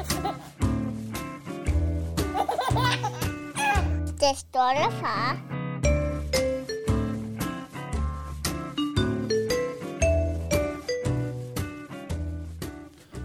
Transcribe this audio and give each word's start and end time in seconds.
Det 0.00 0.06
stolte 4.36 4.92
far. 5.00 5.36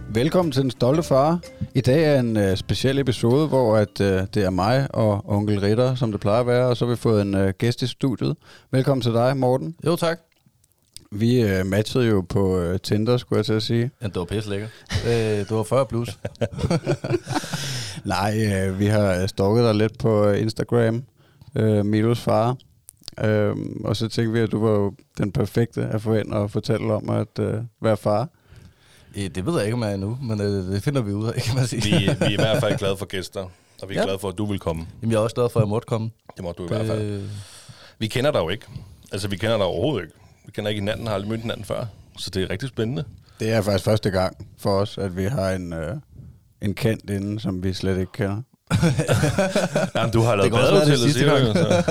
Velkommen 0.09 0.51
til 0.51 0.61
Den 0.61 0.71
Stolte 0.71 1.03
Far. 1.03 1.39
I 1.75 1.81
dag 1.81 2.03
er 2.03 2.19
en 2.19 2.37
uh, 2.37 2.55
speciel 2.55 2.99
episode, 2.99 3.47
hvor 3.47 3.77
at, 3.77 4.01
uh, 4.01 4.05
det 4.05 4.37
er 4.37 4.49
mig 4.49 4.87
og 4.95 5.29
onkel 5.29 5.59
Ritter, 5.59 5.95
som 5.95 6.11
det 6.11 6.21
plejer 6.21 6.39
at 6.39 6.47
være, 6.47 6.67
og 6.67 6.77
så 6.77 6.85
har 6.85 6.89
vi 6.89 6.97
fået 6.97 7.21
en 7.21 7.35
uh, 7.35 7.49
gæst 7.49 7.81
i 7.81 7.87
studiet. 7.87 8.35
Velkommen 8.71 9.01
til 9.01 9.13
dig, 9.13 9.37
Morten. 9.37 9.75
Jo, 9.85 9.95
tak. 9.95 10.34
Vi 11.15 11.59
uh, 11.59 11.65
matchede 11.65 12.05
jo 12.07 12.21
på 12.29 12.69
uh, 12.69 12.75
Tinder, 12.83 13.17
skulle 13.17 13.37
jeg 13.37 13.45
til 13.45 13.53
at 13.53 13.63
sige. 13.63 13.91
Ja, 14.01 14.07
det 14.07 14.15
var 14.15 14.23
pisse 14.25 14.49
lækker. 14.49 14.67
Det, 15.05 15.49
det 15.49 15.57
var 15.57 15.63
40 15.63 15.85
plus. 15.85 16.09
Nej, 18.05 18.67
vi 18.69 18.85
har 18.85 19.27
stalket 19.27 19.63
dig 19.63 19.75
lidt 19.75 19.97
på 19.97 20.29
Instagram, 20.29 21.03
uh, 21.59 21.85
Milos 21.85 22.19
far. 22.19 22.57
Uh, 23.23 23.57
og 23.83 23.95
så 23.95 24.07
tænkte 24.07 24.33
vi, 24.33 24.39
at 24.39 24.51
du 24.51 24.65
var 24.65 24.71
jo 24.71 24.93
den 25.17 25.31
perfekte 25.31 25.81
at 25.81 26.01
få 26.01 26.13
ind 26.13 26.31
og 26.33 26.51
fortælle 26.51 26.93
om 26.93 27.09
at 27.09 27.39
uh, 27.39 27.53
være 27.81 27.97
far. 27.97 28.29
Eh, 29.15 29.29
Det 29.35 29.45
ved 29.45 29.53
jeg 29.55 29.63
ikke, 29.65 29.73
om 29.75 29.81
jeg 29.81 29.89
er 29.89 29.93
endnu, 29.93 30.17
men 30.21 30.41
øh, 30.41 30.47
det 30.47 30.83
finder 30.83 31.01
vi 31.01 31.13
ud 31.13 31.27
af, 31.27 31.33
kan 31.41 31.55
man 31.55 31.67
sige. 31.67 31.81
Vi, 31.81 32.05
vi 32.05 32.25
er 32.25 32.29
i 32.29 32.35
hvert 32.35 32.59
fald 32.59 32.77
glade 32.77 32.97
for 32.97 33.05
gæster, 33.05 33.41
og 33.81 33.89
vi 33.89 33.95
er 33.95 33.99
Ja. 33.99 34.05
glade 34.05 34.19
for, 34.19 34.29
at 34.29 34.37
du 34.37 34.45
vil 34.45 34.59
komme. 34.59 34.87
Jamen, 35.01 35.11
jeg 35.11 35.17
er 35.17 35.21
også 35.23 35.35
glad 35.35 35.49
for, 35.49 35.59
at 35.59 35.63
jeg 35.63 35.69
måtte 35.69 35.85
komme. 35.85 36.09
Det 36.35 36.43
må 36.43 36.51
du 36.51 36.63
i 36.63 36.67
hvert 36.67 36.85
fald. 36.87 37.01
Øh, 37.01 37.23
Vi 37.99 38.07
kender 38.07 38.31
dig 38.31 38.39
jo 38.39 38.49
ikke. 38.49 38.65
Altså, 39.11 39.27
vi 39.27 39.37
kender 39.37 39.57
dig 39.57 39.65
overhovedet 39.65 40.05
ikke. 40.05 40.15
Vi 40.45 40.51
kender 40.51 40.69
ikke 40.69 40.81
hinanden, 40.81 41.07
har 41.07 41.13
aldrig 41.13 41.29
mødt 41.29 41.41
hinanden 41.41 41.65
før. 41.65 41.85
Så 42.17 42.29
det 42.29 42.43
er 42.43 42.49
rigtig 42.49 42.69
spændende. 42.69 43.03
Det 43.39 43.51
er 43.51 43.61
faktisk 43.61 43.85
første 43.85 44.09
gang 44.09 44.47
for 44.57 44.79
os, 44.79 44.97
at 44.97 45.17
vi 45.17 45.23
har 45.23 45.51
en, 45.51 45.73
uh, 45.73 45.79
en 46.61 46.73
kendt 46.73 47.09
inde, 47.09 47.39
som 47.39 47.63
vi 47.63 47.73
slet 47.73 47.99
ikke 47.99 48.11
kender. 48.11 48.41
Jamen, 49.95 50.11
du 50.13 50.21
har 50.21 50.35
lavet 50.35 50.51
badehotellet, 50.51 51.11
så. 51.13 51.83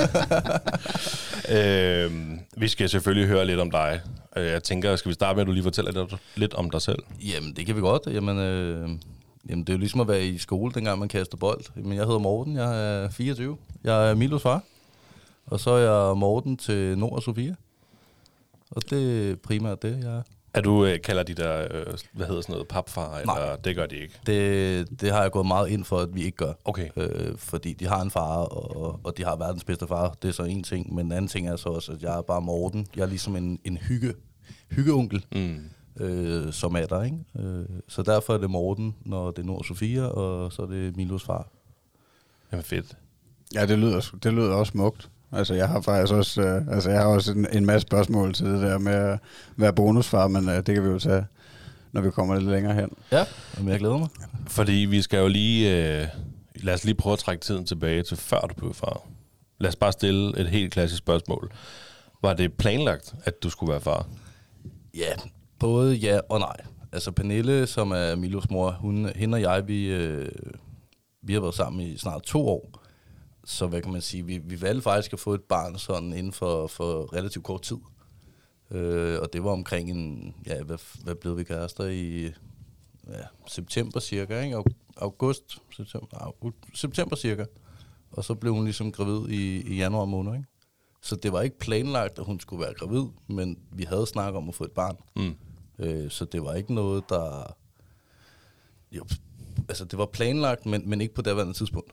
øhm, 1.57 2.41
vi 2.57 2.69
skal 2.69 2.89
selvfølgelig 2.89 3.29
høre 3.29 3.47
lidt 3.47 3.61
om 3.61 3.71
dig. 3.71 4.01
Øh, 4.37 4.47
Jeg 4.47 4.63
tænker, 4.63 4.97
skal 4.97 5.09
vi 5.09 5.15
starte 5.15 5.37
med, 5.37 5.41
at 5.41 5.47
du 5.47 5.53
lige 5.53 5.63
fortæller 5.63 5.93
lidt, 5.93 6.15
lidt 6.37 6.55
om 6.55 6.71
dig 6.71 6.83
selv? 6.83 6.99
jamen, 7.35 7.53
det 7.57 7.67
kan 7.67 7.77
vi 7.77 7.81
godt. 7.81 8.03
Jamen, 8.07 8.39
øh, 8.39 8.89
jamen, 9.49 9.65
det 9.65 9.69
er 9.69 9.73
jo 9.75 9.79
ligesom 9.79 10.01
at 10.01 10.09
være 10.09 10.27
i 10.27 10.39
skole, 10.39 10.73
dengang 10.75 10.99
man 10.99 11.09
kaster 11.09 11.37
bold. 11.37 11.61
Men 11.75 11.93
jeg 11.93 12.05
hedder 12.05 12.19
Morten, 12.19 12.57
jeg 12.57 13.03
er 13.05 13.11
24. 13.11 13.57
Jeg 13.85 14.11
er 14.11 14.15
Milos 14.15 14.43
far. 14.43 14.63
Og 15.47 15.61
så 15.61 15.71
er 15.71 16.09
jeg 16.09 16.17
Morten 16.17 16.57
til 16.57 16.99
Nord 16.99 17.13
og 17.13 17.23
Sofia. 17.23 17.55
Og 18.71 18.91
det 18.91 19.31
er 19.31 19.37
primært 19.37 19.83
det, 19.83 19.99
jeg 20.05 20.17
er. 20.17 20.23
Er 20.55 20.61
du, 20.61 20.85
øh, 20.87 21.01
kalder 21.01 21.23
de 21.23 21.35
der, 21.35 21.69
øh, 21.71 21.87
hvad 22.13 22.27
hedder 22.27 22.41
sådan 22.41 22.53
noget, 22.53 22.69
papfar, 22.69 23.19
eller 23.19 23.35
Nej. 23.35 23.57
det 23.57 23.77
gør 23.77 23.87
de 23.87 23.97
ikke? 23.97 24.15
Det, 24.27 25.01
det 25.01 25.13
har 25.13 25.23
jeg 25.23 25.31
gået 25.31 25.47
meget 25.47 25.69
ind 25.69 25.85
for, 25.85 25.99
at 25.99 26.15
vi 26.15 26.23
ikke 26.23 26.37
gør. 26.37 26.53
Okay. 26.65 26.89
Øh, 26.97 27.39
fordi 27.39 27.73
de 27.73 27.87
har 27.87 28.03
en 28.03 28.11
far, 28.11 28.37
og, 28.37 29.01
og 29.05 29.17
de 29.17 29.25
har 29.25 29.37
verdens 29.37 29.65
bedste 29.65 29.87
far. 29.87 30.15
Det 30.23 30.29
er 30.29 30.33
så 30.33 30.43
en 30.43 30.63
ting. 30.63 30.95
Men 30.95 31.07
en 31.07 31.13
anden 31.13 31.29
ting 31.29 31.49
er 31.49 31.57
så 31.57 31.69
også, 31.69 31.93
at 31.93 32.03
jeg 32.03 32.19
er 32.19 32.23
bare 32.23 32.41
Morten. 32.43 32.87
Jeg 32.97 33.03
er 33.03 33.07
ligesom 33.07 33.37
en, 33.37 33.59
en 33.65 33.77
hygge, 33.77 34.15
hyggeonkel, 34.71 35.25
Mm. 35.35 36.05
øh, 36.05 36.53
som 36.53 36.75
er 36.77 36.87
der. 36.87 37.03
Ikke? 37.03 37.19
Øh, 37.39 37.65
så 37.89 38.03
derfor 38.03 38.35
er 38.35 38.39
det 38.39 38.51
Morten, 38.51 38.95
når 39.05 39.31
det 39.31 39.39
er 39.43 39.47
Nord 39.47 39.65
Sofia, 39.65 40.05
og 40.07 40.53
så 40.53 40.63
er 40.63 40.67
det 40.67 40.97
Milos 40.97 41.25
far. 41.25 41.49
Jamen 42.53 42.65
fedt. 42.65 42.97
Ja, 43.55 43.67
det 43.67 43.79
lyder, 43.79 44.15
det 44.23 44.33
lyder 44.33 44.55
også 44.55 44.71
smukt. 44.71 45.11
Altså, 45.35 45.55
jeg 45.55 45.69
har 45.69 45.81
faktisk 45.81 46.15
også, 46.15 46.43
øh, 46.43 46.75
altså, 46.75 46.91
jeg 46.91 47.01
har 47.01 47.07
også 47.07 47.33
en, 47.33 47.47
en 47.53 47.67
masse 47.67 47.87
spørgsmål 47.89 48.35
til 48.35 48.47
det 48.47 48.63
der 48.63 48.79
med 48.79 48.93
at 48.93 49.19
være 49.57 49.73
bonusfar, 49.73 50.29
men 50.29 50.49
øh, 50.49 50.57
det 50.57 50.75
kan 50.75 50.85
vi 50.85 50.89
jo 50.89 50.99
tage, 50.99 51.27
når 51.93 52.01
vi 52.01 52.11
kommer 52.11 52.35
lidt 52.35 52.51
længere 52.51 52.75
hen. 52.75 52.91
Ja, 53.13 53.25
jamen, 53.57 53.73
jeg 53.73 53.79
glæder 53.79 53.99
mig. 53.99 54.09
Fordi 54.47 54.73
vi 54.73 55.03
skal 55.03 55.19
jo 55.19 55.29
lige... 55.29 55.77
Øh, 56.01 56.07
lad 56.57 56.75
os 56.75 56.85
lige 56.85 56.95
prøve 56.95 57.13
at 57.13 57.19
trække 57.19 57.41
tiden 57.41 57.67
tilbage 57.67 58.03
til 58.03 58.17
før 58.17 58.41
du 58.41 58.55
blev 58.55 58.75
far. 58.75 59.01
Lad 59.59 59.69
os 59.69 59.77
bare 59.77 59.93
stille 59.93 60.41
et 60.41 60.49
helt 60.49 60.73
klassisk 60.73 60.99
spørgsmål. 60.99 61.53
Var 62.23 62.35
det 62.35 62.53
planlagt, 62.53 63.15
at 63.25 63.43
du 63.43 63.51
skulle 63.51 63.71
være 63.71 63.81
far? 63.81 64.07
Ja, 64.95 65.13
både 65.59 65.95
ja 65.95 66.21
og 66.29 66.39
nej. 66.39 66.57
Altså 66.93 67.11
Pernille, 67.11 67.67
som 67.67 67.91
er 67.91 68.15
Milos 68.15 68.51
mor, 68.51 68.71
hun, 68.71 69.09
hende 69.17 69.37
og 69.37 69.41
jeg, 69.41 69.69
vi, 69.69 69.87
øh, 69.87 70.33
vi 71.23 71.33
har 71.33 71.41
været 71.41 71.55
sammen 71.55 71.81
i 71.81 71.99
snart 71.99 72.23
to 72.23 72.49
år. 72.49 72.74
Så 73.47 73.67
hvad 73.67 73.83
kan 73.83 73.93
man 73.93 74.01
sige, 74.01 74.27
vi, 74.27 74.39
vi 74.39 74.63
valgte 74.63 74.83
faktisk 74.83 75.13
at 75.13 75.21
få 75.21 75.35
et 75.35 75.43
barn 75.43 75.79
sådan 75.79 76.13
inden 76.13 76.33
for, 76.33 76.67
for 76.67 77.13
relativt 77.13 77.45
kort 77.45 77.63
tid. 77.63 77.77
Øh, 78.71 79.21
og 79.21 79.33
det 79.33 79.45
var 79.45 79.51
omkring 79.51 79.91
en, 79.91 80.35
ja, 80.47 80.63
hvad, 80.63 80.79
hvad 81.03 81.15
blev 81.15 81.39
vi 81.39 81.45
kærester 81.45 81.85
i 81.85 82.23
ja, 83.09 83.23
september 83.49 84.01
cirka, 84.01 84.41
ikke? 84.41 84.57
Au- 84.57 84.95
August, 84.97 85.59
september, 85.77 86.53
september 86.75 87.17
cirka. 87.17 87.45
Og 88.11 88.25
så 88.25 88.35
blev 88.35 88.55
hun 88.55 88.65
ligesom 88.65 88.93
gravid 88.93 89.29
i, 89.29 89.63
i 89.73 89.77
januar 89.77 90.05
måned, 90.05 90.33
ikke? 90.33 90.47
Så 91.03 91.17
det 91.17 91.33
var 91.33 91.43
ikke 91.43 91.59
planlagt, 91.59 92.19
at 92.19 92.25
hun 92.25 92.41
skulle 92.41 92.65
være 92.65 92.75
gravid, 92.75 93.05
men 93.27 93.59
vi 93.73 93.85
havde 93.85 94.07
snakket 94.07 94.37
om 94.37 94.49
at 94.49 94.55
få 94.55 94.65
et 94.65 94.73
barn. 94.73 94.97
Mm. 95.17 95.35
Øh, 95.79 96.11
så 96.11 96.25
det 96.25 96.43
var 96.43 96.55
ikke 96.55 96.75
noget, 96.75 97.05
der... 97.09 97.57
Jo, 98.93 99.05
altså 99.69 99.85
det 99.85 99.99
var 99.99 100.07
planlagt, 100.07 100.67
men, 100.67 100.89
men 100.89 101.01
ikke 101.01 101.15
på 101.15 101.23
det 101.23 101.57
tidspunkt. 101.57 101.93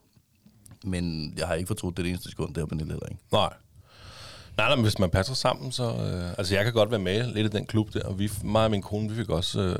Men 0.84 1.34
jeg 1.38 1.48
har 1.48 1.54
ikke 1.56 1.68
fortrudt 1.68 1.98
det, 1.98 2.06
det 2.06 2.10
eneste 2.10 2.30
sekund, 2.30 2.50
det 2.54 2.58
har 2.62 2.66
Pernille 2.66 2.92
heller 2.94 3.08
ikke. 3.12 3.22
Nej. 3.32 3.54
Nej, 4.58 4.68
nej, 4.68 4.76
men 4.76 4.84
hvis 4.84 5.00
man 5.00 5.10
passer 5.10 5.34
sammen, 5.34 5.72
så... 5.72 5.84
Øh, 5.94 6.30
altså, 6.38 6.56
jeg 6.56 6.64
kan 6.64 6.74
godt 6.74 6.92
være 6.92 7.00
med 7.00 7.34
lidt 7.34 7.54
i 7.54 7.58
den 7.58 7.66
klub 7.66 7.94
der, 7.94 8.04
og 8.04 8.20
vi, 8.20 8.32
mig 8.44 8.64
og 8.66 8.72
min 8.72 8.82
kone, 8.82 9.10
vi 9.10 9.16
fik 9.16 9.30
også 9.30 9.62
øh, 9.62 9.76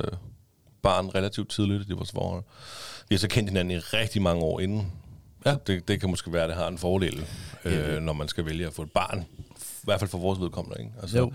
barn 0.82 1.08
relativt 1.14 1.48
tidligt 1.50 1.90
i 1.90 1.92
vores 1.92 2.12
forhold. 2.12 2.42
Vi 3.08 3.14
har 3.14 3.18
så 3.18 3.28
kendt 3.28 3.50
hinanden 3.50 3.70
i 3.70 3.78
rigtig 3.78 4.22
mange 4.22 4.42
år 4.42 4.60
inden. 4.60 4.92
Ja. 5.46 5.56
Det, 5.66 5.88
det 5.88 6.00
kan 6.00 6.10
måske 6.10 6.32
være, 6.32 6.42
at 6.42 6.48
det 6.48 6.56
har 6.56 6.68
en 6.68 6.78
fordel, 6.78 7.24
øh, 7.64 7.72
Ja. 7.72 8.00
når 8.00 8.12
man 8.12 8.28
skal 8.28 8.46
vælge 8.46 8.66
at 8.66 8.72
få 8.72 8.82
et 8.82 8.92
barn. 8.92 9.24
I 9.58 9.84
hvert 9.84 9.98
fald 10.00 10.10
for 10.10 10.18
vores 10.18 10.40
vedkommende, 10.40 10.80
ikke? 10.80 10.92
Altså, 11.02 11.18
Jo. 11.18 11.32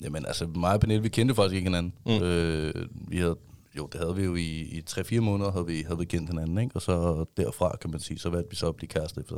Jamen 0.00 0.26
altså, 0.26 0.46
mig 0.46 0.72
og 0.72 0.80
Pernille, 0.80 1.02
vi 1.02 1.08
kendte 1.08 1.34
faktisk 1.34 1.54
ikke 1.54 1.66
hinanden. 1.66 1.92
Mm. 2.06 2.22
Øh, 2.22 2.86
vi 2.92 3.18
havde, 3.18 3.36
jo, 3.76 3.88
det 3.92 4.00
havde 4.00 4.16
vi 4.16 4.24
jo 4.24 4.34
i, 4.34 4.60
i 4.60 4.82
3-4 4.90 5.20
måneder, 5.20 5.52
havde 5.52 5.66
vi, 5.66 5.82
havde 5.82 5.98
vi 5.98 6.04
kendt 6.04 6.30
hinanden, 6.30 6.58
ikke? 6.58 6.76
Og 6.76 6.82
så 6.82 7.24
derfra, 7.36 7.76
kan 7.80 7.90
man 7.90 8.00
sige, 8.00 8.18
så 8.18 8.30
valgte 8.30 8.50
vi 8.50 8.56
så 8.56 8.68
at 8.68 8.76
blive 8.76 8.88
kæreste 8.88 9.20
efter 9.20 9.36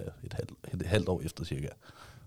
ja, 0.00 0.04
et, 0.24 0.32
halvt, 0.32 0.50
et, 0.74 0.86
halvt 0.86 1.08
år 1.08 1.22
efter 1.24 1.44
cirka. 1.44 1.68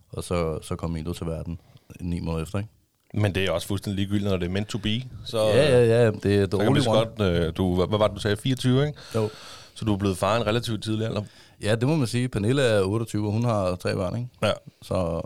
Og 0.09 0.23
så, 0.23 0.59
så 0.61 0.75
kom 0.75 0.89
Milo 0.91 1.13
til 1.13 1.25
verden 1.27 1.59
ni 1.99 2.19
måneder 2.19 2.43
efter, 2.43 2.57
ikke? 2.59 2.69
Men 3.13 3.35
det 3.35 3.45
er 3.45 3.51
også 3.51 3.67
fuldstændig 3.67 3.95
ligegyldigt, 3.95 4.29
når 4.29 4.37
det 4.37 4.45
er 4.45 4.49
meant 4.49 4.67
to 4.67 4.77
be. 4.77 5.01
Så, 5.25 5.37
Ja, 5.37 5.79
ja, 5.79 6.03
ja, 6.03 6.11
det 6.11 6.35
er 6.35 6.45
the 6.45 6.67
only 6.67 6.79
one. 6.87 6.99
godt, 6.99 7.21
øh, 7.21 7.53
du, 7.57 7.75
hvad, 7.75 7.87
hvad 7.87 7.97
var 7.97 8.07
det, 8.07 8.15
du 8.15 8.21
sagde, 8.21 8.37
24, 8.37 8.87
ikke? 8.87 8.99
Jo. 9.15 9.29
Så 9.73 9.85
du 9.85 9.93
er 9.93 9.97
blevet 9.97 10.17
far 10.17 10.37
en 10.37 10.47
relativt 10.47 10.83
tidlig 10.83 11.05
alder. 11.07 11.21
Ja, 11.61 11.75
det 11.75 11.87
må 11.87 11.95
man 11.95 12.07
sige. 12.07 12.29
Pernille 12.29 12.61
er 12.61 12.81
28, 12.83 13.25
og 13.25 13.31
hun 13.31 13.43
har 13.43 13.75
tre 13.75 13.93
børn, 13.95 14.15
ikke? 14.17 14.29
Ja. 14.43 14.51
Så 14.81 15.21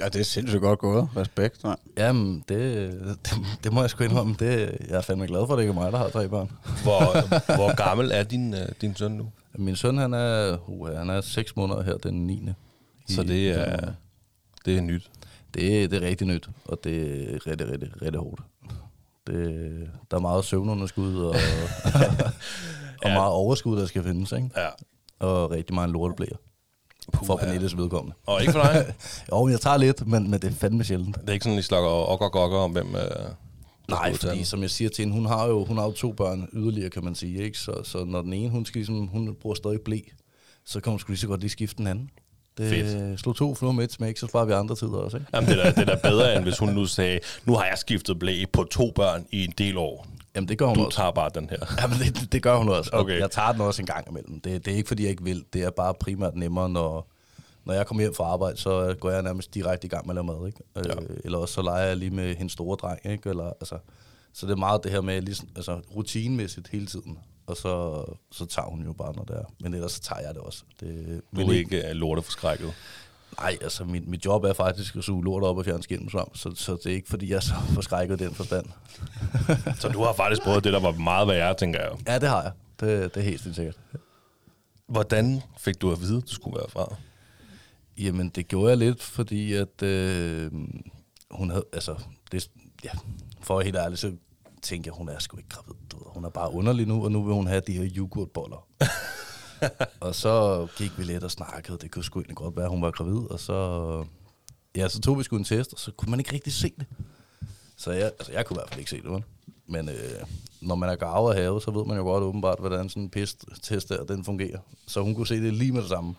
Ja, 0.00 0.04
det 0.04 0.16
er 0.20 0.24
sindssygt 0.24 0.60
godt 0.60 0.78
gået. 0.78 1.08
Respekt. 1.16 1.64
Nej. 1.64 1.76
jamen, 1.98 2.44
det, 2.48 2.92
det, 3.24 3.32
det 3.64 3.72
må 3.72 3.80
jeg 3.80 3.90
sgu 3.90 4.04
indrømme. 4.04 4.34
Det, 4.38 4.76
jeg 4.88 4.96
er 4.96 5.00
fandme 5.00 5.26
glad 5.26 5.46
for, 5.46 5.52
at 5.52 5.56
det 5.56 5.62
ikke 5.62 5.70
er 5.70 5.74
mig, 5.82 5.92
der 5.92 5.98
har 5.98 6.08
tre 6.08 6.28
børn. 6.28 6.50
Hvor, 6.82 7.54
hvor 7.56 7.74
gammel 7.76 8.10
er 8.12 8.22
din, 8.22 8.54
øh, 8.54 8.68
din 8.80 8.96
søn 8.96 9.12
nu? 9.12 9.26
Min 9.54 9.76
søn, 9.76 9.98
han 9.98 10.14
er, 10.14 10.58
uh, 10.66 10.88
han 10.96 11.10
er 11.10 11.20
6 11.20 11.56
måneder 11.56 11.82
her 11.82 11.96
den 11.96 12.26
9. 12.26 12.48
Så 13.08 13.22
i 13.22 13.26
det 13.26 13.50
er, 13.50 13.92
det 14.64 14.76
er 14.76 14.80
nyt. 14.80 15.10
Det, 15.54 15.90
det 15.90 16.02
er 16.02 16.06
rigtig 16.08 16.26
nyt, 16.26 16.48
og 16.64 16.78
det 16.84 16.96
er 17.34 17.46
rigtig, 17.46 17.68
rigtig, 17.70 18.02
rigtig 18.02 18.20
hårdt. 18.20 18.40
Det, 19.26 19.90
der 20.10 20.16
er 20.16 20.20
meget 20.20 20.44
søvnunderskud 20.44 21.16
og, 21.16 21.28
og 23.02 23.08
Ja. 23.08 23.14
meget 23.14 23.32
overskud, 23.32 23.80
der 23.80 23.86
skal 23.86 24.02
findes, 24.02 24.32
ikke? 24.32 24.50
Ja. 24.56 24.68
Og 25.26 25.50
rigtig 25.50 25.74
meget 25.74 25.90
lorteblæer. 25.90 26.36
For 27.24 27.36
Pernilles 27.36 27.76
vedkommende. 27.76 28.16
Og 28.26 28.40
ikke 28.40 28.52
for 28.52 28.62
dig? 28.62 28.94
Jo, 29.32 29.48
jeg 29.48 29.60
tager 29.60 29.76
lidt, 29.76 30.06
men, 30.06 30.30
men 30.30 30.40
det 30.40 30.50
er 30.50 30.54
fandme 30.54 30.84
sjældent. 30.84 31.16
Det 31.20 31.28
er 31.28 31.32
ikke 31.32 31.44
sådan, 31.44 31.58
I 31.58 31.62
slakker 31.62 31.88
og 31.90 32.20
og 32.20 32.32
gokker 32.32 32.58
om, 32.58 32.70
hvem... 32.72 32.94
Øh, 32.94 33.02
Nej, 33.88 34.14
fordi 34.14 34.36
den. 34.36 34.44
som 34.44 34.62
jeg 34.62 34.70
siger 34.70 34.90
til 34.90 35.02
hende, 35.04 35.14
hun 35.16 35.26
har 35.26 35.46
jo, 35.46 35.64
hun 35.64 35.76
har 35.76 35.84
jo 35.84 35.92
to 35.92 36.12
børn 36.12 36.48
yderligere, 36.52 36.90
kan 36.90 37.04
man 37.04 37.14
sige. 37.14 37.42
Ikke? 37.42 37.58
Så, 37.58 37.72
så 37.84 38.04
når 38.04 38.22
den 38.22 38.32
ene, 38.32 38.50
hun, 38.50 38.64
skal 38.66 38.78
ligesom, 38.78 39.06
hun 39.06 39.34
bruger 39.40 39.54
stadig 39.54 39.80
blæ, 39.80 39.98
så 40.66 40.80
kan 40.80 40.90
hun 40.90 40.98
sgu 41.00 41.10
lige 41.12 41.20
så 41.20 41.26
godt 41.26 41.40
lige 41.40 41.50
skifte 41.50 41.76
den 41.78 41.86
anden. 41.86 42.10
Det, 42.58 42.68
Fedt. 42.68 43.20
Slå 43.20 43.32
to 43.32 43.54
fluer 43.54 43.72
med 43.72 43.84
et 43.84 43.92
smæk, 43.92 44.16
så 44.16 44.26
sparer 44.26 44.44
vi 44.44 44.52
andre 44.52 44.76
tider 44.76 44.92
også. 44.96 45.16
Ikke? 45.16 45.26
Jamen, 45.34 45.50
er, 45.50 45.70
det 45.70 45.78
er 45.88 45.96
da 45.96 46.08
bedre, 46.08 46.36
end 46.36 46.42
hvis 46.42 46.58
hun 46.58 46.68
nu 46.68 46.86
sagde, 46.86 47.18
nu 47.44 47.54
har 47.54 47.64
jeg 47.64 47.78
skiftet 47.78 48.18
blæ 48.18 48.44
på 48.52 48.64
to 48.64 48.90
børn 48.94 49.26
i 49.30 49.44
en 49.44 49.52
del 49.58 49.76
år. 49.76 50.06
Jamen, 50.36 50.48
det 50.48 50.58
gør 50.58 50.66
hun 50.66 50.76
Du 50.76 50.84
også. 50.84 50.96
tager 50.96 51.10
bare 51.10 51.30
den 51.34 51.50
her. 51.50 51.58
Jamen, 51.82 51.98
det, 51.98 52.32
det 52.32 52.42
gør 52.42 52.56
hun 52.56 52.68
også. 52.68 52.90
Og 52.92 53.00
Okay. 53.00 53.18
Jeg 53.20 53.30
tager 53.30 53.52
den 53.52 53.60
også 53.60 53.82
en 53.82 53.86
gang 53.86 54.08
imellem. 54.10 54.40
Det, 54.40 54.64
det 54.64 54.72
er 54.72 54.76
ikke, 54.76 54.88
fordi 54.88 55.02
jeg 55.02 55.10
ikke 55.10 55.24
vil. 55.24 55.44
Det 55.52 55.62
er 55.62 55.70
bare 55.70 55.94
primært 55.94 56.36
nemmere, 56.36 56.68
når, 56.68 57.10
når 57.64 57.74
jeg 57.74 57.86
kommer 57.86 58.02
hjem 58.02 58.14
fra 58.14 58.24
arbejde, 58.24 58.56
så 58.56 58.96
går 59.00 59.10
jeg 59.10 59.22
nærmest 59.22 59.54
direkte 59.54 59.86
i 59.86 59.88
gang 59.88 60.06
med 60.06 60.18
at 60.18 60.24
lave 60.26 60.38
mad. 60.38 60.46
Ikke? 60.46 60.60
Ja. 60.76 61.02
Øh, 61.02 61.16
eller 61.24 61.38
også 61.38 61.54
så 61.54 61.62
leger 61.62 61.86
jeg 61.86 61.96
lige 61.96 62.10
med 62.10 62.34
hendes 62.36 62.52
store 62.52 62.76
dreng. 62.76 62.98
Ikke? 63.12 63.28
Eller, 63.30 63.44
altså, 63.60 63.78
så 64.32 64.46
det 64.46 64.52
er 64.52 64.56
meget 64.56 64.84
det 64.84 64.92
her 64.92 65.00
med 65.00 65.22
ligesom, 65.22 65.48
altså, 65.56 65.80
rutinemæssigt 65.96 66.68
hele 66.68 66.86
tiden. 66.86 67.18
Og 67.46 67.56
så, 67.56 68.04
så 68.32 68.46
tager 68.46 68.68
hun 68.68 68.84
jo 68.84 68.92
bare, 68.92 69.12
når 69.16 69.24
det 69.24 69.36
er. 69.36 69.44
Men 69.60 69.74
ellers 69.74 69.92
så 69.92 70.00
tager 70.00 70.20
jeg 70.20 70.34
det 70.34 70.42
også. 70.42 70.62
Det, 70.80 71.20
Du 71.36 71.40
er 71.40 71.52
ikke 71.52 71.88
øh, 71.88 71.90
lorteforskrækket. 71.94 72.72
Nej, 73.40 73.58
altså 73.60 73.84
mit, 73.84 74.08
mit 74.08 74.24
job 74.24 74.44
er 74.44 74.52
faktisk 74.52 74.96
at 74.96 75.04
suge 75.04 75.24
lort 75.24 75.42
op 75.42 75.58
og 75.58 75.64
fjerne 75.64 75.82
skimmelsvamp, 75.82 76.36
så, 76.36 76.52
så 76.54 76.72
det 76.72 76.86
er 76.86 76.94
ikke, 76.94 77.08
fordi 77.08 77.30
jeg 77.30 77.36
er 77.36 77.40
så 77.40 77.54
forskrækket 77.74 78.18
den 78.18 78.34
forstand. 78.34 78.66
Så 79.80 79.88
du 79.88 80.02
har 80.02 80.12
faktisk 80.12 80.42
prøvet 80.42 80.64
det, 80.64 80.72
der 80.72 80.80
var 80.80 80.92
meget 80.92 81.28
værre, 81.28 81.54
tænker 81.54 81.80
jeg. 81.80 81.90
Ja, 82.06 82.18
det 82.18 82.28
har 82.28 82.42
jeg. 82.42 82.52
Det, 82.80 83.14
det 83.14 83.20
er 83.20 83.24
helt 83.24 83.54
sikkert. 83.54 83.76
Hvordan 84.86 85.42
fik 85.58 85.80
du 85.80 85.92
at 85.92 86.00
vide, 86.00 86.16
at 86.16 86.22
du 86.22 86.34
skulle 86.34 86.56
være 86.56 86.70
fra? 86.70 86.96
Jamen, 87.98 88.28
det 88.28 88.48
gjorde 88.48 88.68
jeg 88.68 88.78
lidt, 88.78 89.02
fordi 89.02 89.52
at 89.52 89.82
øh, 89.82 90.52
hun 91.30 91.50
havde, 91.50 91.64
altså, 91.72 91.94
det, 92.32 92.50
ja, 92.84 92.90
for 93.40 93.60
helt 93.60 93.76
ærlig, 93.76 93.98
så 93.98 94.12
tænkte 94.62 94.88
jeg, 94.88 94.94
hun 94.94 95.08
er 95.08 95.18
sgu 95.18 95.36
ikke 95.36 95.48
gravid. 95.48 95.74
Du 95.92 95.96
ved. 95.96 96.06
Hun 96.06 96.24
er 96.24 96.30
bare 96.30 96.52
underlig 96.52 96.86
nu, 96.86 97.04
og 97.04 97.12
nu 97.12 97.22
vil 97.22 97.34
hun 97.34 97.46
have 97.46 97.62
de 97.66 97.72
her 97.72 97.88
yoghurtboller. 97.96 98.66
og 100.00 100.14
så 100.14 100.66
gik 100.76 100.98
vi 100.98 101.04
lidt 101.04 101.24
og 101.24 101.30
snakkede. 101.30 101.78
Det 101.78 101.90
kunne 101.90 102.04
sgu 102.04 102.18
egentlig 102.18 102.36
godt 102.36 102.56
være, 102.56 102.64
at 102.64 102.70
hun 102.70 102.82
var 102.82 102.90
gravid. 102.90 103.30
Og 103.30 103.40
så, 103.40 104.04
ja, 104.76 104.88
så 104.88 105.00
tog 105.00 105.18
vi 105.18 105.22
sgu 105.22 105.36
en 105.36 105.44
test, 105.44 105.72
og 105.72 105.78
så 105.78 105.90
kunne 105.90 106.10
man 106.10 106.20
ikke 106.20 106.32
rigtig 106.32 106.52
se 106.52 106.72
det. 106.78 106.86
Så 107.76 107.92
jeg, 107.92 108.04
altså, 108.04 108.32
jeg 108.32 108.46
kunne 108.46 108.54
i 108.54 108.58
hvert 108.58 108.68
fald 108.68 108.78
ikke 108.78 108.90
se 108.90 109.02
det, 109.02 109.10
vel? 109.10 109.24
Men 109.66 109.88
øh, 109.88 109.94
når 110.60 110.74
man 110.74 110.88
er 110.88 110.96
gavet 110.96 111.34
af 111.34 111.40
havet, 111.40 111.62
så 111.62 111.70
ved 111.70 111.84
man 111.84 111.96
jo 111.96 112.02
godt 112.02 112.24
åbenbart, 112.24 112.58
hvordan 112.58 112.88
sådan 112.88 113.02
en 113.02 113.10
pist-test 113.10 113.88
der, 113.88 114.04
den 114.04 114.24
fungerer. 114.24 114.58
Så 114.86 115.02
hun 115.02 115.14
kunne 115.14 115.26
se 115.26 115.42
det 115.42 115.54
lige 115.54 115.72
med 115.72 115.80
det 115.80 115.88
samme. 115.88 116.14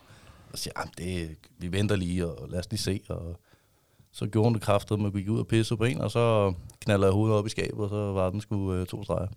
Og 0.52 0.60
siger, 0.60 0.74
ah, 0.76 0.88
det, 0.98 1.38
vi 1.58 1.72
venter 1.72 1.96
lige, 1.96 2.28
og 2.28 2.50
lad 2.50 2.60
os 2.60 2.70
lige 2.72 2.80
se. 2.82 3.02
Og 3.10 3.40
så 4.12 4.28
gjorde 4.28 4.46
hun 4.46 4.54
det 4.54 4.62
kraftet 4.62 5.00
man 5.00 5.08
at 5.08 5.14
gik 5.14 5.30
ud 5.30 5.40
og 5.40 5.48
pisse 5.48 5.78
på 5.78 5.84
en, 5.84 6.02
og 6.02 6.12
så 6.12 6.54
knaldede 6.80 7.06
jeg 7.06 7.14
hovedet 7.14 7.38
op 7.38 7.46
i 7.46 7.50
skabet, 7.50 7.80
og 7.80 7.90
så 7.90 8.12
var 8.12 8.30
den 8.30 8.42
sgu 8.42 8.74
øh, 8.74 8.88
to 8.88 9.04
streger. 9.04 9.28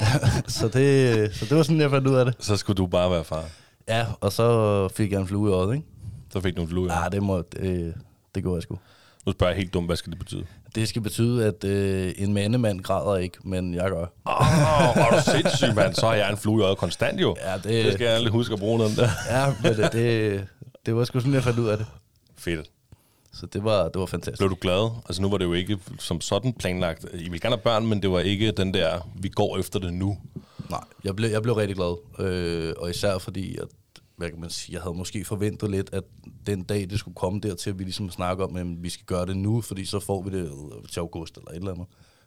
så, 0.58 0.68
det, 0.68 1.34
så 1.36 1.44
det 1.44 1.56
var 1.56 1.62
sådan, 1.62 1.80
jeg 1.80 1.90
fandt 1.90 2.06
ud 2.06 2.14
af 2.14 2.24
det. 2.24 2.34
Så 2.38 2.56
skulle 2.56 2.76
du 2.76 2.86
bare 2.86 3.10
være 3.10 3.24
far. 3.24 3.44
Ja, 3.88 4.06
og 4.20 4.32
så 4.32 4.88
fik 4.88 5.12
jeg 5.12 5.20
en 5.20 5.26
flue 5.26 5.50
i 5.50 5.52
øjet, 5.52 5.74
ikke? 5.74 5.86
Så 6.32 6.40
fik 6.40 6.56
du 6.56 6.62
en 6.62 6.68
flue. 6.68 6.92
Ja, 6.92 7.08
det, 7.08 7.22
må, 7.22 7.42
det, 7.52 7.94
det 8.34 8.42
gjorde 8.42 8.56
jeg 8.56 8.62
sgu. 8.62 8.78
Nu 9.26 9.32
spørger 9.32 9.52
jeg 9.52 9.58
helt 9.58 9.74
dumt, 9.74 9.88
hvad 9.88 9.96
skal 9.96 10.10
det 10.10 10.18
betyde? 10.18 10.44
Det 10.74 10.88
skal 10.88 11.02
betyde, 11.02 11.46
at 11.46 11.64
øh, 11.64 12.12
en 12.16 12.32
mandemand 12.32 12.80
græder 12.80 13.16
ikke, 13.16 13.38
men 13.44 13.74
jeg 13.74 13.90
gør. 13.90 14.06
Åh, 14.26 14.40
oh, 14.40 14.96
er 14.96 15.10
du 15.10 15.30
sindssyg, 15.30 15.74
mand. 15.74 15.94
Så 15.94 16.06
har 16.06 16.14
jeg 16.14 16.30
en 16.30 16.36
flue 16.36 16.60
i 16.60 16.64
øjet 16.64 16.78
konstant 16.78 17.20
jo. 17.20 17.36
Ja, 17.40 17.54
det, 17.54 17.84
Det 17.84 17.92
skal 17.92 18.06
jeg 18.06 18.20
lige 18.20 18.30
huske 18.30 18.52
at 18.52 18.58
bruge 18.58 18.78
noget 18.78 18.96
der. 18.96 19.08
Ja, 19.30 19.54
men 19.62 19.76
det, 19.76 19.92
det, 19.92 20.46
det 20.86 20.96
var 20.96 21.04
sgu 21.04 21.20
sådan, 21.20 21.34
jeg 21.34 21.42
fandt 21.42 21.58
ud 21.58 21.68
af 21.68 21.76
det. 21.78 21.86
Fedt. 22.38 22.70
Så 23.32 23.46
det 23.46 23.64
var, 23.64 23.88
det 23.88 24.00
var 24.00 24.06
fantastisk. 24.06 24.38
Blev 24.38 24.50
du 24.50 24.56
glad? 24.60 24.90
Altså 25.06 25.22
nu 25.22 25.28
var 25.30 25.38
det 25.38 25.44
jo 25.44 25.52
ikke 25.52 25.78
som 25.98 26.20
sådan 26.20 26.52
planlagt. 26.52 27.04
I 27.14 27.16
ville 27.16 27.38
gerne 27.38 27.56
have 27.56 27.62
børn, 27.62 27.86
men 27.86 28.02
det 28.02 28.10
var 28.10 28.20
ikke 28.20 28.52
den 28.52 28.74
der, 28.74 29.08
vi 29.16 29.28
går 29.28 29.58
efter 29.58 29.78
det 29.78 29.94
nu. 29.94 30.18
Nej, 30.70 30.84
jeg 31.04 31.16
blev, 31.16 31.30
jeg 31.30 31.42
blev 31.42 31.54
rigtig 31.54 31.76
glad. 31.76 31.96
Øh, 32.18 32.74
og 32.78 32.90
især 32.90 33.18
fordi, 33.18 33.56
at, 33.56 33.68
hvad 34.16 34.30
kan 34.30 34.40
man 34.40 34.50
sige, 34.50 34.74
jeg 34.74 34.82
havde 34.82 34.96
måske 34.96 35.24
forventet 35.24 35.70
lidt, 35.70 35.90
at 35.92 36.04
den 36.46 36.62
dag, 36.62 36.90
det 36.90 36.98
skulle 36.98 37.14
komme 37.14 37.40
dertil, 37.40 37.70
at 37.70 37.78
vi 37.78 37.84
ligesom 37.84 38.10
snakker 38.10 38.44
om, 38.44 38.56
at 38.56 38.82
vi 38.82 38.88
skal 38.88 39.06
gøre 39.06 39.26
det 39.26 39.36
nu, 39.36 39.60
fordi 39.60 39.84
så 39.84 40.00
får 40.00 40.22
vi 40.22 40.30
det 40.30 40.52
til 40.92 41.00
august 41.00 41.36
eller 41.36 41.50
et 41.50 41.56
eller 41.56 41.72
andet. 41.72 41.86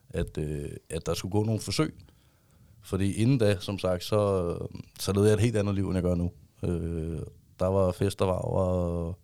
At, 0.10 0.38
øh, 0.38 0.70
at 0.90 1.06
der 1.06 1.14
skulle 1.14 1.32
gå 1.32 1.44
nogle 1.44 1.62
forsøg. 1.62 1.96
Fordi 2.84 3.14
inden 3.14 3.38
da, 3.38 3.58
som 3.60 3.80
sagt, 3.80 4.04
så, 4.04 4.52
så 5.00 5.14
levede 5.14 5.30
jeg 5.30 5.36
et 5.36 5.42
helt 5.42 5.58
andet 5.58 5.76
liv, 5.76 5.86
end 5.88 5.96
jeg 5.96 6.04
gør 6.04 6.16
nu. 6.16 6.32
Øh, 6.64 7.20
der 7.60 7.68
var 7.68 7.92
fest 7.92 8.22
og 8.22 8.28
var, 8.28 8.34
og, 8.34 9.20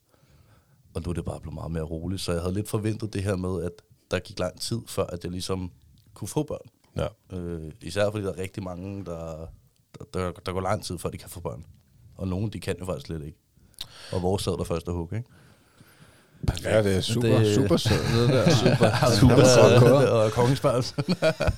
og 0.93 1.01
nu 1.05 1.09
er 1.09 1.13
det 1.13 1.25
bare 1.25 1.39
blevet 1.39 1.53
meget 1.55 1.71
mere 1.71 1.83
roligt. 1.83 2.21
Så 2.21 2.31
jeg 2.31 2.41
havde 2.41 2.53
lidt 2.53 2.69
forventet 2.69 3.13
det 3.13 3.23
her 3.23 3.35
med, 3.35 3.63
at 3.63 3.71
der 4.11 4.19
gik 4.19 4.39
lang 4.39 4.59
tid, 4.61 4.79
før 4.87 5.03
at 5.03 5.23
jeg 5.23 5.31
ligesom 5.31 5.71
kunne 6.13 6.27
få 6.27 6.43
børn. 6.43 6.69
Ja. 6.97 7.37
Øh, 7.37 7.71
især 7.81 8.11
fordi 8.11 8.23
der 8.25 8.33
er 8.33 8.37
rigtig 8.41 8.63
mange, 8.63 9.05
der, 9.05 9.47
der, 9.99 10.05
der, 10.13 10.31
der 10.45 10.51
går 10.53 10.61
lang 10.61 10.83
tid, 10.83 10.97
før 10.97 11.09
de 11.09 11.17
kan 11.17 11.29
få 11.29 11.39
børn. 11.39 11.65
Og 12.17 12.27
nogle, 12.27 12.49
de 12.51 12.59
kan 12.59 12.75
jo 12.79 12.85
faktisk 12.85 13.05
slet 13.05 13.25
ikke. 13.25 13.37
Og 14.11 14.21
vores 14.21 14.43
sad 14.43 14.57
der 14.57 14.63
første 14.63 14.91
hug, 14.91 15.13
ikke? 15.13 15.29
Ja, 16.63 16.83
det 16.83 16.95
er 16.95 17.01
super, 17.01 17.27
Det- 17.39 17.55
super 17.55 17.77
sødt, 17.77 18.01
det 18.17 18.29
der. 18.29 18.49
super, 18.49 19.15
Super, 19.19 19.79
gået. 19.79 20.09
og 20.09 20.31
kongens 20.31 20.59
børn. 20.61 20.83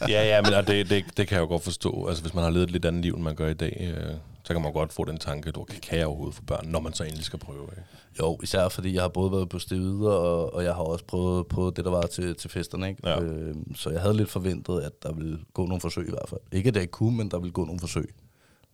Ja, 0.09 0.23
ja, 0.35 0.41
men 0.41 0.53
og 0.53 0.67
det, 0.67 0.89
det, 0.89 1.03
det 1.17 1.27
kan 1.27 1.35
jeg 1.35 1.41
jo 1.41 1.47
godt 1.47 1.63
forstå. 1.63 2.05
Altså 2.07 2.23
hvis 2.23 2.33
man 2.33 2.43
har 2.43 2.51
levet 2.51 2.63
et 2.63 2.71
lidt 2.71 2.85
andet 2.85 3.01
liv, 3.01 3.13
end 3.13 3.23
man 3.23 3.35
gør 3.35 3.47
i 3.47 3.53
dag, 3.53 3.93
øh, 3.97 4.13
så 4.43 4.53
kan 4.53 4.61
man 4.61 4.73
godt 4.73 4.93
få 4.93 5.05
den 5.05 5.17
tanke, 5.17 5.49
at 5.49 5.57
okay, 5.57 5.79
kan 5.79 5.97
jeg 5.97 6.07
overhovedet 6.07 6.35
få 6.35 6.43
børn, 6.43 6.67
når 6.67 6.79
man 6.79 6.93
så 6.93 7.03
endelig 7.03 7.25
skal 7.25 7.39
prøve. 7.39 7.63
Ikke? 7.71 7.83
jo, 8.19 8.39
især 8.43 8.69
fordi 8.69 8.93
jeg 8.93 9.01
har 9.01 9.09
både 9.09 9.31
været 9.31 9.49
på 9.49 9.59
stevider, 9.59 10.11
og, 10.11 10.53
og 10.53 10.63
jeg 10.63 10.75
har 10.75 10.81
også 10.81 11.05
prøvet 11.05 11.47
på 11.47 11.73
det, 11.75 11.85
der 11.85 11.91
var 11.91 12.01
til, 12.01 12.35
til 12.35 12.49
festerne. 12.49 12.89
Ikke? 12.89 13.09
Ja. 13.09 13.21
Øh, 13.21 13.55
så 13.75 13.89
jeg 13.89 14.01
havde 14.01 14.17
lidt 14.17 14.29
forventet, 14.29 14.81
at 14.81 15.03
der 15.03 15.13
ville 15.13 15.39
gå 15.53 15.65
nogle 15.65 15.81
forsøg 15.81 16.07
i 16.07 16.11
hvert 16.11 16.29
fald. 16.29 16.41
Ikke 16.51 16.67
at 16.67 16.73
det 16.73 16.81
ikke 16.81 16.91
kunne, 16.91 17.17
men 17.17 17.31
der 17.31 17.39
ville 17.39 17.53
gå 17.53 17.65
nogle 17.65 17.79
forsøg. 17.79 18.13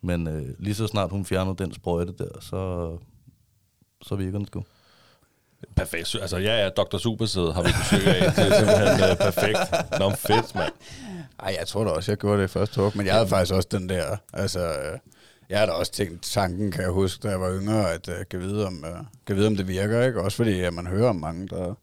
Men 0.01 0.27
øh, 0.27 0.47
lige 0.59 0.75
så 0.75 0.87
snart 0.87 1.11
hun 1.11 1.25
fjernede 1.25 1.55
den 1.55 1.73
sprøjte 1.73 2.13
der, 2.17 2.39
så, 2.41 2.91
så 4.01 4.15
virker 4.15 4.37
den 4.37 4.47
sgu. 4.47 4.63
Perfekt. 5.75 6.15
Altså 6.21 6.37
ja, 6.37 6.63
ja, 6.63 6.69
Dr. 6.69 6.97
Supersæd 6.97 7.51
har 7.53 7.63
vi 7.63 7.69
besøg 7.79 8.07
af. 8.07 8.31
Det 8.31 8.47
er 8.47 8.57
simpelthen 8.57 9.09
øh, 9.09 9.17
perfekt. 9.17 9.59
Nå, 9.99 10.09
fedt, 10.09 10.55
mand. 10.55 10.73
Ej, 11.39 11.55
jeg 11.59 11.67
tror 11.67 11.83
da 11.83 11.89
også, 11.89 12.11
jeg 12.11 12.17
gjorde 12.17 12.37
det 12.37 12.43
i 12.43 12.47
første 12.47 12.81
hug, 12.81 12.91
men 12.95 13.05
jeg 13.05 13.13
havde 13.13 13.27
faktisk 13.27 13.53
også 13.53 13.67
den 13.71 13.89
der, 13.89 14.17
altså, 14.33 14.59
øh, 14.59 14.99
jeg 15.49 15.59
har 15.59 15.65
da 15.65 15.71
også 15.71 15.91
tænkt 15.91 16.23
tanken, 16.23 16.71
kan 16.71 16.81
jeg 16.81 16.91
huske, 16.91 17.23
da 17.23 17.29
jeg 17.29 17.41
var 17.41 17.59
yngre, 17.61 17.93
at 17.93 18.07
uh, 18.07 18.13
kan, 18.29 18.39
vide, 18.39 18.67
om, 18.67 18.85
uh, 18.87 19.05
kan 19.27 19.35
vide, 19.35 19.47
om 19.47 19.55
det 19.55 19.67
virker, 19.67 20.01
ikke? 20.01 20.21
Også 20.21 20.37
fordi 20.37 20.59
at 20.59 20.73
man 20.73 20.87
hører 20.87 21.09
om 21.09 21.15
mange, 21.15 21.47
der, 21.47 21.73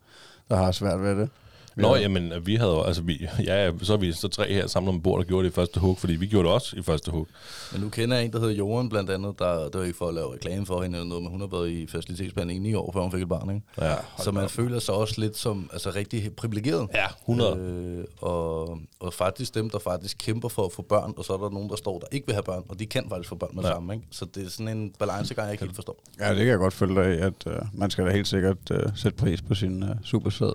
der 0.49 0.57
har 0.57 0.73
svært 0.73 1.03
ved 1.03 1.17
det. 1.17 1.31
Nå, 1.77 1.95
Ja. 1.95 2.01
jamen, 2.01 2.33
vi 2.43 2.55
havde 2.57 2.71
jo, 2.73 2.83
altså 2.83 3.03
vi, 3.03 3.27
ja, 3.45 3.71
så 3.83 3.93
er 3.93 3.97
vi 3.97 4.13
så 4.13 4.29
tre 4.29 4.53
her 4.53 4.67
samlet 4.67 4.89
om 4.89 5.01
bord, 5.03 5.19
der 5.21 5.25
gjorde 5.27 5.45
det 5.45 5.51
i 5.51 5.55
første 5.55 5.81
hug, 5.81 5.99
fordi 5.99 6.15
vi 6.15 6.27
gjorde 6.27 6.47
det 6.47 6.55
også 6.55 6.77
i 6.77 6.83
første 6.83 7.11
hug. 7.11 7.27
Men 7.73 7.81
nu 7.81 7.89
kender 7.89 8.17
jeg 8.17 8.25
en, 8.25 8.33
der 8.33 8.39
hedder 8.41 8.55
Joren 8.55 8.89
blandt 8.89 9.11
andet, 9.11 9.39
der, 9.39 9.65
det 9.65 9.75
var 9.75 9.83
ikke 9.83 9.99
for 9.99 10.09
at 10.09 10.15
lave 10.15 10.35
reklame 10.35 10.67
for 10.67 10.83
hende 10.83 10.99
eller 10.99 11.09
noget, 11.09 11.23
men 11.23 11.33
hun 11.33 11.41
har 11.41 11.49
været 11.49 11.71
i 11.71 11.87
facilitetsbehandling 11.87 12.61
i 12.67 12.69
ni 12.69 12.75
år, 12.75 12.93
før 12.93 13.01
hun 13.01 13.13
fik 13.13 13.23
et 13.23 13.29
barn, 13.29 13.51
ikke? 13.51 13.67
Ja, 13.81 13.95
Så 14.19 14.33
man 14.33 14.49
føler 14.49 14.79
sig 14.79 14.95
også 14.95 15.21
lidt 15.21 15.37
som 15.37 15.71
altså, 15.73 15.91
rigtig 15.91 16.33
privilegeret. 16.37 16.89
Ja, 16.95 17.07
100. 17.23 17.57
Øh, 17.59 18.05
og, 18.21 18.79
og 19.01 19.13
faktisk 19.15 19.55
dem, 19.55 19.71
der 19.71 19.79
faktisk 19.79 20.17
kæmper 20.19 20.49
for 20.49 20.65
at 20.67 20.73
få 20.73 20.83
børn, 20.83 21.13
og 21.17 21.25
så 21.25 21.33
er 21.33 21.37
der 21.39 21.51
nogen, 21.51 21.71
der 21.71 21.77
står, 21.77 21.99
der 21.99 22.07
ikke 22.13 22.27
vil 22.27 22.35
have 22.35 22.43
børn, 22.43 22.63
og 22.69 22.79
de 22.79 22.87
kan 22.87 23.07
faktisk 23.09 23.29
få 23.29 23.35
børn 23.35 23.51
med 23.55 23.63
Ja. 23.65 23.69
sammen. 23.71 23.95
Ikke? 23.97 24.07
Så 24.11 24.25
det 24.35 24.47
er 24.47 24.51
sådan 24.51 24.77
en 24.79 24.93
balancegang, 24.99 25.47
jeg 25.47 25.53
ikke 25.53 25.65
helt 25.65 25.75
forstår. 25.75 26.03
Ja, 26.21 26.29
det 26.29 26.37
kan 26.39 26.47
jeg 26.47 26.59
godt 26.59 26.75
følge 26.75 26.95
dig 26.95 27.05
af, 27.05 27.27
at 27.27 27.47
uh, 27.47 27.53
man 27.81 27.91
skal 27.91 28.07
da 28.07 28.11
helt 28.11 28.29
sikkert 28.29 28.71
uh, 28.71 28.77
sætte 28.95 29.17
pris 29.19 29.43
på 29.43 29.55
sin 29.55 29.83
uh, 29.83 29.89
supersæd. 30.05 30.53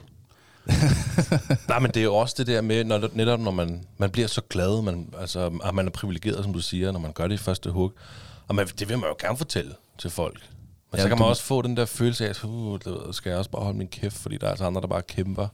Nej, 1.69 1.79
men 1.79 1.91
det 1.91 1.97
er 1.99 2.03
jo 2.03 2.15
også 2.15 2.35
det 2.37 2.47
der 2.47 2.61
med, 2.61 2.83
når, 2.83 3.09
netop 3.13 3.39
når 3.39 3.51
man, 3.51 3.83
man 3.97 4.09
bliver 4.11 4.27
så 4.27 4.41
glad, 4.49 4.81
man, 4.81 5.13
altså, 5.19 5.51
at 5.63 5.75
man 5.75 5.87
er 5.87 5.91
privilegeret, 5.91 6.43
som 6.43 6.53
du 6.53 6.59
siger, 6.59 6.91
når 6.91 6.99
man 6.99 7.11
gør 7.13 7.27
det 7.27 7.35
i 7.35 7.37
første 7.37 7.69
hug. 7.71 7.91
Og 8.47 8.55
man, 8.55 8.67
det 8.67 8.89
vil 8.89 8.97
man 8.99 9.09
jo 9.09 9.15
gerne 9.27 9.37
fortælle 9.37 9.71
til 9.97 10.09
folk. 10.09 10.39
Men 10.91 10.97
Ja, 10.97 11.01
så 11.03 11.07
kan 11.07 11.17
du- 11.17 11.23
man 11.23 11.29
også 11.29 11.43
få 11.43 11.61
den 11.61 11.77
der 11.77 11.85
følelse 11.85 12.25
af, 12.25 12.29
at 12.29 12.43
uh, 12.43 12.79
skal 13.11 13.29
jeg 13.29 13.37
også 13.39 13.51
bare 13.51 13.63
holde 13.63 13.77
min 13.77 13.87
kæft, 13.87 14.17
fordi 14.17 14.37
der 14.37 14.45
er 14.45 14.49
altså 14.51 14.65
andre, 14.65 14.81
der 14.81 14.87
bare 14.87 15.01
kæmper. 15.01 15.47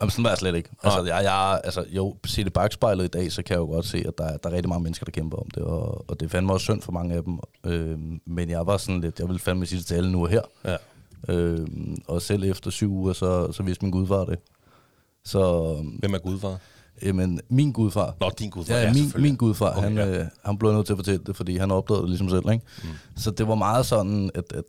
Jamen, 0.00 0.10
sådan 0.10 0.24
var 0.24 0.30
jeg 0.30 0.38
slet 0.38 0.54
ikke. 0.54 0.68
Altså, 0.82 1.04
jeg, 1.04 1.24
jeg, 1.24 1.60
altså, 1.64 1.84
jo, 1.90 2.16
se 2.26 2.44
det 2.44 2.52
bagspejlet 2.52 3.04
i 3.04 3.08
dag, 3.08 3.32
så 3.32 3.42
kan 3.42 3.54
jeg 3.54 3.58
jo 3.60 3.64
godt 3.66 3.86
se, 3.86 4.04
at 4.08 4.18
der, 4.18 4.24
er- 4.24 4.36
der 4.36 4.48
er 4.50 4.52
rigtig 4.54 4.68
mange 4.68 4.82
mennesker, 4.82 5.04
der 5.04 5.10
kæmper 5.12 5.36
om 5.38 5.50
det, 5.54 5.62
og, 5.62 6.10
og 6.10 6.20
det 6.20 6.26
er 6.26 6.30
fandme 6.30 6.52
også 6.52 6.64
synd 6.64 6.82
for 6.82 6.92
mange 6.92 7.14
af 7.14 7.22
dem. 7.24 7.38
Øh, 7.66 7.98
men 8.26 8.50
jeg 8.50 8.66
var 8.66 8.76
sådan 8.76 9.00
lidt, 9.00 9.18
jeg 9.20 9.28
vil 9.28 9.38
fandme 9.38 9.66
sige 9.66 9.78
det 9.78 9.86
til 9.86 9.94
alle 9.94 10.12
nu 10.12 10.22
og 10.22 10.28
her. 10.28 10.42
Ja. 10.64 10.76
Øh, 11.28 11.66
og 12.08 12.22
selv 12.22 12.42
efter 12.44 12.70
syv 12.70 12.92
uger, 12.92 13.12
så, 13.12 13.52
så 13.52 13.62
vidste 13.62 13.84
min 13.84 13.92
gudfar 13.92 14.24
det. 14.24 14.38
Så, 15.24 15.72
Hvem 15.98 16.14
er 16.14 16.18
gudfar? 16.18 16.58
jamen, 17.02 17.40
min 17.48 17.72
gudfar, 17.72 18.14
Nå, 18.20 18.30
din 18.38 18.50
gudfar. 18.50 18.74
Ja, 18.74 18.82
ja 18.82 18.92
min, 18.92 19.12
min 19.22 19.36
gudfar, 19.36 19.70
Okay, 19.70 19.82
han, 19.82 19.96
ja. 19.96 20.18
øh, 20.20 20.26
han 20.44 20.58
blev 20.58 20.72
nødt 20.72 20.86
til 20.86 20.92
at 20.92 20.98
fortælle 20.98 21.24
det, 21.26 21.36
fordi 21.36 21.56
han 21.56 21.70
opdagede 21.70 22.02
det 22.02 22.08
ligesom 22.10 22.28
selv. 22.28 22.50
Ikke? 22.52 22.64
Mm. 22.82 22.88
Så 23.16 23.30
det 23.30 23.48
var 23.48 23.54
meget 23.54 23.86
sådan, 23.86 24.30
at, 24.34 24.44
at 24.54 24.64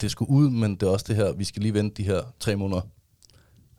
det 0.00 0.10
skulle 0.10 0.30
ud, 0.30 0.50
men 0.50 0.74
det 0.74 0.82
er 0.82 0.90
også 0.90 1.04
det 1.08 1.16
her, 1.16 1.32
vi 1.32 1.44
skal 1.44 1.62
lige 1.62 1.74
vente 1.74 2.02
de 2.02 2.06
her 2.08 2.20
tre 2.40 2.56
måneder, 2.56 2.80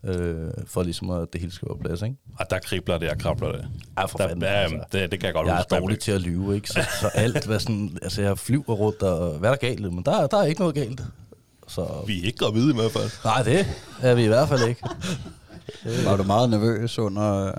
øh, 0.05 0.47
for 0.65 0.83
ligesom 0.83 1.09
at 1.09 1.27
det 1.33 1.41
hele 1.41 1.53
skal 1.53 1.67
være 1.69 1.77
på 1.77 1.81
plads. 1.83 2.01
Ikke? 2.01 2.15
Og 2.39 2.45
der 2.49 2.59
kribler 2.59 2.97
det, 2.97 3.09
og 3.09 3.17
krabler 3.17 3.51
det. 3.51 3.67
Ja, 3.97 4.05
for 4.05 4.17
Der, 4.17 4.27
fanden. 4.27 4.43
altså. 4.43 4.77
det, 4.91 5.11
det 5.11 5.19
kan 5.19 5.25
jeg 5.27 5.33
godt 5.33 5.47
Jeg 5.47 5.53
er 5.53 5.57
huske. 5.57 5.67
man 5.71 5.81
dårlig 5.81 5.99
til 5.99 6.11
at 6.11 6.21
lyve, 6.21 6.55
ikke? 6.55 6.69
Så, 6.69 6.79
så 7.01 7.07
alt, 7.13 7.45
hvad 7.45 7.59
sådan, 7.59 7.97
altså 8.01 8.21
jeg 8.21 8.38
flyver 8.38 8.63
rundt, 8.73 9.01
og 9.03 9.38
hvad 9.39 9.49
er 9.49 9.55
der 9.55 9.67
galt? 9.67 9.81
Men 9.93 10.03
der, 10.05 10.27
der 10.27 10.38
er 10.38 10.45
ikke 10.45 10.59
noget 10.59 10.75
galt. 10.75 11.01
Så, 11.69 12.03
Vi 12.07 12.21
er 12.21 12.25
ikke 12.25 12.38
gravide 12.38 12.71
i 12.71 12.75
hvert 12.75 12.91
fald. 12.91 13.09
nej, 13.23 13.43
det 13.43 13.65
er 14.01 14.15
vi 14.15 14.23
i 14.23 14.27
hvert 14.27 14.49
fald 14.49 14.69
ikke. 14.69 14.81
Var 16.05 16.17
du 16.17 16.23
meget 16.23 16.49
nervøs 16.49 16.99
under, 16.99 17.51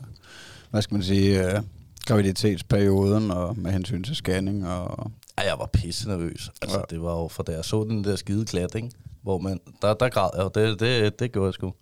hvad 0.70 0.82
skal 0.82 0.94
man 0.94 1.02
sige, 1.02 1.52
øh, 1.56 1.62
graviditetsperioden 2.06 3.30
og 3.30 3.58
med 3.58 3.72
hensyn 3.72 4.02
til 4.04 4.16
scanning? 4.16 4.68
Og, 4.68 5.10
Ja, 5.38 5.48
jeg 5.48 5.58
var 5.58 5.66
pisse 5.72 6.08
nervøs. 6.08 6.50
Altså, 6.62 6.78
Ja. 6.78 6.82
det 6.90 7.02
var 7.02 7.12
jo 7.20 7.28
for 7.28 7.42
da 7.42 7.52
jeg 7.52 7.64
så 7.64 7.84
den 7.84 8.04
der 8.04 8.16
skide 8.16 8.44
klat, 8.46 8.74
ikke? 8.74 8.90
Hvor 9.22 9.38
man, 9.38 9.60
der, 9.82 9.94
der 9.94 10.08
græd 10.08 10.30
jeg, 10.36 10.44
og 10.44 10.54
det, 10.54 10.80
det, 10.80 11.18
det 11.18 11.32
gjorde 11.32 11.46
jeg 11.46 11.54
sgu. 11.54 11.72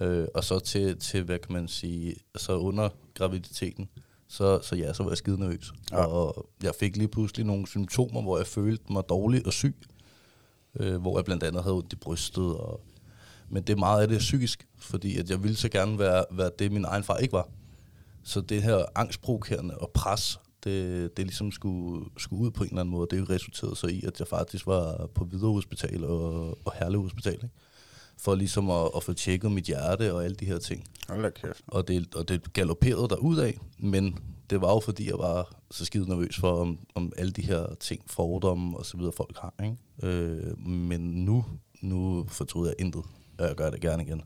Øh, 0.00 0.26
og 0.34 0.44
så 0.44 0.58
til, 0.58 0.98
til, 0.98 1.22
hvad 1.22 1.38
kan 1.38 1.52
man 1.52 1.68
sige, 1.68 2.14
så 2.36 2.56
under 2.56 2.88
graviditeten, 3.14 3.88
så, 4.28 4.60
så 4.62 4.76
ja, 4.76 4.92
så 4.92 5.02
var 5.02 5.10
jeg 5.10 5.16
skide 5.18 5.40
nervøs. 5.40 5.72
Ja. 5.92 5.96
Og 6.04 6.46
jeg 6.62 6.72
fik 6.80 6.96
lige 6.96 7.08
pludselig 7.08 7.46
nogle 7.46 7.66
symptomer, 7.66 8.22
hvor 8.22 8.36
jeg 8.38 8.46
følte 8.46 8.84
mig 8.92 9.02
dårlig 9.08 9.46
og 9.46 9.52
syg. 9.52 9.76
Øh, 10.80 10.96
hvor 10.96 11.18
jeg 11.18 11.24
blandt 11.24 11.42
andet 11.42 11.62
havde 11.62 11.76
ondt 11.76 11.92
i 11.92 11.96
brystet. 11.96 12.56
Og, 12.56 12.80
men 13.48 13.62
det 13.62 13.72
er 13.72 13.76
meget 13.76 14.02
af 14.02 14.08
det 14.08 14.14
er 14.14 14.18
psykisk, 14.18 14.68
fordi 14.78 15.18
at 15.18 15.30
jeg 15.30 15.42
ville 15.42 15.56
så 15.56 15.68
gerne 15.68 15.98
være, 15.98 16.24
være 16.30 16.50
det, 16.58 16.72
min 16.72 16.84
egen 16.84 17.02
far 17.02 17.16
ikke 17.16 17.32
var. 17.32 17.48
Så 18.22 18.40
det 18.40 18.62
her 18.62 18.84
angstprovokerende 18.94 19.78
og 19.78 19.90
pres, 19.94 20.40
det, 20.64 21.16
det 21.16 21.24
ligesom 21.24 21.52
skulle, 21.52 22.06
skulle 22.16 22.42
ud 22.42 22.50
på 22.50 22.64
en 22.64 22.70
eller 22.70 22.80
anden 22.80 22.92
måde. 22.92 23.16
Det 23.16 23.30
resulterede 23.30 23.76
så 23.76 23.86
i, 23.86 24.02
at 24.06 24.18
jeg 24.18 24.28
faktisk 24.28 24.66
var 24.66 25.06
på 25.14 25.24
Hvidovre 25.24 25.54
Hospital 25.54 26.04
og, 26.04 26.58
og 26.64 26.72
Herlev 26.78 27.02
Hospital, 27.02 27.32
ikke? 27.32 27.50
for 28.18 28.34
ligesom 28.34 28.70
at, 28.70 28.90
at 28.96 29.02
få 29.02 29.12
tjekket 29.12 29.52
mit 29.52 29.64
hjerte 29.64 30.14
og 30.14 30.24
alle 30.24 30.36
de 30.36 30.44
her 30.44 30.58
ting. 30.58 30.84
Hold 31.08 31.32
kæft. 31.32 31.62
Og 31.66 31.88
det, 31.88 32.14
og 32.14 32.28
det 32.28 32.52
galopperede 32.52 33.08
der 33.08 33.42
af, 33.42 33.58
men 33.78 34.18
det 34.50 34.60
var 34.60 34.72
jo 34.72 34.80
fordi, 34.80 35.08
jeg 35.08 35.18
var 35.18 35.56
så 35.70 35.84
skide 35.84 36.08
nervøs 36.08 36.36
for, 36.36 36.60
om, 36.60 36.78
om 36.94 37.12
alle 37.16 37.32
de 37.32 37.42
her 37.42 37.66
ting, 37.80 38.02
fordomme 38.06 38.76
og 38.76 38.86
så 38.86 38.96
videre, 38.96 39.12
folk 39.12 39.38
har. 39.38 39.54
Ikke? 39.64 39.76
Øh, 40.02 40.58
men 40.68 41.00
nu, 41.00 41.44
nu 41.80 42.26
fortryder 42.28 42.66
jeg 42.66 42.74
intet, 42.78 43.02
og 43.38 43.46
jeg 43.46 43.54
gør 43.54 43.70
det 43.70 43.80
gerne 43.80 44.02
igen. 44.02 44.22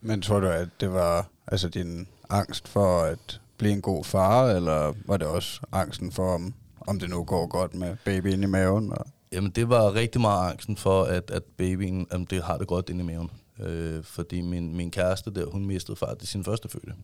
Men 0.00 0.22
tror 0.22 0.40
du, 0.40 0.46
at 0.46 0.68
det 0.80 0.92
var 0.92 1.28
altså 1.46 1.68
din 1.68 2.08
angst 2.30 2.68
for 2.68 3.02
at 3.02 3.40
blive 3.56 3.72
en 3.72 3.82
god 3.82 4.04
far, 4.04 4.50
eller 4.50 4.94
var 5.06 5.16
det 5.16 5.26
også 5.26 5.60
angsten 5.72 6.12
for, 6.12 6.34
om, 6.34 6.54
om 6.80 6.98
det 6.98 7.10
nu 7.10 7.24
går 7.24 7.46
godt 7.46 7.74
med 7.74 7.96
babyen 8.04 8.42
i 8.42 8.46
maven? 8.46 8.92
Og 8.92 9.06
Jamen, 9.34 9.50
det 9.50 9.68
var 9.68 9.94
rigtig 9.94 10.20
meget 10.20 10.50
angsten 10.50 10.76
for, 10.76 11.04
at, 11.04 11.30
at 11.30 11.42
babyen 11.42 12.06
jamen, 12.12 12.26
det 12.30 12.42
har 12.42 12.58
det 12.58 12.66
godt 12.66 12.88
inde 12.88 13.00
i 13.00 13.06
maven. 13.06 13.30
Øh, 13.60 14.04
fordi 14.04 14.40
min, 14.40 14.76
min 14.76 14.90
kæreste 14.90 15.30
der, 15.34 15.46
hun 15.46 15.66
mistede 15.66 15.96
faktisk 15.96 16.32
sin 16.32 16.44
første 16.44 16.68
fødte. 16.68 16.94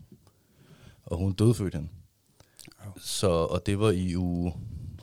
Og 1.06 1.18
hun 1.18 1.32
døde 1.32 1.54
født 1.54 1.74
Så, 2.96 3.28
og 3.28 3.66
det 3.66 3.80
var 3.80 3.90
i 3.90 4.16
uge... 4.16 4.54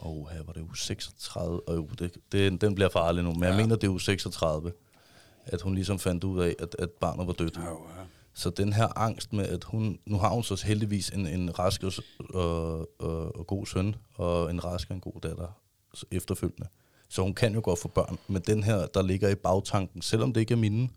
Oh, 0.02 0.28
her 0.28 0.44
var 0.44 0.54
det 0.54 0.62
uge 0.62 0.78
36. 0.78 1.70
Og 1.70 1.76
jo, 1.76 1.90
det, 2.00 2.18
det, 2.32 2.62
den 2.62 2.76
bliver 2.76 2.90
farlig 2.90 3.24
nu. 3.24 3.34
Men 3.34 3.44
ja. 3.44 3.48
jeg 3.48 3.58
mener, 3.58 3.76
det 3.76 3.88
er 3.88 3.92
uge 3.92 4.02
36. 4.02 4.72
At 5.46 5.62
hun 5.62 5.76
ligesom 5.76 6.00
fandt 6.00 6.24
ud 6.24 6.40
af, 6.40 6.56
at, 6.60 6.76
at 6.80 6.90
barnet 6.90 7.28
var 7.28 7.34
dødt. 7.34 7.58
Ja, 7.58 7.62
ja. 7.62 8.04
Så 8.34 8.50
den 8.50 8.74
her 8.74 8.98
angst 8.98 9.34
med, 9.34 9.46
at 9.48 9.64
hun... 9.64 10.00
Nu 10.06 10.18
har 10.18 10.30
hun 10.30 10.44
så 10.44 10.64
heldigvis 10.66 11.10
en, 11.10 11.28
en 11.28 11.60
rask 11.60 11.84
og, 11.84 11.94
og, 12.30 12.80
og, 13.02 13.36
og 13.40 13.48
god 13.48 13.66
søn, 13.66 13.96
og 14.16 14.50
en 14.50 14.64
rask 14.64 14.90
og 14.90 14.96
en 14.96 15.02
god 15.02 15.22
datter 15.24 15.48
efterfølgende. 16.12 16.68
Så 17.10 17.22
hun 17.22 17.34
kan 17.34 17.54
jo 17.54 17.62
godt 17.64 17.80
få 17.80 17.88
børn. 17.88 18.18
Men 18.28 18.42
den 18.42 18.64
her, 18.64 18.88
der 18.88 19.02
ligger 19.02 19.30
i 19.30 19.36
bagtanken, 19.36 20.02
selvom 20.02 20.34
det 20.34 20.42
ikke 20.42 20.52
er 20.52 20.58
mine, 20.58 20.90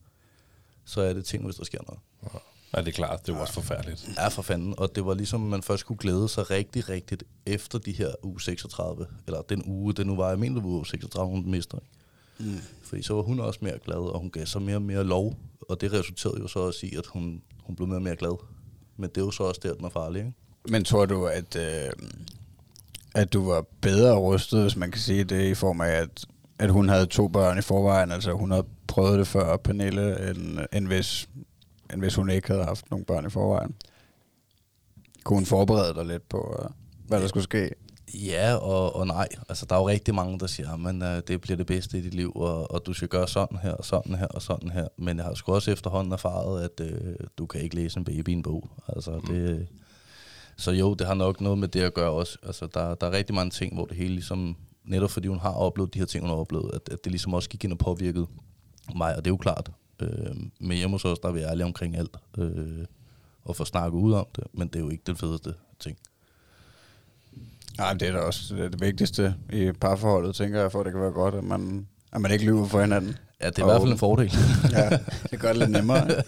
så 0.85 1.01
er 1.01 1.13
det 1.13 1.25
ting, 1.25 1.45
hvis 1.45 1.57
der 1.57 1.65
sker 1.65 1.79
noget. 1.87 2.01
Ja, 2.23 2.39
det 2.79 2.89
er 2.89 2.93
klart. 2.93 3.27
Det 3.27 3.33
er 3.33 3.37
jo 3.37 3.41
også 3.41 3.55
forfærdeligt. 3.55 4.09
Ja, 4.17 4.29
for 4.29 4.43
fanden. 4.43 4.75
Og 4.79 4.95
det 4.95 5.07
var 5.07 5.15
ligesom, 5.15 5.41
man 5.41 5.63
først 5.63 5.87
kunne 5.87 5.97
glæde 5.97 6.29
sig 6.29 6.51
rigtig, 6.51 6.89
rigtigt 6.89 7.25
efter 7.47 7.79
de 7.79 7.93
her 7.93 8.11
uge 8.23 8.41
36. 8.41 9.07
Eller 9.27 9.43
den 9.43 9.63
uge, 9.67 9.93
det 9.93 10.07
nu 10.07 10.17
var. 10.17 10.29
Jeg 10.29 10.55
var 10.55 10.65
uge 10.65 10.87
36, 10.87 11.31
hun 11.31 11.51
mister. 11.51 11.79
Ikke? 11.79 12.53
Mm. 12.53 12.61
Fordi 12.83 13.03
så 13.03 13.15
var 13.15 13.23
hun 13.23 13.41
også 13.41 13.61
mere 13.63 13.79
glad, 13.85 13.97
og 13.97 14.19
hun 14.19 14.31
gav 14.31 14.47
sig 14.47 14.63
mere 14.63 14.77
og 14.77 14.83
mere 14.83 15.05
lov. 15.05 15.37
Og 15.69 15.81
det 15.81 15.93
resulterede 15.93 16.41
jo 16.41 16.49
så 16.49 16.59
også 16.59 16.87
i, 16.87 16.95
at 16.97 17.07
hun, 17.07 17.43
hun 17.65 17.77
blev 17.77 17.89
mere 17.89 17.99
og 17.99 18.03
mere 18.03 18.17
glad. 18.17 18.37
Men 18.97 19.11
det 19.11 19.17
er 19.17 19.25
jo 19.25 19.31
så 19.31 19.43
også 19.43 19.61
der, 19.63 19.75
den 19.75 19.85
er 19.85 19.89
farlig. 19.89 20.19
Ikke? 20.19 20.33
Men 20.69 20.85
tror 20.85 21.07
du, 21.07 21.27
at, 21.27 21.57
øh, 21.57 21.93
at 23.15 23.33
du 23.33 23.51
var 23.51 23.65
bedre 23.81 24.17
rustet, 24.17 24.63
hvis 24.63 24.77
man 24.77 24.91
kan 24.91 25.01
sige 25.01 25.25
det, 25.25 25.51
i 25.51 25.55
form 25.55 25.81
af, 25.81 25.91
at, 25.91 26.27
at 26.59 26.71
hun 26.71 26.89
havde 26.89 27.07
to 27.07 27.29
børn 27.29 27.59
i 27.59 27.63
forvejen, 27.63 28.13
altså 28.13 28.33
hun 28.33 28.51
havde 28.51 28.67
prøvet 28.87 29.19
det 29.19 29.27
før, 29.27 29.57
Pernille, 29.57 30.31
end, 30.31 30.59
end, 30.73 30.87
hvis, 30.87 31.29
end 31.93 32.01
hvis 32.01 32.15
hun 32.15 32.31
ikke 32.31 32.49
havde 32.49 32.65
haft 32.65 32.91
nogle 32.91 33.05
børn 33.05 33.27
i 33.27 33.31
forvejen? 33.31 33.75
Kunne 35.25 35.37
hun 35.37 35.47
forberede 35.47 35.95
dig 35.95 36.07
lidt 36.07 36.29
på, 36.29 36.57
øh, 36.63 36.71
hvad 37.07 37.21
der 37.21 37.27
skulle 37.27 37.45
ske? 37.45 37.71
Ja 38.15 38.55
og, 38.55 38.97
og 38.97 39.07
nej. 39.07 39.29
Altså, 39.49 39.67
der 39.67 39.75
er 39.75 39.81
jo 39.81 39.89
rigtig 39.89 40.15
mange, 40.15 40.39
der 40.39 40.47
siger, 40.47 40.87
at 40.89 40.95
uh, 40.95 41.23
det 41.29 41.41
bliver 41.41 41.57
det 41.57 41.67
bedste 41.67 41.99
i 41.99 42.01
dit 42.01 42.15
liv, 42.15 42.33
og, 42.35 42.71
og 42.71 42.87
du 42.87 42.93
skal 42.93 43.09
gøre 43.09 43.29
sådan 43.29 43.59
her, 43.59 43.73
og 43.73 43.85
sådan 43.85 44.15
her, 44.15 44.27
og 44.27 44.43
sådan 44.43 44.71
her. 44.71 44.89
Men 44.97 45.17
jeg 45.17 45.25
har 45.25 45.35
sgu 45.35 45.53
også 45.53 45.71
efterhånden 45.71 46.13
erfaret, 46.13 46.63
at 46.63 46.81
uh, 46.81 47.15
du 47.39 47.47
kan 47.47 47.61
ikke 47.61 47.77
læse 47.77 47.99
en 47.99 48.05
baby 48.05 48.29
i 48.29 48.33
en 48.33 48.43
bog. 48.43 48.71
Altså, 48.89 49.11
mm. 49.11 49.27
det, 49.27 49.69
så 50.57 50.71
jo, 50.71 50.95
det 50.95 51.07
har 51.07 51.15
nok 51.15 51.41
noget 51.41 51.59
med 51.59 51.69
det 51.69 51.81
at 51.81 51.95
gøre 51.95 52.11
også. 52.11 52.39
Altså, 52.43 52.67
der, 52.75 52.95
der 52.95 53.07
er 53.07 53.13
rigtig 53.13 53.35
mange 53.35 53.51
ting, 53.51 53.75
hvor 53.75 53.87
det 53.87 53.97
hele 53.97 54.15
ligesom, 54.15 54.57
netop 54.85 55.11
fordi 55.11 55.29
hun 55.29 55.39
har 55.39 55.53
oplevet 55.53 55.95
de 55.95 55.99
her 55.99 56.07
ting, 56.07 56.23
hun 56.23 56.31
har 56.31 56.37
oplevet, 56.37 56.71
at, 56.75 56.93
at 56.93 57.05
det 57.05 57.13
ligesom 57.13 57.35
også 57.35 57.49
gik 57.49 57.65
ind 57.65 57.73
og 57.73 57.79
påvirkede 57.79 58.27
mig, 58.95 59.17
og 59.17 59.25
det 59.25 59.31
er 59.31 59.33
jo 59.33 59.37
klart. 59.37 59.71
Øh, 60.03 60.37
men 60.61 60.77
hjemme 60.77 60.95
hos 60.95 61.05
os, 61.05 61.19
der 61.19 61.29
er 61.29 61.33
vi 61.33 61.41
ærlige 61.41 61.65
omkring 61.65 61.97
alt, 61.97 62.17
øh, 62.39 62.85
og 63.45 63.57
få 63.57 63.65
snakket 63.65 63.99
ud 63.99 64.13
om 64.13 64.27
det, 64.37 64.45
men 64.53 64.69
det 64.69 64.77
er 64.77 64.81
jo 64.81 64.91
ikke 64.91 65.03
den 65.07 65.17
fedeste 65.17 65.55
ting. 65.79 65.99
Nej, 67.79 67.93
det 67.93 68.09
er 68.09 68.13
da 68.13 68.19
også 68.19 68.55
det, 68.55 68.65
er 68.65 68.69
det 68.69 68.81
vigtigste 68.81 69.35
i 69.53 69.73
parforholdet, 69.73 70.35
tænker 70.35 70.61
jeg, 70.61 70.73
for 70.73 70.83
det 70.83 70.93
kan 70.93 71.01
være 71.01 71.11
godt, 71.11 71.35
at 71.35 71.45
man, 71.45 71.87
at 72.13 72.21
man 72.21 72.31
ikke 72.31 72.45
lyver 72.45 72.67
for 72.67 72.81
hinanden. 72.81 73.17
Ja, 73.41 73.47
det 73.47 73.59
er 73.59 73.65
og, 73.65 73.69
i 73.69 73.73
hvert 73.73 73.83
fald 73.83 73.93
en 73.93 73.99
fordel. 73.99 74.33
ja, 74.77 74.99
det 75.31 75.41
gør 75.41 75.49
det 75.49 75.57
lidt 75.57 75.71
nemmere. 75.71 76.09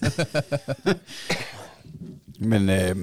men 2.52 2.71
øh, 2.71 2.97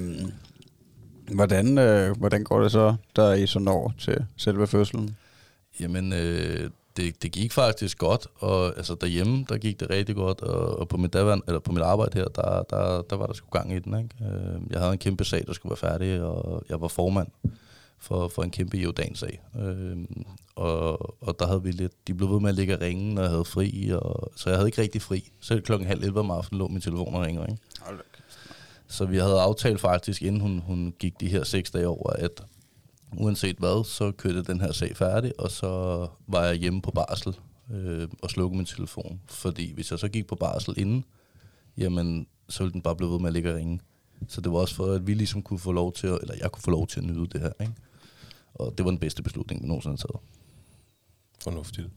hvordan, 1.34 1.78
øh, 1.78 2.16
hvordan 2.18 2.44
går 2.44 2.62
det 2.62 2.72
så, 2.72 2.94
der 3.16 3.32
I 3.32 3.46
så 3.46 3.58
når 3.58 3.94
til 3.98 4.24
selve 4.36 4.66
fødslen? 4.66 5.16
Jamen, 5.80 6.12
øh, 6.12 6.70
det, 6.96 7.22
det 7.22 7.32
gik 7.32 7.52
faktisk 7.52 7.98
godt, 7.98 8.26
og 8.34 8.76
altså 8.76 8.94
derhjemme, 8.94 9.44
der 9.48 9.58
gik 9.58 9.80
det 9.80 9.90
rigtig 9.90 10.14
godt, 10.14 10.40
og, 10.40 10.78
og 10.78 10.88
på, 10.88 10.96
mit 10.96 11.12
davand, 11.12 11.42
eller 11.46 11.60
på 11.60 11.72
mit 11.72 11.82
arbejde 11.82 12.18
her, 12.18 12.24
der, 12.24 12.62
der, 12.62 13.02
der 13.02 13.16
var 13.16 13.26
der 13.26 13.34
sgu 13.34 13.48
gang 13.50 13.72
i 13.72 13.78
den. 13.78 13.98
Ikke? 13.98 14.14
Øh, 14.20 14.60
jeg 14.70 14.80
havde 14.80 14.92
en 14.92 14.98
kæmpe 14.98 15.24
sag, 15.24 15.44
der 15.46 15.52
skulle 15.52 15.70
være 15.70 15.90
færdig, 15.90 16.22
og 16.22 16.62
jeg 16.68 16.80
var 16.80 16.88
formand 16.88 17.28
for, 17.98 18.28
for 18.28 18.42
en 18.42 18.50
kæmpe 18.50 18.76
Jordan-sag. 18.76 19.40
Øh, 19.60 19.96
og, 20.56 21.16
og 21.22 21.38
der 21.38 21.46
havde 21.46 21.62
vi 21.62 21.70
lidt, 21.70 22.08
de 22.08 22.14
blev 22.14 22.30
ved 22.30 22.40
med 22.40 22.48
at 22.48 22.54
ligge 22.54 22.74
og 22.74 22.80
ringe, 22.80 23.14
når 23.14 23.22
jeg 23.22 23.30
havde 23.30 23.44
fri, 23.44 23.90
og, 23.94 24.32
så 24.36 24.50
jeg 24.50 24.58
havde 24.58 24.68
ikke 24.68 24.82
rigtig 24.82 25.02
fri. 25.02 25.30
Selv 25.40 25.62
klokken 25.62 25.88
halv 25.88 26.02
11 26.02 26.20
om 26.20 26.30
aftenen 26.30 26.58
lå 26.58 26.68
min 26.68 26.80
telefon 26.80 27.14
og 27.14 27.20
ringer. 27.20 27.46
Ikke? 27.46 27.62
Så 28.88 29.04
vi 29.04 29.18
havde 29.18 29.40
aftalt 29.40 29.80
faktisk, 29.80 30.22
inden 30.22 30.40
hun, 30.40 30.62
hun 30.66 30.94
gik 30.98 31.20
de 31.20 31.28
her 31.28 31.44
seks 31.44 31.70
dage 31.70 31.88
over, 31.88 32.10
at 32.10 32.42
uanset 33.16 33.56
hvad, 33.56 33.84
så 33.84 34.12
kørte 34.12 34.42
den 34.42 34.60
her 34.60 34.72
sag 34.72 34.96
færdig, 34.96 35.40
og 35.40 35.50
så 35.50 36.06
var 36.26 36.44
jeg 36.44 36.54
hjemme 36.56 36.82
på 36.82 36.90
barsel 36.90 37.36
øh, 37.72 38.08
og 38.22 38.30
slukkede 38.30 38.56
min 38.56 38.66
telefon. 38.66 39.20
Fordi 39.28 39.72
hvis 39.72 39.90
jeg 39.90 39.98
så 39.98 40.08
gik 40.08 40.26
på 40.26 40.34
barsel 40.34 40.74
inden, 40.78 41.04
jamen, 41.76 42.26
så 42.48 42.62
ville 42.62 42.72
den 42.72 42.82
bare 42.82 42.96
blive 42.96 43.10
ved 43.12 43.18
med 43.18 43.26
at 43.26 43.32
ligge 43.32 43.50
og 43.50 43.56
ringe. 43.56 43.80
Så 44.28 44.40
det 44.40 44.52
var 44.52 44.58
også 44.58 44.74
for, 44.74 44.86
at 44.92 45.06
vi 45.06 45.14
ligesom 45.14 45.42
kunne 45.42 45.58
få 45.58 45.72
lov 45.72 45.92
til, 45.92 46.06
at, 46.06 46.18
eller 46.22 46.34
jeg 46.40 46.52
kunne 46.52 46.62
få 46.62 46.70
lov 46.70 46.86
til 46.86 47.00
at 47.00 47.06
nyde 47.06 47.26
det 47.26 47.40
her. 47.40 47.52
Ikke? 47.60 47.72
Og 48.54 48.74
det 48.78 48.84
var 48.84 48.90
den 48.90 48.98
bedste 48.98 49.22
beslutning, 49.22 49.62
vi 49.62 49.68
nogensinde 49.68 49.92
har 49.92 49.96
taget. 49.96 50.20
Fornuftigt. 51.42 51.88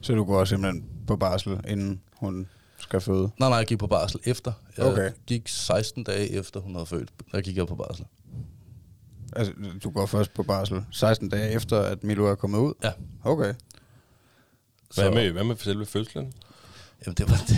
Så 0.00 0.14
du 0.14 0.24
går 0.24 0.44
simpelthen 0.44 0.84
på 1.06 1.16
barsel, 1.16 1.60
inden 1.68 2.00
hun 2.16 2.46
skal 2.78 3.00
føde? 3.00 3.30
Nej, 3.38 3.48
nej, 3.48 3.58
jeg 3.58 3.66
gik 3.66 3.78
på 3.78 3.86
barsel 3.86 4.20
efter. 4.24 4.52
Jeg 4.76 4.86
Okay. 4.86 5.10
gik 5.26 5.48
16 5.48 6.04
dage 6.04 6.30
efter, 6.30 6.60
hun 6.60 6.74
havde 6.74 6.86
født. 6.86 7.12
Der 7.32 7.40
gik 7.40 7.56
jeg 7.56 7.66
på 7.66 7.74
barsel. 7.74 8.04
Altså, 9.36 9.52
du 9.84 9.90
går 9.90 10.06
først 10.06 10.34
på 10.34 10.42
barsel 10.42 10.84
16 10.90 11.28
dage 11.28 11.50
efter, 11.50 11.80
at 11.80 12.04
Milo 12.04 12.26
er 12.26 12.34
kommet 12.34 12.58
ud? 12.58 12.72
Ja. 12.84 12.90
Okay. 13.24 13.54
Hvad 14.94 15.10
med, 15.10 15.30
hvad 15.30 15.44
med 15.44 15.56
selve 15.56 15.86
fødslen? 15.86 16.32
Jamen, 17.06 17.14
det 17.14 17.30
var, 17.30 17.36
det, 17.48 17.56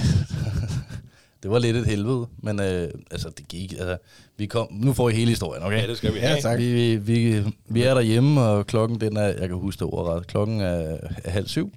det 1.43 1.51
var 1.51 1.59
lidt 1.59 1.77
et 1.77 1.87
helvede, 1.87 2.27
men 2.39 2.61
øh, 2.61 2.89
altså, 3.11 3.29
det 3.39 3.49
gik. 3.49 3.73
Altså, 3.73 3.99
vi 4.37 4.47
kom, 4.47 4.69
nu 4.73 4.93
får 4.93 5.09
I 5.09 5.13
hele 5.15 5.29
historien, 5.31 5.63
okay? 5.63 5.83
Ja, 5.83 5.87
det 5.87 5.97
skal 5.97 6.15
vi 6.15 6.19
Ja, 6.19 6.29
have. 6.29 6.41
tak. 6.41 6.59
Vi, 6.59 6.97
vi, 6.97 6.97
vi, 6.97 7.45
vi 7.69 7.83
er 7.83 7.95
derhjemme, 7.95 8.41
og 8.43 8.67
klokken 8.67 9.01
den 9.01 9.17
er, 9.17 9.27
jeg 9.27 9.49
kan 9.49 9.57
huske 9.57 9.79
det 9.79 9.87
ordret, 9.87 10.27
klokken 10.27 10.61
er, 10.61 10.97
er 11.25 11.31
halv 11.31 11.47
syv. 11.49 11.73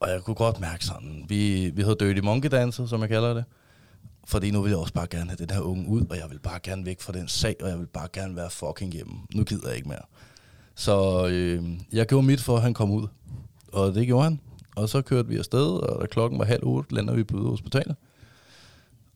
Og 0.00 0.10
jeg 0.10 0.20
kunne 0.22 0.34
godt 0.34 0.60
mærke 0.60 0.84
sådan, 0.84 1.24
vi, 1.28 1.70
vi 1.74 1.82
havde 1.82 1.96
Dirty 2.00 2.20
Monkey 2.20 2.50
danset, 2.50 2.88
som 2.88 3.00
jeg 3.00 3.08
kalder 3.08 3.34
det. 3.34 3.44
Fordi 4.24 4.50
nu 4.50 4.62
vil 4.62 4.70
jeg 4.70 4.78
også 4.78 4.92
bare 4.92 5.06
gerne 5.06 5.30
have 5.30 5.36
den 5.36 5.50
her 5.50 5.60
unge 5.60 5.88
ud, 5.88 6.06
og 6.10 6.16
jeg 6.16 6.30
vil 6.30 6.38
bare 6.38 6.60
gerne 6.62 6.86
væk 6.86 7.00
fra 7.00 7.12
den 7.12 7.28
sag, 7.28 7.56
og 7.62 7.68
jeg 7.68 7.78
vil 7.78 7.86
bare 7.86 8.08
gerne 8.12 8.36
være 8.36 8.50
fucking 8.50 8.92
hjemme. 8.92 9.14
Nu 9.34 9.44
gider 9.44 9.68
jeg 9.68 9.76
ikke 9.76 9.88
mere. 9.88 10.02
Så 10.74 11.26
øh, 11.28 11.64
jeg 11.92 12.06
gjorde 12.06 12.26
mit 12.26 12.40
for, 12.40 12.56
at 12.56 12.62
han 12.62 12.74
kom 12.74 12.90
ud. 12.90 13.06
Og 13.72 13.94
det 13.94 14.06
gjorde 14.06 14.24
han. 14.24 14.40
Og 14.76 14.88
så 14.88 15.02
kørte 15.02 15.28
vi 15.28 15.36
afsted, 15.36 15.66
og 15.66 16.00
da 16.00 16.06
klokken 16.06 16.38
var 16.38 16.44
halv 16.44 16.64
otte, 16.64 16.94
lander 16.94 17.14
vi 17.14 17.24
på 17.24 17.50
hospitalet. 17.50 17.96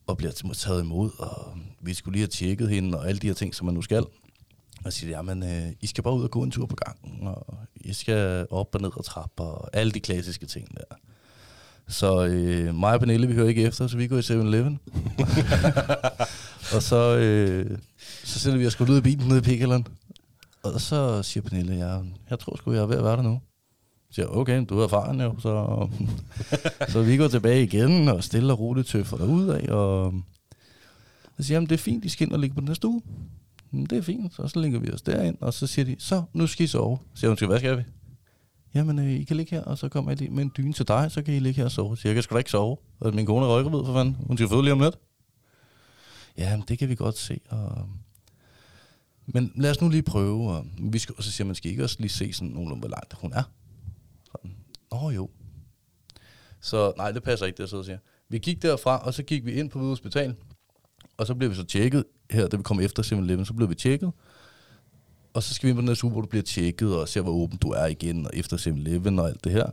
Og 0.07 0.17
bliver 0.17 0.53
taget 0.55 0.83
imod, 0.83 1.11
og 1.19 1.59
vi 1.81 1.95
skulle 1.95 2.13
lige 2.13 2.23
have 2.23 2.29
tjekket 2.29 2.69
hende, 2.69 2.99
og 2.99 3.09
alle 3.09 3.19
de 3.19 3.27
her 3.27 3.35
ting, 3.35 3.55
som 3.55 3.65
man 3.65 3.75
nu 3.75 3.83
skal. 3.83 4.05
Og 4.85 4.93
siger, 4.93 5.11
jamen, 5.11 5.43
øh, 5.43 5.73
I 5.81 5.87
skal 5.87 6.05
bare 6.05 6.15
ud 6.15 6.25
og 6.25 6.31
gå 6.31 6.43
en 6.43 6.51
tur 6.51 6.67
på 6.67 6.77
gangen, 6.77 7.27
og 7.27 7.57
I 7.75 7.93
skal 7.93 8.47
op 8.51 8.75
og 8.75 8.81
ned 8.81 8.91
og 8.97 9.05
trapper, 9.05 9.45
og 9.45 9.71
alle 9.73 9.93
de 9.93 10.01
klassiske 10.01 10.47
ting 10.47 10.75
der. 10.75 10.97
Så 11.89 12.27
øh, 12.27 12.75
mig 12.75 12.93
og 12.95 13.01
Pernille, 13.01 13.27
vi 13.27 13.35
hører 13.35 13.49
ikke 13.49 13.63
efter, 13.63 13.87
så 13.87 13.97
vi 13.97 14.07
går 14.07 14.17
i 14.17 14.21
7-Eleven. 14.21 14.79
og 16.75 16.83
så, 16.83 17.17
øh, 17.17 17.79
så 18.25 18.39
sætter 18.39 18.59
vi 18.59 18.67
os 18.67 18.81
ud 18.81 18.99
i 18.99 19.01
bilen 19.01 19.29
nede 19.29 19.39
i 19.39 19.43
Pikkeland. 19.43 19.85
Og 20.63 20.81
så 20.81 21.23
siger 21.23 21.43
Pernille, 21.43 21.75
ja, 21.75 21.99
jeg 22.31 22.39
tror 22.39 22.57
sgu, 22.57 22.73
jeg 22.73 22.83
er 22.83 22.87
ved 22.87 22.97
at 22.97 23.05
være 23.05 23.17
der 23.17 23.23
nu. 23.23 23.41
Så 24.09 24.15
siger 24.15 24.27
jeg, 24.27 24.37
okay, 24.37 24.65
du 24.69 24.79
er 24.79 24.85
erfaren 24.85 25.21
jo, 25.21 25.35
så, 25.41 25.89
så 26.93 27.03
vi 27.03 27.17
går 27.17 27.29
tilbage 27.29 27.63
igen, 27.63 28.09
og 28.09 28.25
stille 28.25 28.53
og 28.53 28.59
roligt 28.59 28.89
tøffer 28.89 29.17
derud 29.17 29.49
af, 29.49 29.73
og 29.73 30.15
så 31.37 31.43
siger 31.43 31.61
jeg, 31.61 31.69
det 31.71 31.75
er 31.75 31.83
fint, 31.83 32.05
I 32.05 32.09
skal 32.09 32.27
ind 32.27 32.33
og 32.35 32.39
ligge 32.41 32.55
på 32.55 32.61
den 32.61 32.69
her 32.69 32.75
stue. 32.75 33.03
Det 33.91 33.99
er 33.99 34.03
fint, 34.03 34.39
og 34.39 34.51
så 34.51 34.61
ligger 34.61 34.79
vi 34.81 34.93
os 34.93 35.03
derind, 35.03 35.37
og 35.41 35.55
så 35.55 35.67
siger 35.67 35.85
de, 35.85 35.97
så, 35.99 36.23
nu 36.33 36.47
skal 36.47 36.65
I 36.65 36.67
sove. 36.67 36.99
Så 37.15 37.21
siger 37.21 37.31
hun, 37.31 37.39
"Så 37.39 37.47
hvad 37.47 37.59
skal 37.59 37.77
vi? 37.79 37.83
Jamen, 38.77 38.99
øh, 38.99 39.11
I 39.11 39.25
kan 39.25 39.37
ligge 39.37 39.57
her, 39.57 39.63
og 39.63 39.79
så 39.79 39.89
kommer 39.89 40.11
jeg 40.11 40.19
lige 40.19 40.31
med 40.31 40.43
en 40.43 40.53
dyne 40.57 40.73
til 40.73 40.89
dig, 40.89 41.11
så 41.11 41.23
kan 41.23 41.35
I 41.35 41.39
ligge 41.39 41.57
her 41.57 41.65
og 41.65 41.71
sove. 41.71 41.97
Så 41.97 42.09
jeg, 42.09 42.15
kan 42.15 42.23
sgu 42.23 42.35
da 42.35 42.39
ikke 42.39 42.51
sove. 42.51 42.77
Og 43.01 43.15
min 43.15 43.27
kone 43.27 43.47
er 43.47 43.51
røggravid, 43.51 43.87
for 43.87 43.93
fanden. 43.93 44.17
Hun 44.27 44.37
skal 44.37 44.49
føde 44.49 44.63
lige 44.63 44.73
om 44.73 44.81
lidt. 44.81 44.99
Ja, 46.39 46.61
det 46.69 46.79
kan 46.79 46.89
vi 46.89 46.95
godt 46.95 47.19
se. 47.19 47.41
Og 47.49 47.79
øhm, 47.79 47.91
Men 49.27 49.53
lad 49.55 49.71
os 49.71 49.81
nu 49.81 49.89
lige 49.89 50.03
prøve. 50.03 50.51
Og, 50.51 50.67
vi 50.79 50.99
skal, 50.99 51.15
og 51.19 51.23
så 51.23 51.33
siger 51.33 51.47
man, 51.47 51.55
skal 51.55 51.69
I 51.69 51.71
ikke 51.71 51.85
også 51.85 51.97
lige 51.99 52.11
se 52.11 52.33
sådan 52.33 52.49
nogenlunde, 52.49 52.81
hvor 52.81 52.89
langt 52.89 53.15
hun 53.15 53.33
er? 53.33 53.43
Sådan. 54.25 54.57
Nå 54.93 55.11
jo. 55.11 55.31
Så 56.61 56.93
nej, 56.97 57.13
det 57.13 57.23
passer 57.23 57.47
ikke, 57.47 57.57
det 57.57 57.61
jeg 57.63 57.69
sidder 57.69 57.83
og 57.83 57.87
siger. 57.87 57.99
Vi 58.29 58.39
gik 58.39 58.63
derfra, 58.63 58.99
og 58.99 59.15
så 59.15 59.23
gik 59.23 59.45
vi 59.45 59.53
ind 59.53 59.71
på 59.71 59.79
Hvide 59.79 59.91
Hospital. 59.91 60.35
Og 61.17 61.27
så 61.27 61.35
blev 61.35 61.51
vi 61.51 61.55
så 61.55 61.65
tjekket. 61.65 62.05
Her, 62.31 62.49
da 62.49 62.57
vi 62.57 62.63
kom 62.63 62.81
efter 62.81 63.03
7-Eleven, 63.03 63.45
så 63.45 63.55
blev 63.55 63.71
vi 63.71 63.75
tjekket. 63.75 64.13
Og 65.37 65.43
så 65.43 65.55
skal 65.55 65.67
vi 65.67 65.71
ind 65.71 65.77
på 65.77 65.81
den 65.81 65.89
her 65.89 65.95
suge, 65.95 66.13
hvor 66.13 66.21
du 66.21 66.27
bliver 66.27 66.43
tjekket, 66.43 66.97
og 66.97 67.09
ser, 67.09 67.21
hvor 67.21 67.33
åben 67.33 67.59
du 67.59 67.71
er 67.71 67.87
igen, 67.87 68.27
og 68.27 68.31
efter 68.35 68.57
7-Eleven 68.57 69.19
og 69.19 69.29
alt 69.29 69.45
det 69.45 69.53
her. 69.53 69.71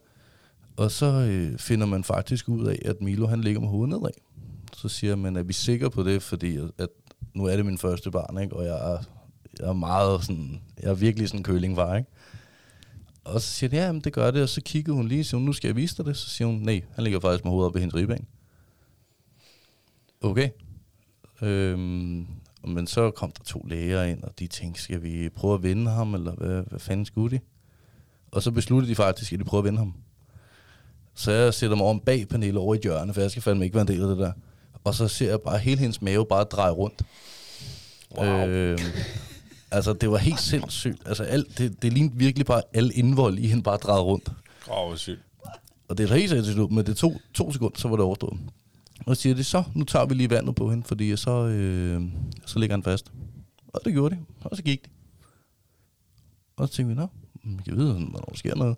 Og 0.77 0.91
så 0.91 1.05
øh, 1.05 1.57
finder 1.59 1.85
man 1.85 2.03
faktisk 2.03 2.49
ud 2.49 2.67
af, 2.67 2.79
at 2.85 3.01
Milo 3.01 3.27
han 3.27 3.41
ligger 3.41 3.61
med 3.61 3.69
hovedet 3.69 3.89
nedad. 3.89 4.11
Så 4.73 4.89
siger 4.89 5.15
man, 5.15 5.35
er 5.35 5.43
vi 5.43 5.53
sikre 5.53 5.89
på 5.89 6.03
det, 6.03 6.23
fordi 6.23 6.57
at, 6.77 6.89
nu 7.33 7.45
er 7.45 7.55
det 7.55 7.65
min 7.65 7.77
første 7.77 8.11
barn, 8.11 8.43
ikke? 8.43 8.55
og 8.55 8.65
jeg 8.65 8.93
er, 8.93 8.97
jeg 9.59 9.67
er 9.67 9.73
meget 9.73 10.25
sådan, 10.25 10.61
jeg 10.81 10.89
er 10.89 10.95
virkelig 10.95 11.27
sådan 11.27 11.39
en 11.39 11.43
kølingvar, 11.43 11.95
ikke? 11.95 12.09
Og 13.23 13.41
så 13.41 13.47
siger 13.47 13.69
de, 13.69 13.75
ja, 13.75 13.91
men 13.91 14.01
det 14.01 14.13
gør 14.13 14.31
det, 14.31 14.41
og 14.43 14.49
så 14.49 14.61
kiggede 14.61 14.95
hun 14.95 15.07
lige, 15.07 15.21
og 15.21 15.25
siger 15.25 15.37
hun, 15.37 15.45
nu 15.45 15.53
skal 15.53 15.67
jeg 15.67 15.75
vise 15.75 15.97
dig 15.97 16.05
det. 16.05 16.17
Så 16.17 16.29
siger 16.29 16.47
hun, 16.47 16.55
nej, 16.55 16.81
han 16.95 17.03
ligger 17.03 17.19
faktisk 17.19 17.43
med 17.43 17.51
hovedet 17.51 17.69
op 17.69 17.75
i 17.75 17.79
hendes 17.79 17.95
ribben. 17.95 18.27
Okay. 20.21 20.49
Øhm, 21.41 22.27
men 22.65 22.87
så 22.87 23.11
kom 23.11 23.31
der 23.31 23.43
to 23.43 23.65
læger 23.69 24.03
ind, 24.03 24.23
og 24.23 24.39
de 24.39 24.47
tænkte, 24.47 24.81
skal 24.81 25.03
vi 25.03 25.29
prøve 25.29 25.53
at 25.53 25.63
vende 25.63 25.91
ham, 25.91 26.13
eller 26.15 26.35
hvad, 26.35 26.63
hvad 26.69 26.79
fanden 26.79 27.05
skulle 27.05 27.37
de? 27.37 27.41
Og 28.31 28.43
så 28.43 28.51
besluttede 28.51 28.91
de 28.91 28.95
faktisk, 28.95 29.33
at 29.33 29.39
de 29.39 29.43
prøver 29.43 29.61
at 29.61 29.65
vende 29.65 29.79
ham. 29.79 29.93
Så 31.15 31.31
jeg 31.31 31.53
sætter 31.53 31.77
mig 31.77 31.85
om 31.85 31.99
bag 31.99 32.27
Pernille 32.27 32.59
over 32.59 32.73
i 32.73 32.77
et 32.77 32.83
hjørne, 32.83 33.13
for 33.13 33.21
jeg 33.21 33.31
skal 33.31 33.43
fandme 33.43 33.65
ikke 33.65 33.75
være 33.75 33.81
en 33.81 33.87
del 33.87 34.01
af 34.01 34.07
det 34.07 34.17
der. 34.17 34.31
Og 34.83 34.95
så 34.95 35.07
ser 35.07 35.29
jeg 35.29 35.41
bare 35.41 35.57
hele 35.57 35.79
hendes 35.79 36.01
mave 36.01 36.25
bare 36.25 36.43
dreje 36.43 36.71
rundt. 36.71 37.01
Wow. 38.17 38.25
Øhm, 38.25 38.79
altså, 39.71 39.93
det 39.93 40.11
var 40.11 40.17
helt 40.17 40.39
sindssygt. 40.39 41.01
Altså, 41.05 41.23
alt, 41.23 41.57
det, 41.57 41.81
det 41.81 41.93
lignede 41.93 42.15
virkelig 42.15 42.45
bare 42.45 42.61
alle 42.73 42.93
indvold 42.93 43.37
i 43.37 43.47
hende 43.47 43.63
bare 43.63 43.77
dreje 43.77 44.01
rundt. 44.01 44.31
Åh, 44.69 44.87
oh, 44.87 44.97
sygt. 44.97 45.19
Og 45.87 45.97
det 45.97 46.11
er 46.11 46.15
helt 46.15 46.29
sindssygt 46.29 46.71
men 46.71 46.85
det 46.85 46.97
tog 46.97 47.21
to 47.33 47.51
sekunder, 47.51 47.79
så 47.79 47.87
var 47.87 47.95
det 47.95 48.05
overstået. 48.05 48.39
Og 49.05 49.15
så 49.15 49.21
siger 49.21 49.35
de, 49.35 49.43
så 49.43 49.63
nu 49.75 49.83
tager 49.83 50.05
vi 50.05 50.13
lige 50.13 50.29
vandet 50.29 50.55
på 50.55 50.69
hende, 50.69 50.83
fordi 50.83 51.15
så, 51.15 51.47
øh, 51.47 52.01
så 52.45 52.59
ligger 52.59 52.75
han 52.75 52.83
fast. 52.83 53.11
Og 53.67 53.81
det 53.85 53.93
gjorde 53.93 54.15
de, 54.15 54.21
og 54.41 54.57
så 54.57 54.63
gik 54.63 54.85
de. 54.85 54.89
Og 56.57 56.67
så 56.67 56.73
tænkte 56.73 56.95
vi, 56.95 57.01
nå, 57.01 57.07
mm, 57.43 57.57
vi 57.57 57.63
kan 57.63 57.77
vide, 57.77 57.93
hvornår 57.93 58.25
der 58.29 58.35
sker 58.35 58.55
noget. 58.55 58.77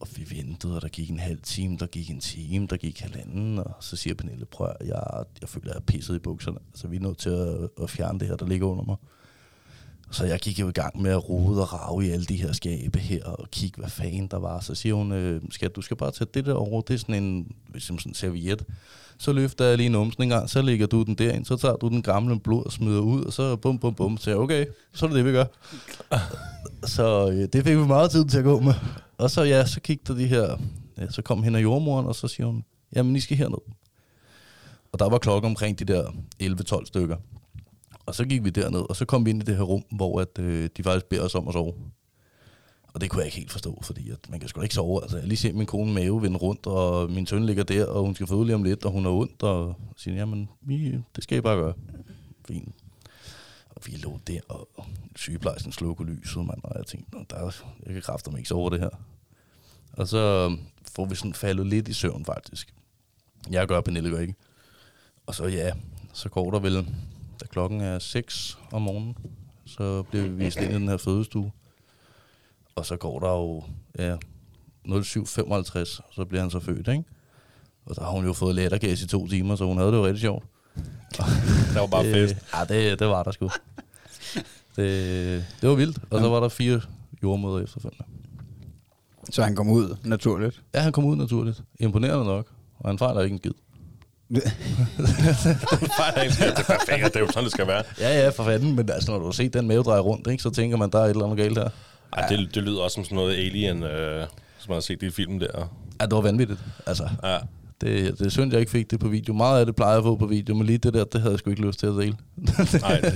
Og 0.00 0.08
vi 0.16 0.36
ventede, 0.36 0.76
og 0.76 0.82
der 0.82 0.88
gik 0.88 1.10
en 1.10 1.18
halv 1.18 1.38
time, 1.42 1.76
der 1.78 1.86
gik 1.86 2.10
en 2.10 2.20
time, 2.20 2.66
der 2.66 2.76
gik 2.76 3.00
halvanden, 3.00 3.58
og 3.58 3.74
så 3.80 3.96
siger 3.96 4.14
Pernille, 4.14 4.44
prøv 4.44 4.68
at- 4.80 4.86
jeg, 4.88 5.02
jeg 5.40 5.48
føler, 5.48 5.70
at 5.70 5.74
jeg 5.74 5.80
er 5.80 5.84
pisset 5.84 6.14
i 6.16 6.18
bukserne. 6.18 6.58
Så 6.74 6.88
vi 6.88 6.96
er 6.96 7.00
nødt 7.00 7.18
til 7.18 7.30
at, 7.30 7.68
at 7.82 7.90
fjerne 7.90 8.18
det 8.20 8.28
her, 8.28 8.36
der 8.36 8.46
ligger 8.46 8.66
under 8.66 8.84
mig. 8.84 8.96
Så 10.10 10.24
jeg 10.24 10.40
gik 10.40 10.60
jo 10.60 10.68
i 10.68 10.72
gang 10.72 11.02
med 11.02 11.10
at 11.10 11.28
rode 11.28 11.60
og 11.62 11.72
rave 11.72 12.06
i 12.06 12.10
alle 12.10 12.24
de 12.26 12.36
her 12.36 12.52
skabe 12.52 12.98
her, 12.98 13.24
og 13.24 13.50
kigge, 13.50 13.80
hvad 13.80 13.90
fanden 13.90 14.26
der 14.28 14.36
var. 14.36 14.60
Så 14.60 14.74
siger 14.74 14.94
hun, 14.94 15.12
øh, 15.12 15.42
skat, 15.50 15.76
du 15.76 15.82
skal 15.82 15.96
bare 15.96 16.10
tage 16.10 16.28
det 16.34 16.46
der 16.46 16.54
over, 16.54 16.80
det 16.80 16.94
er 16.94 16.98
sådan 16.98 17.22
en, 17.24 17.54
ligesom 17.72 17.98
sådan 17.98 18.10
en 18.10 18.14
serviet. 18.14 18.64
Så 19.18 19.32
løfter 19.32 19.64
jeg 19.64 19.76
lige 19.76 19.88
numsen 19.88 20.22
en 20.22 20.28
gang, 20.28 20.50
så 20.50 20.62
lægger 20.62 20.86
du 20.86 21.02
den 21.02 21.14
derind, 21.14 21.44
så 21.44 21.56
tager 21.56 21.76
du 21.76 21.88
den 21.88 22.02
gamle 22.02 22.40
blod 22.40 22.66
og 22.66 22.72
smider 22.72 23.00
ud, 23.00 23.24
og 23.24 23.32
så 23.32 23.56
bum, 23.56 23.78
bum, 23.78 23.94
bum. 23.94 24.16
Så 24.16 24.30
jeg, 24.30 24.38
okay, 24.38 24.66
så 24.92 25.06
er 25.06 25.10
det 25.10 25.16
det, 25.16 25.24
vi 25.24 25.32
gør. 25.32 25.44
så 26.96 27.30
øh, 27.30 27.48
det 27.52 27.64
fik 27.64 27.76
vi 27.76 27.86
meget 27.86 28.10
tid 28.10 28.24
til 28.24 28.38
at 28.38 28.44
gå 28.44 28.60
med. 28.60 28.74
Og 29.18 29.30
så 29.30 29.42
ja, 29.42 29.66
så 29.66 29.80
kiggede 29.80 30.18
de 30.18 30.26
her, 30.26 30.56
ja, 30.98 31.10
så 31.10 31.22
kom 31.22 31.42
hen 31.42 31.54
af 31.54 31.62
jordmoren, 31.62 32.06
og 32.06 32.14
så 32.14 32.28
siger 32.28 32.46
hun, 32.46 32.64
jamen 32.96 33.16
I 33.16 33.20
skal 33.20 33.36
herned. 33.36 33.58
Og 34.92 34.98
der 34.98 35.08
var 35.08 35.18
klokken 35.18 35.50
omkring 35.50 35.78
de 35.78 35.84
der 35.84 36.04
11-12 36.42 36.86
stykker. 36.86 37.16
Og 38.06 38.14
så 38.14 38.24
gik 38.24 38.44
vi 38.44 38.50
derned, 38.50 38.80
og 38.88 38.96
så 38.96 39.04
kom 39.04 39.26
vi 39.26 39.30
ind 39.30 39.42
i 39.42 39.44
det 39.44 39.56
her 39.56 39.62
rum, 39.62 39.84
hvor 39.90 40.20
at, 40.20 40.38
øh, 40.38 40.68
de 40.76 40.82
faktisk 40.82 41.06
beder 41.06 41.22
os 41.22 41.34
om 41.34 41.48
at 41.48 41.52
sove. 41.52 41.72
Og 42.94 43.00
det 43.00 43.10
kunne 43.10 43.20
jeg 43.20 43.26
ikke 43.26 43.36
helt 43.36 43.52
forstå, 43.52 43.80
fordi 43.82 44.10
at 44.10 44.30
man 44.30 44.40
kan 44.40 44.48
sgu 44.48 44.60
da 44.60 44.62
ikke 44.62 44.74
sove. 44.74 45.02
Altså, 45.02 45.18
jeg 45.18 45.26
lige 45.26 45.38
ser 45.38 45.52
min 45.52 45.66
kone 45.66 45.92
mave 45.92 46.22
vende 46.22 46.38
rundt, 46.38 46.66
og 46.66 47.10
min 47.10 47.26
søn 47.26 47.46
ligger 47.46 47.62
der, 47.62 47.86
og 47.86 48.02
hun 48.02 48.14
skal 48.14 48.26
føde 48.26 48.44
lige 48.44 48.54
om 48.54 48.62
lidt, 48.62 48.84
og 48.84 48.92
hun 48.92 49.06
er 49.06 49.10
ondt, 49.10 49.42
og 49.42 49.76
siger, 49.96 50.16
jamen, 50.16 50.48
vi, 50.60 50.98
det 51.16 51.24
skal 51.24 51.38
I 51.38 51.40
bare 51.40 51.56
gøre. 51.56 51.74
Fint. 52.48 52.74
Og 53.70 53.82
vi 53.86 53.92
lå 53.92 54.20
der, 54.26 54.40
og 54.48 54.86
sygeplejersken 55.16 55.72
slukker 55.72 56.04
lyset, 56.04 56.46
mand, 56.46 56.60
og 56.64 56.78
jeg 56.78 56.86
tænkte, 56.86 57.18
der, 57.30 57.50
jeg 57.86 57.92
kan 57.92 58.02
kræfter 58.02 58.36
ikke 58.36 58.48
sove 58.48 58.60
over 58.60 58.70
det 58.70 58.80
her. 58.80 58.90
Og 59.92 60.08
så 60.08 60.18
øhm, 60.18 60.58
får 60.94 61.04
vi 61.04 61.14
sådan 61.14 61.34
faldet 61.34 61.66
lidt 61.66 61.88
i 61.88 61.92
søvn, 61.92 62.24
faktisk. 62.24 62.74
Jeg 63.50 63.68
gør, 63.68 63.80
Pernille 63.80 64.10
gør 64.10 64.20
ikke. 64.20 64.34
Og 65.26 65.34
så 65.34 65.44
ja, 65.46 65.72
så 66.12 66.28
går 66.28 66.50
der 66.50 66.58
vel, 66.58 66.74
da 67.40 67.46
klokken 67.46 67.80
er 67.80 67.98
6 67.98 68.58
om 68.72 68.82
morgenen, 68.82 69.16
så 69.66 70.02
bliver 70.02 70.24
vi 70.24 70.44
vist 70.44 70.60
ind 70.60 70.70
i 70.70 70.74
den 70.74 70.88
her 70.88 70.96
fødestue. 70.96 71.52
Og 72.76 72.86
så 72.86 72.96
går 72.96 73.18
der 73.20 73.30
jo, 73.30 73.62
ja, 73.98 74.16
07.55, 74.88 76.14
så 76.14 76.24
bliver 76.28 76.40
han 76.40 76.50
så 76.50 76.60
født, 76.60 76.88
ikke? 76.88 77.04
Og 77.86 77.96
der 77.96 78.02
har 78.04 78.10
hun 78.10 78.24
jo 78.26 78.32
fået 78.32 78.54
lattergas 78.54 79.02
i 79.02 79.06
to 79.06 79.28
timer, 79.28 79.56
så 79.56 79.64
hun 79.64 79.76
havde 79.78 79.90
det 79.92 79.96
jo 79.98 80.04
rigtig 80.06 80.20
sjovt. 80.20 80.44
Der 81.74 81.80
var 81.80 81.86
bare 81.86 82.04
Det- 82.04 82.14
fest. 82.30 82.36
Ja, 82.54 82.64
det, 82.74 82.98
det 82.98 83.06
var 83.06 83.22
der 83.22 83.30
sgu. 83.30 83.50
Det, 84.76 85.44
det 85.60 85.68
var 85.68 85.74
vildt. 85.74 85.98
Og 86.10 86.20
så 86.20 86.28
var 86.28 86.40
der 86.40 86.48
fire 86.48 86.80
jordmøder 87.22 87.58
efterfølgende. 87.60 88.04
Så 89.30 89.42
han 89.42 89.56
kom 89.56 89.68
ud 89.70 89.96
naturligt. 90.04 90.62
Ja, 90.74 90.80
han 90.80 90.92
kom 90.92 91.04
ud 91.04 91.16
naturligt. 91.16 91.62
Imponerende 91.80 92.24
nok. 92.24 92.46
Og 92.78 92.88
han 92.90 92.98
fejler 92.98 93.20
ikke 93.20 93.32
en 93.34 93.38
skid. 93.38 93.52
Fejl 95.96 96.12
af 96.16 96.24
en 96.26 96.32
skid. 96.32 96.46
Det 96.46 96.58
er 96.58 96.78
perfekt, 96.78 97.04
det 97.04 97.16
er 97.16 97.20
jo 97.20 97.26
sådan, 97.26 97.44
det 97.44 97.52
skal 97.52 97.66
være. 97.66 97.82
Ja, 98.00 98.22
ja, 98.22 98.28
for 98.28 98.44
fanden. 98.44 98.76
Men 98.76 98.90
altså, 98.90 99.10
når 99.10 99.18
du 99.18 99.24
har 99.24 99.32
set 99.32 99.52
den 99.54 99.68
mave 99.68 99.82
dreje 99.82 100.00
rundt, 100.00 100.26
ikke, 100.30 100.42
så 100.42 100.50
tænker 100.50 100.76
man, 100.76 100.90
der 100.90 100.98
er 100.98 101.04
et 101.04 101.10
eller 101.10 101.24
andet 101.24 101.38
galt 101.38 101.58
her. 101.58 101.68
Ej, 102.14 102.26
det, 102.28 102.54
det 102.54 102.62
lyder 102.62 102.80
også 102.82 102.94
som 102.94 103.04
sådan 103.04 103.16
noget 103.16 103.36
alien, 103.36 103.82
øh, 103.82 104.26
som 104.58 104.68
man 104.70 104.74
har 104.76 104.80
set 104.80 105.00
det 105.00 105.06
i 105.06 105.10
filmen 105.10 105.40
der. 105.40 105.68
Ja, 106.00 106.04
det 106.06 106.12
var 106.14 106.20
vanvittigt. 106.20 106.60
Altså, 106.86 107.08
Ja. 107.22 107.38
det, 107.80 108.18
det 108.18 108.26
er 108.26 108.30
synd, 108.30 108.50
jeg 108.52 108.60
ikke 108.60 108.72
fik 108.72 108.90
det 108.90 109.00
på 109.00 109.08
video. 109.08 109.34
Meget 109.34 109.60
af 109.60 109.66
det 109.66 109.76
plejer 109.76 109.90
jeg 109.92 109.98
at 109.98 110.04
få 110.04 110.16
på 110.16 110.26
video, 110.26 110.54
men 110.54 110.66
lige 110.66 110.78
det 110.78 110.94
der, 110.94 111.04
det 111.04 111.20
havde 111.20 111.32
jeg 111.32 111.38
sgu 111.38 111.50
ikke 111.50 111.66
lyst 111.66 111.78
til 111.78 111.86
at 111.86 111.92
dele. 111.94 112.16
Nej, 112.80 113.00
det, 113.00 113.14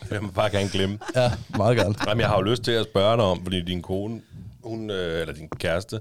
det 0.00 0.10
vil 0.10 0.22
man 0.22 0.30
bare 0.30 0.50
gerne 0.50 0.68
glemme. 0.68 0.98
ja, 1.16 1.32
meget 1.56 1.76
gerne. 1.76 1.94
Jamen, 2.08 2.20
jeg 2.20 2.28
har 2.28 2.36
jo 2.36 2.42
lyst 2.42 2.62
til 2.62 2.70
at 2.72 2.86
spørge 2.90 3.16
dig 3.16 3.24
om, 3.24 3.42
fordi 3.42 3.60
din 3.62 3.82
kone, 3.82 4.20
hun, 4.64 4.90
øh, 4.90 5.20
eller 5.20 5.34
din 5.34 5.48
kæreste, 5.48 6.00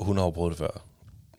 hun 0.00 0.16
har 0.16 0.24
jo 0.24 0.30
prøvet 0.30 0.50
det 0.50 0.58
før. 0.58 0.82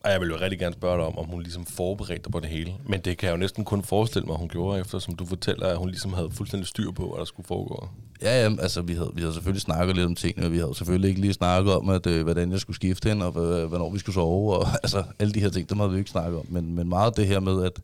Og 0.04 0.10
jeg 0.10 0.20
vil 0.20 0.28
jo 0.28 0.36
rigtig 0.40 0.58
gerne 0.58 0.74
spørge 0.74 0.98
dig 0.98 1.06
om, 1.06 1.18
om 1.18 1.26
hun 1.26 1.42
ligesom 1.42 1.66
forberedte 1.66 2.22
dig 2.22 2.32
på 2.32 2.40
det 2.40 2.48
hele. 2.48 2.74
Men 2.86 3.00
det 3.00 3.18
kan 3.18 3.26
jeg 3.26 3.32
jo 3.32 3.38
næsten 3.38 3.64
kun 3.64 3.82
forestille 3.82 4.26
mig, 4.26 4.36
hun 4.36 4.48
gjorde, 4.48 4.80
efter 4.80 4.98
som 4.98 5.16
du 5.16 5.26
fortæller, 5.26 5.66
at 5.66 5.76
hun 5.76 5.88
ligesom 5.88 6.12
havde 6.12 6.30
fuldstændig 6.30 6.66
styr 6.68 6.90
på, 6.90 7.08
hvad 7.08 7.18
der 7.18 7.24
skulle 7.24 7.46
foregå. 7.46 7.88
Ja, 8.22 8.42
ja, 8.42 8.56
altså 8.60 8.82
vi 8.82 8.94
havde, 8.94 9.10
vi 9.14 9.20
havde 9.20 9.34
selvfølgelig 9.34 9.62
snakket 9.62 9.96
lidt 9.96 10.06
om 10.06 10.14
tingene, 10.14 10.46
og 10.46 10.52
vi 10.52 10.58
havde 10.58 10.74
selvfølgelig 10.74 11.08
ikke 11.08 11.20
lige 11.20 11.32
snakket 11.32 11.74
om, 11.74 11.88
at, 11.88 12.06
øh, 12.06 12.22
hvordan 12.22 12.52
jeg 12.52 12.60
skulle 12.60 12.76
skifte 12.76 13.08
hende, 13.08 13.26
og 13.26 13.60
øh, 13.60 13.68
hvornår 13.68 13.90
vi 13.90 13.98
skulle 13.98 14.14
sove, 14.14 14.56
og 14.56 14.66
altså 14.84 15.04
alle 15.18 15.32
de 15.32 15.40
her 15.40 15.50
ting, 15.50 15.70
dem 15.70 15.78
havde 15.78 15.92
vi 15.92 15.98
ikke 15.98 16.10
snakket 16.10 16.38
om. 16.38 16.46
Men, 16.48 16.74
men 16.74 16.88
meget 16.88 17.16
det 17.16 17.26
her 17.26 17.40
med, 17.40 17.64
at 17.64 17.80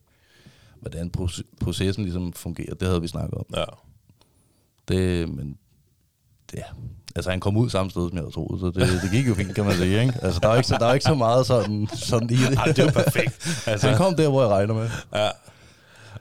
hvordan 0.81 1.11
proce- 1.18 1.55
processen 1.61 2.05
ligesom 2.05 2.33
fungerer, 2.33 2.74
det 2.74 2.88
havde 2.88 3.00
vi 3.00 3.09
snakket 3.09 3.35
om. 3.35 3.46
Ja. 3.57 3.64
Det, 4.88 5.29
men 5.29 5.59
ja, 6.55 6.62
altså 7.16 7.31
han 7.31 7.40
kom 7.40 7.57
ud 7.57 7.70
samme 7.70 7.90
sted, 7.90 8.09
som 8.09 8.16
jeg 8.16 8.22
havde 8.22 8.35
troet, 8.35 8.61
så 8.61 8.66
det, 8.66 9.02
det 9.02 9.11
gik 9.11 9.29
jo 9.29 9.35
fint, 9.35 9.55
kan 9.55 9.64
man 9.64 9.74
sige, 9.74 10.00
ikke? 10.00 10.14
Altså 10.22 10.40
der 10.40 10.48
er 10.48 10.57
ikke 10.57 10.68
så, 10.68 10.76
der 10.81 10.87
er 10.87 10.94
ikke 10.94 11.05
så 11.05 11.14
meget 11.14 11.46
sådan, 11.46 11.88
sådan 11.94 12.31
i 12.31 12.37
det. 12.37 12.59
Ej, 12.59 12.64
det 12.64 12.79
er 12.79 12.85
jo 12.85 12.90
perfekt. 12.90 13.42
Så 13.42 13.62
Altså, 13.70 13.88
han 13.88 13.96
kom 13.96 14.14
der, 14.16 14.29
hvor 14.29 14.42
jeg 14.42 14.50
regner 14.50 14.74
med. 14.74 14.90
ja. 15.14 15.29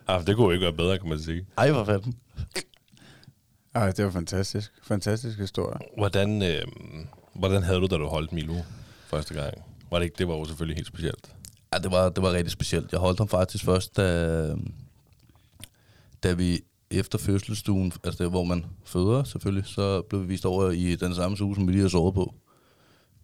Ja, 0.10 0.22
det 0.28 0.36
kunne 0.36 0.46
jo 0.46 0.52
ikke 0.52 0.64
være 0.64 0.74
bedre, 0.74 0.98
kan 0.98 1.10
man 1.10 1.20
sige. 1.20 1.46
Ej, 1.58 1.72
hvor 1.72 1.84
fanden. 1.84 2.16
Ej, 3.76 3.92
det 3.92 4.06
var 4.06 4.12
fantastisk. 4.12 4.72
Fantastisk 4.84 5.40
historie. 5.40 5.78
Hvordan, 5.98 6.44
øh, 6.44 6.62
hvordan 7.34 7.64
havde 7.64 7.80
du, 7.80 7.86
da 7.88 7.96
du 7.96 8.08
holdt 8.08 8.32
Milo 8.34 8.56
første 9.08 9.34
gang? 9.34 9.54
Var 9.92 9.98
det 10.00 10.06
ikke? 10.06 10.16
Det 10.18 10.28
var 10.28 10.34
jo 10.36 10.46
selvfølgelig 10.46 10.76
helt 10.76 10.88
specielt. 10.88 11.30
Ja, 11.74 11.78
det 11.78 11.92
var, 11.92 12.10
det 12.10 12.24
var 12.24 12.32
rigtig 12.32 12.52
specielt. 12.52 12.92
Jeg 12.92 13.00
holdt 13.00 13.20
ham 13.20 13.28
faktisk 13.28 13.66
først, 13.66 13.98
da, 13.98 14.56
da 16.24 16.34
vi 16.34 16.60
efter 16.96 17.18
fødselsstuen, 17.18 17.94
altså 18.04 18.24
der, 18.24 18.30
hvor 18.30 18.44
man 18.44 18.66
føder 18.86 19.24
selvfølgelig, 19.24 19.64
så 19.68 20.02
blev 20.02 20.22
vi 20.22 20.28
vist 20.28 20.46
over 20.46 20.72
i 20.72 20.96
den 20.96 21.16
samme 21.16 21.38
suge, 21.38 21.56
som 21.56 21.68
vi 21.68 21.72
lige 21.72 21.82
har 21.82 21.90
sovet 21.90 22.14
på. 22.14 22.34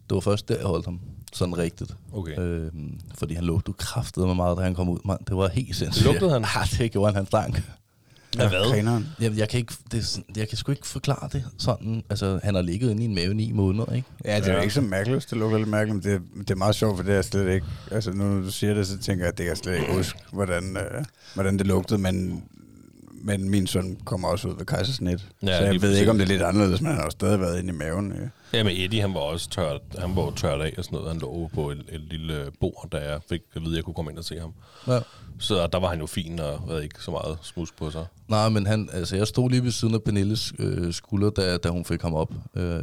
Det 0.10 0.16
var 0.16 0.22
først 0.22 0.50
der, 0.50 0.56
jeg 0.58 0.66
holdt 0.66 0.86
ham. 0.86 1.00
Sådan 1.34 1.58
rigtigt. 1.58 1.92
Okay. 2.14 2.40
Øhm, 2.40 3.00
fordi 3.18 3.34
han 3.34 3.44
lugtede 3.44 3.78
kraftede 3.80 4.26
mig 4.26 4.36
meget, 4.36 4.58
da 4.58 4.64
han 4.64 4.76
kom 4.76 4.90
ud. 4.90 5.00
Man, 5.06 5.18
det 5.28 5.38
var 5.38 5.48
helt 5.50 5.76
sindssygt. 5.76 6.06
Lugtede 6.06 6.32
han? 6.32 6.42
Ja, 6.56 6.84
det 6.84 6.92
gjorde 6.92 7.08
han, 7.08 7.16
han 7.16 7.26
stank. 7.26 7.64
Af 8.40 8.50
hvad? 8.50 8.72
Grineren. 8.72 9.08
Jeg, 9.20 9.38
jeg, 9.38 9.50
kan 9.50 9.60
ikke, 9.60 9.74
det, 9.92 10.00
er 10.00 10.40
jeg 10.40 10.50
kan 10.50 10.58
sgu 10.58 10.72
ikke 10.72 10.88
forklare 10.88 11.30
det 11.32 11.44
sådan. 11.58 12.04
Altså, 12.10 12.40
han 12.44 12.56
har 12.56 12.62
ligget 12.62 12.92
inde 12.92 13.02
i 13.02 13.06
en 13.06 13.16
mave 13.16 13.34
ni 13.34 13.52
måneder, 13.52 13.94
ikke? 13.94 14.08
Ja, 14.26 14.36
det 14.36 14.46
er 14.46 14.52
Ja. 14.52 14.56
ja. 14.58 14.62
ikke 14.62 14.74
så 14.74 14.82
mærkeligt, 14.82 15.30
det 15.30 15.38
lugter 15.38 15.58
lidt 15.58 15.70
mærkeligt, 15.70 16.06
men 16.06 16.14
det, 16.14 16.22
det 16.40 16.52
er 16.52 16.56
meget 16.56 16.76
sjovt, 16.76 16.98
for 16.98 17.04
det 17.04 17.16
er 17.16 17.22
slet 17.22 17.54
ikke... 17.54 17.66
Altså, 17.92 18.12
nu 18.12 18.24
når 18.24 18.42
du 18.42 18.52
siger 18.52 18.74
det, 18.74 18.88
så 18.88 18.98
tænker 18.98 19.26
jeg, 19.26 19.32
at 19.32 19.38
det 19.38 19.44
kan 19.44 19.50
jeg 19.50 19.58
slet 19.58 19.74
ikke 19.80 19.94
huske, 19.94 20.20
hvordan, 20.32 20.78
øh, 20.78 21.06
hvordan 21.34 21.58
det 21.58 21.68
lugtede, 21.68 22.00
men, 22.02 22.44
men 23.24 23.50
min 23.50 23.68
søn 23.68 23.98
kommer 24.06 24.28
også 24.28 24.48
ud 24.48 24.58
ved 24.58 24.66
kejsersnit. 24.66 25.28
Ja, 25.44 25.58
så 25.58 25.64
jeg 25.64 25.82
ved 25.82 25.98
ikke, 25.98 26.12
om 26.12 26.18
det 26.18 26.24
er 26.26 26.28
lidt 26.28 26.42
anderledes, 26.42 26.82
men 26.82 26.88
han 26.88 26.98
har 26.98 27.04
jo 27.04 27.10
stadig 27.10 27.40
været 27.40 27.60
inde 27.60 27.70
i 27.70 27.78
maven. 27.78 28.12
Ja. 28.12 28.58
Ja, 28.58 28.64
men 28.64 28.78
Eddie, 28.78 29.02
han 29.02 29.14
var 29.14 29.20
også 29.20 29.50
tørt, 29.50 29.82
han 29.98 30.16
var 30.16 30.32
tørt 30.36 30.62
af 30.62 30.74
og 30.78 30.84
sådan 30.84 30.96
noget. 30.96 31.12
Han 31.12 31.22
lå 31.22 31.50
på 31.54 31.70
et, 31.72 31.84
et 31.92 32.02
lille 32.02 32.52
bord, 32.60 32.88
da 32.92 32.98
jeg 32.98 33.20
fik 33.30 33.42
at 33.56 33.62
vide, 33.62 33.72
at 33.72 33.76
jeg 33.76 33.84
kunne 33.84 33.94
komme 33.94 34.12
ind 34.12 34.18
og 34.18 34.26
se 34.26 34.40
ham. 34.40 34.54
Ja. 34.88 35.00
Så 35.40 35.68
der 35.68 35.80
var 35.80 35.88
han 35.88 36.00
jo 36.00 36.06
fin 36.06 36.40
og 36.40 36.60
havde 36.68 36.84
ikke 36.84 37.04
så 37.04 37.12
meget 37.12 37.38
smus 37.42 37.72
på 37.72 37.92
sig. 37.92 38.06
Nej, 38.28 38.50
men 38.50 38.66
han, 38.66 38.90
altså, 38.94 39.16
jeg 39.16 39.28
stod 39.28 39.50
lige 39.50 39.64
ved 39.64 39.72
siden 39.72 39.94
af 39.94 40.04
Pernilles 40.04 40.54
øh, 40.60 40.94
skulder, 40.94 41.30
da, 41.30 41.58
da 41.58 41.70
hun 41.70 41.86
fik 41.86 42.02
ham 42.02 42.14
op. 42.14 42.34
Øh, 42.56 42.82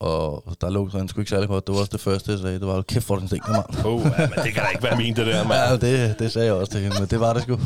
og 0.00 0.56
der 0.60 0.70
lå 0.70 0.88
han 0.88 1.08
sgu 1.08 1.20
ikke 1.20 1.30
særlig 1.30 1.48
godt. 1.48 1.66
Det 1.66 1.74
var 1.74 1.80
også 1.80 1.92
det 1.92 2.00
første, 2.00 2.30
jeg 2.32 2.38
sagde. 2.40 2.58
Det 2.58 2.66
var, 2.66 2.72
"Hold 2.72 2.84
kæft, 2.84 3.06
hvor 3.06 3.16
den 3.16 3.28
stinker, 3.28 3.52
mand. 3.52 3.86
Åh, 3.86 3.94
oh, 3.94 4.00
ja, 4.18 4.28
men 4.28 4.44
det 4.44 4.54
kan 4.54 4.62
da 4.62 4.68
ikke 4.68 4.82
være 4.82 4.96
min, 4.96 5.16
det 5.16 5.26
der, 5.26 5.44
mand. 5.48 5.82
Ja, 5.82 6.06
det, 6.06 6.18
det 6.18 6.32
sagde 6.32 6.46
jeg 6.46 6.54
også 6.54 6.72
til 6.72 6.80
hende, 6.80 6.96
men 7.00 7.08
det 7.08 7.20
var 7.20 7.32
det 7.32 7.42
sgu. 7.42 7.52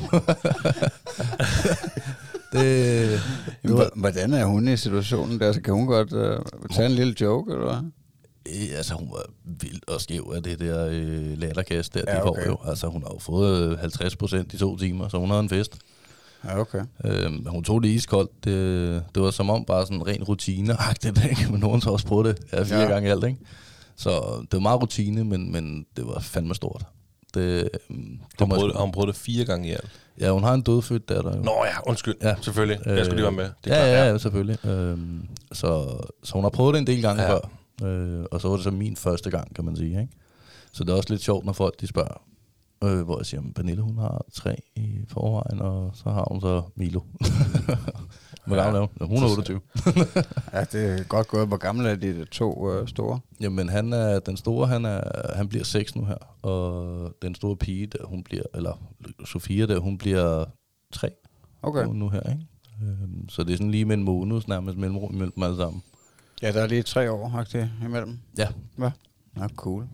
det, 2.52 3.20
det 3.62 3.72
var, 3.74 3.90
Hvordan 3.96 4.32
er 4.34 4.44
hun 4.44 4.68
i 4.68 4.76
situationen 4.76 5.40
der? 5.40 5.52
Så 5.52 5.60
kan 5.60 5.74
hun 5.74 5.86
godt 5.86 6.12
øh, 6.12 6.38
tage 6.72 6.86
en 6.86 6.92
lille 6.92 7.14
joke, 7.20 7.52
eller 7.52 7.64
hvad? 7.66 7.90
øh, 8.48 8.76
altså, 8.76 8.94
hun 8.94 9.08
var 9.12 9.22
vildt 9.44 9.88
og 9.88 10.00
skæv 10.00 10.32
af 10.36 10.42
det 10.42 10.60
der 10.60 10.86
øh, 10.90 11.38
latterkast, 11.38 11.94
der 11.94 12.00
Ja, 12.08 12.14
de 12.16 12.22
okay. 12.22 12.42
får 12.44 12.50
jo. 12.50 12.58
Altså, 12.70 12.86
hun 12.86 13.02
har 13.02 13.10
jo 13.14 13.18
fået 13.18 13.70
øh, 13.72 13.78
50 13.78 14.16
procent 14.16 14.52
i 14.52 14.58
to 14.58 14.76
timer, 14.76 15.08
så 15.08 15.18
hun 15.18 15.28
havde 15.30 15.40
en 15.42 15.48
fest. 15.48 15.78
Ja, 16.44 16.58
okay. 16.60 16.80
Øhm, 17.04 17.46
hun 17.46 17.64
tog 17.64 17.82
det 17.82 17.88
iskoldt. 17.88 18.44
Det, 18.44 19.02
det 19.14 19.22
var 19.22 19.30
som 19.30 19.50
om 19.50 19.64
bare 19.64 19.86
sådan 19.86 20.06
ren 20.06 20.22
rutine-agtigt, 20.22 21.24
ikke? 21.30 21.46
Men 21.50 21.60
nogen 21.60 21.82
har 21.84 21.90
også 21.90 22.06
prøvet 22.06 22.26
det 22.26 22.52
ja, 22.52 22.62
fire 22.62 22.80
Ja. 22.80 22.88
gange 22.88 23.10
alt, 23.10 23.24
ikke? 23.24 23.38
Så 23.96 24.10
det 24.40 24.52
var 24.52 24.58
meget 24.60 24.82
rutine, 24.82 25.24
men, 25.24 25.52
men 25.52 25.86
det 25.96 26.06
var 26.06 26.20
fandme 26.20 26.54
stort. 26.54 26.84
Det, 27.34 27.68
øhm, 27.90 28.18
det 28.30 28.40
Hun 28.40 28.48
prøvede, 28.48 28.78
hun 28.78 28.92
prøvet 28.92 29.08
det 29.08 29.16
fire 29.16 29.44
gange 29.44 29.68
i 29.68 29.72
alt. 29.72 29.90
ja, 30.20 30.30
hun 30.30 30.42
har 30.42 30.54
en 30.54 30.62
dødfødt 30.62 31.08
datter. 31.08 31.36
Jo. 31.36 31.42
Nå 31.42 31.64
ja, 31.64 31.88
undskyld. 31.88 32.14
Ja, 32.22 32.34
selvfølgelig. 32.42 32.78
Jeg 32.86 33.04
skulle 33.04 33.16
lige 33.16 33.22
være 33.24 33.32
med. 33.32 33.50
Det 33.64 33.72
er 33.72 33.76
ja, 33.76 33.82
klart, 33.92 34.06
ja, 34.06 34.12
ja, 34.12 34.18
selvfølgelig. 34.18 34.66
Øhm, 34.66 35.28
så, 35.52 35.98
så 36.24 36.32
hun 36.34 36.42
har 36.42 36.50
prøvet 36.50 36.74
det 36.74 36.80
en 36.80 36.86
del 36.86 37.02
gange 37.02 37.22
ja. 37.22 37.32
før. 37.32 37.40
Øh, 37.88 38.24
og 38.30 38.40
så 38.40 38.48
var 38.48 38.54
det 38.56 38.64
så 38.64 38.70
min 38.70 38.96
første 38.96 39.30
gang, 39.30 39.54
kan 39.54 39.64
man 39.64 39.76
sige. 39.76 40.00
Ikke? 40.00 40.12
Så 40.72 40.84
det 40.84 40.90
er 40.92 40.96
også 40.96 41.10
lidt 41.10 41.22
sjovt, 41.22 41.44
når 41.44 41.52
folk 41.52 41.80
de 41.80 41.86
spørger, 41.86 42.22
øh, 42.84 43.02
hvor 43.02 43.18
jeg 43.18 43.26
siger, 43.26 43.40
at 43.40 43.54
Pernille 43.54 43.82
hun 43.82 43.98
har 43.98 44.24
tre 44.34 44.56
i 44.76 44.98
forvejen, 45.08 45.60
og 45.60 45.90
så 45.94 46.10
har 46.10 46.26
hun 46.30 46.40
så 46.40 46.62
Milo. 46.76 47.00
Hvor 48.46 48.56
Ja. 48.56 48.62
gammel 48.62 48.82
er 48.82 48.86
hun? 49.00 49.08
Hun 49.08 49.22
er 49.22 49.28
28. 49.28 49.60
Ja, 50.52 50.64
det 50.64 51.00
er 51.00 51.04
godt 51.04 51.28
gået. 51.28 51.48
Hvor 51.48 51.56
gamle 51.56 51.88
er 51.90 51.96
de 51.96 52.24
to 52.24 52.72
øh, 52.72 52.88
store? 52.88 53.20
Jamen, 53.40 53.68
han 53.68 53.92
er, 53.92 54.18
den 54.18 54.36
store, 54.36 54.66
han, 54.66 54.84
er, 54.84 55.00
han 55.36 55.48
bliver 55.48 55.64
6 55.64 55.96
nu 55.96 56.04
her, 56.04 56.16
og 56.42 57.14
den 57.22 57.34
store 57.34 57.56
pige, 57.56 57.86
der 57.86 58.06
hun 58.06 58.22
bliver, 58.24 58.42
eller 58.54 58.82
Sofia, 59.26 59.66
der 59.66 59.78
hun 59.78 59.98
bliver 59.98 60.44
3 60.92 61.10
Okay. 61.62 61.86
nu, 61.86 62.08
her, 62.08 62.30
ikke? 62.30 62.46
Øhm, 62.82 63.28
så 63.28 63.44
det 63.44 63.52
er 63.52 63.56
sådan 63.56 63.70
lige 63.70 63.84
med 63.84 63.96
en 63.96 64.02
måned 64.04 64.40
nærmest 64.48 64.78
mellemrum 64.78 65.10
imellem 65.14 65.32
dem 65.32 65.42
alle 65.42 65.56
sammen. 65.56 65.82
Ja, 66.42 66.52
der 66.52 66.62
er 66.62 66.66
lige 66.66 66.82
tre 66.82 67.10
år 67.12 67.30
faktisk 67.30 67.66
imellem. 67.84 68.18
Ja, 68.38 68.48
Hvad? 68.76 68.90
Nå, 69.36 69.48
cool. 69.56 69.86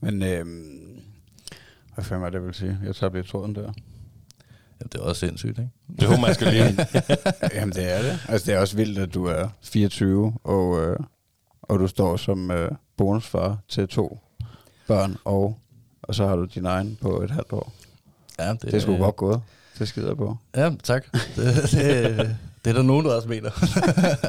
Men, 0.00 0.22
øhm, 0.22 0.83
hvad 1.94 2.04
fanden 2.04 2.24
er 2.26 2.30
det, 2.30 2.38
jeg 2.38 2.46
vil 2.46 2.54
sige? 2.54 2.78
Jeg 2.84 2.94
tager 2.94 3.12
lidt 3.14 3.26
tråden 3.26 3.54
der. 3.54 3.60
Jamen, 4.80 4.90
det 4.92 4.94
er 4.94 5.02
også 5.02 5.20
sindssygt, 5.20 5.58
ikke? 5.58 5.70
Det 6.00 6.08
håber 6.08 6.20
man 6.20 6.34
skal 6.34 6.52
lige. 6.52 6.86
Jamen, 7.60 7.74
det 7.74 7.92
er 7.92 8.02
det. 8.02 8.18
Altså, 8.28 8.46
det 8.46 8.54
er 8.54 8.60
også 8.60 8.76
vildt, 8.76 8.98
at 8.98 9.14
du 9.14 9.24
er 9.24 9.48
24, 9.62 10.34
og, 10.44 10.82
øh, 10.82 10.96
og 11.62 11.78
du 11.78 11.86
står 11.86 12.16
som 12.16 12.50
øh, 12.50 12.70
bonusfar 12.96 13.58
til 13.68 13.88
to 13.88 14.18
børn, 14.86 15.16
og, 15.24 15.58
og 16.02 16.14
så 16.14 16.26
har 16.26 16.36
du 16.36 16.44
din 16.44 16.66
egen 16.66 16.98
på 17.00 17.22
et 17.22 17.30
halvt 17.30 17.52
år. 17.52 17.72
Ja, 18.38 18.52
det, 18.52 18.62
Det 18.62 18.74
er 18.74 18.78
sgu 18.78 18.96
godt 18.96 19.16
gået. 19.16 19.40
Det 19.78 19.88
skider 19.88 20.14
på. 20.14 20.36
Ja, 20.56 20.70
tak. 20.82 21.04
Det, 21.12 21.70
det, 21.70 22.36
det 22.64 22.70
er 22.70 22.74
der 22.74 22.82
nogen, 22.82 23.06
der 23.06 23.14
også 23.14 23.28
mener. 23.28 23.50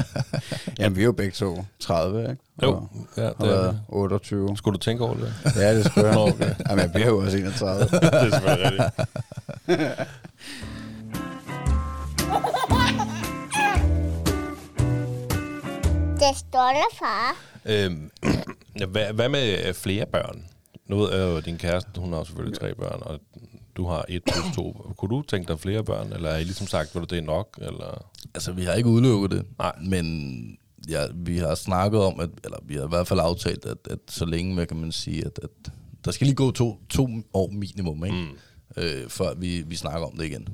Jamen, 0.79 0.95
vi 0.95 1.01
er 1.01 1.05
jo 1.05 1.11
begge 1.11 1.31
to 1.31 1.65
30, 1.79 2.21
ikke? 2.21 2.37
Jo, 2.63 2.71
Og 2.71 2.89
ja, 3.17 3.21
har 3.23 3.29
det 3.29 3.39
er 3.39 3.45
været 3.45 3.73
det. 3.73 3.81
28. 3.89 4.57
Skulle 4.57 4.73
du 4.73 4.79
tænke 4.79 5.03
over 5.03 5.13
det? 5.15 5.33
Ja, 5.55 5.77
det 5.77 5.85
skulle 5.85 6.07
jeg. 6.07 6.17
Okay. 6.17 6.55
Jamen, 6.69 6.79
jeg 6.83 6.91
bliver 6.91 7.07
jo 7.07 7.17
også 7.17 7.37
31. 7.37 7.83
det 7.89 8.03
er 8.13 8.29
selvfølgelig 8.29 8.71
rigtigt. 8.71 9.89
Det 16.19 16.37
stolte 16.37 16.95
far. 16.99 17.35
Øhm, 17.65 18.11
hvad, 18.91 19.13
hvad 19.13 19.29
med 19.29 19.73
flere 19.73 20.05
børn? 20.05 20.45
Nu 20.87 21.01
er 21.03 21.17
jo 21.17 21.39
din 21.39 21.57
kæreste, 21.57 21.89
hun 21.97 22.13
har 22.13 22.23
selvfølgelig 22.23 22.59
tre 22.59 22.75
børn, 22.75 22.99
og 23.01 23.19
du 23.75 23.87
har 23.87 24.05
et 24.09 24.23
plus 24.23 24.55
to. 24.55 24.93
Kunne 24.97 25.09
du 25.09 25.21
tænke 25.21 25.47
dig 25.47 25.59
flere 25.59 25.83
børn, 25.83 26.13
eller 26.13 26.29
er 26.29 26.37
I 26.37 26.43
ligesom 26.43 26.67
sagt, 26.67 26.95
at 26.95 27.09
det 27.09 27.17
er 27.17 27.21
nok? 27.21 27.59
Eller? 27.61 28.05
altså, 28.33 28.51
vi 28.51 28.63
har 28.63 28.73
ikke 28.73 28.89
udelukket 28.89 29.31
det. 29.31 29.45
Nej. 29.59 29.73
Men 29.81 30.57
ja, 30.89 31.05
vi 31.15 31.37
har 31.37 31.55
snakket 31.55 32.01
om, 32.01 32.19
at, 32.19 32.29
eller 32.43 32.57
vi 32.63 32.75
har 32.75 32.85
i 32.85 32.89
hvert 32.89 33.07
fald 33.07 33.19
aftalt, 33.19 33.65
at, 33.65 33.77
at 33.89 33.99
så 34.09 34.25
længe, 34.25 34.53
hvad 34.53 34.65
kan 34.65 34.77
man 34.77 34.91
sige, 34.91 35.25
at, 35.25 35.39
at 35.43 35.71
der 36.05 36.11
skal 36.11 36.25
lige 36.25 36.35
gå 36.35 36.51
to, 36.51 36.79
to 36.89 37.09
år 37.33 37.49
minimum, 37.51 38.05
ikke? 38.05 38.17
Mm. 38.17 38.83
Øh, 38.83 39.09
før 39.09 39.33
vi, 39.33 39.63
vi 39.67 39.75
snakker 39.75 40.07
om 40.07 40.17
det 40.17 40.25
igen. 40.25 40.47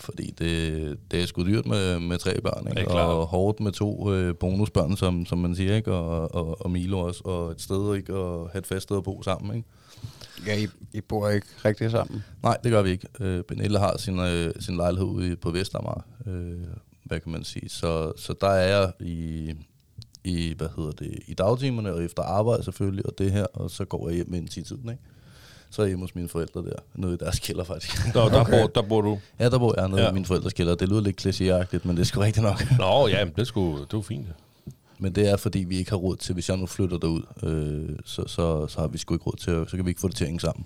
Fordi 0.00 0.30
det, 0.38 0.98
det 1.10 1.22
er 1.22 1.26
sgu 1.26 1.44
dyrt 1.44 1.66
med, 1.66 2.00
med 2.00 2.18
tre 2.18 2.40
børn, 2.40 2.68
ikke? 2.68 2.90
klart. 2.90 3.10
og 3.10 3.26
hårdt 3.26 3.60
med 3.60 3.72
to 3.72 4.12
øh, 4.12 4.34
bonusbørn, 4.34 4.96
som, 4.96 5.26
som 5.26 5.38
man 5.38 5.54
siger, 5.54 5.76
ikke? 5.76 5.92
Og, 5.92 6.34
og, 6.34 6.60
og 6.60 6.70
Milo 6.70 6.98
også, 6.98 7.20
og 7.24 7.50
et 7.50 7.60
sted, 7.60 7.94
ikke? 7.94 8.14
Og 8.14 8.50
have 8.50 8.58
et 8.58 8.66
fast 8.66 8.82
sted 8.82 8.96
at 8.96 9.02
bo 9.02 9.22
sammen, 9.22 9.56
ikke? 9.56 9.68
Ja, 10.46 10.58
I, 10.58 10.68
I 10.92 11.00
bor 11.00 11.28
ikke 11.28 11.46
rigtig 11.64 11.90
sammen. 11.90 12.24
Nej, 12.42 12.56
det 12.64 12.72
gør 12.72 12.82
vi 12.82 12.90
ikke. 12.90 13.08
Øh, 13.20 13.44
Benelle 13.44 13.78
har 13.78 13.96
sin, 13.98 14.18
øh, 14.20 14.52
sin 14.60 14.76
lejlighed 14.76 15.06
ude 15.08 15.36
på 15.36 15.50
Vestamager, 15.50 16.06
øh, 16.26 16.52
hvad 17.04 17.20
kan 17.20 17.32
man 17.32 17.44
sige. 17.44 17.68
Så, 17.68 18.12
så 18.16 18.34
der 18.40 18.48
er 18.48 18.78
jeg 18.80 18.92
i, 19.00 19.52
i, 20.24 20.54
hvad 20.56 20.68
hedder 20.76 20.90
det, 20.90 21.18
i 21.26 21.34
dagtimerne 21.34 21.92
og 21.92 22.04
efter 22.04 22.22
arbejde 22.22 22.64
selvfølgelig, 22.64 23.06
og 23.06 23.12
det 23.18 23.32
her, 23.32 23.46
og 23.54 23.70
så 23.70 23.84
går 23.84 24.08
jeg 24.08 24.16
hjem 24.16 24.34
ind 24.34 24.56
i 24.56 24.62
tiden, 24.62 24.90
ikke? 24.90 25.02
Så 25.70 25.82
er 25.82 25.86
jeg 25.86 25.90
hjemme 25.90 26.02
hos 26.04 26.14
mine 26.14 26.28
forældre 26.28 26.62
der, 26.62 26.72
nede 26.94 27.14
i 27.14 27.16
deres 27.16 27.38
kælder 27.38 27.64
faktisk. 27.64 28.14
Der, 28.14 28.28
der, 28.28 28.44
bor, 28.44 28.66
der 28.66 28.82
bor 28.82 29.00
du. 29.00 29.18
ja, 29.38 29.48
der 29.50 29.58
bor 29.58 29.74
jeg 29.80 29.88
nede 29.88 30.00
Ja. 30.00 30.04
ja. 30.04 30.10
i 30.10 30.14
mine 30.14 30.26
forældres 30.26 30.52
kælder. 30.52 30.74
Det 30.74 30.88
lyder 30.88 31.00
lidt 31.00 31.26
klichéagtigt, 31.26 31.80
men 31.86 31.96
det 31.96 32.02
er 32.02 32.04
sgu 32.06 32.20
rigtigt 32.20 32.44
nok. 32.44 32.62
Nå, 32.78 33.06
ja, 33.08 33.24
men 33.24 33.34
det, 33.36 33.46
skulle, 33.46 33.78
det 33.80 33.92
var 33.92 34.00
fint. 34.00 34.26
Men 34.98 35.14
det 35.14 35.28
er, 35.30 35.36
fordi 35.36 35.58
vi 35.58 35.76
ikke 35.78 35.90
har 35.90 35.96
råd 35.98 36.16
til, 36.16 36.34
hvis 36.34 36.48
jeg 36.48 36.56
nu 36.56 36.66
flytter 36.66 36.98
derud, 36.98 37.22
øh, 37.42 37.96
så, 38.04 38.24
så, 38.26 38.66
så 38.66 38.80
har 38.80 38.88
vi 38.88 38.98
sgu 38.98 39.14
ikke 39.14 39.24
råd 39.26 39.36
til, 39.36 39.64
så 39.70 39.76
kan 39.76 39.84
vi 39.86 39.90
ikke 39.90 40.00
få 40.00 40.08
det 40.08 40.16
til 40.16 40.24
at 40.24 40.28
hænge 40.28 40.40
sammen. 40.40 40.64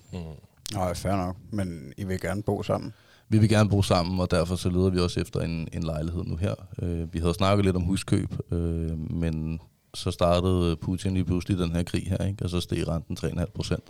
Nej, 0.74 0.94
fair 0.94 1.16
nok. 1.16 1.36
Men 1.50 1.92
I 1.96 2.04
vil 2.04 2.20
gerne 2.20 2.42
bo 2.42 2.62
sammen. 2.62 2.92
Vi 3.28 3.38
vil 3.38 3.48
gerne 3.48 3.68
bo 3.70 3.82
sammen, 3.82 4.20
og 4.20 4.30
derfor 4.30 4.56
så 4.56 4.70
leder 4.70 4.90
vi 4.90 4.98
også 4.98 5.20
efter 5.20 5.40
en, 5.40 5.68
en 5.72 5.82
lejlighed 5.82 6.24
nu 6.24 6.36
her. 6.36 6.54
Øh, 6.82 7.14
vi 7.14 7.18
havde 7.18 7.34
snakket 7.34 7.64
lidt 7.64 7.76
om 7.76 7.82
huskøb, 7.82 8.34
øh, 8.52 8.98
men 9.12 9.60
så 9.94 10.10
startede 10.10 10.76
Putin 10.76 11.14
lige 11.14 11.24
pludselig 11.24 11.58
den 11.58 11.72
her 11.72 11.82
krig 11.82 12.06
her, 12.08 12.26
ikke? 12.26 12.44
og 12.44 12.50
så 12.50 12.60
steg 12.60 12.88
renten 12.88 13.16
3,5 13.40 13.44
procent. 13.54 13.84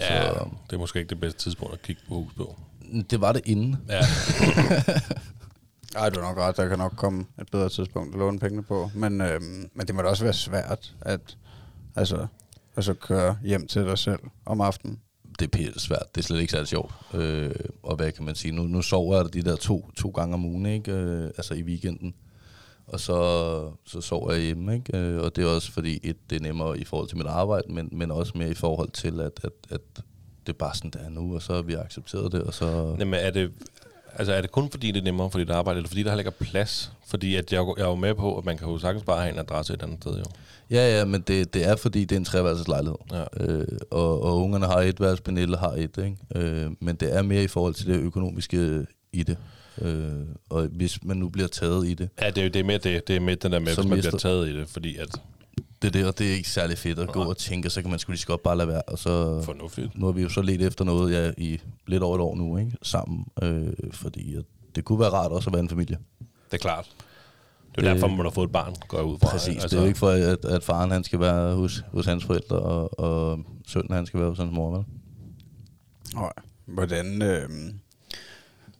Ja, 0.00 0.28
Så- 0.34 0.48
det 0.70 0.72
er 0.76 0.78
måske 0.78 0.98
ikke 0.98 1.10
det 1.10 1.20
bedste 1.20 1.40
tidspunkt 1.40 1.74
at 1.74 1.82
kigge 1.82 2.02
på 2.08 2.14
hus 2.14 2.32
på. 2.36 2.56
Det 3.10 3.20
var 3.20 3.32
det 3.32 3.42
inden. 3.44 3.76
Ja, 3.88 4.00
Ej, 5.96 6.10
du 6.10 6.20
har 6.20 6.28
nok 6.28 6.38
ret. 6.38 6.56
Der 6.56 6.68
kan 6.68 6.78
nok 6.78 6.92
komme 6.96 7.24
et 7.40 7.50
bedre 7.52 7.68
tidspunkt 7.68 8.14
at 8.14 8.18
låne 8.18 8.38
pengene 8.38 8.62
på. 8.62 8.90
Men, 8.94 9.20
øhm, 9.20 9.70
men 9.74 9.86
det 9.86 9.94
må 9.94 10.02
da 10.02 10.08
også 10.08 10.24
være 10.24 10.32
svært 10.32 10.94
at 11.00 11.36
altså, 11.96 12.26
altså 12.76 12.94
køre 12.94 13.38
hjem 13.42 13.66
til 13.66 13.84
dig 13.84 13.98
selv 13.98 14.20
om 14.46 14.60
aftenen. 14.60 15.00
Det 15.38 15.44
er 15.44 15.58
pisse 15.58 15.80
svært. 15.80 16.06
Det 16.14 16.20
er 16.20 16.24
slet 16.24 16.40
ikke 16.40 16.50
særlig 16.50 16.68
sjovt. 16.68 16.94
Øh, 17.14 17.54
og 17.82 17.96
hvad 17.96 18.12
kan 18.12 18.24
man 18.24 18.34
sige? 18.34 18.52
Nu, 18.52 18.62
nu 18.62 18.82
sover 18.82 19.16
jeg 19.16 19.32
de 19.32 19.42
der 19.42 19.56
to, 19.56 19.90
to 19.96 20.08
gange 20.08 20.34
om 20.34 20.44
ugen, 20.44 20.66
ikke? 20.66 20.92
Øh, 20.92 21.24
altså 21.24 21.54
i 21.54 21.62
weekenden. 21.62 22.14
Og 22.86 23.00
så, 23.00 23.70
så 23.84 24.00
sover 24.00 24.32
jeg 24.32 24.42
hjemme, 24.42 24.74
ikke? 24.74 24.98
Øh, 24.98 25.22
og 25.22 25.36
det 25.36 25.44
er 25.44 25.48
også 25.48 25.72
fordi, 25.72 26.00
et, 26.02 26.16
det 26.30 26.36
er 26.36 26.40
nemmere 26.40 26.78
i 26.78 26.84
forhold 26.84 27.08
til 27.08 27.16
mit 27.16 27.26
arbejde, 27.26 27.72
men, 27.72 27.88
men 27.92 28.10
også 28.10 28.32
mere 28.36 28.50
i 28.50 28.54
forhold 28.54 28.90
til, 28.90 29.20
at, 29.20 29.40
at, 29.44 29.52
at 29.70 29.80
det 30.46 30.52
er 30.52 30.58
bare 30.58 30.74
sådan, 30.74 30.90
det 30.90 31.00
er 31.04 31.08
nu, 31.08 31.34
og 31.34 31.42
så 31.42 31.54
har 31.54 31.62
vi 31.62 31.74
accepteret 31.74 32.32
det, 32.32 32.42
og 32.42 32.54
så... 32.54 32.96
Jamen, 32.98 33.14
er 33.14 33.30
det, 33.30 33.52
altså, 34.18 34.32
er 34.32 34.40
det 34.40 34.50
kun 34.52 34.70
fordi, 34.70 34.90
det 34.90 35.00
er 35.00 35.04
nemmere 35.04 35.30
for 35.30 35.38
dit 35.38 35.50
arbejde, 35.50 35.76
eller 35.76 35.88
fordi 35.88 36.02
der 36.02 36.10
heller 36.10 36.20
ikke 36.20 36.34
er 36.40 36.44
plads? 36.44 36.92
Fordi 37.06 37.34
at 37.36 37.52
jeg, 37.52 37.64
jeg 37.76 37.84
er 37.84 37.88
jo 37.88 37.94
med 37.94 38.14
på, 38.14 38.38
at 38.38 38.44
man 38.44 38.58
kan 38.58 38.68
jo 38.68 38.78
sagtens 38.78 39.04
bare 39.04 39.20
have 39.22 39.32
en 39.32 39.38
adresse 39.38 39.74
et 39.74 39.82
andet 39.82 39.98
sted, 40.02 40.16
jo. 40.18 40.24
Ja, 40.70 40.98
ja, 40.98 41.04
men 41.04 41.20
det, 41.20 41.54
det 41.54 41.66
er 41.68 41.76
fordi, 41.76 42.00
det 42.00 42.12
er 42.12 42.16
en 42.16 42.24
treværelses 42.24 42.68
lejlighed. 42.68 42.96
Ja. 43.12 43.24
Øh, 43.40 43.66
og, 43.90 44.22
og 44.22 44.36
ungerne 44.42 44.66
har 44.66 44.80
et 44.80 45.00
værelse, 45.00 45.22
Pernille 45.22 45.56
har 45.56 45.70
et, 45.72 45.98
ikke? 45.98 46.16
Øh, 46.34 46.70
men 46.80 46.96
det 46.96 47.16
er 47.16 47.22
mere 47.22 47.42
i 47.42 47.48
forhold 47.48 47.74
til 47.74 47.86
det 47.86 47.96
økonomiske 48.00 48.86
i 49.12 49.22
det. 49.22 49.36
Øh, 49.82 50.12
og 50.50 50.62
hvis 50.72 51.04
man 51.04 51.16
nu 51.16 51.28
bliver 51.28 51.48
taget 51.48 51.86
i 51.88 51.94
det, 51.94 52.08
Ja, 52.20 52.30
det, 52.30 52.44
er- 52.44 52.48
det 52.48 52.60
er 52.60 52.64
med 52.64 52.78
det, 52.78 53.08
det 53.08 53.16
er 53.16 53.20
med 53.20 53.36
den 53.36 53.52
der 53.52 53.58
med, 53.58 53.74
Så 53.74 53.80
hvis 53.80 53.88
man 53.88 53.96
mister- 53.98 54.10
bliver 54.10 54.18
taget 54.20 54.48
i 54.48 54.56
det, 54.60 54.68
fordi 54.68 54.96
at 54.96 55.08
det 55.82 55.88
er 55.88 55.92
det, 55.92 56.06
og 56.06 56.18
det 56.18 56.30
er 56.30 56.34
ikke 56.34 56.48
særlig 56.50 56.78
fedt 56.78 56.98
at 56.98 57.08
gå 57.12 57.22
og 57.24 57.36
tænke, 57.36 57.70
så 57.70 57.82
kan 57.82 57.90
man 57.90 57.98
sgu 57.98 58.12
lige 58.12 58.20
så 58.20 58.26
godt 58.26 58.42
bare 58.42 58.56
lade 58.56 58.68
være. 58.68 58.82
Og 58.82 58.98
så, 58.98 59.42
fornuftigt. 59.42 59.98
nu 59.98 60.06
har 60.06 60.12
vi 60.12 60.22
jo 60.22 60.28
så 60.28 60.42
let 60.42 60.62
efter 60.62 60.84
noget 60.84 61.12
ja, 61.14 61.30
i 61.38 61.60
lidt 61.86 62.02
over 62.02 62.14
et 62.14 62.20
år 62.20 62.36
nu, 62.36 62.56
ikke? 62.56 62.72
Sammen. 62.82 63.24
Øh, 63.42 63.72
fordi 63.92 64.34
at 64.36 64.44
det 64.74 64.84
kunne 64.84 65.00
være 65.00 65.10
rart 65.10 65.32
også 65.32 65.50
at 65.50 65.54
være 65.54 65.62
en 65.62 65.68
familie. 65.68 65.98
Det 66.18 66.54
er 66.54 66.58
klart. 66.58 66.84
Det 67.76 67.78
er 67.78 67.82
Det- 67.82 67.94
derfor, 68.02 68.16
man 68.16 68.26
har 68.26 68.30
fået 68.30 68.46
et 68.46 68.52
barn, 68.52 68.74
går 68.88 69.02
ud 69.02 69.18
fra. 69.18 69.28
Præcis. 69.28 69.48
Altså, 69.62 69.68
det 69.68 69.76
er 69.76 69.80
jo 69.80 69.86
ikke 69.86 69.98
for, 69.98 70.10
at, 70.10 70.44
at 70.44 70.64
faren 70.64 70.90
han 70.90 71.04
skal 71.04 71.20
være 71.20 71.54
hos, 71.54 71.84
hos 71.92 72.06
hans 72.06 72.24
forældre, 72.24 72.56
og, 72.58 73.00
og 73.00 73.38
sønnen 73.66 73.92
han 73.94 74.06
skal 74.06 74.20
være 74.20 74.28
hos 74.28 74.38
hans 74.38 74.52
mor, 74.52 74.76
vel? 74.76 74.84
Nej. 76.14 76.32
Hvordan, 76.66 77.22
øh, 77.22 77.48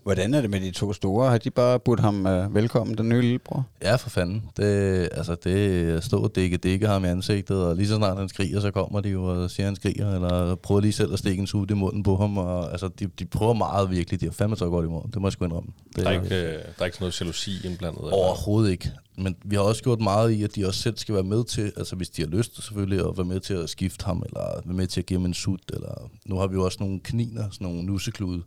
Hvordan 0.08 0.34
er 0.34 0.40
det 0.40 0.50
med 0.50 0.60
de 0.60 0.70
to 0.70 0.92
store? 0.92 1.30
Har 1.30 1.38
de 1.38 1.50
bare 1.50 1.80
budt 1.80 2.00
ham 2.00 2.26
uh, 2.26 2.54
velkommen, 2.54 2.98
den 2.98 3.08
nye 3.08 3.20
lillebror? 3.20 3.66
Ja, 3.82 3.96
for 3.96 4.10
fanden. 4.10 4.44
Det, 4.56 5.08
altså, 5.12 5.34
det 5.44 6.04
stå 6.04 6.22
og 6.22 6.34
dække 6.34 6.56
dække 6.56 6.86
ham 6.86 7.04
i 7.04 7.08
ansigtet, 7.08 7.64
og 7.64 7.76
lige 7.76 7.88
så 7.88 7.96
snart 7.96 8.18
han 8.18 8.28
skriger, 8.28 8.60
så 8.60 8.70
kommer 8.70 9.00
de 9.00 9.08
jo 9.08 9.24
og 9.24 9.50
siger, 9.50 9.66
han 9.66 9.76
skriger, 9.76 10.14
eller 10.14 10.54
prøver 10.54 10.80
lige 10.80 10.92
selv 10.92 11.12
at 11.12 11.18
stikke 11.18 11.40
en 11.40 11.46
sud 11.46 11.70
i 11.70 11.74
munden 11.74 12.02
på 12.02 12.16
ham. 12.16 12.38
Og, 12.38 12.70
altså, 12.70 12.88
de, 12.88 13.06
de 13.18 13.26
prøver 13.26 13.52
meget 13.52 13.90
virkelig. 13.90 14.20
De 14.20 14.26
har 14.26 14.32
fandme 14.32 14.56
så 14.56 14.68
godt 14.68 14.84
i 14.86 14.88
munden. 14.88 15.10
Det 15.10 15.20
må 15.20 15.28
jeg 15.28 15.32
sgu 15.32 15.44
indrømme. 15.44 15.70
Det, 15.96 16.04
Der 16.04 16.10
er 16.10 16.22
ikke, 16.22 16.36
øh, 16.36 16.52
der 16.52 16.58
er 16.78 16.84
ikke 16.84 16.96
sådan 16.96 16.96
noget 17.00 17.20
jalousi 17.20 17.50
indblandet? 17.64 18.00
eller? 18.00 18.12
Overhovedet 18.12 18.70
ikke. 18.70 18.90
Men 19.18 19.36
vi 19.44 19.56
har 19.56 19.62
også 19.62 19.82
gjort 19.82 20.00
meget 20.00 20.30
i, 20.30 20.42
at 20.42 20.54
de 20.54 20.66
også 20.66 20.80
selv 20.80 20.96
skal 20.96 21.14
være 21.14 21.24
med 21.24 21.44
til, 21.44 21.72
altså 21.76 21.96
hvis 21.96 22.10
de 22.10 22.22
har 22.22 22.28
lyst 22.28 22.64
selvfølgelig, 22.64 23.08
at 23.08 23.16
være 23.16 23.26
med 23.26 23.40
til 23.40 23.54
at 23.54 23.70
skifte 23.70 24.04
ham, 24.04 24.22
eller 24.26 24.60
være 24.64 24.76
med 24.76 24.86
til 24.86 25.00
at 25.00 25.06
give 25.06 25.20
ham 25.20 25.26
en 25.26 25.34
sut, 25.34 25.60
eller 25.72 26.10
nu 26.26 26.36
har 26.36 26.46
vi 26.46 26.54
jo 26.54 26.64
også 26.64 26.78
nogle 26.80 27.00
kniner, 27.00 27.44
sådan 27.50 27.66
nogle 27.66 27.82
nusseklude, 27.82 28.42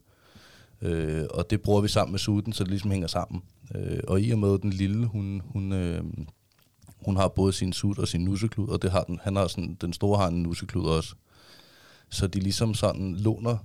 øh, 0.82 1.26
og 1.30 1.50
det 1.50 1.62
bruger 1.62 1.82
vi 1.82 1.88
sammen 1.88 2.12
med 2.12 2.20
sutten, 2.20 2.54
så 2.54 2.64
det 2.64 2.70
ligesom 2.72 2.92
hænger 2.92 3.08
sammen. 3.08 3.42
Øh, 3.76 4.00
og 4.08 4.22
i 4.22 4.32
og 4.32 4.40
med 4.40 4.58
den 4.58 4.70
lille, 4.70 5.06
hun, 5.06 5.42
hun, 5.46 5.74
øh, 5.74 6.04
hun 7.06 7.18
har 7.18 7.28
både 7.28 7.54
sin 7.54 7.74
sut 7.74 8.00
og 8.00 8.08
sin 8.08 8.22
nusseklud, 8.22 8.68
og 8.70 8.82
det 8.82 8.92
har 8.92 9.04
den, 9.04 9.20
han 9.24 9.36
har 9.36 9.48
sådan, 9.48 9.78
den 9.82 9.94
store 9.94 10.18
har 10.18 10.28
en 10.28 10.44
nusseklud 10.44 10.86
også. 10.86 11.16
Så 12.10 12.28
de 12.28 12.40
ligesom 12.40 12.74
sådan 12.74 13.16
låner 13.16 13.58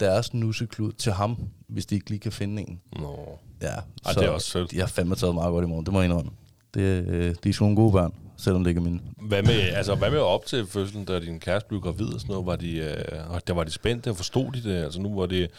deres 0.00 0.34
nusseklud 0.34 0.92
til 0.92 1.12
ham, 1.12 1.36
hvis 1.68 1.86
de 1.86 1.94
ikke 1.94 2.10
lige 2.10 2.20
kan 2.20 2.32
finde 2.32 2.62
en. 2.62 2.80
Nå. 2.92 3.38
Ja, 3.62 3.66
Ej, 3.66 4.12
det 4.14 4.24
er 4.24 4.28
også 4.28 4.50
sødt. 4.50 4.70
De 4.70 4.80
har 4.80 4.86
fandme 4.86 5.14
taget 5.14 5.34
meget 5.34 5.50
godt 5.50 5.64
i 5.64 5.68
morgen, 5.68 5.86
det 5.86 5.92
må 5.92 6.00
jeg 6.00 6.10
indrømme. 6.10 6.30
Det, 6.74 7.06
øh, 7.08 7.34
de 7.44 7.48
er 7.48 7.52
sgu 7.52 7.64
nogle 7.64 7.76
gode 7.76 7.92
børn, 7.92 8.14
selvom 8.36 8.64
det 8.64 8.70
ikke 8.70 8.78
er 8.78 8.84
mine. 8.84 9.00
Hvad 9.16 9.42
med, 9.42 9.60
altså, 9.60 9.94
hvad 9.94 10.10
med 10.10 10.18
op 10.18 10.46
til 10.46 10.66
fødslen, 10.66 11.04
da 11.04 11.20
din 11.20 11.40
kæreste 11.40 11.68
blev 11.68 11.80
gravid 11.80 12.14
og 12.14 12.20
sådan 12.20 12.32
noget? 12.32 12.46
Var 12.46 12.56
de, 12.56 12.76
øh, 12.76 13.30
og 13.30 13.46
der 13.46 13.54
var 13.54 13.64
de 13.64 13.70
spændte 13.70 14.10
og 14.10 14.16
forstod 14.16 14.52
de 14.52 14.62
det? 14.62 14.84
Altså 14.84 15.00
nu 15.00 15.14
var 15.14 15.26
det... 15.26 15.50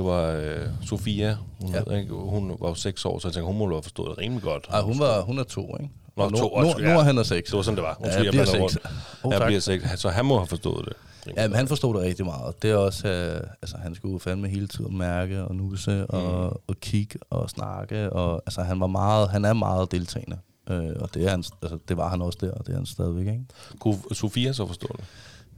Det 0.00 0.08
var 0.08 0.26
øh, 0.30 0.66
Sofia, 0.86 1.36
hun, 1.60 1.70
Ja. 1.74 1.82
ja. 1.90 1.96
ikke? 1.96 2.12
hun 2.14 2.56
var 2.60 2.68
jo 2.68 2.74
seks 2.74 3.04
år, 3.04 3.18
så 3.18 3.28
jeg 3.28 3.32
tænkte, 3.34 3.46
hun 3.46 3.58
må 3.58 3.68
have 3.68 3.82
forstået 3.82 4.10
det 4.10 4.18
rimelig 4.18 4.42
godt. 4.42 4.66
Ej, 4.72 4.80
hun, 4.80 4.98
var, 4.98 5.20
hun 5.20 5.38
er 5.38 5.42
to, 5.44 5.76
ikke? 5.80 5.90
Nå, 6.16 6.22
Og 6.24 6.30
to, 6.36 6.60
nu, 6.60 6.62
nu, 6.62 6.78
ja. 6.78 6.98
er 6.98 7.02
han 7.02 7.18
er 7.18 7.22
seks. 7.22 7.50
Det 7.50 7.56
var 7.56 7.62
sådan, 7.62 7.76
det 7.76 7.82
var. 7.84 7.96
Ja, 8.00 8.04
Undskyld, 8.04 8.24
jeg 8.24 8.32
bliver 8.32 8.44
seks. 8.44 8.78
Oh, 9.22 9.32
Jeg 9.32 9.42
bliver 9.46 9.60
seks. 9.60 9.84
Så 10.00 10.08
han 10.08 10.24
må 10.24 10.36
have 10.36 10.46
forstået 10.46 10.84
det. 10.84 10.92
Ja, 11.36 11.48
men 11.48 11.56
han 11.56 11.68
forstod 11.68 11.94
det 11.94 12.02
rigtig 12.02 12.24
meget. 12.24 12.62
Det 12.62 12.70
er 12.70 12.76
også, 12.76 13.08
øh, 13.08 13.40
altså 13.62 13.76
han 13.76 13.94
skulle 13.94 14.20
fandme 14.20 14.48
hele 14.48 14.68
tiden 14.68 14.98
mærke 14.98 15.44
og 15.44 15.54
nusse 15.54 16.06
og, 16.06 16.60
og 16.68 16.76
kigge 16.80 17.18
og 17.30 17.50
snakke. 17.50 18.12
Og, 18.12 18.42
altså 18.46 18.62
han 18.62 18.80
var 18.80 18.86
meget, 18.86 19.28
han 19.30 19.44
er 19.44 19.52
meget 19.52 19.92
deltagende. 19.92 20.38
Øh, 20.70 20.90
og 21.00 21.14
det, 21.14 21.24
er 21.26 21.30
han, 21.30 21.44
altså, 21.62 21.78
det 21.88 21.96
var 21.96 22.08
han 22.08 22.22
også 22.22 22.38
der, 22.40 22.52
og 22.52 22.66
det 22.66 22.72
er 22.72 22.76
han 22.76 22.86
stadigvæk, 22.86 23.26
ikke? 23.26 23.44
Kunne 23.80 23.98
Sofia 24.12 24.52
så 24.52 24.66
forstå 24.66 24.88
det? 24.96 25.04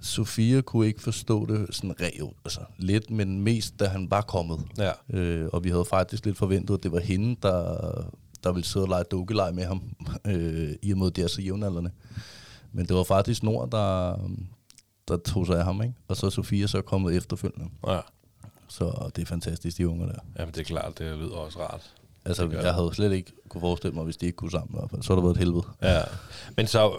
Sofia 0.02 0.60
kunne 0.60 0.86
ikke 0.86 1.02
forstå 1.02 1.46
det 1.46 1.74
sådan 1.74 1.94
rev, 2.00 2.34
altså 2.44 2.60
lidt, 2.78 3.10
men 3.10 3.40
mest 3.40 3.80
da 3.80 3.86
han 3.86 4.10
var 4.10 4.20
kommet. 4.20 4.60
Ja. 4.78 5.18
Øh, 5.18 5.48
og 5.52 5.64
vi 5.64 5.70
havde 5.70 5.84
faktisk 5.84 6.26
lidt 6.26 6.38
forventet, 6.38 6.74
at 6.74 6.82
det 6.82 6.92
var 6.92 7.00
hende, 7.00 7.36
der, 7.42 8.04
der 8.44 8.52
ville 8.52 8.66
sidde 8.66 8.84
og 8.84 8.88
lege 8.88 9.04
dukkelej 9.04 9.50
med 9.50 9.64
ham, 9.64 9.82
øh, 10.24 10.72
i 10.82 10.92
og 10.92 10.98
med, 10.98 11.10
det 11.10 11.24
er 11.24 11.28
så 11.28 11.42
jævnaldrende. 11.42 11.90
Men 12.72 12.86
det 12.86 12.96
var 12.96 13.02
faktisk 13.02 13.42
Nord, 13.42 13.70
der, 13.70 14.16
der 15.08 15.16
tog 15.16 15.46
sig 15.46 15.58
af 15.58 15.64
ham, 15.64 15.82
ikke? 15.82 15.94
Og 16.08 16.16
så 16.16 16.26
er 16.26 16.30
Sofia 16.30 16.66
så 16.66 16.82
kommet 16.82 17.16
efterfølgende. 17.16 17.70
Ja. 17.86 18.00
Så 18.68 19.10
det 19.16 19.22
er 19.22 19.26
fantastisk, 19.26 19.78
de 19.78 19.88
unger 19.88 20.06
der. 20.06 20.18
Jamen, 20.38 20.54
det 20.54 20.60
er 20.60 20.64
klart, 20.64 20.98
det 20.98 21.18
lyder 21.18 21.36
også 21.36 21.60
rart. 21.60 21.92
Altså, 22.24 22.48
jeg 22.50 22.74
havde 22.74 22.90
slet 22.94 23.12
ikke 23.12 23.32
kunne 23.48 23.60
forestille 23.60 23.94
mig, 23.94 24.04
hvis 24.04 24.16
de 24.16 24.26
ikke 24.26 24.36
kunne 24.36 24.50
sammen 24.50 24.74
i 24.74 24.78
hvert 24.78 24.90
fald. 24.90 25.02
Så 25.02 25.12
har 25.12 25.14
det 25.14 25.24
været 25.24 25.34
et 25.34 25.38
helvede. 25.38 25.64
Ja. 25.82 26.02
Men 26.56 26.66
så, 26.66 26.96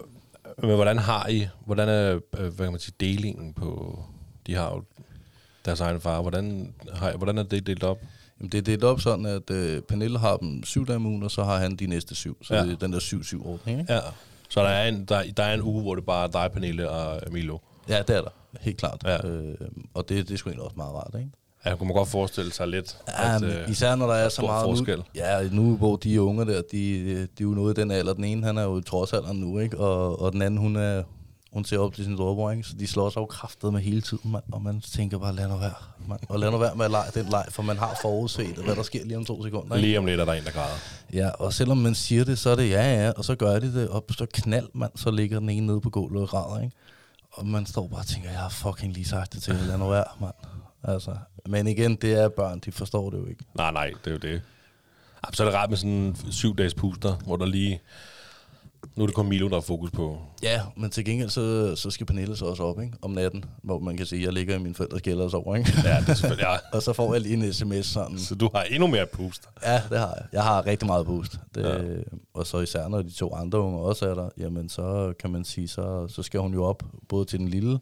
men 0.61 0.75
hvordan 0.75 0.97
har 0.97 1.27
I, 1.27 1.47
hvordan 1.65 1.89
er, 1.89 2.13
øh, 2.13 2.19
hvad 2.53 2.65
kan 2.65 2.71
man 2.71 2.79
sige, 2.79 2.95
delingen 2.99 3.53
på, 3.53 3.99
de 4.47 4.55
har 4.55 4.69
jo 4.75 4.83
deres 5.65 5.79
egen 5.79 6.01
far, 6.01 6.21
hvordan, 6.21 6.73
har, 6.93 7.11
I- 7.11 7.17
hvordan 7.17 7.37
er 7.37 7.43
det 7.43 7.67
delt 7.67 7.83
op? 7.83 7.97
Jamen, 8.39 8.51
det 8.51 8.57
er 8.57 8.61
delt 8.61 8.83
op 8.83 9.01
sådan, 9.01 9.25
at 9.25 9.49
øh, 9.51 9.81
Pernille 9.81 10.19
har 10.19 10.37
dem 10.37 10.63
syv 10.63 10.87
dage 10.87 10.95
om 10.95 11.05
ugen, 11.05 11.23
og 11.23 11.31
så 11.31 11.43
har 11.43 11.57
han 11.57 11.75
de 11.75 11.87
næste 11.87 12.15
syv. 12.15 12.37
Så 12.43 12.55
Ja. 12.55 12.63
det 12.63 12.71
er 12.71 12.75
den 12.77 12.93
der 12.93 12.99
syv-syv-ordning, 12.99 13.79
ikke? 13.79 13.93
Ja. 13.93 13.99
Så 14.49 14.61
der 14.61 14.67
er, 14.69 14.87
en, 14.87 15.05
der, 15.05 15.23
der 15.37 15.43
er 15.43 15.53
en 15.53 15.61
uge, 15.61 15.81
hvor 15.81 15.95
det 15.95 16.05
bare 16.05 16.27
er 16.27 16.31
dig, 16.31 16.49
Pernille 16.53 16.89
og 16.89 17.21
Milo. 17.31 17.57
Ja, 17.89 18.01
det 18.07 18.15
er 18.15 18.21
der. 18.21 18.29
Helt 18.61 18.77
klart. 18.77 19.01
Ja. 19.05 19.27
Øh, 19.27 19.55
og 19.93 20.09
det, 20.09 20.27
det 20.27 20.33
er 20.33 20.37
sgu 20.37 20.49
egentlig 20.49 20.63
også 20.65 20.77
meget 20.77 20.93
rart, 20.93 21.15
ikke? 21.19 21.29
Ja, 21.65 21.75
kunne 21.75 21.87
man 21.87 21.95
godt 21.95 22.09
forestille 22.09 22.53
sig 22.53 22.67
lidt, 22.67 22.97
Ja, 23.07 23.35
at, 23.35 23.43
øh, 23.43 23.69
især 23.69 23.95
når 23.95 24.07
der 24.07 24.13
er 24.13 24.29
så 24.29 24.41
meget 24.41 24.63
forskel. 24.63 24.97
Nu, 24.97 25.03
ja, 25.15 25.49
nu 25.51 25.77
hvor 25.77 25.95
de 25.95 26.21
unge 26.21 26.45
der, 26.45 26.61
de, 26.71 27.03
de 27.15 27.19
er 27.19 27.27
jo 27.41 27.49
nået 27.49 27.77
i 27.77 27.81
den 27.81 27.91
alder. 27.91 28.13
Den 28.13 28.23
ene, 28.23 28.45
han 28.45 28.57
er 28.57 28.63
jo 28.63 28.77
i 28.77 28.81
trodsalderen 28.81 29.37
nu, 29.37 29.59
ikke? 29.59 29.77
Og, 29.77 30.21
og 30.21 30.31
den 30.31 30.41
anden, 30.41 30.57
hun 30.57 30.75
er 30.75 31.03
hun 31.53 31.65
ser 31.65 31.77
op 31.79 31.93
til 31.93 32.03
sin 32.05 32.15
storebror, 32.15 32.51
ikke? 32.51 32.63
Så 32.63 32.73
de 32.79 32.87
slår 32.87 33.09
sig 33.09 33.17
jo 33.21 33.25
kraftet 33.25 33.73
med 33.73 33.81
hele 33.81 34.01
tiden, 34.01 34.31
mand. 34.31 34.43
Og 34.51 34.61
man 34.61 34.81
tænker 34.81 35.17
bare, 35.19 35.35
lad 35.35 35.47
nu 35.47 35.57
være, 35.57 35.73
mand. 36.07 36.19
Og 36.29 36.39
lad 36.39 36.51
nu 36.51 36.57
være 36.57 36.75
med 36.75 36.85
at 36.85 36.91
lege 36.91 37.11
den 37.13 37.25
leg, 37.29 37.45
for 37.49 37.63
man 37.63 37.77
har 37.77 37.97
forudset, 38.01 38.55
hvad 38.55 38.75
der 38.75 38.83
sker 38.83 39.05
lige 39.05 39.17
om 39.17 39.25
to 39.25 39.43
sekunder, 39.43 39.75
ikke? 39.75 39.87
lige 39.87 39.97
om 39.99 40.05
lidt 40.05 40.21
er 40.21 40.25
der 40.25 40.33
en, 40.33 40.43
der 40.43 40.51
græder. 40.51 40.75
Ja, 41.13 41.29
og 41.29 41.53
selvom 41.53 41.77
man 41.77 41.95
siger 41.95 42.23
det, 42.23 42.39
så 42.39 42.49
er 42.49 42.55
det 42.55 42.69
ja, 42.69 43.03
ja, 43.03 43.11
og 43.11 43.25
så 43.25 43.35
gør 43.35 43.59
de 43.59 43.73
det, 43.73 43.89
og 43.89 44.05
så 44.17 44.25
knald, 44.33 44.67
mand, 44.73 44.91
så 44.95 45.11
ligger 45.11 45.39
den 45.39 45.49
ene 45.49 45.67
nede 45.67 45.81
på 45.81 45.89
gulvet 45.89 46.21
og 46.21 46.29
græder, 46.29 46.63
ikke? 46.63 46.75
Og 47.31 47.45
man 47.47 47.65
står 47.65 47.87
bare 47.87 47.99
og 47.99 48.07
tænker, 48.07 48.29
jeg 48.29 48.39
har 48.39 48.49
fucking 48.49 48.93
lige 48.93 49.05
sagt 49.05 49.33
det 49.33 49.43
til 49.43 49.55
lad 49.67 49.77
nu 49.77 49.89
være, 49.89 50.05
mand. 50.21 50.33
Altså, 50.83 51.15
men 51.49 51.67
igen, 51.67 51.95
det 51.95 52.13
er 52.13 52.29
børn, 52.29 52.59
de 52.59 52.71
forstår 52.71 53.09
det 53.09 53.17
jo 53.17 53.25
ikke. 53.25 53.43
Nej, 53.55 53.71
nej, 53.71 53.91
det 54.05 54.07
er 54.07 54.11
jo 54.11 54.17
det. 54.17 54.41
Så 55.33 55.43
er 55.43 55.47
det 55.47 55.55
rart 55.55 55.69
med 55.69 55.77
sådan 55.77 55.91
en 55.91 56.17
syv 56.31 56.55
dages 56.55 56.73
puster, 56.73 57.15
hvor 57.25 57.37
der 57.37 57.45
lige... 57.45 57.81
Nu 58.95 59.03
er 59.03 59.07
det 59.07 59.15
kun 59.15 59.27
Milo, 59.27 59.49
der 59.49 59.57
er 59.57 59.61
fokus 59.61 59.91
på. 59.91 60.17
Ja, 60.43 60.61
men 60.77 60.89
til 60.89 61.05
gengæld, 61.05 61.29
så, 61.29 61.75
så 61.75 61.91
skal 61.91 62.05
Pernille 62.05 62.35
så 62.35 62.45
også 62.45 62.63
op, 62.63 62.81
ikke? 62.81 62.93
Om 63.01 63.11
natten, 63.11 63.45
hvor 63.61 63.79
man 63.79 63.97
kan 63.97 64.05
sige, 64.05 64.19
at 64.19 64.25
jeg 64.25 64.33
ligger 64.33 64.55
i 64.55 64.59
min 64.59 64.75
forældres 64.75 65.01
kælder 65.01 65.23
og 65.23 65.31
sover, 65.31 65.55
ikke? 65.55 65.71
Ja, 65.83 65.99
det 65.99 66.09
er 66.09 66.13
selvfølgelig... 66.13 66.45
Ja. 66.45 66.57
og 66.77 66.83
så 66.83 66.93
får 66.93 67.13
jeg 67.13 67.21
lige 67.21 67.33
en 67.33 67.53
sms 67.53 67.85
sådan. 67.85 68.19
Så 68.19 68.35
du 68.35 68.49
har 68.55 68.63
endnu 68.63 68.87
mere 68.87 69.05
puster. 69.05 69.49
Ja, 69.65 69.81
det 69.89 69.99
har 69.99 70.13
jeg. 70.15 70.25
Jeg 70.33 70.43
har 70.43 70.65
rigtig 70.65 70.87
meget 70.87 71.05
boost. 71.05 71.39
Det, 71.55 71.63
ja. 71.63 72.17
Og 72.33 72.47
så 72.47 72.59
især 72.59 72.87
når 72.87 73.01
de 73.01 73.11
to 73.11 73.35
andre 73.35 73.59
unger 73.59 73.79
også 73.79 74.09
er 74.09 74.13
der, 74.15 74.29
jamen 74.37 74.69
så 74.69 75.13
kan 75.19 75.31
man 75.31 75.43
sige, 75.43 75.67
så, 75.67 76.07
så 76.07 76.23
skal 76.23 76.39
hun 76.39 76.53
jo 76.53 76.63
op, 76.63 76.83
både 77.09 77.25
til 77.25 77.39
den 77.39 77.47
lille 77.47 77.79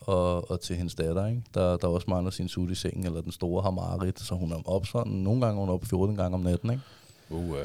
og, 0.00 0.50
og 0.50 0.60
til 0.60 0.76
hendes 0.76 0.94
datter, 0.94 1.26
ikke? 1.26 1.42
Der, 1.54 1.76
der 1.76 1.88
også 1.88 2.06
mangler 2.10 2.30
sin 2.30 2.48
sut 2.48 2.70
i 2.70 2.74
sengen, 2.74 3.06
eller 3.06 3.20
den 3.20 3.32
store 3.32 3.62
har 3.62 3.70
Marit, 3.70 4.20
så 4.20 4.34
hun 4.34 4.52
er 4.52 4.68
op 4.68 4.86
sådan, 4.86 5.12
nogle 5.12 5.40
gange 5.40 5.56
er 5.56 5.66
hun 5.66 5.74
op 5.74 5.84
14 5.84 6.16
gange 6.16 6.34
om 6.34 6.40
natten, 6.40 6.70
ikke? 6.70 6.82
Uh, 7.30 7.50
uh. 7.50 7.56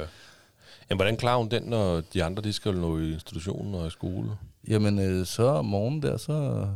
Jamen, 0.90 0.98
hvordan 0.98 1.16
klarer 1.16 1.38
hun 1.38 1.48
den, 1.48 1.62
når 1.62 2.00
de 2.00 2.24
andre 2.24 2.42
de 2.42 2.52
skal 2.52 2.74
nå 2.74 2.98
i 2.98 3.12
institutionen 3.12 3.74
og 3.74 3.86
i 3.86 3.90
skole? 3.90 4.30
Jamen, 4.68 4.98
øh, 4.98 5.26
så 5.26 5.46
om 5.46 5.64
morgenen 5.64 6.02
der, 6.02 6.16
så, 6.16 6.66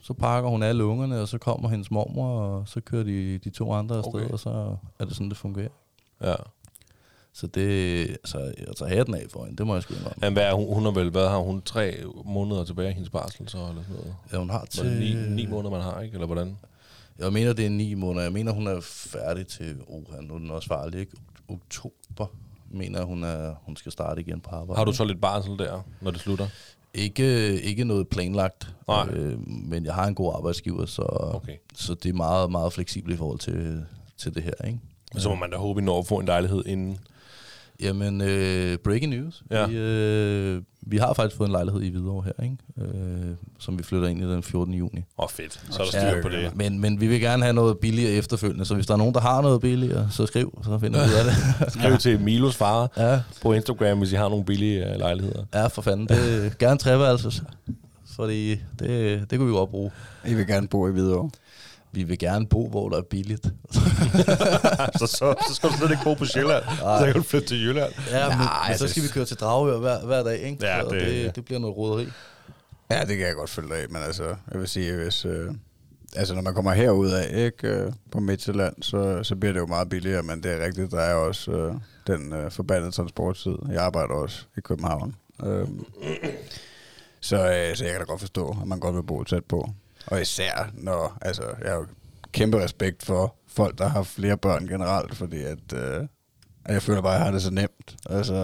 så 0.00 0.12
pakker 0.12 0.50
hun 0.50 0.62
alle 0.62 0.84
ungerne, 0.84 1.20
og 1.20 1.28
så 1.28 1.38
kommer 1.38 1.68
hendes 1.68 1.90
mormor, 1.90 2.40
og 2.40 2.68
så 2.68 2.80
kører 2.80 3.04
de, 3.04 3.38
de 3.38 3.50
to 3.50 3.72
andre 3.72 3.96
afsted, 3.96 4.14
okay. 4.14 4.28
og 4.28 4.38
så 4.38 4.76
er 4.98 5.04
det 5.04 5.14
sådan, 5.14 5.28
det 5.28 5.36
fungerer. 5.36 5.68
Ja. 6.22 6.34
Så 7.36 7.46
det, 7.46 8.00
altså, 8.10 8.38
jeg 8.38 8.76
tager 8.78 8.96
hatten 8.96 9.14
af 9.14 9.24
for 9.32 9.44
hende, 9.44 9.56
det 9.58 9.66
må 9.66 9.74
jeg 9.74 9.82
sgu 9.82 9.94
indrømme. 9.94 10.14
Men 10.20 10.32
hvad 10.32 10.42
er 10.42 10.52
hun, 10.54 10.74
hun 10.74 10.84
har 10.84 10.90
vel, 10.90 11.10
hvad 11.10 11.28
har 11.28 11.38
hun, 11.38 11.62
tre 11.62 11.96
måneder 12.24 12.64
tilbage 12.64 12.90
i 12.90 12.92
hendes 12.92 13.10
barsel, 13.10 13.48
så, 13.48 13.58
eller 13.58 13.82
sådan 13.82 13.96
noget? 13.96 14.14
Ja, 14.32 14.38
hun 14.38 14.50
har 14.50 14.58
Var 14.58 14.64
til... 14.66 14.84
det 14.84 14.98
ni, 14.98 15.14
ni 15.34 15.46
måneder, 15.46 15.70
man 15.70 15.80
har, 15.82 16.00
ikke? 16.00 16.14
Eller 16.14 16.26
hvordan? 16.26 16.56
Jeg 17.18 17.32
mener, 17.32 17.52
det 17.52 17.66
er 17.66 17.70
ni 17.70 17.94
måneder. 17.94 18.22
Jeg 18.22 18.32
mener, 18.32 18.52
hun 18.52 18.66
er 18.66 18.80
færdig 18.82 19.46
til... 19.46 19.76
Oh, 19.88 20.24
nu 20.28 20.34
er 20.34 20.38
den 20.38 20.50
også 20.50 20.68
farlig, 20.68 21.00
ikke? 21.00 21.12
Oktober 21.48 22.26
mener 22.70 23.02
hun, 23.04 23.24
er, 23.24 23.54
hun 23.64 23.76
skal 23.76 23.92
starte 23.92 24.20
igen 24.20 24.40
på 24.40 24.50
arbejde. 24.50 24.78
Har 24.78 24.84
du 24.84 24.92
så 24.92 25.04
lidt 25.04 25.20
barsel 25.20 25.58
der, 25.58 25.80
når 26.00 26.10
det 26.10 26.20
slutter? 26.20 26.48
Ikke, 26.94 27.60
ikke 27.62 27.84
noget 27.84 28.08
planlagt, 28.08 28.68
Nej. 28.88 29.08
øh, 29.12 29.48
men 29.48 29.84
jeg 29.84 29.94
har 29.94 30.06
en 30.06 30.14
god 30.14 30.32
arbejdsgiver, 30.36 30.86
så, 30.86 31.02
Okay. 31.34 31.56
så 31.74 31.94
det 31.94 32.08
er 32.08 32.12
meget, 32.12 32.50
meget 32.50 32.72
fleksibelt 32.72 33.14
i 33.14 33.16
forhold 33.16 33.38
til, 33.38 33.84
til 34.16 34.34
det 34.34 34.42
her, 34.42 34.66
ikke? 34.66 34.78
Så 35.16 35.28
må 35.28 35.34
man 35.34 35.50
da 35.50 35.56
håbe, 35.56 35.78
at 35.80 35.82
I 35.82 35.84
når 35.84 35.98
at 35.98 36.06
få 36.06 36.18
en 36.18 36.26
lejlighed 36.26 36.62
inden. 36.66 36.98
Jamen, 37.80 38.20
øh, 38.20 38.78
breaking 38.78 39.10
news. 39.10 39.42
Ja. 39.50 39.66
Vi, 39.66 39.76
øh, 39.76 40.62
vi 40.86 40.96
har 40.96 41.12
faktisk 41.12 41.36
fået 41.36 41.48
en 41.48 41.52
lejlighed 41.52 41.82
i 41.82 41.90
Hvidovre 41.90 42.24
her, 42.24 42.44
ikke? 42.44 42.56
Øh, 42.78 43.34
som 43.58 43.78
vi 43.78 43.82
flytter 43.82 44.08
ind 44.08 44.22
i 44.22 44.32
den 44.32 44.42
14. 44.42 44.74
juni. 44.74 44.98
Åh, 44.98 45.24
oh, 45.24 45.30
fedt. 45.30 45.52
Så 45.70 45.82
er 45.82 45.86
der 45.86 46.10
styr 46.10 46.22
på 46.22 46.28
det. 46.28 46.56
Men, 46.56 46.80
men 46.80 47.00
vi 47.00 47.06
vil 47.06 47.20
gerne 47.20 47.42
have 47.42 47.52
noget 47.52 47.78
billigere 47.78 48.12
efterfølgende, 48.12 48.64
så 48.64 48.74
hvis 48.74 48.86
der 48.86 48.94
er 48.94 48.98
nogen, 48.98 49.14
der 49.14 49.20
har 49.20 49.42
noget 49.42 49.60
billigere, 49.60 50.08
så 50.10 50.26
skriv, 50.26 50.62
så 50.64 50.78
finder 50.78 51.04
vi 51.04 51.10
ud 51.10 51.18
af 51.18 51.24
det. 51.24 51.72
Skriv 51.78 51.98
til 51.98 52.20
Milos 52.20 52.56
far 52.56 52.90
ja, 52.96 53.20
på 53.42 53.52
Instagram, 53.52 53.98
hvis 53.98 54.12
I 54.12 54.16
har 54.16 54.28
nogle 54.28 54.44
billige 54.44 54.92
øh, 54.92 54.98
lejligheder. 54.98 55.44
ja, 55.54 55.66
for 55.66 55.82
fanden. 55.82 56.08
Det 56.08 56.46
er 56.46 56.50
gerne 56.66 56.78
treværelses. 56.78 57.42
Fordi 58.16 58.50
det, 58.78 59.30
det 59.30 59.38
kunne 59.38 59.48
vi 59.48 59.54
godt 59.54 59.70
bruge. 59.70 59.90
I 60.26 60.34
vil 60.34 60.46
gerne 60.46 60.68
bo 60.68 60.88
i 60.88 60.90
Hvidovre. 60.90 61.30
Vi 61.94 62.02
vil 62.02 62.18
gerne 62.18 62.46
bo, 62.46 62.68
hvor 62.68 62.88
der 62.88 62.96
er 62.98 63.02
billigt. 63.02 63.44
så, 64.98 65.06
så, 65.06 65.34
så 65.48 65.54
skal 65.54 65.68
du 65.68 65.74
slet 65.74 65.90
ikke 65.90 66.02
bo 66.04 66.14
på 66.14 66.24
Sjælland. 66.24 66.64
Nej. 66.80 66.98
Så 67.00 67.04
kan 67.06 67.14
du 67.14 67.22
flytte 67.22 67.46
til 67.48 67.62
Jylland. 67.62 67.92
Ja, 68.10 68.28
men, 68.28 68.38
Nej, 68.38 68.68
men 68.68 68.78
så 68.78 68.84
det- 68.84 68.90
skal 68.90 69.02
vi 69.02 69.08
køre 69.08 69.24
til 69.24 69.36
Dragør 69.36 69.78
hver, 69.78 70.04
hver 70.06 70.22
dag, 70.22 70.38
ikke? 70.38 70.66
Ja, 70.66 70.80
det- 70.82 70.90
det, 70.90 71.00
ja. 71.00 71.22
det, 71.26 71.36
det 71.36 71.44
bliver 71.44 71.58
noget 71.58 71.76
roderi. 71.76 72.08
Ja, 72.90 73.00
det 73.00 73.16
kan 73.16 73.26
jeg 73.26 73.34
godt 73.34 73.50
følge 73.50 73.68
dig 73.68 73.76
af, 73.78 73.88
men 73.90 74.02
altså, 74.02 74.24
jeg 74.52 74.60
vil 74.60 74.68
sige, 74.68 74.96
hvis... 74.96 75.24
Øh, 75.24 75.50
altså, 76.16 76.34
når 76.34 76.42
man 76.42 76.54
kommer 76.54 76.72
herud 76.72 77.10
af, 77.10 77.30
ikke, 77.44 77.68
øh, 77.68 77.92
på 78.12 78.20
Midtjylland, 78.20 78.74
så, 78.82 79.20
så 79.22 79.36
bliver 79.36 79.52
det 79.52 79.60
jo 79.60 79.66
meget 79.66 79.88
billigere, 79.88 80.22
men 80.22 80.42
det 80.42 80.52
er 80.52 80.64
rigtigt, 80.66 80.90
der 80.90 81.00
er 81.00 81.14
også 81.14 81.50
øh, 81.50 81.74
den 82.06 82.32
øh, 82.32 82.50
forbandede 82.50 82.90
transporttid. 82.90 83.54
Jeg 83.72 83.82
arbejder 83.82 84.14
også 84.14 84.44
i 84.56 84.60
København. 84.60 85.14
Øh, 85.44 85.68
så, 87.20 87.36
øh, 87.36 87.76
så 87.76 87.84
jeg 87.84 87.92
kan 87.92 88.00
da 88.00 88.04
godt 88.06 88.20
forstå, 88.20 88.56
at 88.62 88.68
man 88.68 88.80
godt 88.80 88.94
vil 88.96 89.02
bo 89.02 89.24
tæt 89.24 89.44
på. 89.44 89.70
Og 90.06 90.20
især 90.20 90.70
når, 90.74 91.18
altså, 91.22 91.42
jeg 91.64 91.70
er 91.70 91.74
jo 91.74 91.86
kæmpe 92.32 92.64
respekt 92.64 93.02
for 93.04 93.34
folk, 93.48 93.78
der 93.78 93.88
har 93.88 94.02
flere 94.02 94.36
børn 94.36 94.66
generelt, 94.66 95.16
fordi 95.16 95.42
at, 95.42 95.72
øh, 95.74 96.06
jeg 96.68 96.82
føler 96.82 97.00
bare, 97.02 97.12
at 97.14 97.18
jeg 97.18 97.24
har 97.24 97.32
det 97.32 97.42
så 97.42 97.50
nemt. 97.50 97.96
Altså, 98.10 98.34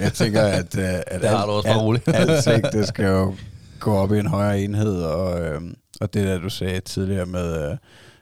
jeg 0.00 0.12
tænker, 0.12 0.42
at, 0.60 0.78
øh, 0.78 0.94
at 1.06 1.20
Det 1.20 1.28
har 1.30 1.46
du 1.46 1.52
også 1.52 1.80
roligt. 1.80 2.08
alting, 2.08 2.72
det 2.72 2.88
skal 2.92 3.04
jo 3.04 3.34
gå 3.80 3.94
op 3.96 4.12
i 4.12 4.18
en 4.18 4.26
højere 4.26 4.60
enhed, 4.60 5.02
og, 5.02 5.40
øh, 5.40 5.60
og 6.00 6.14
det 6.14 6.26
der, 6.26 6.38
du 6.38 6.48
sagde 6.48 6.80
tidligere 6.80 7.26
med, 7.26 7.70
øh, 7.70 7.76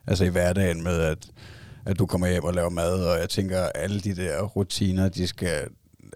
altså 0.06 0.24
i 0.24 0.28
hverdagen 0.28 0.82
med, 0.82 1.00
at, 1.00 1.18
at 1.86 1.98
du 1.98 2.06
kommer 2.06 2.28
hjem 2.28 2.44
og 2.44 2.54
laver 2.54 2.70
mad, 2.70 3.04
og 3.04 3.18
jeg 3.18 3.28
tænker, 3.28 3.60
at 3.60 3.72
alle 3.74 4.00
de 4.00 4.16
der 4.16 4.42
rutiner, 4.42 5.08
de 5.08 5.26
skal, 5.26 5.68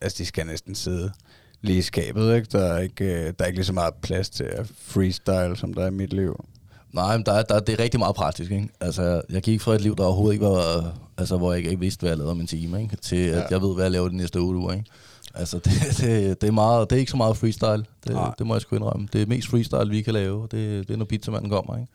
altså 0.03 0.19
de 0.19 0.27
skal 0.27 0.47
næsten 0.47 0.75
sidde 0.75 1.12
lige 1.61 1.79
i 1.79 1.83
skabet, 1.83 2.37
ikke? 2.37 2.49
Der 2.53 2.73
er 2.73 2.79
ikke, 2.79 3.05
øh, 3.05 3.25
der 3.38 3.45
er 3.45 3.47
ikke 3.47 3.59
lige 3.59 3.67
så 3.67 3.73
meget 3.73 3.95
plads 4.03 4.31
til 4.31 4.45
at 4.45 4.67
freestyle, 4.87 5.57
som 5.57 5.75
der 5.75 5.83
er 5.83 5.87
i 5.88 5.91
mit 5.91 6.12
liv. 6.12 6.45
Nej, 6.92 7.16
men 7.16 7.27
der, 7.27 7.33
er- 7.33 7.42
der, 7.42 7.61
det 7.61 7.72
er 7.72 7.83
rigtig 7.83 8.01
meget 8.01 8.16
praktisk. 8.16 8.51
Ikke? 8.51 8.68
Altså, 8.81 9.22
jeg 9.31 9.42
gik 9.42 9.61
fra 9.61 9.74
et 9.74 9.81
liv, 9.81 9.96
der 9.96 10.05
overhovedet 10.05 10.35
ikke 10.35 10.46
var... 10.46 10.92
Altså, 11.18 11.37
hvor 11.37 11.53
jeg 11.53 11.64
ikke 11.64 11.81
vidste, 11.81 12.01
hvad 12.01 12.11
jeg 12.11 12.16
lavede 12.18 12.31
om 12.31 12.40
en 12.40 12.46
time, 12.46 12.83
ikke? 12.83 12.96
til 12.96 13.16
at 13.16 13.37
Ja. 13.37 13.42
jeg 13.51 13.62
ved, 13.62 13.74
hvad 13.74 13.85
jeg 13.85 13.90
laver 13.92 14.09
de 14.09 14.16
næste 14.16 14.37
otte 14.37 14.59
uger. 14.59 14.72
Ikke? 14.72 14.85
Altså, 15.35 15.59
det, 15.64 15.72
det, 16.01 16.40
det, 16.40 16.46
er 16.48 16.53
meget, 16.53 16.90
det 16.90 16.96
er 16.96 17.01
ikke 17.01 17.11
så 17.11 17.16
meget 17.16 17.37
freestyle. 17.37 17.85
Det, 18.07 18.12
Nej. 18.12 18.31
det 18.38 18.46
må 18.46 18.55
jeg 18.55 18.61
sgu 18.62 18.77
indrømme. 18.77 19.09
Det 19.12 19.22
er 19.22 19.27
mest 19.27 19.48
freestyle, 19.48 19.90
vi 19.90 20.03
kan 20.03 20.14
lave. 20.14 20.42
Det, 20.42 20.88
det 20.88 20.94
er, 20.94 20.96
når 20.98 21.05
pizzamanden 21.05 21.51
kommer. 21.51 21.77
Ikke? 21.77 21.92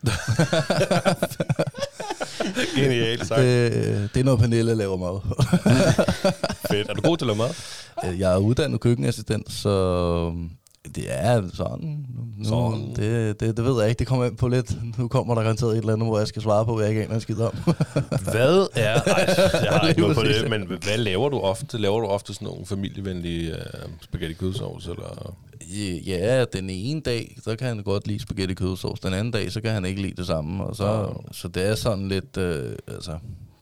Genialt 2.76 3.26
sagt. 3.26 3.40
Det, 3.40 3.72
det 4.14 4.20
er, 4.20 4.24
når 4.24 4.36
Pernille 4.36 4.74
laver 4.74 4.96
mad. 4.96 5.20
Fedt. 6.70 6.90
Er 6.90 6.94
du 6.94 7.00
god 7.00 7.16
til 7.16 7.24
at 7.30 7.36
lave 7.36 7.38
mad? 7.38 7.50
Øh, 8.12 8.20
jeg 8.20 8.32
er 8.32 8.36
uddannet 8.36 8.80
køkkenassistent, 8.80 9.52
så 9.52 10.32
det 10.94 11.04
er 11.08 11.48
sådan. 11.52 12.06
Nu, 12.36 12.44
Sådan. 12.44 12.94
Det, 12.96 13.40
det, 13.40 13.56
det 13.56 13.64
ved 13.64 13.80
jeg 13.80 13.88
ikke. 13.88 13.98
Det 13.98 14.06
kommer 14.06 14.24
ind 14.24 14.36
på 14.36 14.48
lidt. 14.48 14.98
Nu 14.98 15.08
kommer 15.08 15.34
der 15.34 15.42
garanteret 15.42 15.72
et 15.72 15.78
eller 15.78 15.92
andet, 15.92 16.08
hvor 16.08 16.18
jeg 16.18 16.28
skal 16.28 16.42
svare 16.42 16.64
på, 16.64 16.74
hvad 16.74 16.84
jeg 16.84 16.90
ikke 16.90 17.04
aner 17.04 17.14
en 17.14 17.20
skid 17.20 17.40
om. 17.40 17.54
Hvad 18.32 18.68
er... 18.74 19.00
Ej, 19.00 19.34
jeg 19.64 19.72
har 19.72 19.88
ikke 19.88 20.00
noget 20.06 20.16
på 20.16 20.22
det, 20.22 20.50
men 20.50 20.66
hvad 20.66 20.98
laver 20.98 21.28
du 21.28 21.38
ofte? 21.38 21.78
Laver 21.78 22.00
du 22.00 22.06
ofte 22.06 22.34
sådan 22.34 22.46
nogle 22.48 22.66
familievenlige 22.66 23.52
uh, 23.52 23.90
spaghetti 24.00 24.34
kødsovs, 24.34 24.86
eller... 24.86 25.36
Ja, 26.06 26.44
den 26.44 26.70
ene 26.70 27.00
dag, 27.00 27.38
så 27.44 27.56
kan 27.56 27.68
han 27.68 27.82
godt 27.82 28.06
lide 28.06 28.20
spaghetti 28.20 28.54
kødsovs. 28.54 29.00
Den 29.00 29.14
anden 29.14 29.30
dag, 29.30 29.52
så 29.52 29.60
kan 29.60 29.70
han 29.70 29.84
ikke 29.84 30.02
lide 30.02 30.14
det 30.16 30.26
samme. 30.26 30.64
Og 30.64 30.76
så, 30.76 31.14
så 31.32 31.48
det 31.48 31.66
er 31.68 31.74
sådan 31.74 32.08
lidt, 32.08 32.36
øh, 32.36 32.72
altså, 32.88 33.18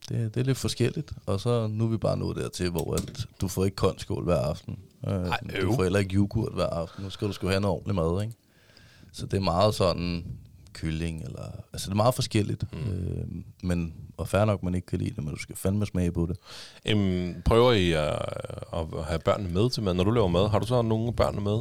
det, 0.08 0.34
det 0.34 0.40
er 0.40 0.44
lidt 0.44 0.58
forskelligt. 0.58 1.12
Og 1.26 1.40
så 1.40 1.66
nu 1.66 1.84
er 1.84 1.88
vi 1.88 1.96
bare 1.96 2.18
nået 2.18 2.36
dertil, 2.36 2.70
hvor 2.70 2.94
at 2.94 3.26
du 3.40 3.48
får 3.48 3.64
ikke 3.64 3.76
koldskål 3.76 4.24
hver 4.24 4.36
aften. 4.38 4.76
Øh, 5.06 5.12
Ej, 5.14 5.38
du 5.50 5.56
øv. 5.56 5.74
får 5.74 5.82
heller 5.82 5.98
ikke 5.98 6.14
yoghurt 6.16 6.52
hver 6.54 6.66
aften. 6.66 7.04
Nu 7.04 7.10
skal 7.10 7.28
du 7.28 7.32
sgu 7.32 7.48
have 7.48 7.60
noget 7.60 7.74
ordentligt 7.74 7.94
mad, 7.96 8.22
ikke? 8.22 8.34
Så 9.12 9.26
det 9.26 9.36
er 9.36 9.40
meget 9.40 9.74
sådan 9.74 10.24
kylling, 10.72 11.22
eller, 11.24 11.42
altså 11.72 11.86
det 11.86 11.92
er 11.92 11.96
meget 11.96 12.14
forskelligt. 12.14 12.64
Mm. 12.72 12.78
Øh, 12.92 13.24
men, 13.62 13.94
og 14.16 14.28
fair 14.28 14.44
nok, 14.44 14.62
man 14.62 14.74
ikke 14.74 14.86
kan 14.86 14.98
lide 14.98 15.10
det, 15.14 15.24
men 15.24 15.34
du 15.34 15.38
skal 15.40 15.56
fandme 15.56 15.86
smage 15.86 16.12
på 16.12 16.26
det. 16.26 16.36
Øhm, 16.86 17.42
prøver 17.44 17.72
I 17.72 17.92
at, 17.92 18.08
at 18.72 19.04
have 19.06 19.18
børnene 19.18 19.54
med 19.54 19.70
til 19.70 19.82
mad? 19.82 19.94
Når 19.94 20.04
du 20.04 20.10
laver 20.10 20.28
mad, 20.28 20.48
har 20.48 20.58
du 20.58 20.66
så 20.66 20.82
nogle 20.82 21.12
børnene 21.12 21.42
med? 21.44 21.52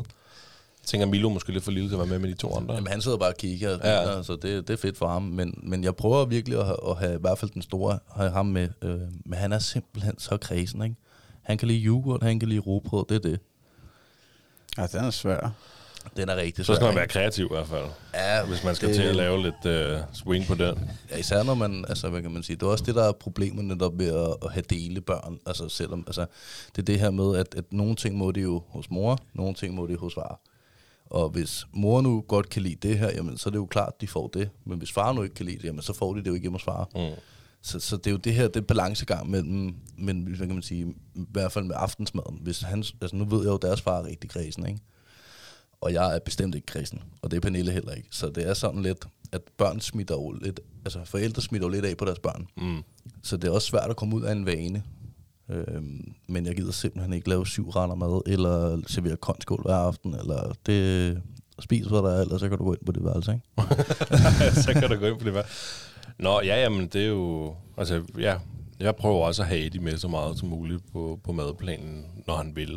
Jeg 0.82 0.86
tænker, 0.86 1.08
Milo 1.08 1.30
måske 1.30 1.52
lidt 1.52 1.64
for 1.64 1.72
lille 1.72 1.90
til 1.90 1.94
at 1.96 2.00
være 2.00 2.08
med 2.08 2.20
med 2.20 2.30
de 2.30 2.34
to 2.34 2.56
andre. 2.56 2.74
Jamen, 2.76 2.88
han 2.88 3.02
sidder 3.02 3.18
bare 3.18 3.30
og 3.30 3.38
kigger, 3.38 3.78
Ja. 3.84 4.24
så 4.24 4.34
det, 4.36 4.68
det 4.68 4.74
er 4.74 4.78
fedt 4.78 4.98
for 4.98 5.08
ham. 5.08 5.22
Men, 5.22 5.60
men 5.64 5.84
jeg 5.84 5.96
prøver 5.96 6.26
virkelig 6.26 6.60
at, 6.60 6.66
have- 6.66 6.90
at 6.90 6.98
have 6.98 7.14
i 7.16 7.22
hvert 7.22 7.38
fald 7.38 7.52
den 7.52 7.62
store, 7.62 8.00
have 8.16 8.30
ham 8.32 8.46
med. 8.46 8.70
Øh, 8.82 9.00
men 9.26 9.34
han 9.34 9.54
er 9.54 9.60
simpelthen 9.60 10.20
så 10.20 10.38
kredsen, 10.38 10.82
ikke? 10.84 10.96
Han 11.52 11.58
kan 11.58 11.68
lide 11.68 11.80
yoghurt, 11.86 12.24
han 12.24 12.40
kan 12.40 12.50
lide 12.50 12.60
robrød, 12.60 13.06
det 13.10 13.16
er 13.16 13.30
det. 13.30 13.40
Ja, 14.78 14.88
den 14.88 15.06
er 15.06 15.10
svær. 15.12 15.52
Den 16.18 16.30
er 16.30 16.36
rigtig 16.36 16.66
så 16.66 16.68
svær, 16.68 16.76
skal 16.76 16.86
man 16.86 16.96
være 16.96 17.08
kreativ 17.08 17.46
i 17.46 17.48
hvert 17.52 17.68
fald, 17.68 17.86
Ja, 18.14 18.46
hvis 18.46 18.64
man 18.64 18.76
skal 18.76 18.88
det- 18.88 18.96
til 18.96 19.04
at 19.04 19.16
lave 19.16 19.42
lidt 19.42 19.66
uh, 19.66 20.00
swing 20.14 20.46
på 20.48 20.56
den. 20.56 20.90
Ja, 21.10 21.18
især 21.18 21.44
når 21.44 21.54
man, 21.54 21.86
altså 21.90 22.10
hvad 22.10 22.22
kan 22.22 22.32
man 22.32 22.44
sige, 22.44 22.56
det 22.56 22.64
er 22.64 22.68
også 22.68 22.84
det, 22.84 22.96
der 22.96 23.04
er 23.04 23.12
problemet 23.12 23.66
netop 23.66 23.94
med 23.94 24.08
at, 24.08 24.36
at 24.46 24.52
have 24.52 24.64
dele 24.70 25.02
børn, 25.02 25.40
altså 25.46 25.70
selvom, 25.70 26.04
altså 26.08 26.26
det 26.76 26.82
er 26.82 26.86
det 26.86 27.00
her 27.00 27.10
med, 27.12 27.38
at, 27.38 27.56
at 27.58 27.74
nogle 27.74 27.96
ting 27.96 28.16
må 28.18 28.32
det 28.32 28.44
jo 28.44 28.64
hos 28.70 28.90
mor, 28.90 29.18
nogle 29.34 29.54
ting 29.54 29.76
må 29.76 29.88
det 29.88 29.98
hos 30.00 30.14
far. 30.14 30.40
Og 31.06 31.30
hvis 31.30 31.66
mor 31.74 32.02
nu 32.02 32.24
godt 32.28 32.50
kan 32.50 32.62
lide 32.62 32.88
det 32.90 32.98
her, 33.00 33.10
jamen 33.16 33.38
så 33.38 33.50
er 33.50 33.52
det 33.52 33.58
jo 33.58 33.66
klart, 33.66 33.94
at 33.96 34.02
de 34.02 34.08
får 34.08 34.28
det. 34.28 34.50
Men 34.66 34.78
hvis 34.78 34.92
far 34.92 35.14
nu 35.14 35.24
ikke 35.24 35.36
kan 35.36 35.46
lide 35.46 35.58
det, 35.58 35.64
jamen 35.66 35.82
så 35.82 35.94
får 35.94 36.14
de 36.14 36.20
det 36.20 36.28
jo 36.28 36.34
ikke 36.34 36.44
hjemme 36.44 36.56
hos 36.58 36.64
far. 36.64 36.90
Mm. 36.96 37.00
Så, 37.62 37.80
så 37.80 37.98
det 37.98 38.08
er 38.08 38.12
jo 38.12 38.18
det 38.18 38.34
her, 38.34 38.48
det 38.48 38.68
balancegang 38.68 39.30
mellem, 39.30 39.76
men 39.98 40.24
hvad 40.24 40.48
kan 40.48 40.56
man 40.56 40.64
sige, 40.64 40.86
i 41.16 41.26
hvert 41.32 41.52
fald 41.52 41.66
med 41.66 41.76
aftensmaden. 41.78 42.40
Hvis 42.42 42.62
han, 42.62 42.84
altså 43.02 43.16
nu 43.16 43.26
ved 43.26 43.40
jeg 43.40 43.48
jo, 43.48 43.56
at 43.56 43.62
deres 43.62 43.82
far 43.82 44.00
er 44.00 44.06
rigtig 44.06 44.30
kredsen, 44.30 44.66
ikke? 44.66 44.80
Og 45.82 45.94
jeg 45.94 46.16
er 46.16 46.20
bestemt 46.20 46.56
ikke 46.56 46.66
kredsen, 46.66 47.02
og 47.22 47.32
det 47.32 47.38
er 47.38 47.42
Pernille 47.42 47.72
heller 47.72 47.92
ikke. 47.92 48.08
Så 48.12 48.30
det 48.30 48.48
er 48.48 48.54
sådan 48.54 48.82
lidt, 48.82 49.08
at 49.32 49.42
børn 49.58 49.80
smitter 49.80 50.16
jo 50.16 50.32
lidt, 50.32 50.60
altså 50.86 51.00
forældre 51.06 51.42
smitter 51.42 51.68
jo 51.68 51.72
lidt 51.72 51.86
af 51.86 51.98
på 51.98 52.06
deres 52.06 52.20
børn. 52.20 52.48
Mm. 52.58 52.84
Så 53.24 53.38
det 53.38 53.48
er 53.48 53.52
også 53.52 53.68
svært 53.68 53.90
at 53.90 53.96
komme 53.96 54.16
ud 54.16 54.22
af 54.22 54.32
en 54.32 54.46
vane. 54.46 54.84
Øhm, 55.50 56.14
men 56.28 56.46
jeg 56.46 56.56
gider 56.56 56.72
simpelthen 56.72 57.14
ikke 57.14 57.30
lave 57.30 57.48
syv 57.48 57.70
retter 57.70 57.96
mad, 57.96 58.22
eller 58.26 58.82
servere 58.88 59.18
konskål 59.18 59.62
hver 59.62 59.76
aften, 59.76 60.16
eller 60.16 60.54
det 60.66 61.22
spis, 61.60 61.86
hvad 61.86 62.00
der 62.00 62.10
er, 62.10 62.22
ellers 62.22 62.40
så 62.40 62.50
kan 62.50 62.58
du 62.58 62.64
gå 62.64 62.74
ind 62.74 62.86
på 62.86 62.92
det 62.92 63.04
værelse, 63.04 63.32
ikke? 63.34 63.46
så 64.64 64.74
kan 64.74 64.90
der 64.90 64.96
gå 64.96 65.06
ind 65.06 65.20
på 65.20 65.26
det. 65.26 65.32
Hvad? 65.32 65.44
Nå, 66.20 66.42
ja, 66.42 66.62
jamen, 66.62 66.88
det 66.88 67.02
er 67.04 67.08
jo... 67.08 67.56
Altså, 67.78 68.02
ja, 68.20 68.36
jeg 68.80 68.96
prøver 68.96 69.26
også 69.26 69.42
at 69.42 69.48
have 69.48 69.66
Eddie 69.66 69.82
med 69.82 69.98
så 69.98 70.08
meget 70.08 70.40
som 70.40 70.50
muligt 70.50 70.92
på, 70.94 71.20
på 71.24 71.32
madplanen, 71.32 72.06
når 72.28 72.36
han 72.36 72.56
vil. 72.56 72.76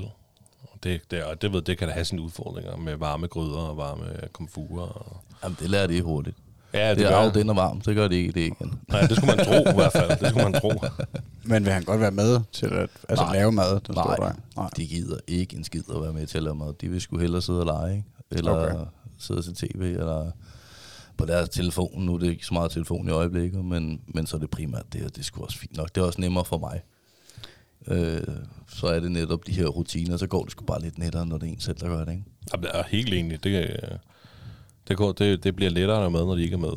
Og 0.62 0.78
Det, 0.84 1.00
det, 1.10 1.24
og 1.24 1.42
det, 1.42 1.52
ved, 1.52 1.62
det 1.62 1.78
kan 1.78 1.88
da 1.88 1.94
have 1.94 2.04
sine 2.04 2.22
udfordringer 2.22 2.76
med 2.76 2.96
varme 2.96 3.26
gryder 3.26 3.58
og 3.58 3.76
varme 3.76 4.04
komfurer. 4.32 4.86
Og... 4.86 5.16
Jamen, 5.42 5.56
det 5.60 5.70
lærer 5.70 5.86
de 5.86 6.02
hurtigt. 6.02 6.36
Ja, 6.74 6.90
det, 6.90 6.96
det, 6.96 6.98
det 6.98 7.06
gør 7.12 7.16
er 7.16 7.20
jo 7.20 7.26
jeg. 7.26 7.34
den 7.34 7.48
er 7.48 7.54
varm, 7.54 7.82
så 7.82 7.94
gør 7.94 8.08
de 8.08 8.16
ikke 8.16 8.32
det 8.32 8.40
igen. 8.40 8.80
Nej, 8.88 9.00
det 9.00 9.16
skulle 9.16 9.36
man 9.36 9.44
tro 9.46 9.70
i 9.70 9.74
hvert 9.74 9.92
fald. 9.92 10.18
Det 10.20 10.28
skulle 10.28 10.50
man 10.50 10.60
tro. 10.60 10.72
Men 11.50 11.64
vil 11.64 11.72
han 11.72 11.84
godt 11.84 12.00
være 12.00 12.10
med 12.10 12.40
til 12.52 12.66
at 12.66 12.90
altså, 13.08 13.24
Nej. 13.24 13.32
lave 13.34 13.52
mad, 13.52 13.80
den 13.80 13.94
Nej, 13.94 14.04
store? 14.16 14.32
Nej. 14.56 14.70
de 14.76 14.86
gider 14.86 15.16
ikke 15.26 15.56
en 15.56 15.64
skid 15.64 15.82
at 15.94 16.02
være 16.02 16.12
med 16.12 16.26
til 16.26 16.38
at 16.38 16.44
lave 16.44 16.54
mad. 16.56 16.74
De 16.80 16.88
vil 16.88 17.00
sgu 17.00 17.18
hellere 17.18 17.42
sidde 17.42 17.60
og 17.60 17.66
lege, 17.66 17.96
ikke? 17.96 18.04
eller 18.30 18.52
Okay. 18.52 18.74
okay. 18.74 18.84
sidde 19.18 19.38
og 19.38 19.44
se 19.44 19.54
tv, 19.54 19.80
eller 19.82 20.30
på 21.16 21.26
deres 21.26 21.48
telefon. 21.48 22.02
Nu 22.06 22.14
er 22.14 22.18
det 22.18 22.30
ikke 22.30 22.46
så 22.46 22.54
meget 22.54 22.70
telefon 22.70 23.08
i 23.08 23.10
øjeblikket, 23.10 23.64
men, 23.64 24.00
men 24.06 24.26
så 24.26 24.36
er 24.36 24.40
det 24.40 24.50
primært 24.50 24.92
det, 24.92 25.04
og 25.04 25.10
det 25.10 25.18
er 25.18 25.22
sgu 25.22 25.44
også 25.44 25.58
fint 25.58 25.76
nok. 25.76 25.94
Det 25.94 26.00
er 26.00 26.04
også 26.04 26.20
nemmere 26.20 26.44
for 26.44 26.58
mig. 26.58 26.80
Øh, 27.88 28.22
så 28.68 28.86
er 28.86 29.00
det 29.00 29.10
netop 29.12 29.46
de 29.46 29.52
her 29.52 29.66
rutiner, 29.66 30.16
så 30.16 30.26
går 30.26 30.42
det 30.42 30.52
sgu 30.52 30.64
bare 30.64 30.80
lidt 30.82 30.98
nettere, 30.98 31.26
når 31.26 31.38
det 31.38 31.48
er 31.48 31.52
en 31.52 31.60
selv, 31.60 31.76
der 31.78 31.88
gør 31.88 32.04
det, 32.04 32.12
ikke? 32.12 32.24
Jamen, 32.52 32.64
Jeg 32.64 32.80
er 32.80 32.84
helt 32.88 33.14
enig. 33.14 33.44
Det, 33.44 33.76
det, 34.88 34.96
går, 34.96 35.12
det, 35.12 35.44
det 35.44 35.56
bliver 35.56 35.70
lettere 35.70 36.10
med, 36.10 36.20
når 36.20 36.34
de 36.34 36.42
ikke 36.42 36.54
er 36.54 36.58
med. 36.58 36.72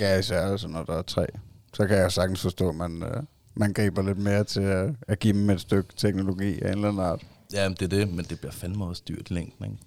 Ja, 0.00 0.18
især 0.18 0.40
altså, 0.40 0.68
når 0.68 0.82
der 0.84 0.94
er 0.94 1.02
tre. 1.02 1.26
Så 1.74 1.86
kan 1.86 1.96
jeg 1.96 2.12
sagtens 2.12 2.40
forstå, 2.42 2.68
at 2.68 2.74
man, 2.74 3.02
øh, 3.02 3.22
man 3.54 3.72
griber 3.72 4.02
lidt 4.02 4.18
mere 4.18 4.44
til 4.44 4.60
at, 4.60 4.90
at 5.08 5.18
give 5.18 5.32
dem 5.32 5.50
et 5.50 5.60
stykke 5.60 5.88
teknologi 5.96 6.60
af 6.60 6.68
en 6.68 6.74
eller 6.74 6.88
anden 6.88 7.02
art. 7.04 7.22
Ja, 7.52 7.68
men 7.68 7.76
det 7.80 7.92
er 7.92 7.96
det, 7.98 8.14
men 8.14 8.24
det 8.24 8.38
bliver 8.38 8.52
fandme 8.52 8.84
også 8.84 9.02
dyrt 9.08 9.30
i 9.30 9.34
længden, 9.34 9.64
ikke? 9.64 9.78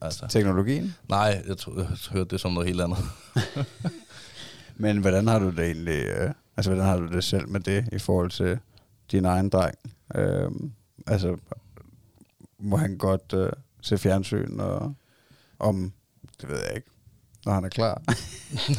Altså, 0.00 0.26
Teknologien? 0.28 0.94
nej, 1.08 1.42
jeg, 1.48 1.58
tror, 1.58 1.78
jeg 1.78 1.86
hørte 2.10 2.30
det 2.30 2.40
som 2.40 2.52
noget 2.52 2.68
helt 2.68 2.80
andet. 2.80 2.98
Men 4.76 4.98
hvordan 4.98 5.26
har 5.26 5.38
du 5.38 5.50
det 5.50 5.64
egentlig, 5.64 6.04
øh, 6.04 6.30
altså 6.56 6.70
hvordan 6.70 6.86
har 6.86 6.96
du 6.96 7.06
det 7.06 7.24
selv 7.24 7.48
med 7.48 7.60
det 7.60 7.88
i 7.92 7.98
forhold 7.98 8.30
til 8.30 8.58
din 9.12 9.24
egen 9.24 9.48
dreng? 9.48 9.74
Øh, 10.14 10.50
altså, 11.06 11.36
må 12.58 12.76
han 12.76 12.98
godt 12.98 13.32
øh, 13.34 13.50
se 13.82 13.98
fjernsyn 13.98 14.60
og 14.60 14.94
om, 15.58 15.92
det 16.40 16.48
ved 16.48 16.58
jeg 16.58 16.76
ikke, 16.76 16.88
når 17.44 17.52
han 17.52 17.64
er 17.64 17.68
klar? 17.68 18.02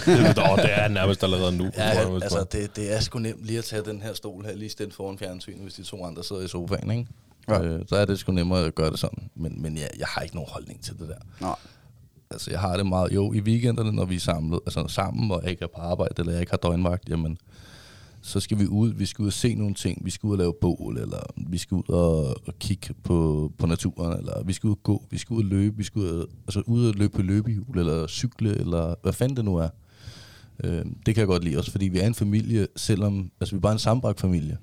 det, 0.05 0.37
åh, 0.51 0.57
det 0.57 0.79
er 0.79 0.87
nærmest 0.87 1.23
allerede 1.23 1.57
nu. 1.57 1.71
Ja, 1.77 1.83
jeg, 1.83 2.13
altså 2.13 2.45
det, 2.51 2.75
det 2.75 2.93
er 2.95 2.99
sgu 2.99 3.19
nemt 3.19 3.45
lige 3.45 3.59
at 3.59 3.65
tage 3.65 3.81
den 3.81 4.01
her 4.01 4.13
stol 4.13 4.45
her 4.45 4.55
lige 4.55 4.69
stedet 4.69 4.93
foran 4.93 5.17
fjernsynet, 5.17 5.61
hvis 5.61 5.73
de 5.73 5.83
to 5.83 6.05
andre 6.05 6.23
sidder 6.23 6.41
i 6.41 6.47
sofaen, 6.47 6.91
ikke? 6.91 7.07
Ja. 7.47 7.63
Øh, 7.63 7.81
så 7.87 7.95
er 7.95 8.05
det 8.05 8.19
sgu 8.19 8.31
nemmere 8.31 8.65
at 8.65 8.75
gøre 8.75 8.91
det 8.91 8.99
sådan. 8.99 9.29
Men, 9.35 9.61
men 9.61 9.77
ja, 9.77 9.87
jeg 9.99 10.07
har 10.07 10.21
ikke 10.21 10.35
nogen 10.35 10.49
holdning 10.51 10.81
til 10.81 10.99
det 10.99 11.07
der. 11.07 11.19
Nej. 11.41 11.55
Altså, 12.31 12.51
jeg 12.51 12.59
har 12.59 12.77
det 12.77 12.85
meget... 12.85 13.11
Jo, 13.11 13.33
i 13.33 13.41
weekenderne, 13.41 13.91
når 13.91 14.05
vi 14.05 14.15
er 14.15 14.19
samlet, 14.19 14.59
altså 14.65 14.87
sammen, 14.87 15.31
og 15.31 15.41
jeg 15.43 15.51
ikke 15.51 15.63
er 15.63 15.67
på 15.75 15.81
arbejde, 15.81 16.13
eller 16.17 16.31
jeg 16.31 16.41
ikke 16.41 16.51
har 16.51 16.57
døgnvagt, 16.57 17.09
jamen, 17.09 17.37
så 18.21 18.39
skal 18.39 18.59
vi 18.59 18.67
ud, 18.67 18.93
vi 18.93 19.05
skal 19.05 19.23
ud 19.23 19.27
og 19.27 19.33
se 19.33 19.55
nogle 19.55 19.73
ting, 19.73 20.05
vi 20.05 20.09
skal 20.09 20.27
ud 20.27 20.31
og 20.31 20.37
lave 20.37 20.53
bål, 20.61 20.97
eller 20.97 21.19
vi 21.37 21.57
skal 21.57 21.75
ud 21.75 21.89
og, 21.89 22.27
og 22.47 22.59
kigge 22.59 22.93
på, 23.03 23.51
på 23.57 23.67
naturen, 23.67 24.17
eller 24.17 24.43
vi 24.43 24.53
skal 24.53 24.67
ud 24.67 24.71
og 24.71 24.83
gå, 24.83 25.05
vi 25.11 25.17
skal 25.17 25.33
ud 25.33 25.43
og 25.43 25.49
løbe, 25.49 25.77
vi 25.77 25.83
skal 25.83 25.99
ud 25.99 26.07
og, 26.07 26.27
altså 26.47 26.63
ud 26.65 26.87
og 26.87 26.95
løbe 26.95 27.15
på 27.15 27.21
løbehjul, 27.21 27.77
eller 27.77 28.07
cykle, 28.07 28.57
eller 28.59 28.95
hvad 29.01 29.13
fanden 29.13 29.37
det 29.37 29.45
nu 29.45 29.55
er. 29.55 29.69
Øh, 30.63 30.85
det 31.05 31.15
kan 31.15 31.17
jeg 31.17 31.27
godt 31.27 31.43
lide 31.43 31.57
også, 31.57 31.71
fordi 31.71 31.87
vi 31.87 31.99
er 31.99 32.07
en 32.07 32.15
familie, 32.15 32.67
selvom, 32.75 33.31
altså 33.41 33.55
vi 33.55 33.57
er 33.57 33.61
bare 33.61 33.73
en 33.73 33.79
sammenbragt 33.79 34.19
familie, 34.19 34.57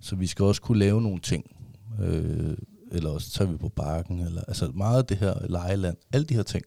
så 0.00 0.16
vi 0.16 0.26
skal 0.26 0.44
også 0.44 0.62
kunne 0.62 0.78
lave 0.78 1.02
nogle 1.02 1.20
ting. 1.20 1.44
Øh, 2.02 2.56
eller 2.92 3.10
også 3.10 3.30
tager 3.30 3.50
vi 3.50 3.56
på 3.56 3.68
bakken, 3.68 4.20
eller 4.20 4.42
altså 4.48 4.70
meget 4.74 4.98
af 4.98 5.04
det 5.04 5.16
her 5.16 5.34
lejeland, 5.48 5.96
alle 6.12 6.26
de 6.26 6.34
her 6.34 6.42
ting, 6.42 6.64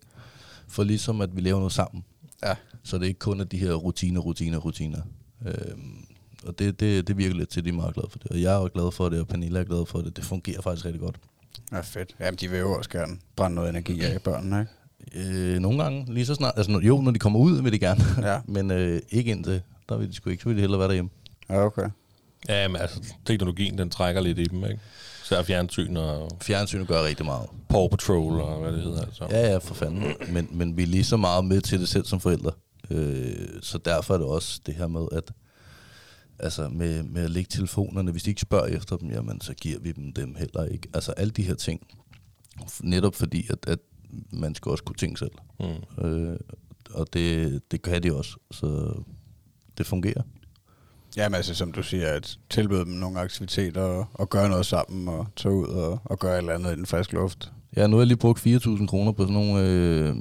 for 0.68 0.84
ligesom 0.84 1.22
at 1.22 1.36
vi 1.36 1.42
laver 1.42 1.58
noget 1.58 1.74
sammen. 1.74 2.04
Ja. 2.44 2.56
Så 2.84 2.98
det 2.98 3.04
er 3.04 3.08
ikke 3.08 3.20
kun 3.20 3.42
af 3.42 3.48
de 3.48 3.58
her 3.58 3.74
rutiner, 3.74 4.20
rutiner, 4.22 4.58
rutiner. 4.58 5.02
Øhm, 5.46 6.06
og 6.46 6.60
det, 6.60 6.80
det, 6.80 7.08
det 7.08 7.18
virker 7.18 7.36
lidt 7.36 7.50
til, 7.50 7.60
at 7.60 7.66
de 7.66 7.70
er 7.70 7.74
meget 7.74 7.94
glade 7.94 8.08
for 8.12 8.20
det. 8.20 8.32
Og 8.32 8.42
jeg 8.42 8.56
er 8.56 8.62
jo 8.62 8.70
glad 8.74 8.92
for 8.92 9.10
det, 9.10 9.20
og 9.20 9.28
Pernille 9.28 9.60
er 9.60 9.64
glad 9.64 9.86
for 9.86 10.02
det. 10.02 10.16
Det 10.16 10.24
fungerer 10.26 10.62
faktisk 10.62 10.86
rigtig 10.86 11.02
godt. 11.02 11.16
Ja, 11.72 11.80
fedt. 11.82 12.16
Jamen, 12.20 12.38
de 12.38 12.48
vil 12.50 12.60
jo 12.60 12.78
også 12.78 12.90
gerne 12.90 13.18
brænde 13.36 13.56
noget 13.56 13.70
energi 13.70 14.02
af 14.02 14.22
børnene, 14.22 14.60
ikke? 14.60 14.72
Øh, 15.16 15.60
nogle 15.60 15.84
gange, 15.84 16.14
lige 16.14 16.26
så 16.26 16.36
snart, 16.36 16.54
altså 16.58 16.80
jo, 16.80 17.02
når 17.02 17.12
de 17.12 17.20
kommer 17.20 17.40
ud, 17.40 17.62
vil 17.62 17.72
de 17.74 17.80
gerne, 17.80 18.04
Ja. 18.22 18.40
men 18.56 18.72
øh, 18.72 19.02
ikke 19.10 19.32
indtil. 19.32 19.62
Der 19.90 19.98
vil 19.98 20.08
de 20.10 20.14
sgu 20.14 20.30
ikke, 20.30 20.44
så 20.44 20.50
vil 20.50 20.56
de 20.56 20.62
hellere 20.62 20.80
være 20.80 20.88
derhjemme. 20.88 21.10
Ja, 21.50 21.66
okay. 21.66 21.90
Ja, 22.50 22.68
men 22.68 22.82
altså, 22.82 23.14
teknologien, 23.26 23.78
den 23.78 23.90
trækker 23.90 24.22
lidt 24.22 24.40
i 24.40 24.44
dem, 24.44 24.64
ikke? 24.64 24.80
Er 25.34 25.44
fjernsyn 25.44 25.98
og 25.98 26.32
Fjernsynet 26.42 26.88
gør 26.88 27.04
rigtig 27.04 27.26
meget. 27.26 27.50
Paw 27.70 27.88
Patrol 27.88 28.42
og 28.42 28.62
hvad 28.62 28.74
det 28.74 28.82
hedder, 28.82 29.02
altså. 29.02 29.28
Ja, 29.30 29.52
ja, 29.52 29.58
for 29.58 29.74
fanden. 29.74 30.04
Men, 30.30 30.48
men 30.52 30.78
vi 30.78 30.84
er 30.84 30.88
lige 30.88 31.04
så 31.04 31.18
meget 31.18 31.46
med 31.46 31.62
til 31.62 31.80
det 31.80 31.90
selv 31.90 32.06
som 32.06 32.20
forældre. 32.20 32.52
Øh, 32.90 33.62
så 33.62 33.78
derfor 33.78 34.14
er 34.14 34.18
det 34.18 34.28
også 34.28 34.62
det 34.66 34.76
her 34.76 34.88
med, 34.88 35.08
at 35.12 35.32
altså 36.40 36.70
med, 36.70 37.04
med 37.04 37.24
at 37.24 37.32
lægge 37.32 37.50
telefonerne, 37.50 38.12
hvis 38.12 38.24
de 38.24 38.30
ikke 38.30 38.42
spørger 38.42 38.66
efter 38.66 38.98
dem, 38.98 39.12
jamen 39.12 39.42
så 39.42 39.54
giver 39.54 39.80
vi 39.80 39.92
dem 39.92 40.14
dem 40.14 40.36
heller 40.36 40.64
ikke. 40.66 40.88
Altså 40.94 41.12
alle 41.12 41.32
de 41.32 41.44
her 41.44 41.56
ting. 41.56 41.88
Netop 42.84 43.16
fordi, 43.16 43.48
at, 43.50 43.58
at 43.68 43.80
man 44.32 44.56
skal 44.56 44.70
også 44.70 44.84
kunne 44.84 44.96
tænke 44.96 45.20
selv. 45.20 45.32
Mm. 45.60 46.06
Øh, 46.06 46.40
og 46.94 47.14
det, 47.14 47.62
det 47.72 47.82
kan 47.82 48.04
de 48.04 48.16
også. 48.16 48.38
Så 48.52 48.94
det 49.78 49.86
fungerer. 49.86 50.22
Jamen 51.18 51.36
altså, 51.36 51.56
som 51.56 51.72
du 51.72 51.84
siger, 51.84 52.08
at 52.08 52.38
tilbyde 52.50 52.80
dem 52.86 52.94
nogle 52.94 53.20
aktiviteter 53.20 53.82
og, 53.82 54.06
og 54.14 54.30
gøre 54.30 54.50
noget 54.50 54.66
sammen 54.66 55.08
og 55.08 55.28
tage 55.36 55.54
ud 55.56 55.68
og, 55.68 56.00
og 56.06 56.20
gøre 56.20 56.34
et 56.34 56.38
eller 56.38 56.54
andet 56.54 56.72
i 56.74 56.76
den 56.76 56.86
friske 56.86 57.14
luft. 57.14 57.52
Ja, 57.76 57.88
nu 57.88 57.96
har 57.96 58.02
jeg 58.02 58.08
lige 58.08 58.18
brugt 58.18 58.48
4.000 58.48 58.86
kroner 58.88 59.12
på 59.12 59.22
sådan 59.24 59.34
nogle, 59.34 59.62
øh, 59.62 60.06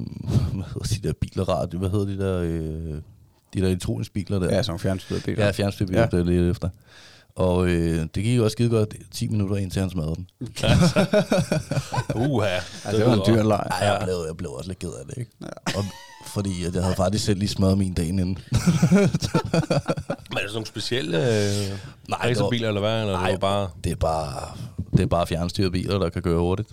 hvad 0.55 0.65
hedder 0.65 0.97
de 1.03 1.09
der 1.09 1.13
biler, 1.21 1.49
radio, 1.49 1.79
hvad 1.79 1.91
hedder 1.91 2.07
de 2.07 2.19
der, 2.19 2.39
øh, 2.43 3.01
de 3.55 3.61
der 3.61 3.67
elektroniske 3.67 4.15
biler 4.15 4.39
der? 4.39 4.55
Ja, 4.57 4.63
nogle 4.67 4.79
fjernstyrede 4.79 5.23
biler. 5.25 5.45
Ja, 5.45 5.51
fjernstyrbiler, 5.51 6.01
Ja. 6.01 6.09
ja. 6.13 6.17
det 6.17 6.27
er 6.27 6.31
lidt 6.31 6.51
efter. 6.51 6.69
Og 7.37 7.67
øh, 7.69 8.07
det 8.15 8.23
gik 8.25 8.41
også 8.41 8.53
skide 8.53 8.69
godt 8.71 8.95
10 9.11 9.29
minutter 9.29 9.57
indtil 9.57 9.81
han 9.81 9.91
smadrede 9.91 10.15
den. 10.15 10.27
Uha. 12.31 12.47
Altså, 12.85 12.97
det 12.97 13.07
var 13.07 13.13
en 13.13 13.35
dyr 13.35 13.43
leg. 13.43 13.67
Ej, 13.71 13.87
jeg 13.87 14.01
blev, 14.05 14.15
jeg 14.27 14.37
blev 14.37 14.51
også 14.51 14.71
lidt 14.71 14.79
ked 14.79 14.89
af 15.01 15.07
det, 15.09 15.19
ikke? 15.19 15.31
Ja. 15.41 15.79
Og, 15.79 15.85
fordi 16.35 16.65
at 16.65 16.75
jeg 16.75 16.83
havde 16.83 16.97
faktisk 16.97 17.25
selv 17.25 17.39
lige 17.39 17.49
smadret 17.49 17.79
min 17.79 17.95
dagen 17.95 18.19
inden. 18.19 18.39
Men 18.53 20.39
er 20.39 20.43
det 20.43 20.51
sådan 20.51 20.53
nogle 20.55 20.67
specielle 20.67 21.19
øh, 21.19 21.25
det 21.25 21.81
var- 22.09 22.25
racerbiler, 22.25 22.69
eller 22.69 22.81
hvad? 22.81 23.01
Eller 23.01 23.13
Nej, 23.13 23.31
det 23.31 23.43
var 23.43 23.49
bare... 23.49 23.69
det 23.85 23.93
er 23.93 23.97
bare, 23.97 24.57
det 24.93 25.01
er 25.01 25.07
bare 25.07 25.27
fjernstyrede 25.27 25.71
biler, 25.71 25.99
der 25.99 26.09
kan 26.09 26.23
køre 26.23 26.39
hurtigt. 26.41 26.69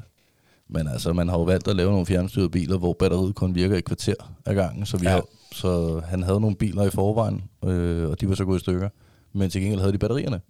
Men 0.70 0.88
altså, 0.88 1.14
man 1.14 1.30
har 1.30 1.38
jo 1.38 1.44
valgt 1.44 1.68
at 1.68 1.76
lave 1.76 1.92
nogle 1.92 2.06
fjernstyrede 2.06 2.50
biler, 2.50 2.78
hvor 2.78 2.94
batteriet 3.00 3.36
kun 3.36 3.56
virker 3.56 3.76
i 3.76 3.78
et 3.80 3.86
kvarter 3.86 4.14
af 4.46 4.56
gangen. 4.56 4.86
Så, 4.86 4.98
vi 4.98 5.06
Ja. 5.06 5.12
har, 5.12 5.24
så 5.52 6.02
han 6.06 6.24
havde 6.24 6.40
nogle 6.42 6.56
biler 6.56 6.84
i 6.84 6.90
forvejen, 6.90 7.44
øh, 7.66 8.10
og 8.10 8.22
de 8.22 8.30
var 8.30 8.36
så 8.36 8.46
gået 8.46 8.58
i 8.58 8.60
stykker. 8.60 8.90
Men 9.34 9.50
til 9.50 9.62
gengæld 9.62 9.80
havde 9.80 9.94
de 9.94 9.98
batterierne. 9.98 10.42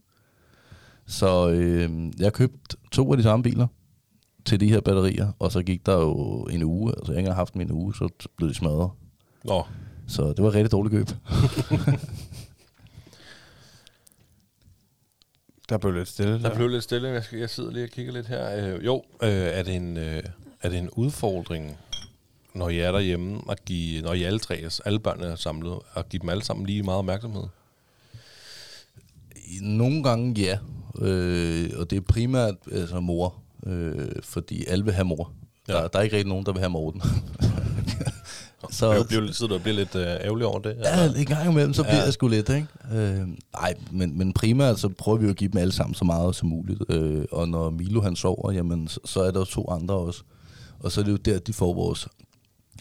Så 1.08 1.50
øh, 1.50 1.90
jeg 2.20 2.34
købte 2.34 2.78
to 2.92 3.12
af 3.12 3.18
de 3.18 3.24
samme 3.24 3.44
biler 3.44 3.68
til 4.46 4.60
de 4.60 4.70
her 4.70 4.82
batterier, 4.82 5.32
og 5.40 5.52
så 5.52 5.62
gik 5.64 5.86
der 5.86 5.96
jo 6.00 6.44
en 6.44 6.64
uge, 6.64 6.92
altså 6.98 7.12
jeg 7.12 7.16
har 7.18 7.20
ikke 7.22 7.32
haft 7.34 7.54
en 7.54 7.72
uge, 7.72 7.96
så 7.96 8.10
blev 8.38 8.50
de 8.50 8.56
smadret. 8.56 8.90
Nå, 9.44 9.64
Så 10.08 10.28
det 10.34 10.44
var 10.44 10.48
et 10.50 10.54
rigtig 10.56 10.72
dårligt 10.72 10.94
køb. 10.96 11.08
Der 15.70 15.78
blev 15.78 15.94
lidt 15.94 16.08
stille. 16.08 16.42
der 16.44 16.56
blev 16.56 16.68
lidt 16.68 16.84
stille. 16.84 17.08
Jeg, 17.10 17.24
skal, 17.24 17.40
jeg 17.40 17.50
sidder 17.50 17.72
lige 17.72 17.84
og 17.84 17.90
kigger 17.90 18.14
lidt 18.14 18.28
her. 18.28 18.76
Øh, 18.76 18.86
jo, 18.86 19.04
øh, 19.24 19.30
er, 19.30 19.64
det 19.64 19.76
en, 19.76 19.98
øh, 19.98 20.24
er 20.62 20.70
det 20.70 20.78
en 20.80 20.90
udfordring, 20.90 21.78
når 22.54 22.70
I 22.70 22.80
er 22.80 22.92
derhjemme, 22.92 23.42
at 23.50 23.66
give, 23.66 24.02
når 24.02 24.14
I 24.14 24.24
alle 24.24 24.40
tre, 24.40 24.62
er- 24.62 24.80
alle 24.86 25.00
børnene 25.00 25.28
er 25.28 25.36
samlet, 25.36 25.80
at 25.96 26.10
give 26.10 26.20
dem 26.22 26.30
alle 26.30 26.44
sammen 26.44 26.66
lige 26.66 26.84
meget 26.84 26.98
opmærksomhed? 27.00 27.44
Nogle 29.62 30.04
gange 30.04 30.42
ja, 30.42 30.58
øh, 31.02 31.70
og 31.78 31.90
det 31.90 31.98
er 31.98 32.02
primært 32.02 32.56
altså 32.72 33.00
mor, 33.00 33.36
øh, 33.66 34.10
fordi 34.24 34.66
alle 34.66 34.86
vil 34.86 34.94
have 34.94 35.06
mor. 35.06 35.32
Ja. 35.68 35.74
Der, 35.74 35.88
der 35.88 36.00
er 36.00 36.04
ikke 36.04 36.16
rigtig 36.16 36.30
nogen, 36.30 36.46
der 36.46 36.52
vil 36.52 36.60
have 36.60 36.70
Morten. 36.70 37.02
Så 38.72 38.92
jeg 38.94 39.06
bliver, 39.08 39.32
sidder 39.32 39.48
du 39.48 39.56
og 39.56 39.62
bliver 39.62 39.76
lidt 39.76 39.96
øh, 39.96 40.02
ærgerlig 40.08 40.46
over 40.46 40.60
det? 40.60 40.78
Ja, 40.84 41.06
en 41.20 41.26
gang 41.26 41.52
imellem, 41.52 41.74
så 41.74 41.84
bliver 41.84 41.96
Ja. 41.96 42.04
jeg 42.04 42.14
sgu 42.14 42.28
lidt, 42.28 42.50
ikke? 42.50 42.68
Øh, 42.94 43.28
ej, 43.54 43.74
men, 43.92 44.18
men 44.18 44.34
primært 44.34 44.80
så 44.80 44.90
prøver 44.90 45.18
vi 45.18 45.24
jo 45.26 45.30
at 45.32 45.36
give 45.38 45.50
dem 45.52 45.58
alle 45.62 45.72
sammen 45.74 45.94
så 45.96 46.06
meget 46.06 46.36
som 46.36 46.50
muligt. 46.50 46.82
Øh, 46.90 47.26
og 47.32 47.48
når 47.50 47.70
Milo 47.70 48.02
han 48.02 48.16
sover, 48.16 48.52
jamen, 48.52 48.88
så, 48.88 49.00
så 49.06 49.22
er 49.22 49.32
der 49.32 49.40
jo 49.40 49.46
to 49.46 49.70
andre 49.70 49.96
også. 49.96 50.24
Og 50.80 50.92
så 50.92 51.02
er 51.02 51.06
det 51.06 51.12
jo 51.12 51.18
der, 51.18 51.40
de 51.40 51.54
får 51.54 51.74
vores 51.74 52.08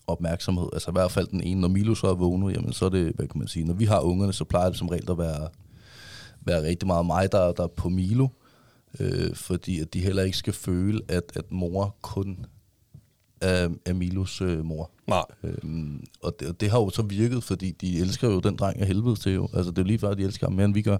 opmærksomhed. 0.06 0.66
Altså 0.72 0.90
i 0.90 0.92
hvert 0.92 1.10
fald 1.12 1.26
den 1.26 1.42
ene. 1.42 1.60
Når 1.60 1.68
Milo 1.68 1.94
så 1.94 2.06
er 2.06 2.14
vågnet, 2.14 2.54
jamen 2.56 2.72
så 2.72 2.84
er 2.84 2.88
det, 2.88 3.12
hvad 3.16 3.26
kan 3.28 3.38
man 3.38 3.48
sige, 3.48 3.64
når 3.64 3.74
vi 3.74 3.84
har 3.84 4.00
ungerne, 4.00 4.32
så 4.32 4.44
plejer 4.44 4.68
det 4.68 4.78
som 4.78 4.88
regel 4.88 5.10
at 5.10 5.18
være, 5.18 5.48
være 6.46 6.62
rigtig 6.62 6.86
meget 6.86 7.06
mig, 7.06 7.32
der, 7.32 7.52
der 7.52 7.62
er 7.62 7.68
på 7.76 7.88
Milo. 7.88 8.28
Øh, 9.00 9.34
fordi 9.34 9.80
at 9.80 9.94
de 9.94 10.00
heller 10.00 10.22
ikke 10.22 10.36
skal 10.38 10.52
føle, 10.52 11.00
at, 11.08 11.22
at 11.36 11.44
mor 11.52 11.96
kun 12.02 12.46
er, 13.40 13.68
er 13.84 13.92
Milos 13.92 14.40
øh, 14.40 14.64
mor. 14.64 14.90
Nej. 15.06 15.22
Øhm, 15.44 16.04
og, 16.22 16.34
det, 16.40 16.48
og 16.48 16.60
det 16.60 16.70
har 16.70 16.78
jo 16.78 16.90
så 16.90 17.02
virket, 17.02 17.44
fordi 17.44 17.70
de 17.70 17.98
elsker 17.98 18.28
jo 18.28 18.40
den 18.40 18.56
dreng 18.56 18.80
af 18.80 18.86
helvede 18.86 19.16
til 19.16 19.32
jo. 19.32 19.48
Altså 19.54 19.70
det 19.70 19.78
er 19.78 19.82
jo 19.82 19.86
lige 19.86 19.98
før, 19.98 20.14
de 20.14 20.22
elsker 20.22 20.46
ham 20.46 20.52
mere 20.52 20.64
end 20.64 20.74
vi 20.74 20.82
gør. 20.82 20.96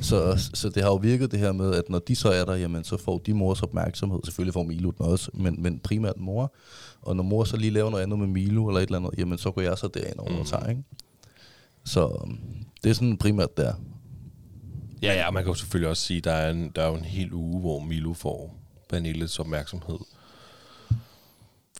Så, 0.00 0.50
så 0.54 0.68
det 0.68 0.82
har 0.82 0.90
jo 0.90 0.96
virket 0.96 1.30
det 1.30 1.38
her 1.38 1.52
med, 1.52 1.74
at 1.74 1.88
når 1.88 1.98
de 1.98 2.16
så 2.16 2.28
er 2.28 2.44
der, 2.44 2.54
jamen 2.54 2.84
så 2.84 2.96
får 2.96 3.18
de 3.18 3.34
mors 3.34 3.62
opmærksomhed. 3.62 4.20
Selvfølgelig 4.24 4.54
får 4.54 4.62
Milo 4.62 4.90
den 4.90 5.06
også, 5.06 5.30
men, 5.34 5.62
men 5.62 5.78
primært 5.78 6.16
mor. 6.16 6.54
Og 7.02 7.16
når 7.16 7.24
mor 7.24 7.44
så 7.44 7.56
lige 7.56 7.70
laver 7.70 7.90
noget 7.90 8.02
andet 8.02 8.18
med 8.18 8.26
Milo 8.26 8.68
eller 8.68 8.80
et 8.80 8.86
eller 8.86 8.98
andet, 8.98 9.10
jamen 9.18 9.38
så 9.38 9.50
går 9.50 9.62
jeg 9.62 9.78
så 9.78 9.88
derind 9.94 10.18
over 10.18 10.38
og 10.38 10.46
tager, 10.46 10.68
ikke? 10.68 10.82
Så 11.84 12.20
øhm, 12.24 12.38
det 12.84 12.90
er 12.90 12.94
sådan 12.94 13.16
primært 13.16 13.56
der. 13.56 13.74
Ja, 15.02 15.14
ja, 15.14 15.30
man 15.30 15.42
kan 15.42 15.50
jo 15.50 15.54
selvfølgelig 15.54 15.88
også 15.88 16.02
sige, 16.02 16.18
at 16.18 16.24
der 16.24 16.32
er, 16.32 16.50
en, 16.50 16.72
der 16.76 16.82
er 16.82 16.88
jo 16.88 16.94
en 16.94 17.04
hel 17.04 17.32
uge, 17.32 17.60
hvor 17.60 17.80
Milo 17.80 18.12
får 18.12 18.54
Pernilles 18.88 19.38
opmærksomhed. 19.38 19.98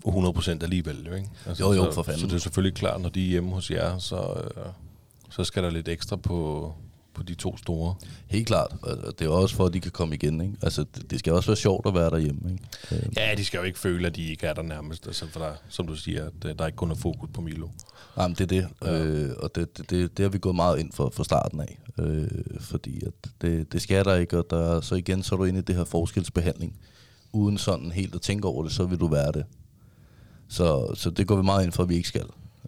100% 0.06 0.50
alligevel, 0.62 1.06
jo, 1.06 1.14
ikke? 1.14 1.28
Altså, 1.46 1.64
Jo, 1.64 1.72
jo, 1.72 1.84
så, 1.84 1.92
for 1.92 2.02
fanden. 2.02 2.20
Så 2.20 2.26
det 2.26 2.34
er 2.34 2.38
selvfølgelig 2.38 2.74
klart, 2.76 3.00
når 3.00 3.08
de 3.08 3.24
er 3.24 3.28
hjemme 3.28 3.50
hos 3.50 3.70
jer, 3.70 3.98
så, 3.98 4.16
øh, 4.56 4.64
så 5.30 5.44
skal 5.44 5.62
der 5.62 5.70
lidt 5.70 5.88
ekstra 5.88 6.16
på, 6.16 6.72
på 7.14 7.22
de 7.22 7.34
to 7.34 7.56
store. 7.56 7.94
Helt 8.26 8.46
klart. 8.46 8.74
Det 9.18 9.24
er 9.24 9.28
også 9.28 9.56
for, 9.56 9.66
at 9.66 9.72
de 9.72 9.80
kan 9.80 9.90
komme 9.90 10.14
igen, 10.14 10.40
ikke? 10.40 10.54
Altså 10.62 10.84
det, 11.10 11.18
skal 11.18 11.32
også 11.32 11.50
være 11.50 11.56
sjovt 11.56 11.86
at 11.86 11.94
være 11.94 12.10
derhjemme, 12.10 12.50
ikke? 12.52 12.64
Øhm, 12.92 13.12
Ja, 13.16 13.34
de 13.36 13.44
skal 13.44 13.58
jo 13.58 13.64
ikke 13.64 13.78
føle, 13.78 14.06
at 14.06 14.16
de 14.16 14.30
ikke 14.30 14.46
er 14.46 14.52
der 14.54 14.62
nærmest. 14.62 15.06
Altså, 15.06 15.26
for 15.28 15.40
der, 15.40 15.52
som 15.68 15.86
du 15.86 15.94
siger, 15.96 16.26
at 16.26 16.32
øh, 16.44 16.58
der 16.58 16.66
ikke 16.66 16.76
kun 16.76 16.90
er 16.90 16.94
fokus 16.94 17.28
på 17.34 17.40
Milo. 17.40 17.68
Jamen, 18.18 18.34
det 18.34 18.40
er 18.40 18.46
det. 18.46 18.68
Ja. 18.84 19.04
Øh, 19.04 19.30
og 19.38 19.54
det, 19.54 19.78
det, 19.78 19.90
det, 19.90 20.16
det 20.16 20.22
har 20.22 20.30
vi 20.30 20.38
gået 20.38 20.56
meget 20.56 20.78
ind 20.78 20.92
for 20.92 21.12
fra 21.16 21.24
starten 21.24 21.60
af. 21.60 21.78
Øh, 21.98 22.28
fordi 22.60 23.02
at 23.06 23.12
det, 23.42 23.72
det 23.72 23.82
skal 23.82 24.04
der 24.04 24.14
ikke, 24.16 24.38
og 24.38 24.46
der, 24.50 24.80
så 24.80 24.94
igen 24.94 25.22
så 25.22 25.34
er 25.34 25.36
du 25.36 25.44
inde 25.44 25.58
i 25.58 25.62
det 25.62 25.76
her 25.76 25.84
forskelsbehandling. 25.84 26.76
Uden 27.32 27.58
sådan 27.58 27.92
helt 27.92 28.14
at 28.14 28.20
tænke 28.20 28.48
over 28.48 28.62
det, 28.64 28.72
så 28.72 28.84
vil 28.84 29.00
du 29.00 29.06
være 29.06 29.32
det. 29.32 29.44
Så, 30.52 30.94
så 30.94 31.10
det 31.10 31.26
går 31.26 31.36
vi 31.36 31.42
meget 31.42 31.64
ind 31.64 31.72
for, 31.72 31.82
at 31.82 31.88
vi 31.88 31.96
ikke 31.96 32.08
skal. 32.08 32.24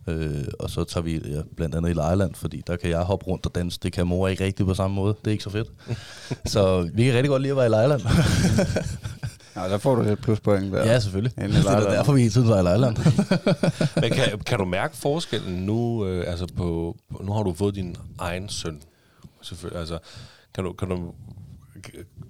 Øh, 0.07 0.45
og 0.59 0.71
så 0.71 0.85
tager 0.85 1.05
vi 1.05 1.21
ja, 1.29 1.41
blandt 1.57 1.75
andet 1.75 1.91
i 1.91 1.93
Lejland, 1.93 2.35
fordi 2.35 2.63
der 2.67 2.77
kan 2.77 2.91
jeg 2.91 3.01
hoppe 3.01 3.27
rundt 3.27 3.47
og 3.47 3.55
danse. 3.55 3.79
Det 3.83 3.93
kan 3.93 4.07
mor 4.07 4.29
ikke 4.29 4.45
rigtig 4.45 4.67
på 4.67 4.75
samme 4.75 4.95
måde. 4.95 5.15
Det 5.19 5.27
er 5.27 5.33
ikke 5.33 5.45
så 5.45 5.51
fedt. 5.51 5.69
så 6.53 6.91
vi 6.95 7.05
kan 7.05 7.15
rigtig 7.15 7.29
godt 7.29 7.43
lide 7.43 7.51
at 7.51 7.57
være 7.57 7.67
i 7.67 7.69
Lejland. 7.69 8.01
Ja, 9.57 9.69
der 9.69 9.79
får 9.79 9.95
du 9.95 10.03
lidt 10.03 10.23
pluspoint 10.23 10.73
der. 10.73 10.93
ja, 10.93 11.01
selvfølgelig. 11.01 11.37
Det 11.53 11.67
er 11.67 11.91
derfor, 11.91 12.13
vi 12.13 12.21
hele 12.21 12.33
tiden 12.33 12.49
var 12.49 12.61
i 12.61 12.63
Lejland. 12.63 12.97
Men 14.01 14.11
kan, 14.11 14.39
kan 14.39 14.59
du 14.59 14.65
mærke 14.65 14.97
forskellen 14.97 15.67
nu? 15.67 16.07
Øh, 16.07 16.31
altså 16.31 16.47
på, 16.57 16.97
på, 17.11 17.23
nu 17.23 17.33
har 17.33 17.43
du 17.43 17.53
fået 17.53 17.75
din 17.75 17.97
egen 18.19 18.49
søn. 18.49 18.81
Selvfølgelig. 19.43 19.81
Altså, 19.81 19.99
kan 20.55 20.65
du, 20.65 20.73
kan 20.73 20.89
du, 20.89 21.13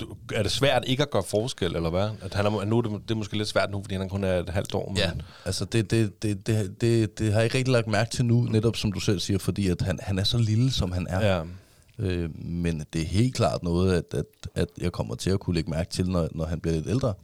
du, 0.00 0.16
er 0.34 0.42
det 0.42 0.52
svært 0.52 0.84
ikke 0.86 1.02
at 1.02 1.10
gøre 1.10 1.22
forskel, 1.22 1.76
eller 1.76 1.90
hvad? 1.90 2.10
At 2.22 2.34
han 2.34 2.46
er, 2.46 2.64
nu 2.64 2.78
er 2.78 2.82
det, 2.82 2.90
det 2.92 3.10
er 3.10 3.14
måske 3.14 3.36
lidt 3.36 3.48
svært 3.48 3.70
nu, 3.70 3.82
fordi 3.82 3.94
han 3.94 4.08
kun 4.08 4.24
er 4.24 4.38
et 4.38 4.48
halvt 4.48 4.74
år. 4.74 4.88
Men, 4.88 4.96
Ja, 4.96 5.10
altså 5.44 5.64
det, 5.64 5.90
det, 5.90 6.22
det, 6.22 6.46
det, 6.46 6.80
det, 6.80 7.18
det 7.18 7.32
har 7.32 7.38
jeg 7.38 7.44
ikke 7.44 7.58
rigtig 7.58 7.72
lagt 7.72 7.86
mærke 7.86 8.10
til 8.10 8.24
nu, 8.24 8.42
netop 8.42 8.76
som 8.76 8.92
du 8.92 9.00
selv 9.00 9.20
siger, 9.20 9.38
fordi 9.38 9.68
at 9.68 9.82
han, 9.82 9.98
han 10.02 10.18
er 10.18 10.24
så 10.24 10.38
lille, 10.38 10.72
som 10.72 10.92
han 10.92 11.06
er. 11.10 11.34
ja. 11.36 11.42
Øh, 11.98 12.30
men 12.44 12.84
det 12.92 13.00
er 13.02 13.06
helt 13.06 13.34
klart 13.34 13.62
noget, 13.62 13.92
at, 13.96 14.14
at, 14.14 14.24
at 14.54 14.68
jeg 14.78 14.92
kommer 14.92 15.14
til 15.14 15.30
at 15.30 15.40
kunne 15.40 15.54
lægge 15.54 15.70
mærke 15.70 15.90
til, 15.90 16.10
når, 16.10 16.28
når 16.32 16.46
han 16.46 16.60
bliver 16.60 16.74
lidt 16.74 16.86
ældre. 16.88 17.14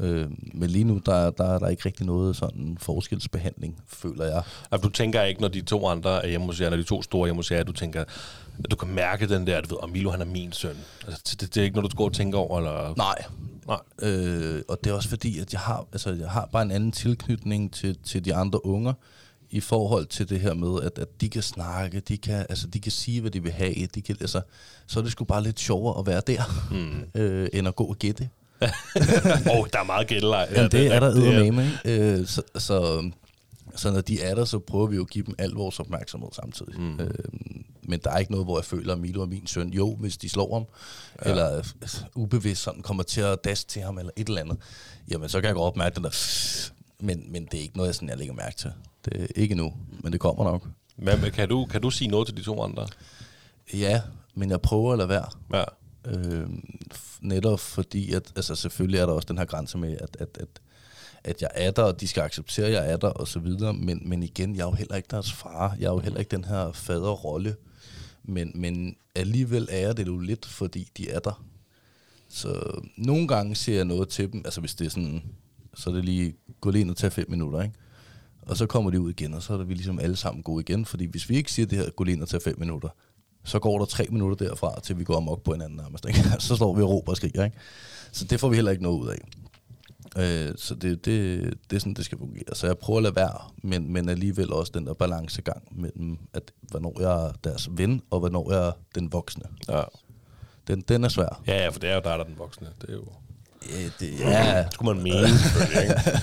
Øh, 0.00 0.26
men 0.54 0.70
lige 0.70 0.84
nu, 0.84 1.00
der, 1.06 1.30
der 1.30 1.44
er 1.44 1.58
der 1.58 1.68
ikke 1.68 1.82
rigtig 1.86 2.06
noget 2.06 2.36
sådan 2.36 2.76
forskelsbehandling, 2.80 3.82
føler 3.86 4.24
jeg. 4.24 4.42
Altså, 4.70 4.88
du 4.88 4.92
tænker 4.92 5.22
ikke, 5.22 5.40
når 5.40 5.48
de 5.48 5.60
to 5.60 5.86
andre 5.86 6.24
er 6.24 6.28
hjemme 6.28 6.46
hos 6.46 6.60
jer, 6.60 6.70
når 6.70 6.76
de 6.76 6.82
to 6.82 7.02
store 7.02 7.20
er 7.22 7.26
hjemme 7.26 7.38
hos 7.38 7.50
jer, 7.50 7.62
du 7.62 7.72
tænker, 7.72 8.04
at 8.64 8.70
du 8.70 8.76
kan 8.76 8.88
mærke 8.88 9.28
den 9.28 9.46
der, 9.46 9.60
du 9.60 9.68
ved, 9.68 9.82
og 9.82 9.90
Milo 9.90 10.10
han 10.10 10.20
er 10.20 10.24
min 10.24 10.52
søn. 10.52 10.76
Altså, 11.06 11.36
det, 11.40 11.54
det, 11.54 11.60
er 11.60 11.64
ikke 11.64 11.76
noget, 11.76 11.92
du 11.92 11.96
går 11.96 12.04
og 12.04 12.12
tænker 12.12 12.38
over, 12.38 12.58
eller... 12.58 12.94
Nej. 12.96 13.24
Nej. 13.66 14.10
Øh, 14.10 14.62
og 14.68 14.78
det 14.84 14.90
er 14.90 14.94
også 14.94 15.08
fordi, 15.08 15.38
at 15.38 15.52
jeg 15.52 15.60
har, 15.60 15.86
altså, 15.92 16.10
jeg 16.10 16.30
har 16.30 16.48
bare 16.52 16.62
en 16.62 16.70
anden 16.70 16.92
tilknytning 16.92 17.72
til, 17.72 17.98
til 18.04 18.24
de 18.24 18.34
andre 18.34 18.66
unger, 18.66 18.92
i 19.50 19.60
forhold 19.60 20.06
til 20.06 20.28
det 20.28 20.40
her 20.40 20.54
med, 20.54 20.82
at, 20.82 20.98
at 20.98 21.20
de 21.20 21.28
kan 21.28 21.42
snakke, 21.42 22.00
de 22.00 22.18
kan, 22.18 22.46
altså, 22.48 22.66
de 22.66 22.80
kan 22.80 22.92
sige, 22.92 23.20
hvad 23.20 23.30
de 23.30 23.42
vil 23.42 23.52
have. 23.52 23.86
De 23.86 24.02
kan, 24.02 24.16
altså, 24.20 24.40
så 24.86 24.98
er 24.98 25.02
det 25.02 25.12
sgu 25.12 25.24
bare 25.24 25.42
lidt 25.42 25.60
sjovere 25.60 25.98
at 25.98 26.06
være 26.06 26.22
der, 26.26 26.42
mm. 26.70 27.04
øh, 27.20 27.48
end 27.52 27.68
at 27.68 27.76
gå 27.76 27.84
og 27.84 27.96
gætte. 27.98 28.28
Åh, 29.50 29.58
oh, 29.60 29.66
der 29.72 29.78
er 29.78 29.84
meget 29.84 30.06
gætteleg. 30.08 30.48
Ja, 30.50 30.68
det 30.68 30.86
er 30.94 31.00
der 31.00 31.10
det 31.14 31.26
er- 31.26 31.30
eddermame, 31.32 31.70
ikke? 31.84 32.12
Øh, 32.20 32.26
så, 32.26 32.42
så, 32.58 33.10
så 33.76 33.90
når 33.90 34.00
de 34.00 34.22
er 34.22 34.34
der, 34.34 34.44
så 34.44 34.58
prøver 34.58 34.86
vi 34.86 34.96
jo 34.96 35.02
at 35.02 35.10
give 35.10 35.24
dem 35.26 35.34
al 35.38 35.50
vores 35.50 35.80
opmærksomhed 35.80 36.28
samtidig. 36.32 36.80
Mm. 36.80 37.00
Øh, 37.00 37.10
men 37.88 38.00
der 38.04 38.10
er 38.10 38.18
ikke 38.18 38.32
noget, 38.32 38.46
hvor 38.46 38.58
jeg 38.58 38.64
føler, 38.64 38.92
at 38.92 39.00
Milo 39.00 39.22
er 39.22 39.26
min 39.26 39.46
søn. 39.46 39.68
Jo, 39.72 39.94
hvis 39.94 40.16
de 40.16 40.28
slår 40.28 40.54
ham, 40.54 40.64
ja. 41.24 41.30
eller 41.30 41.56
øh, 41.56 41.64
ubevidst 42.14 42.62
sådan 42.62 42.82
kommer 42.82 43.02
til 43.02 43.20
at 43.20 43.44
daske 43.44 43.68
til 43.68 43.82
ham, 43.82 43.98
eller 43.98 44.10
et 44.16 44.28
eller 44.28 44.40
andet, 44.40 44.56
jamen 45.10 45.28
så 45.28 45.40
kan 45.40 45.46
jeg 45.46 45.54
godt 45.54 45.66
opmærke 45.66 45.94
den 45.94 46.04
der... 46.04 46.10
Men, 47.00 47.32
men 47.32 47.44
det 47.44 47.58
er 47.58 47.62
ikke 47.62 47.76
noget, 47.76 47.88
jeg, 47.88 47.94
sådan, 47.94 48.08
jeg 48.08 48.18
lægger 48.18 48.34
mærke 48.34 48.56
til. 48.56 48.70
Det 49.04 49.22
er 49.22 49.26
ikke 49.36 49.54
nu, 49.54 49.72
men 50.00 50.12
det 50.12 50.20
kommer 50.20 50.44
nok. 50.44 50.66
Men 50.96 51.18
kan 51.34 51.48
du, 51.48 51.66
kan 51.66 51.82
du 51.82 51.90
sige 51.90 52.08
noget 52.08 52.26
til 52.28 52.36
de 52.36 52.42
to 52.42 52.62
andre? 52.62 52.86
Ja, 53.74 54.00
men 54.34 54.50
jeg 54.50 54.60
prøver 54.60 54.92
at 54.92 54.98
lade 54.98 55.08
være. 55.08 55.26
Ja. 55.54 55.64
Øh, 56.06 56.46
netop 57.26 57.60
fordi, 57.60 58.12
at 58.12 58.32
altså 58.36 58.54
selvfølgelig 58.54 59.00
er 59.00 59.06
der 59.06 59.12
også 59.12 59.26
den 59.26 59.38
her 59.38 59.44
grænse 59.44 59.78
med, 59.78 59.96
at, 60.00 60.16
at, 60.20 60.38
at, 60.40 60.48
at 61.24 61.42
jeg 61.42 61.50
er 61.54 61.70
der, 61.70 61.82
og 61.82 62.00
de 62.00 62.08
skal 62.08 62.20
acceptere, 62.20 62.66
at 62.66 62.72
jeg 62.72 62.92
er 62.92 62.96
der, 62.96 63.08
og 63.08 63.28
så 63.28 63.38
videre. 63.38 63.74
Men, 63.74 64.02
men 64.08 64.22
igen, 64.22 64.56
jeg 64.56 64.62
er 64.62 64.66
jo 64.66 64.72
heller 64.72 64.96
ikke 64.96 65.08
deres 65.10 65.32
far. 65.32 65.76
Jeg 65.80 65.86
er 65.86 65.92
jo 65.92 65.98
heller 65.98 66.18
ikke 66.18 66.36
den 66.36 66.44
her 66.44 66.72
faderrolle. 66.72 67.56
Men, 68.24 68.52
men 68.54 68.96
alligevel 69.14 69.68
er 69.70 69.78
jeg 69.78 69.96
det 69.96 70.06
jo 70.06 70.18
lidt, 70.18 70.46
fordi 70.46 70.88
de 70.96 71.10
er 71.10 71.18
der. 71.18 71.44
Så 72.28 72.80
nogle 72.96 73.28
gange 73.28 73.54
siger 73.54 73.76
jeg 73.76 73.84
noget 73.84 74.08
til 74.08 74.32
dem, 74.32 74.42
altså 74.44 74.60
hvis 74.60 74.74
det 74.74 74.84
er 74.84 74.90
sådan, 74.90 75.22
så 75.74 75.90
er 75.90 75.94
det 75.94 76.04
lige, 76.04 76.34
gå 76.60 76.70
lige 76.70 76.80
ind 76.80 76.90
og 76.90 76.96
tage 76.96 77.10
fem 77.10 77.30
minutter, 77.30 77.62
ikke? 77.62 77.74
Og 78.42 78.56
så 78.56 78.66
kommer 78.66 78.90
de 78.90 79.00
ud 79.00 79.10
igen, 79.10 79.34
og 79.34 79.42
så 79.42 79.52
er 79.52 79.64
vi 79.64 79.74
ligesom 79.74 79.98
alle 79.98 80.16
sammen 80.16 80.42
gode 80.42 80.60
igen. 80.60 80.84
Fordi 80.84 81.04
hvis 81.04 81.28
vi 81.28 81.36
ikke 81.36 81.52
siger 81.52 81.66
det 81.66 81.78
her, 81.78 81.90
gå 81.90 82.04
lige 82.04 82.14
ind 82.14 82.22
og 82.22 82.28
tage 82.28 82.40
fem 82.40 82.58
minutter, 82.58 82.88
så 83.46 83.58
går 83.58 83.78
der 83.78 83.84
tre 83.84 84.06
minutter 84.10 84.46
derfra, 84.46 84.80
til 84.80 84.98
vi 84.98 85.04
går 85.04 85.16
amok 85.16 85.42
på 85.42 85.52
hinanden 85.52 85.76
nærmest. 85.76 86.06
Ikke? 86.08 86.20
Så 86.38 86.56
står 86.56 86.74
vi 86.74 86.82
og 86.82 86.88
råber 86.88 87.12
og 87.12 87.16
skriger. 87.16 87.44
Ikke? 87.44 87.56
Så 88.12 88.24
det 88.24 88.40
får 88.40 88.48
vi 88.48 88.54
heller 88.54 88.70
ikke 88.70 88.82
noget 88.82 88.98
ud 88.98 89.08
af. 89.08 89.18
Øh, 90.18 90.54
så 90.56 90.74
det, 90.74 91.04
det, 91.04 91.42
det 91.70 91.76
er 91.76 91.80
sådan, 91.80 91.94
det 91.94 92.04
skal 92.04 92.18
fungere. 92.18 92.54
Så 92.54 92.66
jeg 92.66 92.78
prøver 92.78 92.96
at 92.96 93.02
lade 93.02 93.16
være, 93.16 93.50
men, 93.62 93.92
men 93.92 94.08
alligevel 94.08 94.52
også 94.52 94.72
den 94.74 94.86
der 94.86 94.94
balancegang 94.94 95.62
mellem, 95.70 96.18
at 96.32 96.52
hvornår 96.62 97.00
jeg 97.00 97.26
er 97.26 97.32
deres 97.44 97.68
ven, 97.70 98.02
og 98.10 98.18
hvornår 98.18 98.52
jeg 98.52 98.66
er 98.66 98.72
den 98.94 99.12
voksne. 99.12 99.44
ja. 99.68 99.82
Den, 100.68 100.80
den 100.80 101.04
er 101.04 101.08
svær. 101.08 101.42
Ja, 101.46 101.62
ja, 101.62 101.68
for 101.68 101.78
det 101.78 101.90
er 101.90 101.94
jo 101.94 102.00
dig, 102.00 102.04
der 102.04 102.10
er 102.18 102.24
den 102.24 102.38
voksne. 102.38 102.68
Det 102.80 102.90
er 102.90 102.94
jo... 102.94 103.04
Ja, 103.70 103.84
det, 104.06 104.20
ja, 104.20 104.58
Det 104.62 104.66
skulle 104.72 104.94
man 104.94 105.02
mene, 105.02 105.16
ikke? 105.18 105.28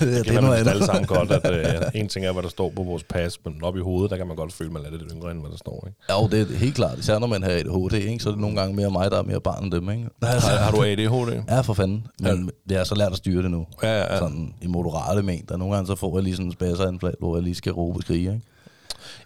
Det 0.00 0.18
er 0.18 0.22
kan 0.24 0.34
man 0.34 0.44
noget 0.44 0.58
vist 0.58 0.70
alle 0.70 0.70
andet. 0.70 0.86
sammen 0.86 1.06
godt, 1.06 1.30
at 1.30 1.84
uh, 1.94 2.00
en 2.00 2.08
ting 2.08 2.26
er, 2.26 2.32
hvad 2.32 2.42
der 2.42 2.48
står 2.48 2.72
på 2.76 2.82
vores 2.82 3.02
pas, 3.04 3.38
men 3.44 3.64
op 3.64 3.76
i 3.76 3.80
hovedet, 3.80 4.10
der 4.10 4.16
kan 4.16 4.26
man 4.26 4.36
godt 4.36 4.52
føle, 4.52 4.68
at 4.68 4.72
man 4.72 4.84
er 4.86 4.90
lidt 4.90 5.02
yngre, 5.12 5.30
end 5.30 5.40
hvad 5.40 5.50
der 5.50 5.56
står, 5.56 5.84
ikke? 5.88 6.12
Jo, 6.12 6.28
det 6.28 6.52
er 6.54 6.58
helt 6.58 6.74
klart. 6.74 6.98
Især 6.98 7.18
når 7.18 7.26
man 7.26 7.42
har 7.42 7.50
ADHD, 7.50 7.92
ikke? 7.92 8.22
så 8.22 8.28
er 8.28 8.32
det 8.32 8.40
nogle 8.40 8.56
gange 8.56 8.76
mere 8.76 8.90
mig, 8.90 9.10
der 9.10 9.18
er 9.18 9.22
mere 9.22 9.40
barn 9.40 9.64
end 9.64 9.72
dem. 9.72 9.90
Ikke? 9.90 10.08
Har, 10.22 10.56
har 10.56 10.70
du 10.70 10.82
ADHD? 10.82 11.42
Ja, 11.48 11.60
for 11.60 11.74
fanden. 11.74 12.06
Men 12.20 12.50
jeg 12.70 12.78
har 12.78 12.84
så 12.84 12.94
lært 12.94 13.12
at 13.12 13.18
styre 13.18 13.42
det 13.42 13.50
nu. 13.50 13.66
Ja, 13.82 13.88
ja, 13.98 14.12
ja. 14.12 14.18
Sådan 14.18 14.54
i 14.62 14.66
moderate 14.66 15.22
mængder. 15.22 15.56
Nogle 15.56 15.74
gange 15.74 15.86
så 15.86 15.94
får 15.96 16.16
jeg 16.16 16.24
lige 16.24 16.34
sådan 16.36 16.46
en 16.46 16.52
spasseranfald, 16.52 17.14
hvor 17.18 17.36
jeg 17.36 17.42
lige 17.42 17.54
skal 17.54 17.72
råbe 17.72 17.98
og 17.98 18.02
skrige. 18.02 18.20
Ikke? 18.32 18.40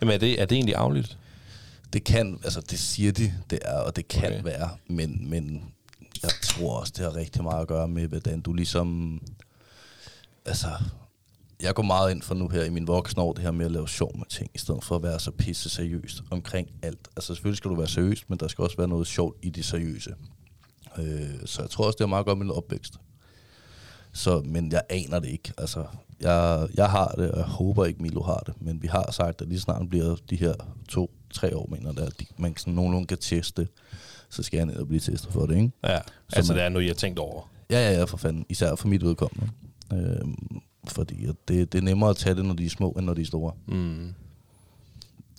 Jamen, 0.00 0.14
er 0.14 0.18
det, 0.18 0.40
er 0.42 0.46
det 0.46 0.56
egentlig 0.56 0.74
afligt? 0.74 1.18
Det 1.92 2.04
kan, 2.04 2.38
altså 2.44 2.60
det 2.70 2.78
siger 2.78 3.12
de, 3.12 3.32
det 3.50 3.58
er, 3.62 3.78
og 3.78 3.96
det 3.96 4.08
kan 4.08 4.32
okay. 4.32 4.44
være, 4.44 4.68
men, 4.90 5.30
men 5.30 5.62
jeg 6.22 6.30
tror 6.42 6.80
også, 6.80 6.92
det 6.96 7.04
har 7.04 7.16
rigtig 7.16 7.42
meget 7.42 7.60
at 7.60 7.68
gøre 7.68 7.88
med, 7.88 8.08
hvordan 8.08 8.40
du 8.40 8.52
ligesom, 8.52 9.20
altså, 10.44 10.68
jeg 11.62 11.74
går 11.74 11.82
meget 11.82 12.10
ind 12.10 12.22
for 12.22 12.34
nu 12.34 12.48
her 12.48 12.64
i 12.64 12.70
min 12.70 12.86
voksne 12.86 13.22
år, 13.22 13.32
det 13.32 13.42
her 13.42 13.50
med 13.50 13.66
at 13.66 13.72
lave 13.72 13.88
sjov 13.88 14.18
med 14.18 14.26
ting, 14.26 14.50
i 14.54 14.58
stedet 14.58 14.84
for 14.84 14.96
at 14.96 15.02
være 15.02 15.20
så 15.20 15.30
pisse 15.30 15.70
seriøst 15.70 16.22
omkring 16.30 16.68
alt. 16.82 17.08
Altså 17.16 17.34
selvfølgelig 17.34 17.56
skal 17.58 17.70
du 17.70 17.76
være 17.76 17.88
seriøs, 17.88 18.28
men 18.28 18.38
der 18.38 18.48
skal 18.48 18.62
også 18.62 18.76
være 18.76 18.88
noget 18.88 19.06
sjovt 19.06 19.36
i 19.42 19.50
det 19.50 19.64
seriøse. 19.64 20.14
Øh, 20.98 21.46
så 21.46 21.62
jeg 21.62 21.70
tror 21.70 21.86
også, 21.86 21.96
det 21.96 22.00
har 22.00 22.06
meget 22.06 22.20
at 22.20 22.26
gøre 22.26 22.36
med 22.36 22.46
min 22.46 22.54
opvækst. 22.54 22.94
Så, 24.12 24.42
men 24.44 24.72
jeg 24.72 24.82
aner 24.88 25.18
det 25.18 25.28
ikke. 25.28 25.52
Altså, 25.58 25.84
jeg, 26.20 26.68
jeg 26.74 26.90
har 26.90 27.08
det, 27.08 27.30
og 27.30 27.38
jeg 27.38 27.46
håber 27.46 27.84
ikke, 27.84 28.02
Milo 28.02 28.22
har 28.22 28.42
det. 28.46 28.54
Men 28.60 28.82
vi 28.82 28.88
har 28.88 29.10
sagt, 29.10 29.42
at 29.42 29.48
lige 29.48 29.60
snart 29.60 29.88
bliver 29.88 30.16
de 30.30 30.36
her 30.36 30.54
to-tre 30.88 31.56
år, 31.56 31.68
mener 31.70 31.92
der, 31.92 32.06
at 32.06 32.24
man 32.36 32.56
sådan 32.56 32.74
nogenlunde 32.74 33.06
kan 33.06 33.18
teste, 33.18 33.68
så 34.30 34.42
skal 34.42 34.56
jeg 34.56 34.66
ned 34.66 34.76
og 34.76 34.86
blive 34.88 35.00
testet 35.00 35.32
for 35.32 35.46
det, 35.46 35.56
ikke? 35.56 35.70
Ja, 35.84 35.98
altså 36.32 36.52
man- 36.52 36.58
det 36.58 36.64
er 36.64 36.68
noget, 36.68 36.84
jeg 36.86 36.90
har 36.90 36.94
tænkt 36.96 37.18
over. 37.18 37.50
Ja, 37.70 37.90
ja, 37.90 37.98
ja, 37.98 38.04
for 38.04 38.16
fanden. 38.16 38.46
Især 38.48 38.74
for 38.74 38.88
mit 38.88 39.04
vedkommende. 39.04 39.48
Øhm, 39.92 40.60
fordi 40.88 41.26
det, 41.48 41.72
det 41.72 41.78
er 41.78 41.82
nemmere 41.82 42.10
at 42.10 42.16
tage 42.16 42.34
det, 42.34 42.44
når 42.44 42.54
de 42.54 42.64
er 42.66 42.70
små, 42.70 42.90
end 42.90 43.06
når 43.06 43.14
de 43.14 43.22
er 43.22 43.26
store. 43.26 43.52
Mm. 43.68 44.14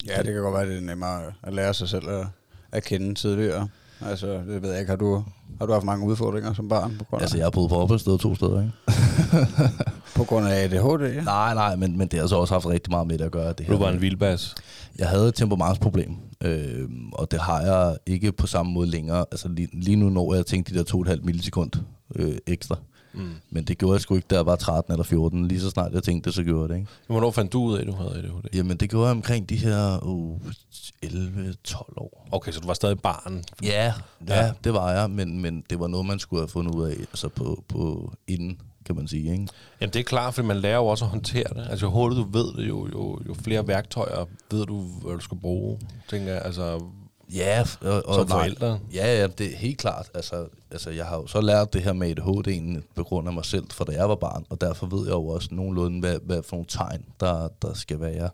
Ja, 0.07 0.17
det 0.17 0.25
kan 0.33 0.41
godt 0.41 0.53
være, 0.53 0.69
det 0.69 0.77
er 0.77 0.81
nemmere 0.81 1.21
at 1.43 1.53
lære 1.53 1.73
sig 1.73 1.89
selv 1.89 2.09
at, 2.09 2.27
at 2.71 2.83
kende 2.83 3.13
tidligere. 3.15 3.67
Altså, 4.05 4.27
det 4.33 4.61
ved 4.61 4.69
jeg 4.71 4.79
ikke. 4.79 4.89
Har 4.89 4.97
du, 4.97 5.23
har 5.59 5.65
du 5.65 5.73
haft 5.73 5.85
mange 5.85 6.05
udfordringer 6.05 6.53
som 6.53 6.69
barn 6.69 6.95
på 6.97 7.03
grund 7.03 7.19
af, 7.21 7.23
Altså, 7.23 7.37
jeg 7.37 7.45
har 7.45 7.49
boet 7.51 7.69
på 7.69 7.75
opholdssted 7.75 8.19
to 8.19 8.35
steder, 8.35 8.59
ikke? 8.61 8.71
på 10.19 10.25
grund 10.25 10.47
af 10.47 10.63
ADHD? 10.63 11.13
Ja? 11.13 11.21
Nej, 11.21 11.53
nej, 11.53 11.75
men, 11.75 11.97
men 11.97 12.07
det 12.07 12.19
har 12.19 12.27
så 12.27 12.35
også 12.35 12.53
haft 12.53 12.65
rigtig 12.65 12.91
meget 12.91 13.07
med 13.07 13.17
det 13.17 13.25
at 13.25 13.31
gøre. 13.31 13.53
Det 13.53 13.65
her 13.65 13.73
Du 13.73 13.79
var 13.79 13.89
en 13.89 14.01
vildbas. 14.01 14.55
Jeg 14.97 15.07
havde 15.07 15.27
et 15.27 15.35
temperamentsproblem, 15.35 16.15
øh, 16.43 16.89
og 17.13 17.31
det 17.31 17.39
har 17.41 17.61
jeg 17.61 17.97
ikke 18.05 18.31
på 18.31 18.47
samme 18.47 18.71
måde 18.71 18.87
længere. 18.89 19.25
Altså 19.31 19.47
lige, 19.47 19.69
lige 19.73 19.95
nu 19.95 20.09
når 20.09 20.33
jeg 20.35 20.45
tænkte 20.45 20.73
de 20.73 20.77
der 20.79 21.13
2,5 21.15 21.23
millisekund 21.23 21.71
øh, 22.15 22.37
ekstra. 22.47 22.75
Mm. 23.13 23.29
Men 23.49 23.63
det 23.63 23.77
gjorde 23.77 23.93
jeg 23.93 24.01
sgu 24.01 24.15
ikke, 24.15 24.27
da 24.29 24.35
jeg 24.35 24.45
var 24.45 24.55
13 24.55 24.93
eller 24.93 25.03
14. 25.03 25.47
Lige 25.47 25.61
så 25.61 25.69
snart 25.69 25.93
jeg 25.93 26.03
tænkte 26.03 26.27
det, 26.27 26.33
så 26.35 26.43
gjorde 26.43 26.61
jeg 26.61 26.69
det, 26.69 26.75
ikke? 26.75 26.87
Hvornår 27.07 27.31
fandt 27.31 27.53
du 27.53 27.61
ud 27.63 27.77
af, 27.77 27.81
at 27.81 27.87
du 27.87 27.91
havde 27.93 28.09
ADHD? 28.09 28.45
Jamen, 28.53 28.77
det 28.77 28.89
gjorde 28.89 29.05
jeg 29.05 29.11
omkring 29.15 29.49
de 29.49 29.55
her 29.55 30.05
uh, 30.05 30.37
11-12 31.05 31.93
år. 31.97 32.27
Okay, 32.31 32.51
så 32.51 32.59
du 32.59 32.67
var 32.67 32.73
stadig 32.73 32.99
barn. 32.99 33.43
Ja, 33.63 33.67
ja, 33.85 33.93
Ja. 34.27 34.45
ja, 34.45 34.51
det 34.63 34.73
var 34.73 34.91
jeg, 34.91 35.09
men, 35.09 35.41
men 35.41 35.63
det 35.69 35.79
var 35.79 35.87
noget, 35.87 36.05
man 36.05 36.19
skulle 36.19 36.41
have 36.41 36.47
fundet 36.47 36.75
ud 36.75 36.85
af 36.89 36.93
altså 36.99 37.29
på, 37.29 37.63
på 37.67 38.13
inden, 38.27 38.57
kan 38.89 38.95
man 38.95 39.07
sige, 39.07 39.31
ikke? 39.31 39.47
Jamen 39.81 39.93
det 39.93 39.99
er 39.99 40.03
klart, 40.03 40.33
fordi 40.33 40.47
man 40.47 40.57
lærer 40.57 40.75
jo 40.75 40.85
også 40.85 41.05
at 41.05 41.11
håndtere 41.11 41.53
det. 41.55 41.67
Altså 41.69 41.85
jo 41.85 41.91
hurtigt 41.91 42.17
du 42.25 42.29
ved 42.31 42.53
det, 42.53 42.67
jo, 42.69 42.87
jo, 42.93 43.19
jo 43.27 43.33
flere 43.33 43.67
værktøjer 43.67 44.25
ved 44.51 44.65
du, 44.65 44.81
hvad 44.81 45.13
du 45.13 45.19
skal 45.19 45.37
bruge. 45.37 45.79
Tænker 46.09 46.33
jeg, 46.33 46.41
altså 46.45 46.79
Ja, 47.33 47.63
og, 47.81 48.03
og 48.05 48.15
som 48.15 48.27
nej. 48.27 48.37
forældre. 48.37 48.79
Ja, 48.93 49.19
ja, 49.21 49.27
det 49.27 49.53
er 49.53 49.57
helt 49.57 49.77
klart. 49.77 50.09
Altså, 50.13 50.47
altså, 50.71 50.89
jeg 50.89 51.05
har 51.05 51.15
jo 51.15 51.27
så 51.27 51.41
lært 51.41 51.73
det 51.73 51.81
her 51.81 51.93
med 51.93 52.19
ADHD'en 52.19 52.81
på 52.95 53.03
grund 53.03 53.27
af 53.27 53.33
mig 53.33 53.45
selv, 53.45 53.65
for 53.71 53.85
da 53.85 53.91
jeg 53.91 54.09
var 54.09 54.15
barn, 54.15 54.45
og 54.49 54.61
derfor 54.61 54.87
ved 54.87 55.05
jeg 55.05 55.13
jo 55.13 55.27
også 55.27 55.49
nogenlunde, 55.51 55.99
hvad, 55.99 56.19
hvad 56.23 56.43
for 56.43 56.55
nogle 56.55 56.67
tegn, 56.69 57.05
der, 57.19 57.47
der 57.61 57.73
skal 57.73 57.99
være. 57.99 58.29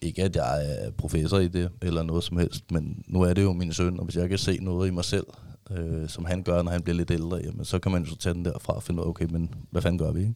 Ikke 0.00 0.22
at 0.22 0.36
jeg 0.36 0.66
er 0.66 0.90
professor 0.90 1.38
i 1.38 1.48
det, 1.48 1.70
eller 1.82 2.02
noget 2.02 2.24
som 2.24 2.38
helst, 2.38 2.70
men 2.70 3.04
nu 3.06 3.22
er 3.22 3.32
det 3.34 3.42
jo 3.42 3.52
min 3.52 3.72
søn, 3.72 3.98
og 3.98 4.04
hvis 4.04 4.16
jeg 4.16 4.28
kan 4.28 4.38
se 4.38 4.58
noget 4.60 4.88
i 4.88 4.90
mig 4.90 5.04
selv, 5.04 5.26
øh, 5.70 6.08
som 6.08 6.24
han 6.24 6.42
gør, 6.42 6.62
når 6.62 6.70
han 6.70 6.82
bliver 6.82 6.96
lidt 6.96 7.10
ældre, 7.10 7.40
jamen, 7.44 7.64
så 7.64 7.78
kan 7.78 7.92
man 7.92 8.02
jo 8.02 8.10
så 8.10 8.16
tage 8.16 8.34
den 8.34 8.44
derfra 8.44 8.72
og 8.72 8.82
finde 8.82 9.00
ud 9.00 9.06
af, 9.06 9.10
okay, 9.10 9.26
men 9.30 9.54
hvad 9.70 9.82
fanden 9.82 9.98
gør 9.98 10.12
vi, 10.12 10.20
ikke? 10.20 10.34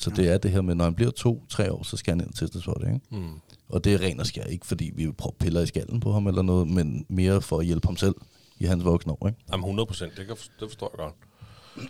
Så 0.00 0.10
det 0.10 0.28
er 0.28 0.38
det 0.38 0.50
her 0.50 0.60
med, 0.60 0.74
når 0.74 0.84
han 0.84 0.94
bliver 0.94 1.10
to-tre 1.10 1.72
år, 1.72 1.82
så 1.82 1.96
skal 1.96 2.12
han 2.12 2.20
ind 2.20 2.28
og 2.28 2.34
testes 2.34 2.64
for 2.64 2.72
det, 2.72 2.86
ikke? 2.86 3.00
Mm. 3.10 3.40
Og 3.68 3.84
det 3.84 3.94
er 3.94 4.00
ren 4.00 4.20
og 4.20 4.26
skær, 4.26 4.44
ikke 4.44 4.66
fordi 4.66 4.92
vi 4.94 5.04
vil 5.04 5.12
proppe 5.12 5.44
piller 5.44 5.60
i 5.60 5.66
skallen 5.66 6.00
på 6.00 6.12
ham 6.12 6.26
eller 6.26 6.42
noget, 6.42 6.68
men 6.68 7.06
mere 7.08 7.42
for 7.42 7.58
at 7.58 7.66
hjælpe 7.66 7.88
ham 7.88 7.96
selv 7.96 8.14
i 8.58 8.64
hans 8.64 8.84
voksne 8.84 9.12
år, 9.12 9.26
ikke? 9.26 9.38
Jamen 9.52 9.64
100 9.64 9.86
procent, 9.86 10.16
det, 10.16 10.26
kan, 10.26 10.36
det 10.36 10.68
forstår 10.68 10.94
jeg 10.98 10.98
godt. 10.98 11.14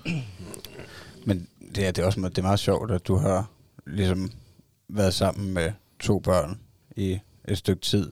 Men 1.26 1.48
det 1.74 1.86
er, 1.86 1.90
det 1.90 2.02
er 2.02 2.06
også 2.06 2.20
det 2.20 2.38
er 2.38 2.42
meget 2.42 2.58
sjovt, 2.58 2.90
at 2.90 3.06
du 3.08 3.16
har 3.16 3.50
ligesom 3.86 4.30
været 4.88 5.14
sammen 5.14 5.54
med 5.54 5.72
to 6.00 6.18
børn 6.18 6.60
i 6.96 7.18
et 7.48 7.58
stykke 7.58 7.82
tid, 7.82 8.10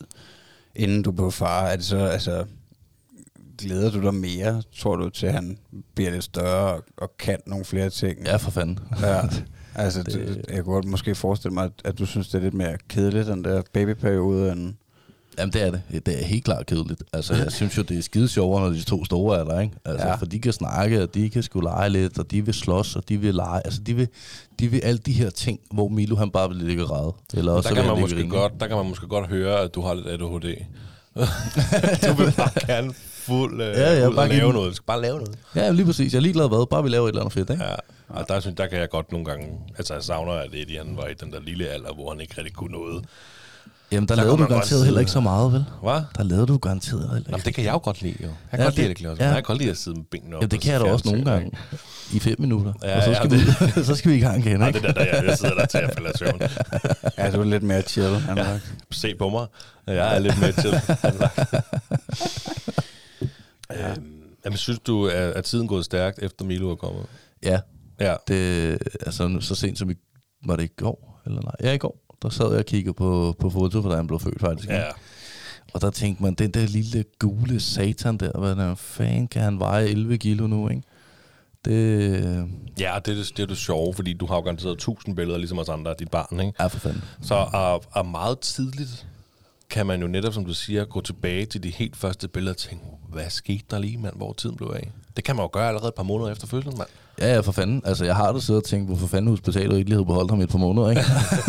inden 0.77 1.03
du 1.03 1.13
blev 1.13 1.33
far. 1.33 1.67
Er 1.67 1.77
det 1.77 1.85
så, 1.85 1.97
altså, 1.97 2.47
glæder 3.63 3.91
du 3.91 4.01
dig 4.03 4.15
mere, 4.15 4.63
tror 4.77 4.97
du, 4.97 5.09
til 5.09 5.27
at 5.27 5.33
han 5.33 5.59
bliver 5.95 6.11
lidt 6.11 6.25
større 6.25 6.75
og, 6.75 6.85
og 6.97 7.11
kan 7.19 7.39
nogle 7.47 7.65
flere 7.65 7.91
ting? 7.91 8.19
Ja, 8.27 8.37
for 8.37 8.51
fanden. 8.51 8.79
ja. 9.03 9.21
Altså, 9.75 10.03
Det- 10.03 10.15
det, 10.15 10.45
jeg 10.55 10.65
kunne 10.65 10.75
godt 10.75 10.85
måske 10.85 11.15
forestille 11.15 11.55
mig, 11.55 11.65
at, 11.65 11.73
at 11.85 11.99
du 11.99 12.07
synes, 12.07 12.29
det 12.29 12.39
er 12.39 12.43
lidt 12.43 12.55
mere 12.55 12.77
kedeligt, 12.89 13.27
den 13.27 13.45
der 13.45 13.63
babyperiode, 13.73 14.53
end... 14.53 14.75
Jamen, 15.39 15.53
det 15.53 15.63
er 15.63 15.71
det. 15.71 16.07
Det 16.07 16.21
er 16.23 16.25
helt 16.25 16.45
klart 16.45 16.67
kedeligt. 16.67 17.03
Altså, 17.13 17.35
jeg 17.35 17.53
synes 17.53 17.77
jo, 17.79 17.83
det 17.83 17.99
er 17.99 18.03
skide 18.03 18.29
sjovere, 18.29 18.63
når 18.63 18.69
de 18.69 18.83
to 18.83 19.05
store 19.05 19.39
er 19.39 19.45
der, 19.45 19.61
ikke? 19.61 19.75
Altså, 19.85 20.07
Ja. 20.07 20.15
for 20.15 20.27
de 20.27 20.39
kan 20.39 20.53
snakke, 20.53 21.03
og 21.03 21.15
de 21.15 21.31
kan 21.31 21.43
sgu 21.43 21.61
lege 21.61 21.89
lidt, 21.91 22.19
og 22.19 22.31
de 22.31 22.45
vil 22.45 22.55
slås, 22.55 22.97
og 22.97 23.09
de 23.09 23.17
vil 23.17 23.35
lege. 23.35 23.61
Altså, 23.65 23.81
de 23.81 23.95
vil, 23.97 24.09
de 24.59 24.69
vil 24.69 24.81
alle 24.85 24.99
de 24.99 25.13
her 25.13 25.31
ting, 25.31 25.61
hvor 25.75 25.89
Milo 25.89 26.17
han 26.17 26.31
bare 26.31 26.49
vil 26.49 26.57
ligge 26.59 26.83
og 26.83 26.89
græde. 26.89 27.13
Eller 27.35 27.53
også 27.53 27.69
der, 27.69 27.75
kan 27.75 27.85
man 27.87 28.01
måske 28.01 28.29
godt, 28.29 28.53
der 28.61 28.67
kan 28.67 28.77
man 28.77 28.87
måske 28.89 29.07
godt 29.07 29.27
høre, 29.29 29.61
at 29.61 29.75
du 29.75 29.81
har 29.81 29.95
lidt 29.95 30.07
ADHD. 30.07 30.55
du 32.09 32.13
vil 32.23 32.33
bare 32.37 32.67
gerne 32.67 32.93
fuld 33.23 33.63
øh, 33.63 33.69
Ja, 33.69 33.95
ja, 33.95 34.01
ud 34.01 34.07
og 34.07 34.15
bare 34.15 34.29
give 34.29 34.37
lave 34.39 34.47
den- 34.47 34.55
noget. 34.55 34.71
Du 34.71 34.75
skal 34.75 34.87
bare 34.87 35.01
lave 35.03 35.17
noget. 35.19 35.35
Ja, 35.55 35.71
lige 35.71 35.87
præcis. 35.87 36.13
Jeg 36.13 36.19
er 36.19 36.23
ligeglad 36.23 36.49
hvad. 36.49 36.67
Bare 36.71 36.83
vi 36.83 36.89
laver 36.89 37.05
et 37.05 37.09
eller 37.09 37.21
andet 37.21 37.33
fedt, 37.35 37.51
ikke? 37.51 37.65
Ja, 37.65 37.75
og 38.09 38.29
der, 38.29 38.41
synes, 38.41 38.57
der 38.57 38.67
kan 38.67 38.79
jeg 38.79 38.91
godt 38.91 39.13
nogle 39.13 39.25
gange... 39.25 39.47
Altså, 39.79 39.95
jeg 39.95 40.03
savner, 40.03 40.33
at 40.33 40.49
Eddie 40.55 40.79
han 40.79 40.97
var 40.97 41.07
i 41.07 41.15
den 41.15 41.33
der 41.33 41.41
lille 41.41 41.69
alder, 41.69 41.95
hvor 41.95 42.11
han 42.11 42.21
ikke 42.21 42.35
rigtig 42.39 42.55
kunne 42.55 42.73
noget. 42.73 43.05
Jamen, 43.93 44.09
der, 44.09 44.15
Der 44.15 44.23
lavede 44.23 44.39
du 44.43 44.47
garanteret 44.47 44.69
sidde- 44.69 44.85
heller 44.85 45.01
ikke 45.01 45.13
så 45.13 45.21
meget, 45.21 45.53
vel? 45.53 45.65
Hvad? 45.83 46.01
Der 46.17 46.23
lavede 46.25 46.47
du 46.47 46.59
garanteret 46.59 47.01
heller 47.01 47.15
Jamen, 47.27 47.35
ikke. 47.39 47.45
det 47.47 47.55
kan 47.55 47.65
jeg 47.65 47.73
jo 47.73 47.81
godt 47.85 48.03
lide, 48.03 48.15
jo. 48.21 48.27
Jeg 48.27 48.35
kan 48.51 48.59
Ja, 48.59 48.65
godt 48.65 48.77
lide 48.77 48.89
det- 48.89 48.97
Klaus. 48.97 49.19
ja. 49.19 49.25
Jeg 49.25 49.35
kan 49.35 49.43
godt 49.43 49.59
lide 49.59 49.71
at 49.71 49.77
sidde 49.77 49.97
med 49.97 50.05
benene 50.11 50.37
op. 50.37 50.43
Jamen, 50.43 50.51
det 50.51 50.59
og 50.59 50.63
kan 50.63 50.73
jeg 50.73 50.81
da 50.81 50.93
også 50.93 51.09
nogle 51.09 51.25
gange. 51.25 51.51
I 52.13 52.19
fem 52.19 52.37
minutter. 52.39 52.73
Ja, 52.83 52.97
og 52.97 53.03
så 53.03 53.11
ja, 53.11 53.17
skal, 53.17 53.31
det- 53.31 53.77
vi, 53.77 53.85
så 53.85 53.95
skal 53.95 54.11
vi 54.11 54.17
i 54.17 54.21
gang 54.21 54.47
igen, 54.47 54.67
ikke? 54.67 54.79
det 54.79 54.83
der, 54.83 54.93
der 54.93 55.05
jeg, 55.17 55.25
jeg 55.27 55.39
sidder 55.39 55.55
der 55.55 55.67
til 55.67 55.79
at 55.79 55.95
falde 55.95 56.09
af 56.09 56.15
søvn. 56.19 56.41
Ja, 57.19 57.31
du 57.31 57.41
er 57.41 57.45
lidt 57.45 57.63
mere 57.63 57.83
chill, 57.83 58.21
Henrik. 58.21 58.61
Se 58.91 59.15
på 59.19 59.29
mig. 59.29 59.47
Jeg 59.87 60.15
er 60.15 60.19
lidt 60.19 60.41
med 60.41 60.53
til. 63.77 64.03
øhm, 64.03 64.23
jamen, 64.45 64.57
synes 64.57 64.79
du, 64.81 65.07
at, 65.07 65.15
at 65.15 65.45
tiden 65.45 65.69
gået 65.69 65.85
stærkt, 65.85 66.19
efter 66.23 66.45
Milo 66.45 66.71
er 66.71 66.75
kommet? 66.77 67.07
Ja, 67.43 67.61
Ja. 68.01 68.15
det, 68.29 68.79
altså 69.07 69.37
så 69.41 69.55
sent 69.55 69.79
som 69.79 69.91
i, 69.91 69.95
var 70.47 70.57
det 70.57 70.65
i 70.65 70.71
går, 70.77 71.23
eller 71.27 71.41
nej, 71.43 71.53
ja 71.63 71.73
i 71.73 71.79
går, 71.79 72.17
der 72.23 72.29
sad 72.29 72.51
jeg 72.51 72.59
og 72.59 72.65
kiggede 72.65 72.95
på, 72.95 73.37
på 73.39 73.51
foto, 73.51 73.83
for 73.83 73.89
da 73.91 73.97
han 73.97 74.07
blev 74.07 74.21
født 74.21 74.41
faktisk. 74.41 74.69
Ja. 74.69 74.85
Og 75.75 75.81
der 75.81 75.91
tænkte 75.91 76.23
man, 76.23 76.35
den 76.35 76.51
der 76.51 76.67
lille 76.67 77.05
gule 77.19 77.61
satan 77.61 78.17
der, 78.17 78.39
hvad 78.39 78.77
fanden 78.77 79.29
kan 79.29 79.43
han 79.43 79.59
veje 79.59 79.87
11 79.87 80.19
kilo 80.19 80.47
nu, 80.47 80.69
ikke? 80.69 80.83
Det 81.65 82.49
Ja, 82.81 82.99
det 83.05 83.13
er 83.13 83.17
det, 83.17 83.33
det 83.37 83.43
er 83.43 83.47
det 83.47 83.57
sjove, 83.57 83.95
fordi 83.95 84.13
du 84.13 84.27
har 84.27 84.35
jo 84.35 84.41
garanteret 84.41 84.79
tusind 84.79 85.17
billeder, 85.17 85.39
ligesom 85.39 85.59
os 85.59 85.69
andre 85.69 85.91
af 85.91 85.97
dit 85.97 86.11
barn, 86.11 86.41
ikke? 86.41 86.53
er 86.59 86.69
for 86.69 86.79
fanden. 86.79 87.03
Så 87.23 87.35
er, 87.35 87.99
er 87.99 88.03
meget 88.03 88.39
tidligt 88.41 89.07
kan 89.73 89.87
man 89.87 90.01
jo 90.01 90.07
netop, 90.07 90.35
som 90.35 90.45
du 90.45 90.55
siger, 90.55 90.85
gå 90.85 91.01
tilbage 91.01 91.47
til 91.47 91.63
de 91.63 91.71
helt 91.71 91.97
første 91.97 92.29
billeder 92.29 92.53
og 92.53 92.57
tænke, 92.57 92.85
hvad 93.09 93.31
skete 93.31 93.65
der 93.71 93.79
lige, 93.79 93.99
mand, 93.99 94.17
hvor 94.17 94.33
tiden 94.33 94.57
blev 94.57 94.73
af? 94.75 94.91
Det 95.17 95.25
kan 95.25 95.37
man 95.37 95.45
jo 95.45 95.51
gøre 95.53 95.69
allerede 95.69 95.89
et 95.89 95.95
par 95.95 96.03
måneder 96.03 96.31
efter 96.31 96.47
fødslen, 96.47 96.75
mand. 96.79 96.89
Ja, 97.21 97.35
ja, 97.35 97.41
for 97.41 97.53
fanden. 97.53 97.83
Altså, 97.85 98.05
jeg 98.05 98.17
har 98.17 98.33
da 98.33 98.41
siddet 98.41 98.63
og 98.63 98.69
tænkt, 98.69 98.87
hvorfor 98.87 99.07
fanden 99.07 99.31
hospitalet 99.31 99.79
ikke 99.79 99.91
lige 99.91 99.97
havde 99.97 100.07
beholdt 100.07 100.31
ham 100.31 100.41
i 100.41 100.45
et 100.45 100.49
par 100.49 100.59
måneder, 100.59 100.91
ikke? 100.91 101.03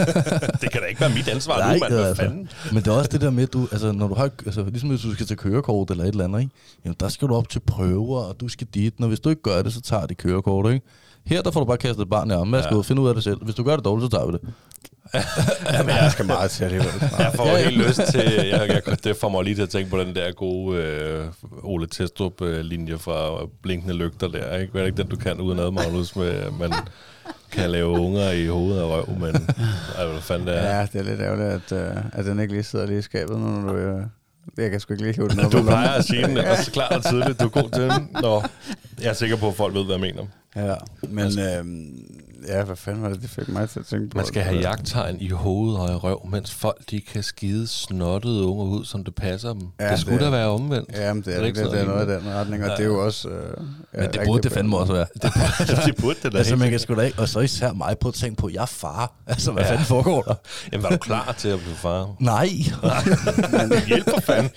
det 0.62 0.72
kan 0.72 0.82
da 0.82 0.88
ikke 0.88 1.02
være 1.02 1.10
mit 1.10 1.28
ansvar 1.28 1.58
Nej, 1.58 1.74
nu, 1.74 1.80
mand. 1.80 1.94
Hvad 1.94 2.08
altså. 2.08 2.24
fanden? 2.24 2.50
Men 2.72 2.84
det 2.84 2.88
er 2.88 2.92
også 2.92 3.10
det 3.12 3.22
der 3.22 3.30
med, 3.30 3.48
du, 3.48 3.68
altså, 3.72 3.92
når 3.92 4.08
du 4.08 4.14
har, 4.14 4.30
altså, 4.46 4.64
ligesom 4.64 4.90
hvis 4.90 5.02
du 5.02 5.14
skal 5.14 5.26
til 5.26 5.38
kørekort 5.38 5.92
eller 5.92 6.04
et 6.04 6.10
eller 6.10 6.24
andet, 6.24 6.40
ikke? 6.40 6.52
Jamen, 6.86 6.96
der 7.00 7.10
skal 7.10 7.28
du 7.28 7.36
op 7.36 7.50
til 7.50 7.60
prøver, 7.60 8.20
og 8.20 8.40
du 8.40 8.48
skal 8.48 8.68
dit, 8.74 8.94
og 9.00 9.08
hvis 9.08 9.20
du 9.20 9.30
ikke 9.30 9.42
gør 9.42 9.62
det, 9.62 9.74
så 9.74 9.82
tager 9.82 10.06
de 10.06 10.16
kørekort, 10.16 10.74
ikke? 10.74 10.86
Her 11.26 11.42
der 11.42 11.52
får 11.52 11.60
du 11.60 11.66
bare 11.66 11.78
kastet 11.78 12.02
et 12.04 12.10
barn 12.10 12.30
i 12.32 12.34
armen. 12.34 12.54
Værsgo, 12.54 12.76
ja. 12.76 12.82
finde 12.82 13.02
ud 13.02 13.08
af 13.08 13.16
det 13.16 13.24
selv. 13.24 13.44
Hvis 13.44 13.56
du 13.56 13.64
gør 13.64 13.76
det 13.76 13.86
dårligt, 13.86 14.12
så 14.12 14.18
tager 14.18 14.32
vi 14.32 14.32
det. 14.32 14.42
Jamen, 15.74 15.96
jeg 15.96 16.12
skal 16.12 16.26
meget 16.26 16.52
til 16.52 16.64
alligevel. 16.64 16.92
Jeg 17.20 17.32
får 17.36 17.48
Ja, 17.48 17.58
ja, 17.58 17.70
helt 17.70 17.88
lyst 17.88 18.02
til, 18.12 18.48
jeg, 18.52 18.82
jeg, 18.88 19.04
det 19.04 19.18
får 19.18 19.30
mig 19.30 19.44
lige 19.44 19.56
til 19.56 19.62
at 19.62 19.70
tænke 19.70 19.90
på 19.90 20.00
den 20.00 20.16
der 20.16 20.32
gode 20.32 20.78
øh, 20.78 21.26
Ole 21.64 21.88
Testrup-linje 21.88 22.98
fra 22.98 23.46
Blinkende 23.62 23.94
Lygter 23.94 24.28
der, 24.28 24.58
ikke? 24.58 24.72
Hvad 24.72 24.82
er 24.82 24.86
det 24.86 24.92
ikke 24.92 25.04
den, 25.04 25.10
du 25.10 25.16
kan 25.16 25.42
uden 25.42 25.60
ad, 25.60 25.72
Magnus, 25.72 26.16
med, 26.16 26.52
man 26.60 26.74
kan 27.52 27.70
lave 27.70 27.88
unger 27.90 28.32
i 28.32 28.48
hovedet 28.48 28.84
og 28.84 28.90
røv, 28.90 29.10
men 29.20 29.36
ej, 29.98 30.06
hvad 30.06 30.22
fanden 30.22 30.48
det 30.48 30.58
er. 30.58 30.78
Ja, 30.78 30.88
det 30.94 31.00
er 31.00 31.04
lidt 31.04 31.22
ærgerligt, 31.22 31.72
at, 31.72 31.92
uh, 31.92 32.20
at 32.20 32.26
den 32.26 32.40
ikke 32.40 32.54
lige 32.54 32.64
sidder 32.64 32.86
lige 32.86 33.00
i 33.00 33.02
skabet, 33.02 33.40
nu 33.40 33.48
når 33.48 33.74
du... 33.74 33.96
Uh, 33.96 34.02
jeg 34.58 34.72
kan 34.72 34.80
sgu 34.80 34.94
ikke 34.94 35.04
lige 35.04 35.16
hive 35.16 35.30
den 35.30 35.40
op. 35.40 35.52
Du 35.52 35.64
plejer 35.64 35.90
at 35.90 36.06
sige 36.06 36.28
den, 36.28 36.38
og 36.52 36.58
så 36.58 36.72
klart 36.72 36.92
og 36.92 37.06
tydeligt, 37.06 37.40
du 37.40 37.46
er 37.46 37.50
god 37.50 37.70
til 37.70 37.84
den. 37.84 38.10
Nå, 38.22 38.44
jeg 39.02 39.10
er 39.10 39.14
sikker 39.14 39.36
på, 39.36 39.48
at 39.48 39.56
folk 39.56 39.76
ved, 39.76 39.86
hvad 39.86 39.96
jeg 39.96 40.02
mener. 40.02 40.26
Ja, 40.56 40.76
men 41.10 41.40
øhm, 41.40 42.06
ja, 42.48 42.64
hvad 42.64 42.76
fanden 42.76 43.04
var 43.04 43.10
det, 43.10 43.22
det 43.22 43.30
fik 43.30 43.48
mig 43.50 43.70
til 43.70 43.80
at 43.80 43.86
tænke 43.86 44.10
på? 44.10 44.18
Man 44.18 44.26
skal 44.26 44.42
have 44.42 44.60
jagttegn 44.60 45.18
i 45.20 45.30
hovedet 45.30 45.80
og 45.80 45.90
i 45.92 45.96
røv, 45.96 46.26
mens 46.32 46.52
folk 46.54 46.82
de 46.92 47.02
kan 47.02 47.24
skide 47.24 47.68
snottede 47.68 48.42
unger 48.44 48.66
ud, 48.66 48.86
som 48.86 49.04
det 49.04 49.16
passer 49.16 49.54
dem. 49.54 49.62
Ja, 49.80 49.86
Ja, 49.86 49.92
det 49.92 50.00
skulle 50.00 50.18
det- 50.18 50.26
da 50.26 50.30
være 50.30 50.48
omvendt. 50.48 50.90
Ja, 50.94 51.14
men 51.14 51.24
det 51.24 51.36
er, 51.36 51.42
det 51.44 51.56
det, 51.56 51.64
det, 51.66 51.72
det 51.72 51.82
er 51.82 51.86
noget 51.86 52.08
i 52.08 52.12
den 52.26 52.34
retning, 52.34 52.64
og 52.64 52.70
det 52.70 52.80
er 52.80 52.84
jo 52.88 53.06
også... 53.06 53.30
Øh, 53.30 53.58
Men 53.94 54.10
det 54.14 54.22
burde 54.26 54.42
det 54.44 54.52
fandme 54.52 54.78
også 54.78 54.94
være. 54.94 55.06
det 55.86 55.96
burde 56.02 56.18
det 56.24 56.34
da 56.34 56.38
Altså, 56.38 56.56
man 56.56 56.70
kan 56.70 56.80
sgu 56.80 56.96
da 56.96 57.02
ikke, 57.02 57.20
og 57.20 57.30
så 57.30 57.40
især 57.40 57.74
mig 57.74 57.96
på 58.02 58.08
at 58.08 58.14
tænke 58.14 58.36
på, 58.38 58.50
jeg 58.54 58.62
er 58.62 58.66
far. 58.66 59.14
Altså, 59.28 59.52
hvad 59.52 59.64
Ja. 59.64 59.70
fanden 59.72 59.86
foregår 59.86 60.22
der? 60.22 60.36
Jamen, 60.72 60.84
var 60.84 60.90
du 60.90 60.98
klar 60.98 61.36
til 61.38 61.48
at 61.50 61.60
blive 61.60 61.76
far? 61.76 62.16
Nej. 62.20 62.50
Hjælp 63.88 64.10
for 64.10 64.22
fanden. 64.22 64.52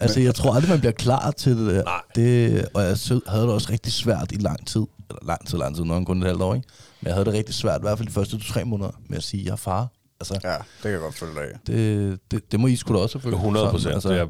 altså, 0.00 0.20
jeg 0.20 0.34
tror 0.34 0.54
aldrig, 0.54 0.70
man 0.70 0.78
bliver 0.80 0.92
klar 0.92 1.30
til 1.30 1.56
det 1.58 1.74
der. 1.74 1.82
Nej. 1.84 2.00
Det, 2.14 2.64
og 2.74 2.82
jeg 2.82 2.96
havde 3.26 3.42
det 3.44 3.52
også 3.52 3.68
rigtig 3.72 3.92
svært 3.92 4.32
i 4.32 4.36
lang 4.36 4.66
tid. 4.66 4.80
Eller 5.10 5.26
lang 5.26 5.46
tid, 5.48 5.58
lang 5.58 5.76
tid, 5.76 5.84
han 5.84 6.04
kun 6.04 6.20
et 6.22 6.26
halvt 6.26 6.42
år, 6.42 6.54
ikke? 6.54 6.68
Men 7.00 7.06
jeg 7.06 7.14
havde 7.14 7.24
det 7.24 7.34
rigtig 7.34 7.54
svært, 7.54 7.80
i 7.80 7.82
hvert 7.82 7.98
fald 7.98 8.08
de 8.08 8.12
første 8.12 8.38
to-tre 8.38 8.64
måneder, 8.64 8.90
med 9.08 9.16
at 9.18 9.22
sige, 9.24 9.40
at 9.40 9.46
jeg 9.46 9.52
er 9.52 9.56
far. 9.56 9.88
Altså, 10.20 10.40
Ja, 10.44 10.52
det 10.52 10.62
kan 10.82 10.90
jeg 10.90 11.00
godt 11.00 11.14
følge 11.14 11.34
dig 11.34 11.42
af. 11.42 11.58
det, 11.66 12.18
det, 12.30 12.52
det 12.52 12.60
må 12.60 12.66
I 12.66 12.76
sgu 12.76 12.94
da 12.94 12.98
også 12.98 13.18
følge. 13.18 13.36
100 13.36 13.70
procent, 13.70 13.94
Altså, 13.94 14.08
det 14.08 14.20
er 14.20 14.26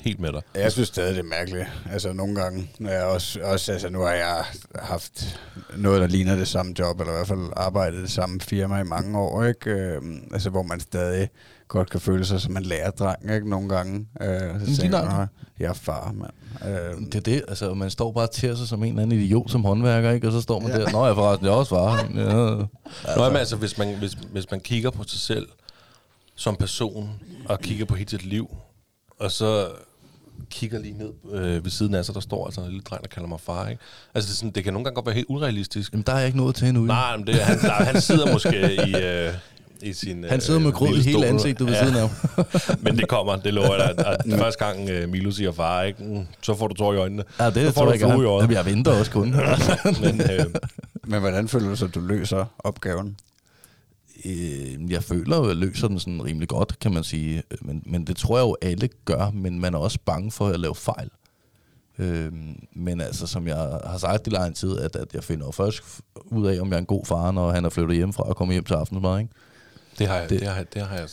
helt 0.00 0.20
med 0.20 0.32
dig. 0.32 0.42
Jeg 0.54 0.72
synes 0.72 0.88
stadig, 0.88 1.14
det 1.14 1.20
er 1.20 1.28
mærkeligt. 1.28 1.66
Altså 1.92 2.12
nogle 2.12 2.34
gange, 2.42 2.70
når 2.78 2.90
jeg 2.90 3.04
også, 3.04 3.40
også 3.42 3.72
altså 3.72 3.88
nu 3.90 4.00
har 4.00 4.12
jeg 4.12 4.44
haft 4.74 5.40
noget, 5.76 6.00
der 6.00 6.06
ligner 6.06 6.36
det 6.36 6.48
samme 6.48 6.74
job, 6.78 7.00
eller 7.00 7.12
i 7.12 7.16
hvert 7.16 7.26
fald 7.28 7.48
arbejdet 7.56 7.98
i 7.98 8.02
det 8.02 8.10
samme 8.10 8.40
firma 8.40 8.80
i 8.80 8.84
mange 8.84 9.18
år, 9.18 9.44
ikke? 9.44 9.70
Øhm, 9.70 10.22
altså 10.32 10.50
hvor 10.50 10.62
man 10.62 10.80
stadig 10.80 11.28
godt 11.70 11.90
kan 11.90 12.00
føle 12.00 12.24
sig 12.24 12.40
som 12.40 12.56
en 12.56 12.62
lærerdreng, 12.62 13.34
ikke? 13.34 13.50
Nogle 13.50 13.68
gange. 13.68 14.06
Øh, 14.20 14.66
så 14.66 14.80
tænker 14.80 15.04
man, 15.04 15.26
jeg 15.58 15.66
er 15.68 15.72
far, 15.72 16.12
mand. 16.12 16.30
Øh, 16.74 17.06
Det 17.06 17.14
er 17.14 17.20
det, 17.20 17.42
altså 17.48 17.74
man 17.74 17.90
står 17.90 18.12
bare 18.12 18.26
til 18.26 18.56
sig 18.56 18.68
som 18.68 18.82
en 18.82 18.88
eller 18.88 19.02
anden 19.02 19.18
idiot 19.20 19.50
som 19.50 19.64
håndværker, 19.64 20.10
ikke? 20.10 20.26
Og 20.26 20.32
så 20.32 20.40
står 20.40 20.60
man 20.60 20.70
Ja. 20.70 20.78
der, 20.80 20.90
nå 20.92 21.06
jeg 21.06 21.14
forresten, 21.14 21.46
jeg 21.46 21.52
er 21.52 21.56
også 21.56 21.68
far. 21.74 21.94
Ja. 22.14 22.52
Altså. 23.04 23.14
Nå, 23.16 23.28
men 23.28 23.36
altså, 23.36 23.56
hvis 23.56 23.78
man, 23.78 23.94
hvis, 23.98 24.12
hvis 24.32 24.50
man 24.50 24.60
kigger 24.60 24.90
på 24.90 25.02
sig 25.06 25.20
selv 25.20 25.48
som 26.34 26.56
person, 26.56 27.10
og 27.44 27.60
kigger 27.60 27.84
på 27.84 27.94
hele 27.94 28.10
sit 28.10 28.24
liv, 28.26 28.56
og 29.20 29.30
så 29.30 29.68
kigger 30.50 30.78
lige 30.78 30.98
ned 30.98 31.10
øh, 31.32 31.64
ved 31.64 31.70
siden 31.70 31.94
af 31.94 32.04
sig, 32.04 32.14
der 32.14 32.20
står 32.20 32.46
altså 32.46 32.60
en 32.60 32.66
lille 32.66 32.82
dreng, 32.82 33.02
der 33.02 33.08
kalder 33.08 33.28
mig 33.28 33.40
far, 33.40 33.68
ikke? 33.68 33.82
Altså, 34.14 34.28
det, 34.28 34.34
er 34.34 34.36
sådan, 34.36 34.50
det 34.50 34.64
kan 34.64 34.72
nogle 34.72 34.84
gange 34.84 34.94
godt 34.94 35.06
være 35.06 35.14
helt 35.14 35.26
urealistisk. 35.30 35.92
Jamen 35.92 36.04
der 36.06 36.12
er 36.12 36.16
jeg 36.18 36.26
ikke 36.26 36.38
nået 36.38 36.54
til 36.54 36.68
endnu. 36.68 36.82
Nej, 36.84 37.16
men 37.16 37.26
det, 37.26 37.34
han, 37.34 37.58
der, 37.58 37.72
han 37.72 38.00
sidder 38.00 38.32
måske 38.32 38.74
i, 38.88 38.94
øh, 38.96 39.32
i 39.82 39.92
sin 39.92 40.24
Han 40.24 40.40
sidder 40.40 40.60
med 40.60 40.68
øh, 40.68 40.74
grød 40.74 40.96
i 40.96 41.00
hele 41.02 41.26
ansigtet 41.26 41.66
ved 41.66 41.74
Ja. 41.74 41.84
siden 41.84 41.96
af. 41.98 42.08
Men 42.84 42.98
det 42.98 43.08
kommer, 43.08 43.36
det 43.36 43.54
lover 43.54 43.76
jeg 43.76 43.94
dig. 43.98 44.06
At, 44.06 44.32
at 44.32 44.38
første 44.38 44.64
gang 44.64 44.90
øh, 44.90 45.08
Milo 45.08 45.30
siger 45.30 45.52
far, 45.52 45.82
ikke? 45.82 46.04
Mm, 46.04 46.26
så 46.42 46.54
får 46.54 46.68
du 46.68 46.74
tår 46.74 46.92
i 46.94 46.96
øjnene. 46.96 47.24
Ja, 47.38 47.46
det 47.50 47.54
så 47.54 47.62
får 47.66 47.72
tror 47.72 47.84
du 47.84 47.90
jeg 47.90 47.98
flue 48.00 48.10
i 48.10 48.14
gerne. 48.14 48.28
øjet. 48.28 48.42
Jamen, 48.42 48.56
jeg 48.56 48.66
venter 48.66 48.98
også 48.98 49.10
kun. 49.10 49.30
Men 50.02 50.20
øh, 50.20 50.46
men 51.06 51.20
hvordan 51.20 51.48
føler 51.48 51.68
du 51.68 51.76
så, 51.76 51.84
at 51.84 51.94
du 51.94 52.00
løser 52.00 52.44
opgaven? 52.58 53.16
Øh, 54.24 54.90
jeg 54.92 55.04
føler 55.04 55.36
jo, 55.36 55.42
at 55.42 55.48
jeg 55.48 55.56
løser 55.56 55.88
den 55.88 55.98
sådan 56.00 56.24
rimelig 56.24 56.48
godt, 56.48 56.78
kan 56.78 56.92
man 56.94 57.04
sige. 57.04 57.42
Men, 57.62 57.82
men 57.86 58.04
det 58.06 58.16
tror 58.16 58.38
jeg 58.38 58.42
jo, 58.44 58.56
alle 58.62 58.88
gør, 59.04 59.30
men 59.34 59.60
man 59.60 59.74
er 59.74 59.78
også 59.78 59.98
bange 60.04 60.30
for 60.30 60.48
at 60.48 60.60
lave 60.60 60.74
fejl. 60.74 61.10
Øh, 61.98 62.32
men 62.76 63.00
altså, 63.00 63.26
som 63.26 63.48
jeg 63.48 63.56
har 63.86 63.98
sagt 63.98 64.26
i 64.26 64.30
lang 64.30 64.56
tid, 64.56 64.78
at, 64.78 64.96
at 64.96 65.14
jeg 65.14 65.24
finder 65.24 65.50
først 65.50 65.82
ud 66.26 66.46
af, 66.46 66.60
om 66.60 66.68
jeg 66.68 66.74
er 66.74 66.78
en 66.80 66.86
god 66.86 67.06
far, 67.06 67.30
når 67.30 67.50
han 67.52 67.64
er 67.64 67.68
flyttet 67.68 67.96
hjemmefra 67.96 68.22
og 68.22 68.36
kommer 68.36 68.52
hjem 68.52 68.64
til 68.64 68.74
aftensmad, 68.74 69.18
ikke? 69.20 69.30
Det, 70.00 70.08
har 70.08 70.16
jeg, 70.16 70.30
Det- 70.30 70.40
det, 70.40 70.48
har, 70.48 70.56
jeg- 70.56 70.74
det, 70.74 70.82
har 70.82 70.96
jeg, 70.96 71.08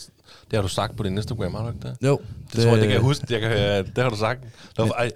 det 0.50 0.56
har 0.56 0.62
du 0.62 0.68
sagt 0.68 0.96
på 0.96 1.02
din 1.02 1.16
Instagram, 1.16 1.54
har 1.54 1.62
du 1.62 1.68
ikke 1.68 1.80
det? 1.88 1.96
Jo. 2.02 2.16
Det, 2.18 2.52
det 2.56 2.62
tror 2.62 2.70
jeg, 2.70 2.76
det 2.78 2.84
kan 2.84 2.92
jeg 2.92 3.00
huske. 3.00 3.26
Jeg 3.30 3.40
kan, 3.40 3.50
det 3.96 3.98
har 4.04 4.10
du 4.10 4.16
sagt. 4.16 4.42
Det, 4.42 4.50
var, 4.78 4.88
ej, 4.90 5.10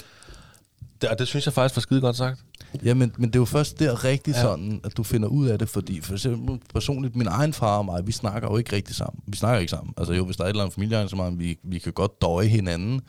det, 1.02 1.08
og 1.10 1.18
det 1.18 1.28
synes 1.28 1.46
jeg 1.46 1.52
faktisk 1.54 1.76
var 1.76 1.80
skide 1.80 2.00
godt 2.00 2.16
sagt. 2.16 2.40
Ja, 2.84 2.94
men, 2.94 3.12
men 3.16 3.28
det 3.28 3.36
er 3.36 3.40
jo 3.40 3.44
først 3.44 3.78
der 3.78 4.04
rigtigt 4.04 4.36
Ja. 4.36 4.42
sådan, 4.42 4.80
at 4.84 4.96
du 4.96 5.02
finder 5.02 5.28
ud 5.28 5.46
af 5.48 5.58
det, 5.58 5.68
fordi 5.68 6.00
for 6.00 6.12
eksempel 6.12 6.58
personligt, 6.74 7.16
min 7.16 7.26
egen 7.26 7.52
far 7.52 7.78
og 7.78 7.84
mig, 7.84 8.06
vi 8.06 8.12
snakker 8.12 8.48
jo 8.50 8.56
ikke 8.56 8.76
rigtig 8.76 8.94
sammen. 8.96 9.22
Vi 9.26 9.36
snakker 9.36 9.60
ikke 9.60 9.70
sammen. 9.70 9.94
Altså 9.96 10.12
jo, 10.12 10.24
hvis 10.24 10.36
der 10.36 10.42
er 10.44 10.46
et 10.48 10.50
eller 10.50 10.62
andet 10.62 10.74
familiearrangement, 10.74 11.38
vi, 11.38 11.58
vi 11.62 11.78
kan 11.78 11.92
godt 11.92 12.22
døje 12.22 12.46
hinanden, 12.46 13.00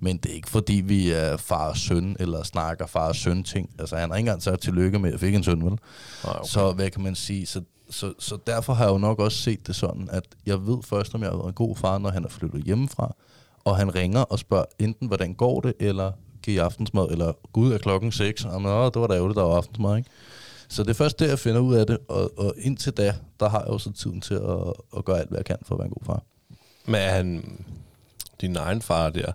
men 0.00 0.16
det 0.16 0.30
er 0.30 0.34
ikke 0.34 0.48
fordi, 0.50 0.74
vi 0.74 1.10
er 1.10 1.36
far 1.36 1.68
og 1.68 1.76
søn, 1.76 2.16
eller 2.20 2.42
snakker 2.42 2.86
far 2.86 3.08
og 3.08 3.16
søn 3.16 3.44
ting. 3.44 3.70
Altså 3.78 3.96
han 3.96 4.10
har 4.10 4.16
ikke 4.16 4.26
engang 4.28 4.42
sagt 4.42 4.60
tillykke 4.62 4.98
med, 4.98 5.08
at 5.08 5.12
jeg 5.12 5.20
fik 5.20 5.34
en 5.34 5.44
søn, 5.44 5.64
vel? 5.64 5.70
Nej, 5.70 5.78
okay. 6.24 6.40
Så 6.48 6.72
hvad 6.72 6.90
kan 6.90 7.02
man 7.02 7.14
sige? 7.14 7.46
Så, 7.46 7.62
så, 7.90 8.12
så 8.18 8.38
derfor 8.46 8.72
har 8.72 8.84
jeg 8.84 8.92
jo 8.92 8.98
nok 8.98 9.18
også 9.18 9.38
set 9.38 9.66
det 9.66 9.76
sådan, 9.76 10.08
at 10.12 10.24
jeg 10.46 10.66
ved 10.66 10.82
først, 10.82 11.14
om 11.14 11.22
jeg 11.22 11.30
har 11.30 11.36
været 11.36 11.48
en 11.48 11.54
god 11.54 11.76
far, 11.76 11.98
når 11.98 12.10
han 12.10 12.24
er 12.24 12.28
flyttet 12.28 12.64
hjemmefra, 12.64 13.14
og 13.64 13.76
han 13.76 13.94
ringer 13.94 14.20
og 14.20 14.38
spørger 14.38 14.64
enten, 14.78 15.06
hvordan 15.06 15.34
går 15.34 15.60
det, 15.60 15.74
eller 15.80 16.12
giver 16.42 16.62
I 16.62 16.64
aftensmad, 16.64 17.08
eller 17.10 17.32
gud 17.52 17.72
er 17.72 17.78
klokken 17.78 18.12
6, 18.12 18.44
og 18.44 18.62
nå, 18.62 18.68
Åh, 18.68 18.90
det 18.94 19.00
var 19.00 19.06
da 19.06 19.14
ærgerligt, 19.14 19.36
der 19.36 19.42
var 19.42 19.56
aftensmad, 19.56 19.96
ikke? 19.96 20.10
Så 20.68 20.82
det 20.82 20.90
er 20.90 20.94
først 20.94 21.18
der, 21.18 21.26
jeg 21.26 21.38
finder 21.38 21.60
ud 21.60 21.74
af 21.74 21.86
det, 21.86 21.98
og, 22.08 22.38
og 22.38 22.54
indtil 22.58 22.92
da, 22.92 23.14
der 23.40 23.48
har 23.48 23.60
jeg 23.60 23.68
jo 23.68 23.78
så 23.78 23.92
tiden 23.92 24.20
til 24.20 24.34
at, 24.34 24.72
at 24.96 25.04
gøre 25.04 25.18
alt, 25.18 25.28
hvad 25.28 25.38
jeg 25.38 25.44
kan 25.44 25.56
for 25.62 25.74
at 25.74 25.78
være 25.78 25.86
en 25.86 25.92
god 25.92 26.04
far. 26.04 26.22
Men 26.86 26.94
er 26.94 27.10
han, 27.10 27.58
din 28.40 28.56
egen 28.56 28.82
far 28.82 29.10
der, 29.10 29.32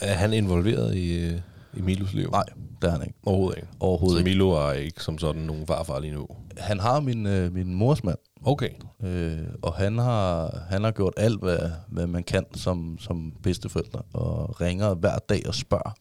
er 0.00 0.14
han 0.14 0.32
involveret 0.32 0.94
i, 0.96 1.18
øh, 1.18 1.40
i 1.76 1.80
Milos 1.80 2.12
liv? 2.12 2.30
Nej, 2.30 2.44
det 2.82 2.88
er 2.88 2.92
han 2.92 3.02
ikke. 3.02 3.14
Overhovedet 3.26 3.56
ikke. 3.56 3.68
Overhovedet 3.80 4.18
så. 4.18 4.24
Milo 4.24 4.50
er 4.50 4.72
ikke 4.72 5.02
som 5.02 5.18
sådan 5.18 5.42
nogen 5.42 5.66
farfar 5.66 5.98
lige 5.98 6.14
nu. 6.14 6.26
Han 6.56 6.80
har 6.80 7.00
min, 7.00 7.26
øh, 7.26 7.52
min 7.52 7.74
mors 7.74 8.04
mand, 8.04 8.18
Okay. 8.44 8.70
Øh, 9.02 9.38
og 9.62 9.74
han 9.74 9.98
har, 9.98 10.58
han 10.70 10.84
har 10.84 10.90
gjort 10.90 11.14
alt, 11.16 11.40
hvad, 11.40 11.58
hvad 11.88 12.06
man 12.06 12.22
kan 12.22 12.44
som, 12.54 12.98
som 13.00 13.32
bedsteforældre, 13.42 14.02
og 14.12 14.60
ringer 14.60 14.94
hver 14.94 15.18
dag 15.18 15.42
og 15.48 15.54
spørger. 15.54 15.94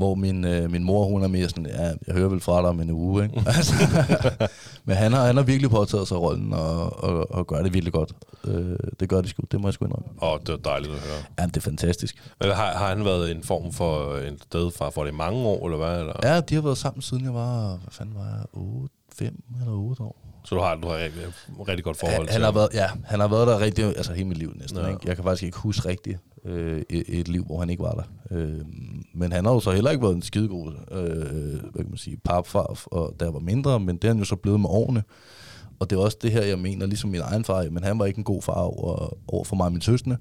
Hvor 0.00 0.14
min, 0.14 0.44
øh, 0.44 0.70
min 0.70 0.84
mor, 0.84 1.04
hun 1.04 1.22
er 1.22 1.28
mere 1.28 1.48
sådan, 1.48 1.66
ja, 1.66 1.92
jeg 2.06 2.14
hører 2.14 2.28
vel 2.28 2.40
fra 2.40 2.60
dig 2.60 2.68
om 2.68 2.80
en 2.80 2.90
uge, 2.90 3.24
ikke? 3.24 3.42
altså, 3.56 3.74
men 4.86 4.96
han 4.96 5.12
har, 5.12 5.26
han 5.26 5.36
har 5.36 5.42
virkelig 5.42 5.70
påtaget 5.70 6.08
sig 6.08 6.20
rollen, 6.20 6.52
og, 6.52 7.04
og, 7.04 7.30
og 7.30 7.46
gør 7.46 7.62
det 7.62 7.74
virkelig 7.74 7.92
godt. 7.92 8.12
Øh, 8.44 8.76
det 9.00 9.08
gør 9.08 9.20
det 9.20 9.30
sgu, 9.30 9.42
det 9.52 9.60
må 9.60 9.68
jeg 9.68 9.74
sgu 9.74 9.84
indrømme. 9.84 10.08
Og 10.18 10.40
det 10.40 10.48
var 10.48 10.56
dejligt 10.56 10.92
at 10.92 11.00
høre. 11.00 11.22
Ja, 11.38 11.46
det 11.46 11.56
er 11.56 11.60
fantastisk. 11.60 12.30
Men 12.40 12.50
har, 12.50 12.72
har 12.72 12.88
han 12.88 13.04
været 13.04 13.30
en 13.30 13.42
form 13.42 13.72
for 13.72 14.16
en 14.16 14.38
stedfar 14.42 14.90
for 14.90 15.04
det 15.04 15.12
i 15.12 15.14
mange 15.14 15.38
år, 15.38 15.66
eller 15.66 15.78
hvad? 15.78 16.00
Eller? 16.00 16.14
Ja, 16.22 16.40
de 16.40 16.54
har 16.54 16.62
været 16.62 16.78
sammen 16.78 17.02
siden 17.02 17.24
jeg 17.24 17.34
var, 17.34 17.68
hvad 17.68 17.90
fanden 17.90 18.14
var 18.14 18.24
jeg, 18.24 18.44
8, 18.52 18.94
5 19.18 19.42
eller 19.60 19.72
8 19.72 20.02
år. 20.02 20.16
Så 20.44 20.54
du 20.54 20.60
har, 20.60 20.74
du 20.74 20.88
har 20.88 20.94
et 20.94 21.12
rigtig 21.68 21.84
godt 21.84 21.96
forhold 21.96 22.16
Han, 22.16 22.26
til 22.26 22.32
han 22.32 22.42
har 22.42 22.52
været, 22.52 22.68
ja, 22.74 22.88
han 23.04 23.20
har 23.20 23.28
været 23.28 23.46
der 23.46 23.60
rigtig, 23.60 23.84
altså 23.84 24.12
hele 24.12 24.28
mit 24.28 24.38
liv 24.38 24.52
næsten. 24.56 24.80
Ja. 24.80 24.88
Ikke? 24.88 25.00
Jeg 25.04 25.16
kan 25.16 25.24
faktisk 25.24 25.42
ikke 25.42 25.58
huske 25.58 25.88
rigtigt 25.88 26.18
øh, 26.44 26.82
et, 26.90 27.04
et 27.08 27.28
liv, 27.28 27.44
hvor 27.44 27.58
han 27.58 27.70
ikke 27.70 27.82
var 27.82 27.92
der. 27.92 28.36
Øh, 28.36 28.60
men 29.14 29.32
han 29.32 29.44
har 29.44 29.52
jo 29.52 29.60
så 29.60 29.70
heller 29.70 29.90
ikke 29.90 30.02
været 30.02 30.14
en 30.14 30.22
skidegod, 30.22 30.72
øh, 30.90 31.60
hvad 31.60 31.84
kan 31.84 31.90
man 31.90 31.96
sige, 31.96 32.16
papfar, 32.16 32.80
og 32.86 33.14
jeg 33.20 33.34
var 33.34 33.40
mindre, 33.40 33.80
men 33.80 33.96
det 33.96 34.04
er 34.04 34.08
han 34.08 34.18
jo 34.18 34.24
så 34.24 34.36
blevet 34.36 34.60
med 34.60 34.68
årene. 34.68 35.02
Og 35.80 35.90
det 35.90 35.96
er 35.96 36.00
også 36.00 36.18
det 36.22 36.32
her, 36.32 36.42
jeg 36.42 36.58
mener, 36.58 36.86
ligesom 36.86 37.10
min 37.10 37.20
egen 37.20 37.44
far, 37.44 37.70
men 37.70 37.84
han 37.84 37.98
var 37.98 38.06
ikke 38.06 38.18
en 38.18 38.24
god 38.24 38.42
far 38.42 38.60
over, 38.60 39.14
over 39.28 39.44
for 39.44 39.56
mig 39.56 39.66
og 39.66 39.72
min 39.72 39.80
søskende. 39.80 40.16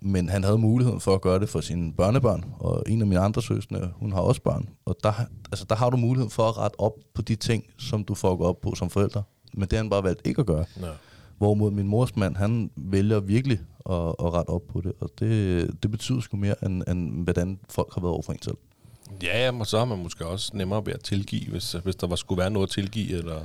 Men 0.00 0.28
han 0.28 0.44
havde 0.44 0.58
muligheden 0.58 1.00
for 1.00 1.14
at 1.14 1.20
gøre 1.20 1.40
det 1.40 1.48
for 1.48 1.60
sine 1.60 1.92
børnebørn, 1.92 2.44
og 2.58 2.82
en 2.86 3.00
af 3.00 3.06
mine 3.06 3.20
andre 3.20 3.42
søskende, 3.42 3.90
hun 3.96 4.12
har 4.12 4.20
også 4.20 4.42
børn. 4.42 4.68
Og 4.84 4.96
der, 5.02 5.12
altså, 5.52 5.66
der 5.68 5.74
har 5.74 5.90
du 5.90 5.96
muligheden 5.96 6.30
for 6.30 6.42
at 6.42 6.58
rette 6.58 6.80
op 6.80 6.92
på 7.14 7.22
de 7.22 7.34
ting, 7.34 7.64
som 7.78 8.04
du 8.04 8.14
får 8.14 8.42
op 8.42 8.60
på 8.60 8.74
som 8.74 8.90
forældre. 8.90 9.22
Men 9.54 9.62
det 9.62 9.72
har 9.72 9.78
han 9.78 9.90
bare 9.90 10.04
valgt 10.04 10.26
ikke 10.26 10.40
at 10.40 10.46
gøre. 10.46 10.64
Ja. 10.80 10.86
Hvorimod 11.38 11.70
min 11.70 11.88
mors 11.88 12.16
mand, 12.16 12.36
han 12.36 12.70
vælger 12.76 13.20
virkelig 13.20 13.60
at, 13.90 14.14
at 14.26 14.32
rette 14.32 14.50
op 14.50 14.62
på 14.72 14.80
det, 14.80 14.92
og 15.00 15.10
det, 15.18 15.70
det 15.82 15.90
betyder 15.90 16.20
sgu 16.20 16.36
mere, 16.36 16.64
end, 16.64 16.82
end 16.88 17.24
hvordan 17.24 17.58
folk 17.70 17.94
har 17.94 18.00
været 18.00 18.12
over 18.12 18.22
for 18.22 18.32
en 18.32 18.42
selv. 18.42 18.56
Ja, 19.22 19.44
ja, 19.44 19.58
og 19.58 19.66
så 19.66 19.78
har 19.78 19.84
man 19.84 19.98
måske 20.02 20.26
også 20.26 20.50
nemmere 20.54 20.86
ved 20.86 20.92
at 20.92 21.02
tilgive, 21.02 21.50
hvis, 21.50 21.72
hvis 21.72 21.96
der 21.96 22.06
var, 22.06 22.16
skulle 22.16 22.38
være 22.38 22.50
noget 22.50 22.66
at 22.66 22.72
tilgive, 22.72 23.18
eller, 23.18 23.40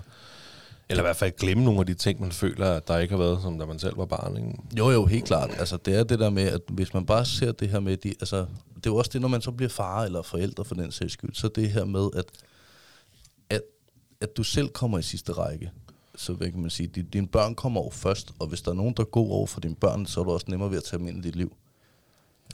Eller 0.89 1.03
i 1.03 1.05
hvert 1.05 1.15
fald 1.15 1.31
glemme 1.37 1.63
nogle 1.63 1.79
af 1.79 1.85
de 1.85 1.93
ting, 1.93 2.21
man 2.21 2.31
føler, 2.31 2.71
at 2.71 2.87
der 2.87 2.97
ikke 2.97 3.11
har 3.11 3.23
været, 3.23 3.41
som 3.41 3.59
da 3.59 3.65
man 3.65 3.79
selv 3.79 3.97
var 3.97 4.05
barn. 4.05 4.37
Ikke? 4.37 4.59
Jo, 4.77 4.89
jo, 4.89 5.05
helt 5.05 5.25
klart. 5.25 5.49
Altså, 5.59 5.77
det 5.77 5.95
er 5.99 6.03
det 6.03 6.19
der 6.19 6.29
med, 6.29 6.43
at 6.43 6.61
hvis 6.67 6.93
man 6.93 7.05
bare 7.05 7.25
ser 7.25 7.51
det 7.51 7.69
her 7.69 7.79
med, 7.79 7.97
de, 7.97 8.09
altså, 8.09 8.37
det 8.75 8.85
er 8.85 8.89
jo 8.89 8.95
også 8.95 9.11
det, 9.13 9.21
når 9.21 9.27
man 9.27 9.41
så 9.41 9.51
bliver 9.51 9.69
far 9.69 10.03
eller 10.03 10.21
forældre 10.21 10.65
for 10.65 10.75
den 10.75 10.91
sags 10.91 11.13
skyld, 11.13 11.33
så 11.33 11.47
det 11.47 11.69
her 11.69 11.85
med, 11.85 12.09
at, 12.15 12.25
at, 13.49 13.61
at 14.21 14.37
du 14.37 14.43
selv 14.43 14.69
kommer 14.69 14.97
i 14.99 15.01
sidste 15.01 15.31
række. 15.31 15.71
Så 16.17 16.33
hvad 16.33 16.51
kan 16.51 16.61
man 16.61 16.69
sige, 16.69 16.87
din, 16.87 17.05
dine 17.05 17.27
børn 17.27 17.55
kommer 17.55 17.81
over 17.81 17.91
først, 17.91 18.31
og 18.39 18.47
hvis 18.47 18.61
der 18.61 18.71
er 18.71 18.75
nogen, 18.75 18.93
der 18.97 19.03
går 19.03 19.31
over 19.31 19.47
for 19.47 19.59
dine 19.59 19.75
børn, 19.75 20.05
så 20.05 20.19
er 20.19 20.23
du 20.23 20.31
også 20.31 20.45
nemmere 20.49 20.71
ved 20.71 20.77
at 20.77 20.83
tage 20.83 20.99
dem 20.99 21.07
ind 21.07 21.17
i 21.17 21.21
dit 21.21 21.35
liv. 21.35 21.55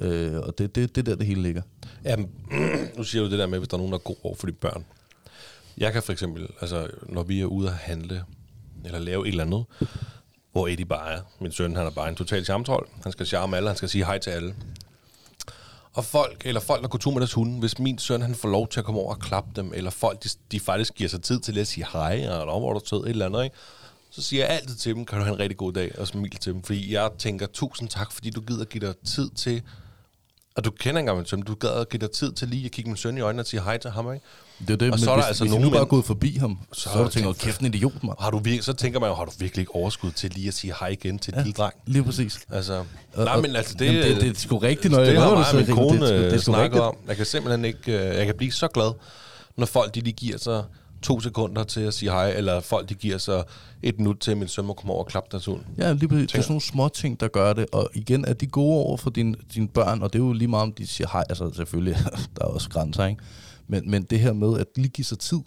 Øh, 0.01 0.37
og 0.37 0.57
det 0.57 0.63
er 0.63 0.67
det, 0.67 0.95
det 0.95 1.05
der, 1.05 1.15
det 1.15 1.27
hele 1.27 1.41
ligger. 1.41 1.61
Jamen, 2.03 2.29
nu 2.97 3.03
siger 3.03 3.23
du 3.23 3.29
det 3.29 3.39
der 3.39 3.47
med, 3.47 3.57
hvis 3.57 3.67
der 3.67 3.75
er 3.75 3.79
nogen, 3.79 3.93
der 3.93 3.99
går 3.99 4.17
over 4.23 4.35
for 4.35 4.47
dine 4.47 4.57
børn. 4.57 4.85
Jeg 5.77 5.93
kan 5.93 6.03
for 6.03 6.11
eksempel, 6.11 6.47
altså, 6.61 6.87
når 7.09 7.23
vi 7.23 7.41
er 7.41 7.45
ude 7.45 7.67
at 7.67 7.73
handle, 7.73 8.23
eller 8.85 8.99
lave 8.99 9.27
et 9.27 9.31
eller 9.31 9.43
andet, 9.43 9.65
hvor 10.51 10.67
Eddie 10.67 10.85
bare 10.85 11.13
er, 11.13 11.21
min 11.39 11.51
søn, 11.51 11.75
han 11.75 11.85
er 11.85 11.91
bare 11.91 12.09
en 12.09 12.15
total 12.15 12.45
charmtrold. 12.45 12.87
Han 13.03 13.11
skal 13.11 13.25
charme 13.25 13.57
alle, 13.57 13.69
han 13.69 13.77
skal 13.77 13.89
sige 13.89 14.05
hej 14.05 14.17
til 14.17 14.29
alle. 14.29 14.55
Og 15.93 16.05
folk, 16.05 16.41
eller 16.45 16.61
folk, 16.61 16.81
der 16.81 16.87
går 16.87 16.97
tur 16.97 17.11
med 17.11 17.19
deres 17.19 17.33
hunde, 17.33 17.59
hvis 17.59 17.79
min 17.79 17.97
søn 17.97 18.21
han 18.21 18.35
får 18.35 18.49
lov 18.49 18.67
til 18.67 18.79
at 18.79 18.85
komme 18.85 19.01
over 19.01 19.13
og 19.13 19.19
klappe 19.19 19.49
dem, 19.55 19.71
eller 19.75 19.91
folk, 19.91 20.23
de, 20.23 20.29
de 20.51 20.59
faktisk 20.59 20.93
giver 20.93 21.09
sig 21.09 21.21
tid 21.21 21.39
til 21.39 21.59
at 21.59 21.67
sige 21.67 21.85
hej, 21.93 22.13
eller 22.13 22.59
hvor 22.59 22.73
du 22.73 22.79
tød, 22.79 23.03
et 23.03 23.09
eller 23.09 23.25
andet, 23.25 23.43
ikke? 23.43 23.55
så 24.09 24.21
siger 24.21 24.45
jeg 24.45 24.55
altid 24.55 24.75
til 24.75 24.95
dem, 24.95 25.05
kan 25.05 25.17
du 25.17 25.23
have 25.23 25.33
en 25.33 25.39
rigtig 25.39 25.57
god 25.57 25.73
dag, 25.73 25.99
og 25.99 26.07
smil 26.07 26.31
til 26.31 26.53
dem. 26.53 26.63
Fordi 26.63 26.93
jeg 26.93 27.11
tænker, 27.17 27.45
tusind 27.45 27.89
tak, 27.89 28.11
fordi 28.11 28.29
du 28.29 28.41
gider 28.41 28.65
give 28.65 28.87
dig 28.87 28.97
tid 28.97 29.29
til, 29.29 29.61
og 30.55 30.65
du 30.65 30.71
kender 30.71 30.99
ikke 31.01 31.11
engang 31.11 31.17
min 31.17 31.25
du 31.43 31.55
gad 31.55 31.85
give 31.89 31.99
dig 31.99 32.11
tid 32.11 32.31
til 32.31 32.47
lige 32.47 32.65
at 32.65 32.71
kigge 32.71 32.89
min 32.89 32.97
søn 32.97 33.17
i 33.17 33.21
øjnene 33.21 33.41
og 33.41 33.45
sige 33.45 33.61
hej 33.63 33.77
til 33.77 33.89
ham, 33.91 34.13
ikke? 34.13 34.25
Det 34.59 34.69
er 34.69 34.75
det, 34.77 34.81
Og 34.81 34.89
men 34.89 34.99
så 34.99 35.11
er 35.11 35.15
der 35.15 35.21
hvis, 35.23 35.27
altså 35.27 35.43
hvis 35.43 35.51
nogen 35.51 35.65
du 35.65 35.69
bare 35.71 35.85
gået 35.85 36.05
forbi 36.05 36.37
ham, 36.37 36.57
så, 36.73 36.81
så 36.81 36.89
har 36.89 37.03
du 37.03 37.09
tænkt, 37.09 37.37
kæft 37.37 37.59
en 37.59 37.65
idiot, 37.65 38.03
mand. 38.03 38.15
Har 38.19 38.31
du 38.31 38.37
virkelig, 38.37 38.63
så 38.63 38.73
tænker 38.73 38.99
man 38.99 39.09
jo, 39.09 39.15
har 39.15 39.25
du 39.25 39.31
virkelig 39.39 39.61
ikke 39.61 39.75
overskud 39.75 40.11
til 40.11 40.31
lige 40.31 40.47
at 40.47 40.53
sige 40.53 40.73
hej 40.79 40.87
igen 40.87 41.19
til 41.19 41.33
ja. 41.35 41.41
lille 41.41 41.53
dreng? 41.53 41.73
Lige 41.85 42.03
præcis. 42.03 42.39
Altså, 42.51 42.83
Og- 43.13 43.25
nej, 43.25 43.41
men 43.41 43.55
altså, 43.55 43.75
det, 43.79 43.85
jamen, 43.85 44.01
det- 44.03 44.21
det 44.21 44.29
er 44.29 44.39
sgu 44.39 44.57
rigtigt, 44.57 44.91
når 44.91 44.99
jeg 44.99 45.07
det 45.07 45.15
hører, 45.15 45.23
har 45.27 45.35
du 45.35 45.35
mig 45.39 45.47
og 45.49 45.55
min 45.67 45.75
kone 45.75 45.99
det 45.99 46.03
er 46.03 46.07
sgu- 46.07 46.13
det 46.17 46.27
er 46.27 46.33
øh, 46.33 46.39
sgu 46.39 46.51
snakket 46.51 46.63
rigtigt. 46.63 46.81
om. 46.83 46.97
Jeg 47.07 47.17
kan 47.17 47.25
simpelthen 47.25 47.65
ikke, 47.65 47.91
øh, 48.09 48.15
jeg 48.17 48.25
kan 48.25 48.35
blive 48.37 48.51
så 48.51 48.67
glad, 48.67 48.91
når 49.57 49.65
folk 49.65 49.95
to 51.03 51.19
sekunder 51.19 51.63
til 51.63 51.81
at 51.81 51.93
sige 51.93 52.11
hej, 52.11 52.31
eller 52.31 52.61
folk 52.61 52.89
de 52.89 52.93
giver 52.93 53.17
sig 53.17 53.43
et 53.83 53.97
minut 53.97 54.19
til, 54.19 54.31
at 54.31 54.37
min 54.37 54.47
søn 54.47 54.65
må 54.65 54.73
komme 54.73 54.93
over 54.93 55.03
og 55.03 55.07
klappe 55.07 55.29
deres 55.31 55.45
hund. 55.45 55.61
Ja, 55.77 55.93
lige 55.93 56.07
præcis. 56.07 56.31
Det 56.31 56.37
er 56.37 56.41
sådan 56.41 56.51
nogle 56.51 56.61
små 56.61 56.87
ting, 56.87 57.19
der 57.19 57.27
gør 57.27 57.53
det. 57.53 57.65
Og 57.71 57.89
igen, 57.93 58.25
er 58.25 58.33
de 58.33 58.47
gode 58.47 58.85
over 58.85 58.97
for 58.97 59.09
dine, 59.09 59.35
dine 59.55 59.67
børn, 59.67 60.01
og 60.01 60.13
det 60.13 60.19
er 60.19 60.23
jo 60.23 60.33
lige 60.33 60.47
meget, 60.47 60.63
om 60.63 60.73
de 60.73 60.87
siger 60.87 61.07
hej. 61.11 61.23
Altså 61.29 61.51
selvfølgelig, 61.55 61.95
der 62.35 62.45
er 62.45 62.49
også 62.49 62.69
grænser, 62.69 63.05
ikke? 63.05 63.21
Men, 63.67 63.91
men 63.91 64.03
det 64.03 64.19
her 64.19 64.33
med 64.33 64.59
at 64.59 64.67
lige 64.75 64.89
give 64.89 65.05
sig 65.05 65.19
tid 65.19 65.39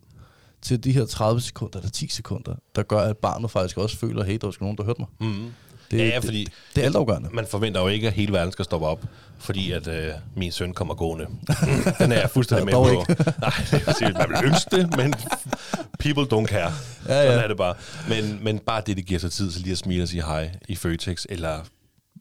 til 0.63 0.85
de 0.85 0.93
her 0.93 1.05
30 1.05 1.41
sekunder 1.41 1.79
eller 1.79 1.91
10 1.91 2.09
sekunder, 2.09 2.55
der 2.77 2.83
gør, 2.83 3.01
at 3.01 3.17
barnet 3.17 3.51
faktisk 3.51 3.79
også 3.79 3.97
føler, 3.97 4.25
hey, 4.25 4.39
der 4.41 4.51
sgu 4.51 4.65
nogen, 4.65 4.79
der 4.79 4.85
hørte 4.85 5.01
mig. 5.01 5.09
Mm. 5.21 5.53
Det, 5.91 5.99
Ja, 5.99 6.19
fordi- 6.19 6.45
Det, 6.45 6.53
det 6.75 6.81
er 6.83 6.87
altafgørende. 6.87 7.29
Man 7.33 7.47
forventer 7.51 7.81
jo 7.81 7.89
ikke, 7.89 8.07
at 8.07 8.13
hele 8.13 8.33
verden 8.33 8.53
skal 8.53 8.65
stoppe 8.65 8.87
op, 8.87 9.03
fordi 9.39 9.73
at 9.73 9.89
øh, 9.89 10.11
min 10.37 10.53
søn 10.53 10.75
kommer 10.75 10.95
gående. 10.95 11.27
Den 11.99 12.13
er 12.13 12.21
jeg 12.21 12.31
fuldstændig 12.31 12.65
med 12.65 12.73
Dog 12.73 12.87
på. 12.87 12.91
ikke. 13.13 13.25
Nej, 13.41 13.53
det 13.71 13.97
sige, 13.99 14.13
man 14.13 14.29
vil 14.29 14.39
ønske 14.45 14.77
det, 14.77 14.97
men 14.97 15.15
people 16.05 16.23
don't 16.39 16.47
care. 16.47 16.73
Ja, 17.09 17.15
ja. 17.21 17.27
Sådan 17.27 17.45
er 17.45 17.49
det 17.49 17.57
bare. 17.57 17.75
Men, 18.09 18.39
men 18.43 18.59
bare 18.59 18.83
det, 18.87 18.97
det 18.97 19.07
giver 19.07 19.21
sig 19.21 19.33
tid 19.33 19.51
til 19.53 19.61
lige 19.63 19.73
at 19.73 19.79
smile 19.79 20.03
og 20.03 20.09
sige 20.09 20.23
hej 20.23 20.51
i 20.69 20.77
Føtex, 20.77 21.25
eller 21.29 21.59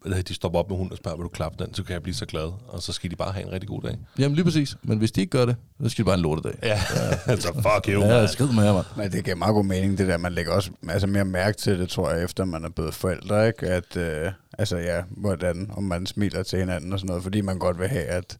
eller 0.05 0.21
de 0.21 0.33
stopper 0.33 0.59
op 0.59 0.69
med 0.69 0.77
hunden 0.77 0.91
og 0.91 0.97
spørger, 0.97 1.17
vil 1.17 1.23
du 1.23 1.29
klappe 1.29 1.63
den, 1.63 1.73
så 1.73 1.83
kan 1.83 1.93
jeg 1.93 2.03
blive 2.03 2.15
så 2.15 2.25
glad. 2.25 2.51
Og 2.67 2.81
så 2.81 2.93
skal 2.93 3.11
de 3.11 3.15
bare 3.15 3.31
have 3.31 3.45
en 3.45 3.51
rigtig 3.51 3.69
god 3.69 3.81
dag. 3.81 3.97
Jamen 4.19 4.35
lige 4.35 4.45
præcis. 4.45 4.77
Men 4.83 4.97
hvis 4.97 5.11
de 5.11 5.21
ikke 5.21 5.31
gør 5.31 5.45
det, 5.45 5.55
så 5.83 5.89
skal 5.89 6.03
de 6.03 6.05
bare 6.05 6.13
have 6.13 6.19
en 6.19 6.23
lortedag. 6.23 6.59
Ja, 6.63 6.79
altså 7.31 7.47
fuck 7.53 7.95
you, 7.95 8.03
Ja, 8.03 8.27
skrid 8.27 8.51
med 8.53 8.63
jer, 8.63 8.73
mand. 8.73 8.85
Men 8.97 9.11
det 9.11 9.23
giver 9.23 9.35
meget 9.35 9.53
god 9.53 9.65
mening, 9.65 9.97
det 9.97 10.07
der. 10.07 10.17
Man 10.17 10.33
lægger 10.33 10.51
også 10.51 10.71
altså 10.89 11.07
mere 11.07 11.25
mærke 11.25 11.57
til 11.57 11.79
det, 11.79 11.89
tror 11.89 12.11
jeg, 12.11 12.23
efter 12.23 12.45
man 12.45 12.65
er 12.65 12.69
blevet 12.69 12.93
forældre, 12.93 13.47
ikke? 13.47 13.67
At, 13.67 13.97
øh, 13.97 14.31
altså 14.57 14.77
ja, 14.77 15.01
hvordan, 15.09 15.69
om 15.73 15.83
man 15.83 16.05
smiler 16.05 16.43
til 16.43 16.59
hinanden 16.59 16.93
og 16.93 16.99
sådan 16.99 17.07
noget, 17.07 17.23
fordi 17.23 17.41
man 17.41 17.59
godt 17.59 17.79
vil 17.79 17.87
have, 17.87 18.03
at, 18.03 18.37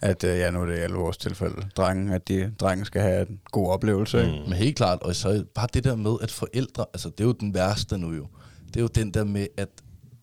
at 0.00 0.24
øh, 0.24 0.38
ja, 0.38 0.50
nu 0.50 0.62
er 0.62 0.66
det 0.66 0.76
i 0.76 0.80
alle 0.80 0.96
vores 0.96 1.16
tilfælde, 1.16 1.66
drenge, 1.76 2.14
at 2.14 2.28
de 2.28 2.52
drenge 2.60 2.84
skal 2.84 3.02
have 3.02 3.28
en 3.28 3.40
god 3.50 3.68
oplevelse, 3.70 4.20
ikke? 4.20 4.32
Men 4.44 4.52
helt 4.52 4.76
klart, 4.76 5.02
og 5.02 5.14
så 5.14 5.44
bare 5.54 5.68
det 5.74 5.84
der 5.84 5.96
med, 5.96 6.14
at 6.22 6.30
forældre, 6.30 6.86
altså 6.94 7.08
det 7.08 7.20
er 7.20 7.24
jo 7.24 7.32
den 7.32 7.54
værste 7.54 7.98
nu 7.98 8.12
jo. 8.12 8.26
Det 8.66 8.76
er 8.76 8.80
jo 8.80 8.86
den 8.86 9.10
der 9.14 9.24
med, 9.24 9.46
at 9.56 9.68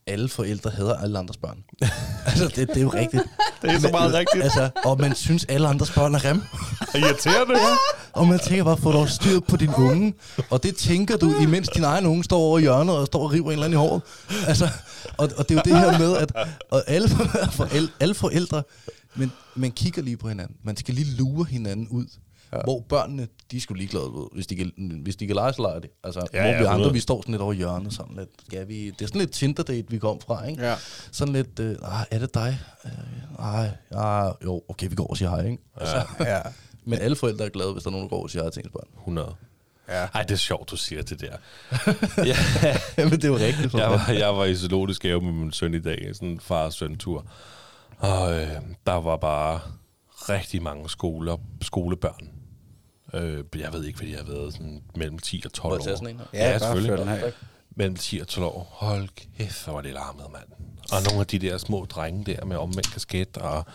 alle 0.07 0.29
forældre 0.29 0.69
hader 0.69 0.95
alle 0.95 1.19
andres 1.19 1.37
børn. 1.37 1.57
altså, 2.25 2.47
det, 2.47 2.67
det 2.67 2.77
er 2.77 2.81
jo 2.81 2.89
rigtigt. 2.89 3.23
Det 3.61 3.71
er 3.71 3.79
så 3.79 3.89
meget 3.91 4.13
rigtigt. 4.13 4.43
Altså, 4.43 4.69
og 4.85 4.99
man 4.99 5.15
synes, 5.15 5.45
alle 5.45 5.67
andres 5.67 5.91
børn 5.91 6.15
er 6.15 6.25
rem. 6.25 6.41
Irriterende. 7.01 7.59
Ja, 7.59 7.75
og 8.13 8.27
man 8.27 8.39
tænker 8.39 8.63
bare, 8.63 8.77
få 8.77 8.91
dog 8.91 9.09
styr 9.09 9.39
på 9.39 9.57
din 9.57 9.73
unge. 9.73 10.13
Og 10.49 10.63
det 10.63 10.75
tænker 10.75 11.17
du, 11.17 11.39
imens 11.41 11.69
din 11.69 11.83
egen 11.83 12.05
unge 12.05 12.23
står 12.23 12.37
over 12.37 12.59
hjørnet 12.59 12.97
og 12.97 13.05
står 13.05 13.23
og 13.23 13.31
river 13.31 13.45
en 13.45 13.51
eller 13.51 13.65
anden 13.65 13.79
i 13.79 13.81
håret. 13.81 14.01
Altså, 14.47 14.69
og, 15.17 15.29
og 15.37 15.49
det 15.49 15.57
er 15.57 15.61
jo 15.65 15.73
det 15.73 15.79
her 15.79 15.99
med, 15.99 16.17
at 16.17 16.31
og 16.69 16.83
alle, 16.87 17.09
forældre, 17.51 17.93
alle 17.99 18.15
forældre, 18.15 18.63
men 19.15 19.31
man 19.55 19.71
kigger 19.71 20.01
lige 20.01 20.17
på 20.17 20.29
hinanden. 20.29 20.55
Man 20.63 20.77
skal 20.77 20.93
lige 20.93 21.17
lure 21.17 21.45
hinanden 21.45 21.87
ud. 21.87 22.05
Ja. 22.53 22.57
Hvor 22.63 22.79
børnene, 22.89 23.27
de 23.51 23.57
er 23.57 23.61
sgu 23.61 23.73
ligeglade 23.73 24.09
ud. 24.09 24.29
Hvis 24.33 24.47
de 24.47 24.55
kan, 24.55 24.71
hvis 25.03 25.15
de 25.15 25.27
kan 25.27 25.35
lege, 25.35 25.53
så 25.53 25.61
leger 25.61 25.79
de. 25.79 25.87
Altså, 26.03 26.27
Ja, 26.33 26.37
ja, 26.37 26.43
hvor 26.43 26.51
ja, 26.51 26.57
vi 26.57 26.63
andre, 26.65 26.71
100. 26.71 26.93
vi 26.93 26.99
står 26.99 27.21
sådan 27.21 27.31
lidt 27.31 27.41
over 27.41 27.53
hjørnet. 27.53 27.93
Sådan 27.93 28.15
lidt, 28.15 28.29
skal 28.47 28.67
vi, 28.67 28.85
det 28.89 29.01
er 29.01 29.05
sådan 29.05 29.19
lidt 29.21 29.31
Tinder-date, 29.31 29.85
vi 29.89 29.97
kom 29.99 30.19
fra, 30.21 30.45
ikke? 30.45 30.63
Ja. 30.63 30.75
Sådan 31.11 31.33
lidt, 31.33 31.59
øh, 31.59 31.75
ah, 31.83 32.05
er 32.11 32.19
det 32.19 32.33
dig? 32.33 32.59
Øh, 32.85 32.91
nej, 33.39 33.69
ah, 33.91 34.33
jo, 34.43 34.63
okay, 34.69 34.89
vi 34.89 34.95
går 34.95 35.07
og 35.07 35.17
siger 35.17 35.29
hej, 35.29 35.45
ikke? 35.45 35.63
Altså, 35.75 36.05
Ja. 36.19 36.41
men 36.89 36.99
alle 36.99 37.15
forældre 37.15 37.45
er 37.45 37.49
glade, 37.49 37.73
hvis 37.73 37.83
der 37.83 37.89
er 37.89 37.91
nogen, 37.91 38.03
der 38.03 38.15
går 38.15 38.23
og 38.23 38.29
siger 38.29 38.43
hej 38.43 38.49
til 38.51 38.59
ens 38.59 38.71
børn. 38.73 38.87
100. 38.99 39.35
Ja. 39.89 40.05
Ej, 40.13 40.23
det 40.23 40.31
er 40.31 40.35
sjovt, 40.35 40.69
du 40.69 40.77
siger 40.77 41.01
det 41.01 41.21
der. 41.21 41.33
ja, 42.25 42.35
Jamen, 42.97 43.11
det 43.13 43.23
er 43.23 43.27
jo 43.27 43.37
rigtigt. 43.37 43.71
For 43.71 43.77
jeg, 43.77 43.89
jeg 43.91 43.99
var, 43.99 44.13
jeg 44.13 44.35
var 44.37 44.45
i 44.45 44.55
zoologisk 44.55 45.03
have 45.03 45.21
med 45.21 45.31
min 45.31 45.51
søn 45.51 45.73
i 45.73 45.79
dag, 45.79 46.09
sådan 46.13 46.29
en 46.29 46.39
far-søn-tur. 46.39 47.25
Og 47.97 48.33
øh, 48.33 48.47
der 48.85 48.93
var 48.93 49.17
bare 49.17 49.59
rigtig 50.09 50.61
mange 50.63 50.89
skoler, 50.89 51.37
skolebørn. 51.61 52.29
Øh, 53.13 53.43
jeg 53.57 53.73
ved 53.73 53.85
ikke, 53.85 53.99
hvad 53.99 54.07
de 54.09 54.15
har 54.15 54.23
været, 54.23 54.53
sådan 54.53 54.81
mellem 54.95 55.19
10 55.19 55.41
og 55.45 55.53
12 55.53 55.71
Må 55.71 55.75
år. 55.75 55.89
jeg 55.89 55.97
sådan 55.97 56.15
en 56.15 56.19
her? 56.19 56.25
Ja, 56.33 56.49
ja 56.51 56.59
selvfølgelig. 56.59 56.97
den 56.97 57.07
af. 57.09 57.33
Mellem 57.75 57.95
10 57.95 58.19
og 58.19 58.27
12 58.27 58.45
år. 58.45 58.67
Hold 58.71 59.09
kæft, 59.37 59.63
hvor 59.65 59.73
var 59.73 59.81
det 59.81 59.93
larmet, 59.93 60.25
mand. 60.33 60.43
Og 60.91 61.03
nogle 61.05 61.19
af 61.19 61.27
de 61.27 61.39
der 61.39 61.57
små 61.57 61.85
drenge 61.85 62.23
der 62.33 62.45
med 62.45 62.57
omvendt 62.57 62.93
kasket, 62.93 63.37
og 63.37 63.65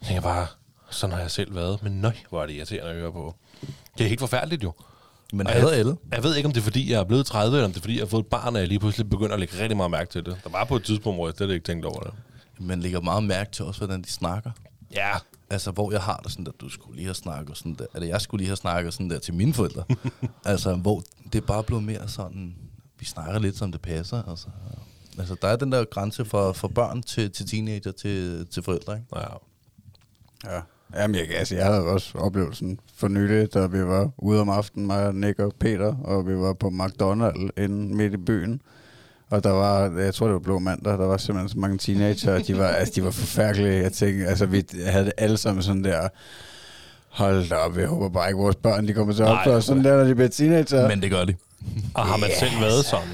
jeg 0.00 0.06
tænker 0.08 0.22
bare, 0.22 0.46
sådan 0.90 1.14
har 1.14 1.20
jeg 1.20 1.30
selv 1.30 1.54
været. 1.54 1.82
Men 1.82 1.92
nøj, 1.92 2.12
hvor 2.28 2.42
er 2.42 2.46
det 2.46 2.54
irriterende 2.54 2.90
at 2.90 2.96
høre 2.96 3.12
på. 3.12 3.34
Det 3.98 4.04
er 4.04 4.08
helt 4.08 4.20
forfærdeligt 4.20 4.62
jo. 4.62 4.72
Men 5.32 5.46
jeg, 5.46 5.56
alle. 5.72 5.96
Jeg 6.12 6.22
ved 6.22 6.36
ikke, 6.36 6.46
om 6.46 6.52
det 6.52 6.60
er, 6.60 6.64
fordi 6.64 6.92
jeg 6.92 7.00
er 7.00 7.04
blevet 7.04 7.26
30, 7.26 7.56
eller 7.56 7.64
om 7.64 7.70
det 7.72 7.78
er, 7.78 7.82
fordi 7.82 7.94
jeg 7.94 8.02
har 8.02 8.06
fået 8.08 8.22
et 8.22 8.26
barn, 8.30 8.54
og 8.54 8.60
jeg 8.60 8.68
lige 8.68 8.78
pludselig 8.78 9.10
begynder 9.10 9.32
at 9.32 9.40
lægge 9.40 9.58
rigtig 9.60 9.76
meget 9.76 9.90
mærke 9.90 10.10
til 10.10 10.24
det. 10.26 10.36
Der 10.44 10.50
var 10.50 10.64
på 10.64 10.76
et 10.76 10.84
tidspunkt, 10.84 11.16
hvor 11.18 11.26
jeg 11.28 11.34
slet 11.36 11.50
ikke 11.50 11.64
tænkte 11.64 11.86
over 11.86 12.00
det. 12.00 12.12
Man 12.60 12.80
lægger 12.80 13.00
meget 13.00 13.24
mærke 13.24 13.50
til 13.52 13.64
også, 13.64 13.80
hvordan 13.80 14.02
de 14.02 14.10
snakker. 14.10 14.50
Ja, 14.94 15.10
Altså, 15.50 15.70
hvor 15.70 15.92
jeg 15.92 16.02
har 16.02 16.16
det 16.16 16.32
sådan, 16.32 16.46
at 16.46 16.60
du 16.60 16.68
skulle 16.68 16.96
lige 16.96 17.06
have 17.06 17.14
snakket 17.14 17.56
sådan 17.56 17.74
der, 17.74 17.86
eller 17.94 18.08
jeg 18.08 18.20
skulle 18.20 18.38
lige 18.38 18.48
have 18.48 18.56
snakket 18.56 18.92
sådan 18.92 19.10
der 19.10 19.18
til 19.18 19.34
mine 19.34 19.54
forældre. 19.54 19.84
altså, 20.44 20.74
hvor 20.74 21.02
det 21.32 21.42
er 21.42 21.46
bare 21.46 21.62
blevet 21.62 21.84
mere 21.84 22.08
sådan, 22.08 22.56
vi 22.98 23.04
snakker 23.04 23.38
lidt, 23.38 23.56
som 23.56 23.72
det 23.72 23.80
passer. 23.80 24.22
Altså, 24.30 24.48
altså 25.18 25.36
der 25.42 25.48
er 25.48 25.56
den 25.56 25.72
der 25.72 25.84
grænse 25.84 26.24
fra, 26.24 26.52
fra 26.52 26.68
børn 26.68 27.02
til, 27.02 27.30
til 27.30 27.46
teenager 27.46 27.92
til, 27.92 28.46
til 28.46 28.62
forældre, 28.62 28.94
ikke? 28.94 29.06
ja. 29.16 29.26
Ja. 30.44 30.60
Jamen, 30.94 31.14
jeg, 31.14 31.30
altså, 31.30 31.56
jeg 31.56 31.66
havde 31.66 31.82
også 31.82 32.18
oplevelsen 32.18 32.80
for 32.94 33.08
nylig, 33.08 33.54
da 33.54 33.66
vi 33.66 33.84
var 33.84 34.10
ude 34.18 34.40
om 34.40 34.48
aftenen, 34.48 34.86
mig, 34.86 35.14
Nick 35.14 35.38
og 35.38 35.52
Peter, 35.58 35.96
og 35.96 36.26
vi 36.26 36.36
var 36.36 36.52
på 36.52 36.68
McDonald's 36.68 37.48
inde 37.62 37.94
midt 37.94 38.14
i 38.14 38.16
byen. 38.16 38.62
Og 39.30 39.44
der 39.44 39.50
var, 39.50 39.98
jeg 40.00 40.14
tror 40.14 40.26
det 40.26 40.32
var 40.32 40.38
blå 40.40 40.58
mandag, 40.58 40.92
der 40.92 41.06
var 41.06 41.16
simpelthen 41.16 41.48
så 41.48 41.58
mange 41.58 41.78
teenager, 41.78 42.34
og 42.34 42.46
de 42.46 42.58
var, 42.58 42.68
altså, 42.68 42.92
de 42.96 43.04
var 43.04 43.10
forfærdelige. 43.10 43.82
Jeg 43.82 43.92
tænkte, 43.92 44.26
altså 44.26 44.46
vi 44.46 44.64
havde 44.86 45.04
det 45.04 45.12
alle 45.16 45.36
sammen 45.36 45.62
sådan 45.62 45.84
der, 45.84 46.08
hold 47.08 47.48
da 47.48 47.54
op, 47.54 47.76
jeg 47.78 47.86
håber 47.88 48.08
bare 48.08 48.28
ikke, 48.28 48.38
vores 48.38 48.56
børn 48.56 48.88
de 48.88 48.92
kommer 48.92 49.14
til 49.14 49.22
at 49.22 49.28
opføre 49.28 49.62
sådan 49.62 49.84
der, 49.84 49.96
når 49.96 50.04
de 50.04 50.14
bliver 50.14 50.28
teenager. 50.28 50.88
Men 50.88 51.02
det 51.02 51.10
gør 51.10 51.24
de. 51.24 51.34
Og 51.94 52.04
har 52.06 52.16
man 52.16 52.30
selv 52.38 52.60
været 52.60 52.84
sådan? 52.84 53.08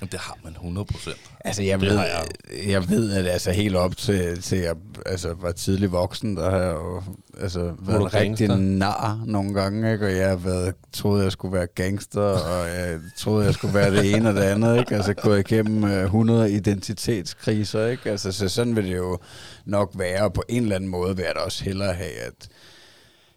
Jamen, 0.00 0.12
det 0.12 0.20
har 0.20 0.38
man 0.44 0.52
100 0.52 0.84
procent. 0.84 1.16
Altså, 1.40 1.62
jeg 1.62 1.80
ved, 1.80 1.94
jeg. 1.94 2.26
jeg. 2.66 2.88
ved, 2.88 3.12
at 3.12 3.26
altså, 3.26 3.50
helt 3.50 3.76
op 3.76 3.96
til, 3.96 4.42
til 4.42 4.58
jeg 4.58 4.74
altså, 5.06 5.34
var 5.40 5.52
tidlig 5.52 5.92
voksen, 5.92 6.36
der 6.36 6.50
har 6.50 6.58
jeg 6.58 6.74
jo 6.74 7.02
altså, 7.40 7.72
været 7.80 8.00
en 8.00 8.14
rigtig 8.14 8.48
nar 8.56 9.22
nogle 9.26 9.54
gange, 9.54 9.92
ikke? 9.92 10.06
og 10.06 10.16
jeg 10.16 10.28
har 10.28 10.36
været, 10.36 10.74
troede, 10.92 11.22
jeg 11.22 11.32
skulle 11.32 11.54
være 11.54 11.66
gangster, 11.66 12.20
og 12.20 12.68
jeg 12.68 13.00
troede, 13.16 13.44
jeg 13.44 13.54
skulle 13.54 13.74
være 13.74 13.96
det 13.96 14.14
ene 14.14 14.28
og 14.28 14.34
det 14.34 14.42
andet, 14.42 14.78
ikke? 14.78 14.94
altså 14.94 15.14
gået 15.14 15.38
igennem 15.38 15.84
øh, 15.84 16.04
100 16.04 16.52
identitetskriser, 16.52 17.86
ikke? 17.86 18.10
Altså, 18.10 18.32
så 18.32 18.48
sådan 18.48 18.76
vil 18.76 18.84
det 18.84 18.96
jo 18.96 19.18
nok 19.64 19.90
være, 19.94 20.24
og 20.24 20.32
på 20.32 20.42
en 20.48 20.62
eller 20.62 20.76
anden 20.76 20.90
måde 20.90 21.16
vil 21.16 21.22
jeg 21.22 21.32
da 21.34 21.40
også 21.40 21.64
hellere 21.64 21.94
have, 21.94 22.12
at, 22.26 22.48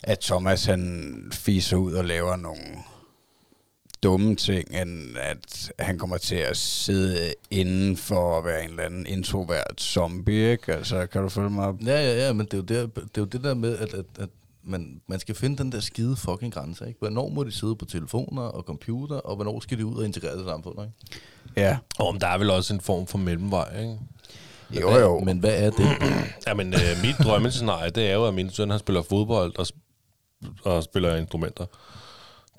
at 0.03 0.19
Thomas 0.19 0.65
han 0.65 1.13
fiser 1.33 1.77
ud 1.77 1.93
og 1.93 2.05
laver 2.05 2.35
nogle 2.35 2.61
dumme 4.03 4.35
ting, 4.35 4.81
end 4.81 5.17
at 5.17 5.71
han 5.79 5.97
kommer 5.97 6.17
til 6.17 6.35
at 6.35 6.57
sidde 6.57 7.33
inden 7.51 7.97
for 7.97 8.37
at 8.37 8.45
være 8.45 8.63
en 8.63 8.69
eller 8.69 8.83
anden 8.83 9.05
introvert 9.05 9.81
zombie, 9.81 10.51
ikke? 10.51 10.73
Altså, 10.73 11.05
kan 11.05 11.21
du 11.21 11.29
følge 11.29 11.49
mig 11.49 11.67
op? 11.67 11.75
Ja, 11.85 12.01
ja, 12.01 12.25
ja, 12.25 12.33
men 12.33 12.45
det 12.45 12.53
er 12.53 12.57
jo, 12.57 12.63
der, 12.63 12.87
det, 12.87 13.01
er 13.01 13.21
jo 13.21 13.25
det 13.25 13.43
der 13.43 13.53
med, 13.53 13.77
at, 13.77 13.93
at, 13.93 14.05
at 14.19 14.29
men 14.63 15.01
man 15.07 15.19
skal 15.19 15.35
finde 15.35 15.57
den 15.57 15.71
der 15.71 15.79
skide 15.79 16.15
fucking 16.15 16.53
grænse, 16.53 16.87
ikke? 16.87 16.99
Hvornår 16.99 17.29
må 17.29 17.43
de 17.43 17.51
sidde 17.51 17.75
på 17.75 17.85
telefoner 17.85 18.41
og 18.41 18.63
computer, 18.63 19.15
og 19.15 19.35
hvornår 19.35 19.59
skal 19.59 19.77
de 19.77 19.85
ud 19.85 19.95
og 19.95 20.05
integrere 20.05 20.37
det 20.37 20.45
samfund, 20.45 20.79
ikke? 20.81 21.21
Ja. 21.55 21.77
Og 21.99 22.21
der 22.21 22.27
er 22.27 22.37
vel 22.37 22.49
også 22.49 22.73
en 22.73 22.81
form 22.81 23.07
for 23.07 23.17
mellemvej, 23.17 23.79
ikke? 23.79 23.97
Jo, 24.81 24.97
jo. 24.97 25.19
Men 25.19 25.39
hvad 25.39 25.63
er 25.63 25.69
det? 25.69 25.87
Jamen, 26.47 26.73
øh, 26.73 27.01
mit 27.03 27.15
drømmescenarie, 27.23 27.89
det 27.89 28.09
er 28.09 28.13
jo, 28.13 28.27
at 28.27 28.33
min 28.33 28.49
søn, 28.49 28.69
han 28.69 28.79
spiller 28.79 29.01
fodbold 29.01 29.59
og, 29.59 29.65
sp- 29.69 30.61
og 30.63 30.83
spiller 30.83 31.15
instrumenter. 31.15 31.65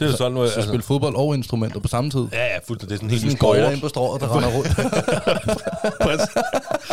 Det 0.03 0.09
er 0.09 0.13
jo 0.13 0.17
sådan 0.17 0.33
noget... 0.33 0.53
Så 0.53 0.63
spille 0.63 0.83
fodbold 0.83 1.17
og 1.17 1.35
instrumenter 1.35 1.81
på 1.81 1.89
samme 1.89 2.11
tid? 2.11 2.27
Ja, 2.33 2.45
ja, 2.45 2.59
fuldstændig. 2.67 2.89
Det 2.89 2.95
er 2.95 3.09
sådan 3.09 3.19
sådan 3.19 3.31
en 3.31 3.37
gøjler 3.37 3.71
ind 3.71 3.81
på 3.81 3.89
strået, 3.89 4.21
der 4.21 4.37
render 4.37 4.49
rundt. 4.49 4.69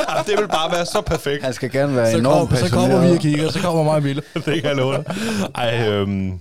Jamen, 0.09 0.23
det 0.25 0.37
vil 0.37 0.47
bare 0.47 0.71
være 0.71 0.85
så 0.85 1.01
perfekt. 1.01 1.43
Han 1.43 1.53
skal 1.53 1.71
gerne 1.71 1.95
være 1.95 2.11
så, 2.11 2.17
enormt 2.17 2.49
kom, 2.49 2.57
så 2.57 2.69
kommer 2.69 2.87
passioneret. 2.87 3.11
vi 3.11 3.17
og 3.17 3.21
kigger, 3.21 3.51
så 3.51 3.59
kommer 3.59 3.83
mig 3.83 3.95
og 3.95 4.03
Mille. 4.03 4.21
det 4.45 4.61
kan 4.61 4.63
jeg 4.63 4.75
love 4.75 4.93
dig. 4.93 5.15
Ej, 5.55 5.87
øhm, 5.87 6.39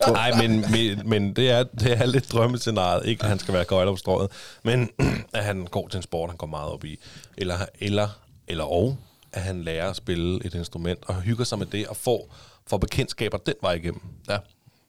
ej 0.00 0.32
men, 0.42 0.64
men, 0.70 1.08
men 1.08 1.36
det, 1.36 1.50
er, 1.50 1.64
det 1.80 1.92
er 1.92 2.06
lidt 2.06 2.32
drømmescenariet. 2.32 3.06
Ikke, 3.06 3.22
at 3.22 3.28
han 3.28 3.38
skal 3.38 3.54
være 3.54 3.64
gøjler 3.64 3.92
på 3.92 3.96
strået, 3.96 4.30
men 4.62 4.88
at 5.34 5.44
han 5.44 5.66
går 5.70 5.88
til 5.88 5.96
en 5.96 6.02
sport, 6.02 6.30
han 6.30 6.36
går 6.36 6.46
meget 6.46 6.72
op 6.72 6.84
i. 6.84 6.98
Eller, 7.36 7.56
eller, 7.80 8.08
eller 8.48 8.64
og, 8.64 8.96
at 9.32 9.42
han 9.42 9.62
lærer 9.62 9.90
at 9.90 9.96
spille 9.96 10.44
et 10.44 10.54
instrument 10.54 10.98
og 11.06 11.14
hygger 11.14 11.44
sig 11.44 11.58
med 11.58 11.66
det 11.66 11.86
og 11.86 11.96
får, 11.96 12.34
får 12.66 12.78
bekendtskaber 12.78 13.38
den 13.38 13.54
vej 13.62 13.72
igennem. 13.72 14.00
Ja. 14.28 14.36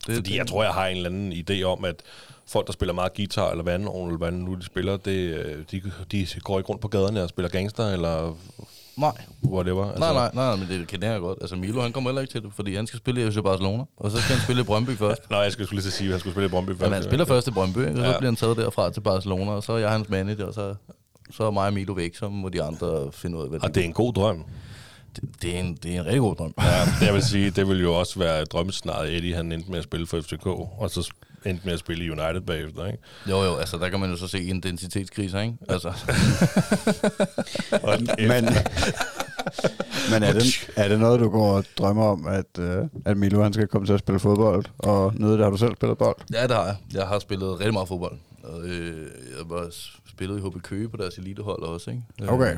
Det, 0.07 0.15
Fordi 0.15 0.37
jeg 0.37 0.47
tror, 0.47 0.63
jeg 0.63 0.73
har 0.73 0.87
en 0.87 0.97
eller 0.97 1.09
anden 1.09 1.33
idé 1.33 1.63
om, 1.63 1.85
at 1.85 1.95
folk, 2.47 2.67
der 2.67 2.73
spiller 2.73 2.93
meget 2.93 3.13
guitar, 3.15 3.51
eller 3.51 3.63
hvad, 3.63 3.73
eller 3.75 4.17
hvad 4.17 4.31
nu 4.31 4.55
de 4.55 4.65
spiller, 4.65 4.97
det, 4.97 5.11
øh, 5.11 5.63
de, 5.71 5.81
de 6.11 6.27
går 6.41 6.57
ikke 6.59 6.69
rundt 6.69 6.81
på 6.81 6.87
gaderne 6.87 7.23
og 7.23 7.29
spiller 7.29 7.49
gangster, 7.49 7.85
eller 7.93 8.37
Nej. 8.97 9.11
whatever. 9.43 9.85
Altså, 9.85 9.99
Nej, 9.99 10.13
nej, 10.13 10.29
nej, 10.33 10.55
men 10.55 10.67
det 10.79 10.87
kender 10.87 11.11
jeg 11.11 11.19
godt. 11.19 11.37
Altså 11.41 11.55
Milo, 11.55 11.81
han 11.81 11.91
kommer 11.91 12.09
heller 12.09 12.21
ikke 12.21 12.31
til 12.33 12.41
det, 12.41 12.51
fordi 12.55 12.75
han 12.75 12.87
skal 12.87 12.97
spille 12.99 13.27
i 13.27 13.31
FC 13.31 13.37
Barcelona, 13.43 13.83
og 13.97 14.11
så 14.11 14.17
skal 14.21 14.35
han 14.35 14.43
spille 14.43 14.61
i 14.61 14.65
Brøndby 14.65 14.89
først. 15.05 15.21
Nå, 15.29 15.41
jeg 15.41 15.51
skulle 15.51 15.71
lige 15.71 15.81
til 15.81 15.87
at 15.89 15.93
sige, 15.93 16.07
at 16.07 16.11
han 16.11 16.19
skulle 16.19 16.33
spille 16.33 16.47
i 16.47 16.49
Brøndby 16.49 16.69
først. 16.69 16.81
Men 16.81 16.93
han 16.93 17.03
spiller 17.03 17.25
først 17.25 17.47
i 17.47 17.51
Brøndby, 17.51 17.77
og 17.77 17.95
så 17.97 18.03
Ja. 18.03 18.17
bliver 18.17 18.31
han 18.31 18.35
taget 18.35 18.57
derfra 18.57 18.91
til 18.91 19.01
Barcelona, 19.01 19.51
og 19.51 19.63
så 19.63 19.73
er 19.73 19.77
jeg 19.77 19.89
hans 19.91 20.09
manager, 20.09 20.45
og 20.45 20.53
så, 20.53 20.75
så 21.31 21.43
er 21.43 21.51
mig 21.51 21.67
og 21.67 21.73
Milo 21.73 21.93
væk, 21.93 22.15
så 22.15 22.29
må 22.29 22.49
de 22.49 22.63
andre 22.63 23.11
finde 23.11 23.37
ud 23.37 23.43
af, 23.43 23.49
hvad 23.49 23.59
Og 23.63 23.75
det 23.75 23.81
er 23.81 23.85
en 23.85 23.93
god 23.93 24.13
drøm. 24.13 24.43
Det, 25.15 25.23
det, 25.41 25.55
er 25.55 25.59
en, 25.59 25.75
det 25.83 25.95
er 25.95 25.99
en 25.99 26.05
rigtig 26.05 26.19
god 26.19 26.35
drøm. 26.35 26.53
Ja, 26.61 26.85
det 26.99 27.05
jeg 27.05 27.13
vil 27.13 27.23
sige, 27.23 27.49
det 27.49 27.67
vil 27.67 27.81
jo 27.81 27.93
også 27.93 28.19
være 28.19 28.45
drømmescenariet, 28.45 29.17
Eddie 29.17 29.35
han 29.35 29.51
endte 29.51 29.71
med 29.71 29.77
at 29.77 29.83
spille 29.83 30.07
for 30.07 30.21
FCK, 30.21 30.45
og 30.45 30.89
så 30.89 31.11
endte 31.45 31.65
med 31.65 31.73
at 31.73 31.79
spille 31.79 32.05
i 32.05 32.09
United 32.09 32.41
bagefter, 32.41 32.85
ikke? 32.85 32.99
Jo, 33.29 33.43
jo, 33.43 33.55
altså 33.55 33.77
der 33.77 33.89
kan 33.89 33.99
man 33.99 34.09
jo 34.09 34.17
så 34.17 34.27
se 34.27 34.39
identitetskriser, 34.41 35.39
ikke? 35.41 35.57
Altså, 35.69 35.87
Og 37.83 37.97
Men, 38.17 38.45
men 40.11 40.23
er, 40.23 40.33
det, 40.33 40.69
er 40.75 40.87
det 40.87 40.99
noget, 40.99 41.19
du 41.19 41.29
går 41.29 41.51
og 41.57 41.63
drømmer 41.77 42.05
om, 42.05 42.27
at, 42.27 42.45
uh, 42.59 42.87
at 43.05 43.17
Milo 43.17 43.43
han 43.43 43.53
skal 43.53 43.67
komme 43.67 43.85
til 43.85 43.93
at 43.93 43.99
spille 43.99 44.19
fodbold, 44.19 44.65
og 44.77 45.13
nyde 45.15 45.31
det? 45.31 45.39
Har 45.43 45.49
du 45.49 45.57
selv 45.57 45.75
spillet 45.75 45.97
bold? 45.97 46.15
ja, 46.33 46.43
det 46.43 46.51
har 46.55 46.65
jeg. 46.65 46.75
Jeg 46.93 47.07
har 47.07 47.19
spillet 47.19 47.59
rigtig 47.59 47.73
meget 47.73 47.87
fodbold. 47.87 48.17
Og, 48.43 48.63
øh, 48.63 49.07
jeg 49.37 49.49
var 49.49 49.67
spillet 50.09 50.37
i 50.37 50.41
HB 50.41 50.61
Køge 50.63 50.89
på 50.89 50.97
deres 50.97 51.17
elitehold 51.17 51.63
også, 51.63 51.91
ikke? 51.91 52.03
Okay. 52.27 52.55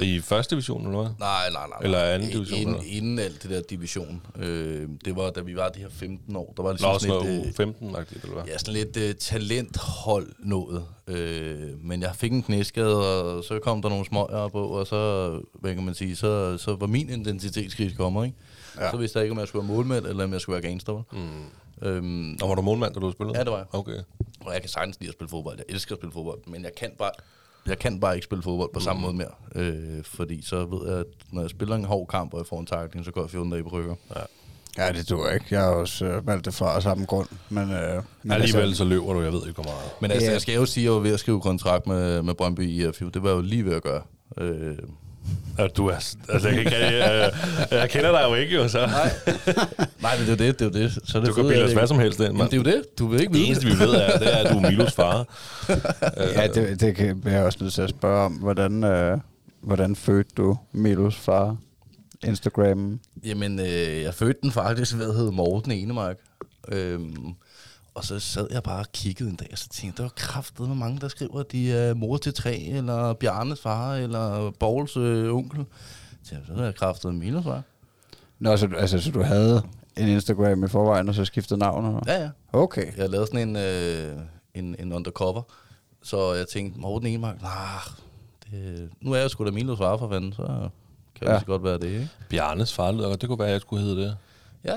Øh, 0.00 0.06
i 0.06 0.20
første 0.20 0.54
division, 0.54 0.86
eller 0.86 1.00
hvad? 1.02 1.10
Nej, 1.18 1.50
nej, 1.52 1.66
nej. 1.68 1.78
Eller 1.82 1.98
nej. 1.98 2.08
anden 2.14 2.30
division, 2.30 2.58
Inden, 2.60 2.74
eller? 2.74 2.86
inden 2.96 3.18
alt 3.18 3.42
det 3.42 3.50
der 3.50 3.60
division. 3.70 4.22
Øh, 4.36 4.88
det 5.04 5.16
var, 5.16 5.30
da 5.30 5.40
vi 5.40 5.56
var 5.56 5.68
de 5.68 5.80
her 5.80 5.88
15 5.90 6.36
år. 6.36 6.52
Der 6.56 6.62
var 6.62 6.70
Nå, 6.70 6.72
ligesom 6.72 6.90
også 6.90 7.06
sådan 7.06 7.22
noget 7.26 7.46
lidt, 7.46 7.60
øh, 7.60 7.66
U15-agtigt, 7.68 8.22
eller 8.22 8.34
hvad? 8.34 8.44
ja, 8.52 8.58
sådan 8.58 8.74
lidt 8.74 8.96
øh, 8.96 9.14
talenthold 9.14 10.32
nået. 10.38 10.84
Øh, 11.06 11.84
men 11.84 12.02
jeg 12.02 12.16
fik 12.16 12.32
en 12.32 12.42
knæskade, 12.42 13.22
og 13.22 13.44
så 13.44 13.58
kom 13.62 13.82
der 13.82 13.88
nogle 13.88 14.04
smøger 14.06 14.48
på, 14.48 14.66
og 14.66 14.86
så, 14.86 15.30
hvad 15.54 15.74
kan 15.74 15.84
man 15.84 15.94
sige, 15.94 16.16
så, 16.16 16.58
så 16.58 16.74
var 16.76 16.86
min 16.86 17.08
identitetskrise 17.08 17.96
kommet, 17.96 18.24
ikke? 18.26 18.36
Ja. 18.80 18.90
Så 18.90 18.96
vidste 18.96 19.18
jeg 19.18 19.24
ikke, 19.24 19.32
om 19.32 19.38
jeg 19.38 19.48
skulle 19.48 19.68
være 19.68 19.76
målmand, 19.76 20.06
eller 20.06 20.24
om 20.24 20.32
jeg 20.32 20.40
skulle 20.40 20.54
være 20.62 20.70
gangster. 20.70 21.02
Mm. 21.12 21.88
Øhm, 21.88 22.38
Og 22.42 22.48
var 22.48 22.54
du 22.54 22.62
målmand, 22.62 22.94
da 22.94 23.00
du 23.00 23.12
spillede? 23.12 23.38
Ja, 23.38 23.44
det 23.44 23.52
var 23.52 23.58
jeg. 23.58 23.66
Okay. 23.72 23.98
og 24.40 24.52
jeg 24.52 24.60
kan 24.60 24.70
sagtens 24.70 24.96
lide 25.00 25.08
at 25.08 25.14
spille 25.14 25.28
fodbold. 25.30 25.56
Jeg 25.56 25.64
elsker 25.74 25.94
at 25.94 25.98
spille 25.98 26.12
fodbold, 26.12 26.38
men 26.46 26.62
jeg 26.64 26.70
kan 26.76 26.90
bare, 26.98 27.10
jeg 27.66 27.78
kan 27.78 28.00
bare 28.00 28.14
ikke 28.14 28.24
spille 28.24 28.42
fodbold 28.42 28.70
på 28.74 28.80
samme 28.80 29.02
måde 29.02 29.14
mere. 29.14 29.30
Øh, 29.54 30.04
fordi 30.04 30.42
så 30.46 30.64
ved 30.64 30.90
jeg, 30.90 30.98
at 30.98 31.06
når 31.32 31.40
jeg 31.40 31.50
spiller 31.50 31.76
en 31.76 31.84
hård 31.84 32.06
kamp, 32.08 32.32
og 32.34 32.38
jeg 32.38 32.46
får 32.46 32.60
en 32.60 32.66
takling, 32.66 33.04
så 33.04 33.10
går 33.12 33.20
jeg 33.22 33.30
14 33.30 33.50
dage 33.52 33.62
på 33.62 33.68
rykker. 33.68 33.94
Ja. 34.16 34.20
Ja, 34.78 34.92
det 34.92 35.06
tror 35.06 35.26
jeg 35.26 35.34
ikke. 35.34 35.46
Jeg 35.50 35.60
har 35.60 35.68
også 35.70 36.16
uh, 36.18 36.26
valgt 36.26 36.44
det 36.44 36.54
fra 36.54 36.76
af 36.76 36.82
samme 36.82 37.04
grund. 37.04 37.28
Men, 37.48 37.62
uh, 37.64 38.04
men 38.22 38.32
Alligevel 38.32 38.74
så 38.76 38.84
løber 38.84 39.12
du, 39.12 39.20
jeg 39.22 39.32
ved 39.32 39.40
ikke, 39.40 39.54
hvor 39.54 39.62
meget. 39.64 39.90
Men 40.00 40.10
altså, 40.10 40.26
Ja. 40.26 40.32
jeg 40.32 40.40
skal 40.40 40.54
jo 40.54 40.66
sige, 40.66 40.82
at 40.82 40.84
jeg 40.84 40.92
var 40.92 40.98
ved 40.98 41.12
at 41.12 41.20
skrive 41.20 41.40
kontrakt 41.40 41.86
med, 41.86 42.22
med 42.22 42.34
Brøndby 42.34 42.60
i 42.60 42.88
IFU. 42.88 43.08
Det 43.08 43.22
var 43.22 43.28
jeg 43.28 43.36
jo 43.36 43.42
lige 43.42 43.64
ved 43.64 43.74
at 43.74 43.82
gøre. 43.82 44.02
Øh, 44.38 44.76
Og 45.58 45.76
du 45.76 45.86
er, 45.86 45.94
altså, 46.28 46.48
jeg, 46.48 46.56
kan, 46.56 46.58
ikke- 46.58 46.76
jeg, 46.76 47.32
jeg, 47.70 47.78
jeg 47.78 47.90
kender 47.90 48.10
dig 48.12 48.20
jo 48.28 48.34
ikke, 48.34 48.54
jo, 48.54 48.68
så 48.68 48.86
nej. 48.86 49.10
nej, 50.02 50.18
men 50.18 50.26
det 50.28 50.40
er 50.40 50.46
jo 50.46 50.52
det. 50.52 50.58
det, 50.58 50.76
er 50.76 50.80
jo 50.80 50.84
det. 50.84 50.92
Så 51.04 51.18
er 51.18 51.22
det 51.22 51.28
du 51.30 51.34
kan 51.34 51.44
bilde 51.44 51.60
at 51.60 51.66
os 51.66 51.72
hvad 51.72 51.86
som 51.86 51.98
helst 51.98 52.20
ind, 52.20 52.32
mand. 52.32 52.50
det 52.50 52.52
er 52.52 52.56
jo 52.56 52.76
det. 52.76 52.98
Du 52.98 53.06
vil 53.06 53.20
ikke 53.20 53.32
Det 53.32 53.38
vide 53.38 53.46
eneste, 53.46 53.68
det. 53.70 53.78
vi 53.78 53.84
ved, 53.84 53.94
er, 53.94 54.18
det 54.18 54.34
er, 54.34 54.36
at 54.36 54.52
du 54.52 54.58
er 54.58 54.70
Milos 54.70 54.92
far. 54.92 55.26
Ja, 56.36 56.46
det, 56.46 56.80
det 56.80 56.96
kan 56.96 57.22
jeg 57.26 57.42
også 57.44 57.58
nødt 57.60 57.72
til 57.72 57.82
at 57.82 57.90
spørge 57.90 58.24
om. 58.24 58.32
Hvordan, 58.32 58.84
uh, 58.84 59.20
hvordan 59.62 59.96
fødte 59.96 60.30
du 60.36 60.58
Milos 60.72 61.16
far? 61.16 61.56
Instagram? 62.24 63.00
Jamen, 63.24 63.60
øh, 63.60 64.02
jeg 64.02 64.14
fødte 64.14 64.38
den 64.42 64.52
faktisk 64.52 64.98
ved 64.98 65.08
at 65.08 65.14
hedde 65.14 65.32
Morten 65.32 65.70
Enemark. 65.72 66.16
Øhm, 66.72 67.16
og 67.94 68.04
så 68.04 68.20
sad 68.20 68.46
jeg 68.50 68.62
bare 68.62 68.78
og 68.80 68.92
kiggede 68.92 69.30
en 69.30 69.36
dag, 69.36 69.48
og 69.52 69.58
så 69.58 69.68
tænkte 69.68 69.86
jeg, 69.86 69.96
der 69.96 70.02
var 70.02 70.12
kraftet 70.16 70.68
med 70.68 70.76
mange, 70.76 71.00
der 71.00 71.08
skriver, 71.08 71.40
at 71.40 71.52
de 71.52 71.72
er 71.72 71.94
mor 71.94 72.16
til 72.16 72.34
tre, 72.34 72.56
eller 72.58 73.12
Bjarnes 73.12 73.60
far, 73.60 73.94
eller 73.94 74.50
Borgs 74.50 74.96
øh, 74.96 75.34
onkel. 75.34 75.64
Så 76.24 76.34
jeg, 76.34 76.40
så 76.46 76.52
er 76.54 76.64
jeg 76.64 76.74
kraftet 76.74 77.14
med 77.14 77.20
Milos 77.24 77.44
far. 77.44 77.62
Nå, 78.38 78.56
så, 78.56 78.66
du- 78.66 78.76
altså, 78.76 78.98
så 79.00 79.10
du 79.10 79.22
havde 79.22 79.62
en 79.96 80.08
Instagram 80.08 80.64
i 80.64 80.68
forvejen, 80.68 81.08
og 81.08 81.14
så 81.14 81.24
skiftede 81.24 81.60
navn? 81.60 81.86
Eller? 81.86 82.00
Ja, 82.06 82.22
ja. 82.22 82.30
Okay. 82.52 82.96
Jeg 82.96 83.10
lavede 83.10 83.26
sådan 83.26 83.48
en, 83.48 83.56
øh, 83.56 84.16
en, 84.54 84.76
en 84.78 84.92
undercover, 84.92 85.42
så 86.02 86.32
jeg 86.34 86.46
tænkte, 86.48 86.80
Morten 86.80 87.08
Enemark, 87.08 87.42
nah, 87.42 87.50
det, 88.50 88.88
nu 89.00 89.12
er 89.12 89.16
jeg 89.16 89.30
sgu 89.30 89.44
da 89.44 89.50
Milos 89.50 89.78
far 89.78 89.96
for 89.96 90.08
fanden, 90.08 90.32
så 90.32 90.46
kan 91.14 91.26
det 91.26 91.32
Ja. 91.32 91.38
så 91.40 91.46
godt 91.46 91.64
være 91.64 91.78
det, 91.78 91.84
ikke? 91.86 92.08
Bjarnes 92.28 92.72
far, 92.74 92.92
det 92.92 93.28
kunne 93.28 93.38
være, 93.38 93.48
at 93.48 93.52
jeg 93.52 93.60
skulle 93.60 93.82
hedde 93.84 94.02
det. 94.02 94.16
Ja, 94.64 94.74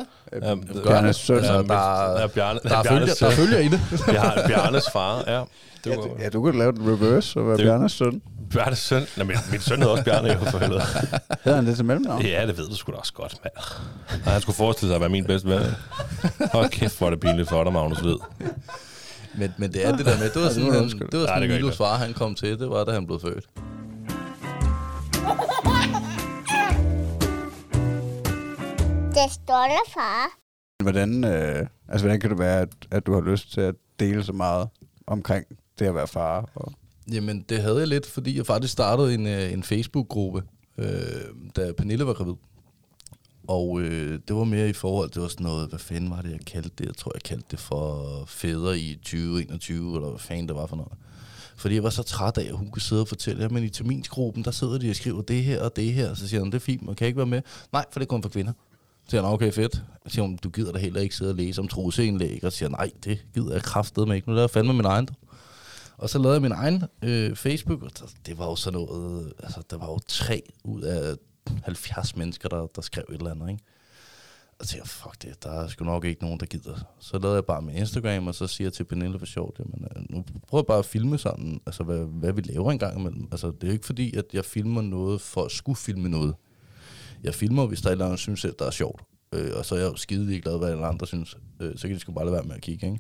Ja, 0.48 0.56
Bjarnes 0.84 1.16
søn. 1.16 1.38
Altså, 1.38 1.62
der, 1.62 2.20
Ja, 2.22 2.28
Bjarne, 2.28 2.60
der, 2.64 2.78
er 2.78 2.84
følger, 2.84 3.14
der 3.20 3.30
følger 3.30 3.60
i 3.60 3.68
det. 3.68 3.80
Bjarne, 4.12 4.42
Bjarnes 4.48 4.86
far, 4.94 5.24
ja. 5.28 5.44
Det 5.84 5.98
var, 5.98 6.08
Ja, 6.20 6.30
du 6.30 6.42
kunne 6.42 6.58
lave 6.60 6.72
den 6.72 6.88
reverse 6.92 7.40
og 7.40 7.48
være 7.48 7.58
Det- 7.58 7.66
Bjarnes 7.66 7.92
søn. 7.92 8.22
Bjarnes 8.52 8.80
søn. 8.80 9.06
Nej, 9.18 9.26
min, 9.26 9.36
min 9.52 9.60
søn 9.62 9.78
hedder 9.78 9.92
også 9.92 10.04
Bjarne, 10.04 10.28
jo, 10.34 10.40
for 10.40 10.58
helvede. 10.58 10.82
Hedder 11.44 11.56
han 11.56 11.66
det 11.68 11.76
til 11.76 11.86
mellemnavn? 11.86 12.22
Ja, 12.22 12.46
det 12.48 12.58
ved 12.58 12.68
du 12.68 12.76
sgu 12.76 12.92
da 12.92 12.98
også 12.98 13.14
godt, 13.14 13.36
mand. 13.44 13.54
Og 14.26 14.32
han 14.32 14.42
skulle 14.42 14.56
forestille 14.56 14.90
sig 14.90 14.96
at 14.96 15.02
være 15.02 15.10
min 15.10 15.26
bedste 15.26 15.50
ven. 15.50 15.62
Hold 16.54 16.70
kæft, 16.70 16.98
hvor 16.98 17.08
er 17.08 17.12
det 17.12 17.20
pinligt 17.20 17.50
for 17.50 17.64
dig, 17.64 17.74
Magnus 17.74 18.04
Ved. 18.04 18.18
Men, 19.36 19.54
men 19.58 19.74
det 19.74 19.88
er 19.88 19.96
det 19.96 20.06
der 20.06 20.18
med, 20.20 20.30
det 20.30 20.42
var 20.44 20.50
sådan, 20.50 20.64
må 20.64 20.68
du 20.70 20.74
han, 20.74 20.82
undskylde. 20.84 21.12
det 21.12 21.20
var 21.20 21.26
Nej, 21.26 21.36
sådan 21.36 21.50
det 21.50 21.56
Milos 21.62 21.78
far, 21.78 21.98
han 21.98 22.14
kom 22.14 22.36
til, 22.36 22.60
det 22.60 22.70
var 22.70 22.84
da 22.84 22.92
han 22.92 23.06
blev 23.08 23.20
født. 23.22 23.46
Det 29.18 29.32
stolte 29.32 29.92
far. 29.94 30.38
Hvordan, 30.84 31.24
øh, 31.24 31.68
altså, 31.88 32.06
hvordan 32.06 32.20
kan 32.20 32.30
det 32.30 32.40
være, 32.40 32.62
at, 32.62 32.70
at 32.92 33.06
du 33.06 33.14
har 33.14 33.22
lyst 33.22 33.52
til 33.52 33.62
at 33.62 33.76
dele 34.00 34.24
så 34.24 34.34
meget 34.34 34.70
omkring 35.08 35.46
det 35.80 35.86
at 35.86 35.96
være 35.96 36.08
far? 36.08 36.50
Og, 36.56 36.74
Jamen, 37.12 37.46
det 37.50 37.62
havde 37.62 37.80
jeg 37.80 37.88
lidt, 37.88 38.06
fordi 38.06 38.38
jeg 38.38 38.46
faktisk 38.46 38.74
startede 38.74 39.14
en, 39.14 39.28
øh, 39.28 39.54
en 39.54 39.64
Facebook-gruppe, 39.64 40.44
øh, 40.78 40.88
da 41.56 41.72
Pernille 41.78 42.08
var 42.08 42.14
gravid. 42.14 42.34
Og 43.48 43.82
øh, 43.82 44.20
det 44.28 44.36
var 44.36 44.44
mere 44.44 44.70
i 44.70 44.74
forhold, 44.74 45.10
det 45.10 45.22
var 45.22 45.28
sådan 45.28 45.46
noget, 45.46 45.70
hvad 45.70 45.80
fanden 45.80 46.10
var 46.10 46.22
det, 46.22 46.32
jeg 46.32 46.40
kaldte 46.48 46.72
det? 46.78 46.86
Jeg 46.86 46.96
tror, 46.96 47.12
jeg 47.16 47.22
kaldte 47.22 47.48
det 47.52 47.60
for 47.60 48.24
fædre 48.28 48.80
i 48.80 48.96
2021, 48.96 49.96
eller 49.96 50.10
hvad 50.10 50.20
fanden 50.20 50.48
det 50.48 50.56
var 50.56 50.66
for 50.66 50.76
noget. 50.76 50.94
Fordi 51.58 51.76
jeg 51.76 51.84
var 51.84 51.90
så 51.90 52.04
træt 52.04 52.38
af, 52.38 52.46
at 52.46 52.56
hun 52.56 52.72
kunne 52.72 52.82
sidde 52.82 53.02
og 53.02 53.08
fortælle, 53.08 53.46
at 53.46 53.52
men 53.52 53.64
i 53.64 53.70
terminsgruppen, 53.70 54.44
der 54.44 54.52
sidder 54.52 54.78
de 54.78 54.90
og 54.90 54.96
skriver 54.96 55.22
det 55.22 55.44
her 55.44 55.64
og 55.64 55.76
det 55.76 55.94
her. 55.94 56.14
Så 56.14 56.28
siger 56.28 56.40
hun, 56.40 56.52
det 56.52 56.56
er 56.56 56.60
fint, 56.60 56.82
man 56.82 56.96
kan 56.96 57.08
ikke 57.08 57.18
være 57.18 57.26
med. 57.26 57.42
Nej, 57.72 57.86
for 57.92 58.00
det 58.00 58.06
er 58.06 58.10
kun 58.10 58.22
for 58.22 58.30
kvinder. 58.30 58.54
Så 59.08 59.12
siger 59.12 59.24
han, 59.24 59.34
okay, 59.34 59.52
fedt. 59.52 59.76
Så 59.76 60.14
siger 60.14 60.22
hun, 60.22 60.38
du 60.44 60.50
gider 60.50 60.72
da 60.72 60.80
heller 60.80 61.02
ikke 61.02 61.16
sidde 61.16 61.32
og 61.32 61.36
læse 61.36 61.62
om 61.62 61.68
truseindlæg. 61.68 62.44
Og 62.44 62.54
siger 62.54 62.70
nej, 62.70 62.92
det 63.04 63.26
gider 63.34 63.54
jeg 63.54 63.62
kraftedeme 63.62 64.16
ikke. 64.16 64.30
Nu 64.30 64.34
laver 64.34 64.44
jeg 64.44 64.50
fandme 64.50 64.74
min 64.74 64.86
egen. 64.86 65.10
Og 65.98 66.10
så 66.10 66.20
lavede 66.20 66.34
jeg 66.34 66.42
min 66.42 66.52
egen 66.52 66.84
øh, 67.02 67.36
Facebook, 67.36 67.84
og 67.84 67.92
det 68.26 68.38
var 68.38 68.46
jo 68.46 68.56
sådan 68.56 68.80
noget, 68.80 69.34
altså 69.44 69.62
der 69.70 69.78
var 69.78 69.88
jo 69.88 70.00
tre 70.08 70.42
ud 70.64 70.82
af 70.82 71.16
70 71.64 72.16
mennesker, 72.16 72.50
der, 72.50 72.68
der 72.76 72.82
skrev 72.82 73.04
et 73.10 73.16
eller 73.16 73.32
andet, 73.32 73.50
ikke? 73.50 73.64
Og 74.60 74.66
så 74.66 74.72
tænkte 74.72 74.84
jeg, 74.84 74.88
fuck 74.88 75.22
det, 75.22 75.44
der 75.44 75.52
er 75.52 75.68
sgu 75.68 75.86
nok 75.86 76.06
ikke 76.06 76.24
nogen, 76.24 76.40
der 76.40 76.46
gider. 76.46 76.76
Så 77.00 77.20
lavede 77.20 77.36
jeg 77.36 77.46
bare 77.46 77.62
min 77.62 77.76
Instagram, 77.76 78.28
og 78.28 78.36
så 78.36 78.48
siger 78.48 78.66
jeg 78.66 78.74
til 78.74 78.84
Pernille 78.84 79.20
for 79.20 79.26
sjovt, 79.26 79.60
jamen, 79.60 79.88
øh, 79.96 80.04
nu 80.10 80.26
prøver 80.48 80.62
jeg 80.62 80.68
bare 80.68 80.80
at 80.80 80.86
filme 80.86 81.18
sådan, 81.18 81.62
altså 81.66 81.84
hvad, 81.84 82.00
hvad 82.00 82.34
vi 82.34 82.42
laver 82.42 82.72
en 82.72 82.80
gang 82.80 83.00
imellem. 83.00 83.28
Altså 83.32 83.48
det 83.48 83.64
er 83.64 83.68
jo 83.68 83.74
ikke 83.74 83.86
fordi, 83.86 84.16
at 84.16 84.26
jeg 84.34 84.46
filmer 84.46 84.82
noget 84.82 85.22
for 85.22 85.46
at 85.46 85.52
skulle 85.52 85.78
filme 85.78 86.10
noget. 86.10 86.36
Jeg 87.24 87.36
filmer, 87.36 87.66
hvis 87.66 87.82
der 87.82 87.88
er 87.88 87.92
et 87.92 87.94
eller 87.94 88.06
andet, 88.06 88.14
jeg 88.14 88.20
synes 88.20 88.40
selv, 88.40 88.56
der 88.60 88.66
er 88.66 88.72
sjovt. 88.72 89.02
Øh, 89.34 89.52
og 89.56 89.66
så 89.66 89.76
er 89.76 89.80
jeg 89.80 89.92
jo 89.92 89.96
skide 89.96 90.42
glad, 90.42 90.58
hvad 90.58 90.70
alle 90.70 90.86
andre 90.86 91.08
synes. 91.08 91.38
Øh, 91.60 91.78
så 91.78 91.88
kan 91.88 91.96
de 91.96 92.00
sgu 92.00 92.12
bare 92.12 92.26
lade 92.26 92.34
være 92.34 92.44
med 92.44 92.56
at 92.56 92.62
kigge, 92.62 92.86
ikke? 92.86 93.00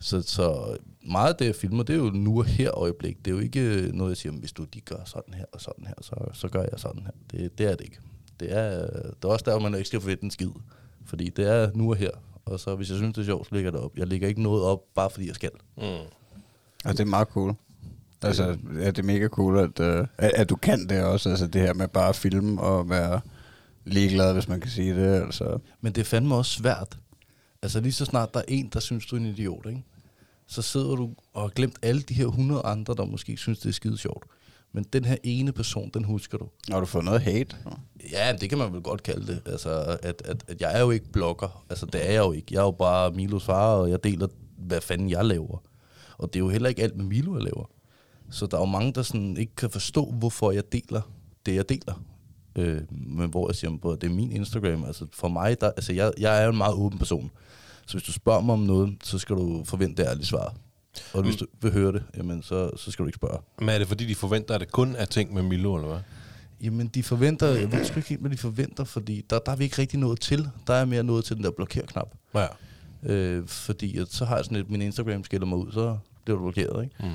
Så, 0.00 0.22
så 0.22 0.76
meget 1.10 1.28
af 1.28 1.36
det, 1.36 1.46
jeg 1.46 1.54
filmer, 1.54 1.82
det 1.82 1.94
er 1.94 1.98
jo 1.98 2.10
nu 2.10 2.38
og 2.38 2.44
her 2.44 2.78
øjeblik. 2.78 3.18
Det 3.24 3.30
er 3.30 3.34
jo 3.34 3.40
ikke 3.40 3.60
øh, 3.60 3.92
noget, 3.92 4.10
jeg 4.10 4.16
siger, 4.16 4.32
hvis 4.32 4.52
du 4.52 4.64
de 4.64 4.80
gør 4.80 5.04
sådan 5.04 5.34
her 5.34 5.44
og 5.52 5.60
sådan 5.60 5.86
her, 5.86 5.94
så, 6.00 6.14
så 6.32 6.48
gør 6.48 6.60
jeg 6.60 6.72
sådan 6.76 7.02
her. 7.02 7.12
Det, 7.30 7.58
det 7.58 7.66
er 7.66 7.70
det 7.70 7.84
ikke. 7.84 7.98
Det 8.40 8.52
er, 8.52 8.86
det 8.86 9.24
er 9.24 9.28
også 9.28 9.44
der, 9.44 9.52
hvor 9.52 9.68
man 9.68 9.74
ikke 9.74 9.88
skal 9.88 10.00
forvente 10.00 10.24
en 10.24 10.30
skid. 10.30 10.50
Fordi 11.04 11.28
det 11.28 11.48
er 11.48 11.70
nu 11.74 11.90
og 11.90 11.96
her. 11.96 12.10
Og 12.44 12.60
så 12.60 12.74
hvis 12.74 12.90
jeg 12.90 12.96
synes, 12.96 13.14
det 13.14 13.20
er 13.20 13.26
sjovt, 13.26 13.48
så 13.48 13.54
lægger 13.54 13.70
jeg 13.70 13.72
det 13.72 13.80
op. 13.80 13.96
Jeg 13.96 14.06
lægger 14.06 14.28
ikke 14.28 14.42
noget 14.42 14.64
op, 14.64 14.80
bare 14.94 15.10
fordi 15.10 15.26
jeg 15.26 15.34
skal. 15.34 15.50
Mm. 15.76 15.82
Og 16.84 16.92
det 16.92 17.00
er 17.00 17.04
meget 17.04 17.28
cool. 17.28 17.54
Altså, 18.22 18.56
ja, 18.74 18.86
det 18.86 18.98
er 18.98 19.02
mega 19.02 19.28
cool, 19.28 19.58
at, 19.58 19.80
uh, 19.80 20.06
at, 20.18 20.30
at 20.34 20.50
du 20.50 20.56
kan 20.56 20.88
det 20.88 21.04
også. 21.04 21.30
Altså 21.30 21.46
det 21.46 21.60
her 21.60 21.74
med 21.74 21.88
bare 21.88 22.08
at 22.08 22.16
filme 22.16 22.60
og 22.60 22.90
være 22.90 23.20
ligeglad, 23.84 24.32
hvis 24.32 24.48
man 24.48 24.60
kan 24.60 24.70
sige 24.70 24.94
det. 24.94 25.22
Altså. 25.22 25.58
Men 25.80 25.92
det 25.92 26.00
er 26.00 26.04
fandme 26.04 26.34
også 26.34 26.52
svært. 26.52 26.98
Altså 27.62 27.80
lige 27.80 27.92
så 27.92 28.04
snart 28.04 28.34
der 28.34 28.40
er 28.40 28.44
en, 28.48 28.68
der 28.72 28.80
synes, 28.80 29.06
du 29.06 29.16
er 29.16 29.20
en 29.20 29.26
idiot, 29.26 29.66
ikke? 29.66 29.84
så 30.50 30.62
sidder 30.62 30.96
du 30.96 31.14
og 31.34 31.42
har 31.42 31.48
glemt 31.48 31.78
alle 31.82 32.02
de 32.02 32.14
her 32.14 32.26
100 32.26 32.62
andre, 32.64 32.94
der 32.94 33.04
måske 33.04 33.36
synes, 33.36 33.58
det 33.58 33.68
er 33.68 33.72
skide 33.72 33.98
sjovt. 33.98 34.24
Men 34.72 34.84
den 34.92 35.04
her 35.04 35.16
ene 35.22 35.52
person, 35.52 35.90
den 35.94 36.04
husker 36.04 36.38
du. 36.38 36.48
Har 36.70 36.80
du 36.80 36.86
fået 36.86 37.04
noget 37.04 37.20
hate? 37.20 37.56
Ja, 38.12 38.32
det 38.40 38.48
kan 38.48 38.58
man 38.58 38.72
vel 38.72 38.82
godt 38.82 39.02
kalde 39.02 39.26
det. 39.26 39.42
Altså, 39.46 39.98
at, 40.02 40.22
at, 40.24 40.44
at 40.48 40.60
jeg 40.60 40.76
er 40.76 40.80
jo 40.80 40.90
ikke 40.90 41.12
blogger. 41.12 41.64
Altså, 41.70 41.86
det 41.86 42.08
er 42.08 42.12
jeg 42.12 42.18
jo 42.18 42.32
ikke. 42.32 42.46
Jeg 42.50 42.58
er 42.58 42.64
jo 42.64 42.70
bare 42.70 43.10
Milos 43.10 43.44
far, 43.44 43.74
og 43.74 43.90
jeg 43.90 44.04
deler, 44.04 44.28
hvad 44.58 44.80
fanden 44.80 45.10
jeg 45.10 45.24
laver. 45.24 45.62
Og 46.18 46.32
det 46.32 46.40
er 46.40 46.44
jo 46.44 46.48
heller 46.48 46.68
ikke 46.68 46.82
alt 46.82 46.96
med 46.96 47.04
Milo, 47.04 47.34
jeg 47.34 47.42
laver. 47.42 47.70
Så 48.30 48.46
der 48.46 48.56
er 48.56 48.60
jo 48.60 48.66
mange, 48.66 48.92
der 48.92 49.02
sådan 49.02 49.36
ikke 49.36 49.54
kan 49.56 49.70
forstå, 49.70 50.10
hvorfor 50.10 50.50
jeg 50.52 50.72
deler 50.72 51.00
det, 51.46 51.54
jeg 51.54 51.68
deler. 51.68 52.02
Øh, 52.56 52.80
men 52.90 53.30
hvor 53.30 53.48
jeg 53.48 53.54
siger, 53.56 53.92
at 53.92 54.00
det 54.00 54.10
er 54.10 54.14
min 54.14 54.32
Instagram. 54.32 54.84
Altså, 54.84 55.06
for 55.12 55.28
mig, 55.28 55.60
der, 55.60 55.66
altså, 55.70 55.92
jeg, 55.92 56.12
jeg 56.18 56.40
er 56.40 56.44
jo 56.44 56.50
en 56.50 56.56
meget 56.56 56.74
åben 56.74 56.98
person. 56.98 57.30
Så 57.86 57.92
hvis 57.92 58.02
du 58.02 58.12
spørger 58.12 58.40
mig 58.40 58.52
om 58.52 58.58
noget, 58.58 58.96
så 59.04 59.18
skal 59.18 59.36
du 59.36 59.64
forvente 59.64 60.02
ærligt 60.02 60.26
svar. 60.26 60.54
Og 61.14 61.22
hvis 61.22 61.36
du 61.36 61.46
vil 61.62 61.72
høre 61.72 61.92
det, 61.92 62.02
jamen, 62.16 62.42
så, 62.42 62.70
så 62.76 62.90
skal 62.90 63.02
du 63.02 63.06
ikke 63.06 63.16
spørge. 63.16 63.38
Men 63.58 63.68
er 63.68 63.78
det 63.78 63.88
fordi, 63.88 64.06
de 64.06 64.14
forventer, 64.14 64.54
at 64.54 64.60
det 64.60 64.72
kun 64.72 64.96
er 64.98 65.04
ting 65.04 65.34
med 65.34 65.42
Milo, 65.42 65.74
eller 65.76 65.88
hvad? 65.88 66.00
Jamen, 66.62 66.88
de 66.88 67.02
forventer, 67.02 67.46
jeg 67.46 67.72
ved 67.72 67.84
sgu 67.84 67.96
ikke 67.96 68.08
helt, 68.08 68.20
hvad 68.20 68.30
de 68.30 68.36
forventer, 68.36 68.84
fordi 68.84 69.24
der, 69.30 69.38
der 69.38 69.52
er 69.52 69.56
vi 69.56 69.64
ikke 69.64 69.78
rigtig 69.78 69.98
nået 69.98 70.20
til. 70.20 70.48
Der 70.66 70.74
er 70.74 70.84
mere 70.84 71.02
nået 71.02 71.24
til 71.24 71.36
den 71.36 71.44
der 71.44 71.50
blokér-knap. 71.50 72.14
Ja. 72.34 72.46
Øh, 73.02 73.46
fordi 73.46 73.98
at, 73.98 74.08
så 74.08 74.24
har 74.24 74.36
jeg 74.36 74.44
sådan 74.44 74.56
et, 74.56 74.70
min 74.70 74.82
Instagram 74.82 75.24
skiller 75.24 75.46
mig 75.46 75.58
ud, 75.58 75.72
så 75.72 75.98
bliver 76.24 76.38
du 76.38 76.42
blokeret, 76.42 76.84
ikke? 76.84 76.96
Mm. 77.00 77.10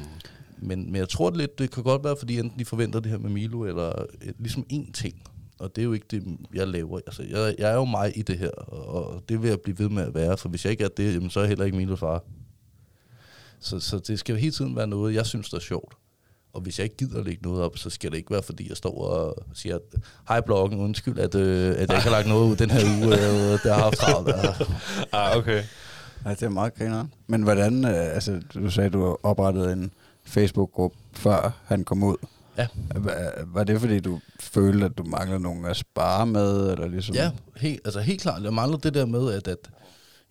Men, 0.58 0.86
men 0.86 0.96
jeg 0.96 1.10
tror 1.10 1.30
det 1.30 1.38
lidt, 1.38 1.60
det 1.60 1.72
kan 1.72 1.84
godt 1.84 2.04
være, 2.04 2.16
fordi 2.20 2.40
enten 2.40 2.60
de 2.60 2.66
forventer 2.66 3.00
det 3.00 3.12
her 3.12 3.18
med 3.18 3.30
Milo, 3.30 3.64
eller 3.64 4.06
øh, 4.22 4.34
ligesom 4.40 4.66
én 4.74 4.92
ting. 4.92 5.24
Og 5.60 5.76
det 5.76 5.82
er 5.82 5.86
jo 5.86 5.94
ikke 5.94 6.06
det, 6.12 6.38
jeg 6.54 6.68
laver. 6.68 7.00
Altså, 7.06 7.24
jeg, 7.24 7.56
jeg 7.58 7.72
er 7.72 7.76
jo 7.76 7.86
mig 7.86 8.18
i 8.18 8.22
det 8.22 8.38
her, 8.38 8.52
og 8.52 9.24
det 9.30 9.42
vil 9.42 9.50
jeg 9.50 9.60
blive 9.60 9.80
ved 9.80 9.90
med 9.90 10.04
at 10.04 10.16
være, 10.16 10.38
for 10.38 10.50
hvis 10.50 10.66
jeg 10.66 10.72
ikke 10.72 10.84
er 10.84 10.88
det, 10.88 11.14
jamen, 11.14 11.30
så 11.30 11.40
er 11.40 11.44
jeg 11.44 11.50
heller 11.50 11.66
ikke 11.66 11.78
Milos 11.78 12.00
far. 12.00 12.24
Så, 13.60 13.80
så 13.80 14.00
det 14.00 14.20
skal 14.20 14.34
jo 14.34 14.40
hele 14.40 14.52
tiden 14.52 14.76
være 14.76 14.88
noget, 14.88 15.16
jeg 15.16 15.26
synes, 15.26 15.50
der 15.50 15.58
er 15.58 15.62
sjovt. 15.62 15.94
Og 16.54 16.62
hvis 16.62 16.80
jeg 16.80 16.84
ikke 16.84 16.98
gider 16.98 17.20
at 17.20 17.26
lægge 17.26 17.44
noget 17.44 17.62
op, 17.62 17.78
så 17.78 17.90
skal 17.90 18.12
det 18.12 18.18
ikke 18.18 18.32
være, 18.32 18.44
fordi 18.44 18.70
jeg 18.70 18.78
står 18.78 19.02
og 19.02 19.46
siger, 19.54 19.78
hej 20.28 20.42
bloggen, 20.42 20.80
undskyld, 20.80 21.20
at, 21.20 21.36
øh, 21.36 21.70
at 21.70 21.76
jeg 21.76 21.82
ikke 21.82 21.94
har 21.94 22.10
lagt 22.10 22.28
noget 22.28 22.52
ud 22.52 22.56
den 22.56 22.72
her 22.72 22.82
uge, 22.98 23.14
øh, 23.14 23.60
der 23.64 23.74
har 23.74 23.82
haft 23.82 23.98
travlt. 23.98 24.30
Altså. 24.30 24.74
Ah, 25.12 25.38
okay. 25.38 25.64
Ja, 26.26 26.30
det 26.30 26.44
er 26.44 26.50
meget 26.50 26.74
griner. 26.74 27.06
Men 27.28 27.44
hvordan, 27.44 27.86
øh, 27.86 28.16
altså 28.16 28.42
du 28.54 28.70
sagde, 28.70 28.90
du 28.90 29.18
oprettede 29.24 29.74
en 29.74 29.92
Facebook-gruppe, 30.26 30.98
før 31.14 31.62
han 31.66 31.84
kom 31.84 32.04
ud. 32.04 32.16
Ja. 32.58 32.68
Var, 32.96 33.44
var 33.46 33.64
det 33.64 33.80
fordi, 33.80 34.00
du 34.00 34.20
følte, 34.40 34.86
at 34.86 34.98
du 34.98 35.04
manglede 35.04 35.40
nogen 35.40 35.66
at 35.66 35.78
spare 35.78 36.26
med? 36.26 36.72
Eller 36.72 36.88
ligesom? 36.88 37.16
Ja, 37.16 37.32
helt, 37.58 37.82
altså 37.86 38.00
helt 38.00 38.22
klart. 38.22 38.44
Jeg 38.44 38.54
manglede 38.54 38.82
det 38.82 38.94
der 38.94 39.06
med, 39.06 39.34
at, 39.34 39.48
at 39.48 39.70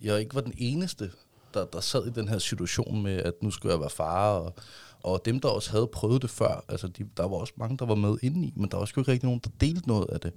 jeg 0.01 0.21
ikke 0.21 0.35
var 0.35 0.41
den 0.41 0.55
eneste, 0.57 1.11
der, 1.55 1.65
der 1.65 1.81
sad 1.81 2.07
i 2.07 2.11
den 2.11 2.29
her 2.29 2.39
situation 2.39 3.03
med, 3.03 3.17
at 3.17 3.35
nu 3.43 3.51
skulle 3.51 3.73
jeg 3.73 3.81
være 3.81 3.91
far, 3.91 4.31
og, 4.31 4.55
og 5.03 5.23
dem, 5.25 5.41
der 5.41 5.49
også 5.49 5.71
havde 5.71 5.87
prøvet 5.87 6.23
det 6.23 6.31
før, 6.31 6.65
altså 6.69 6.89
de, 6.89 7.05
der 7.17 7.29
var 7.29 7.37
også 7.37 7.53
mange, 7.57 7.77
der 7.77 7.87
var 7.87 7.95
med 7.95 8.17
indeni, 8.23 8.53
men 8.57 8.71
der 8.71 8.77
var 8.77 8.85
sgu 8.85 9.01
ikke 9.01 9.13
rigtig 9.13 9.27
nogen, 9.27 9.41
der 9.45 9.51
delte 9.61 9.89
noget 9.89 10.07
af 10.13 10.21
det. 10.21 10.33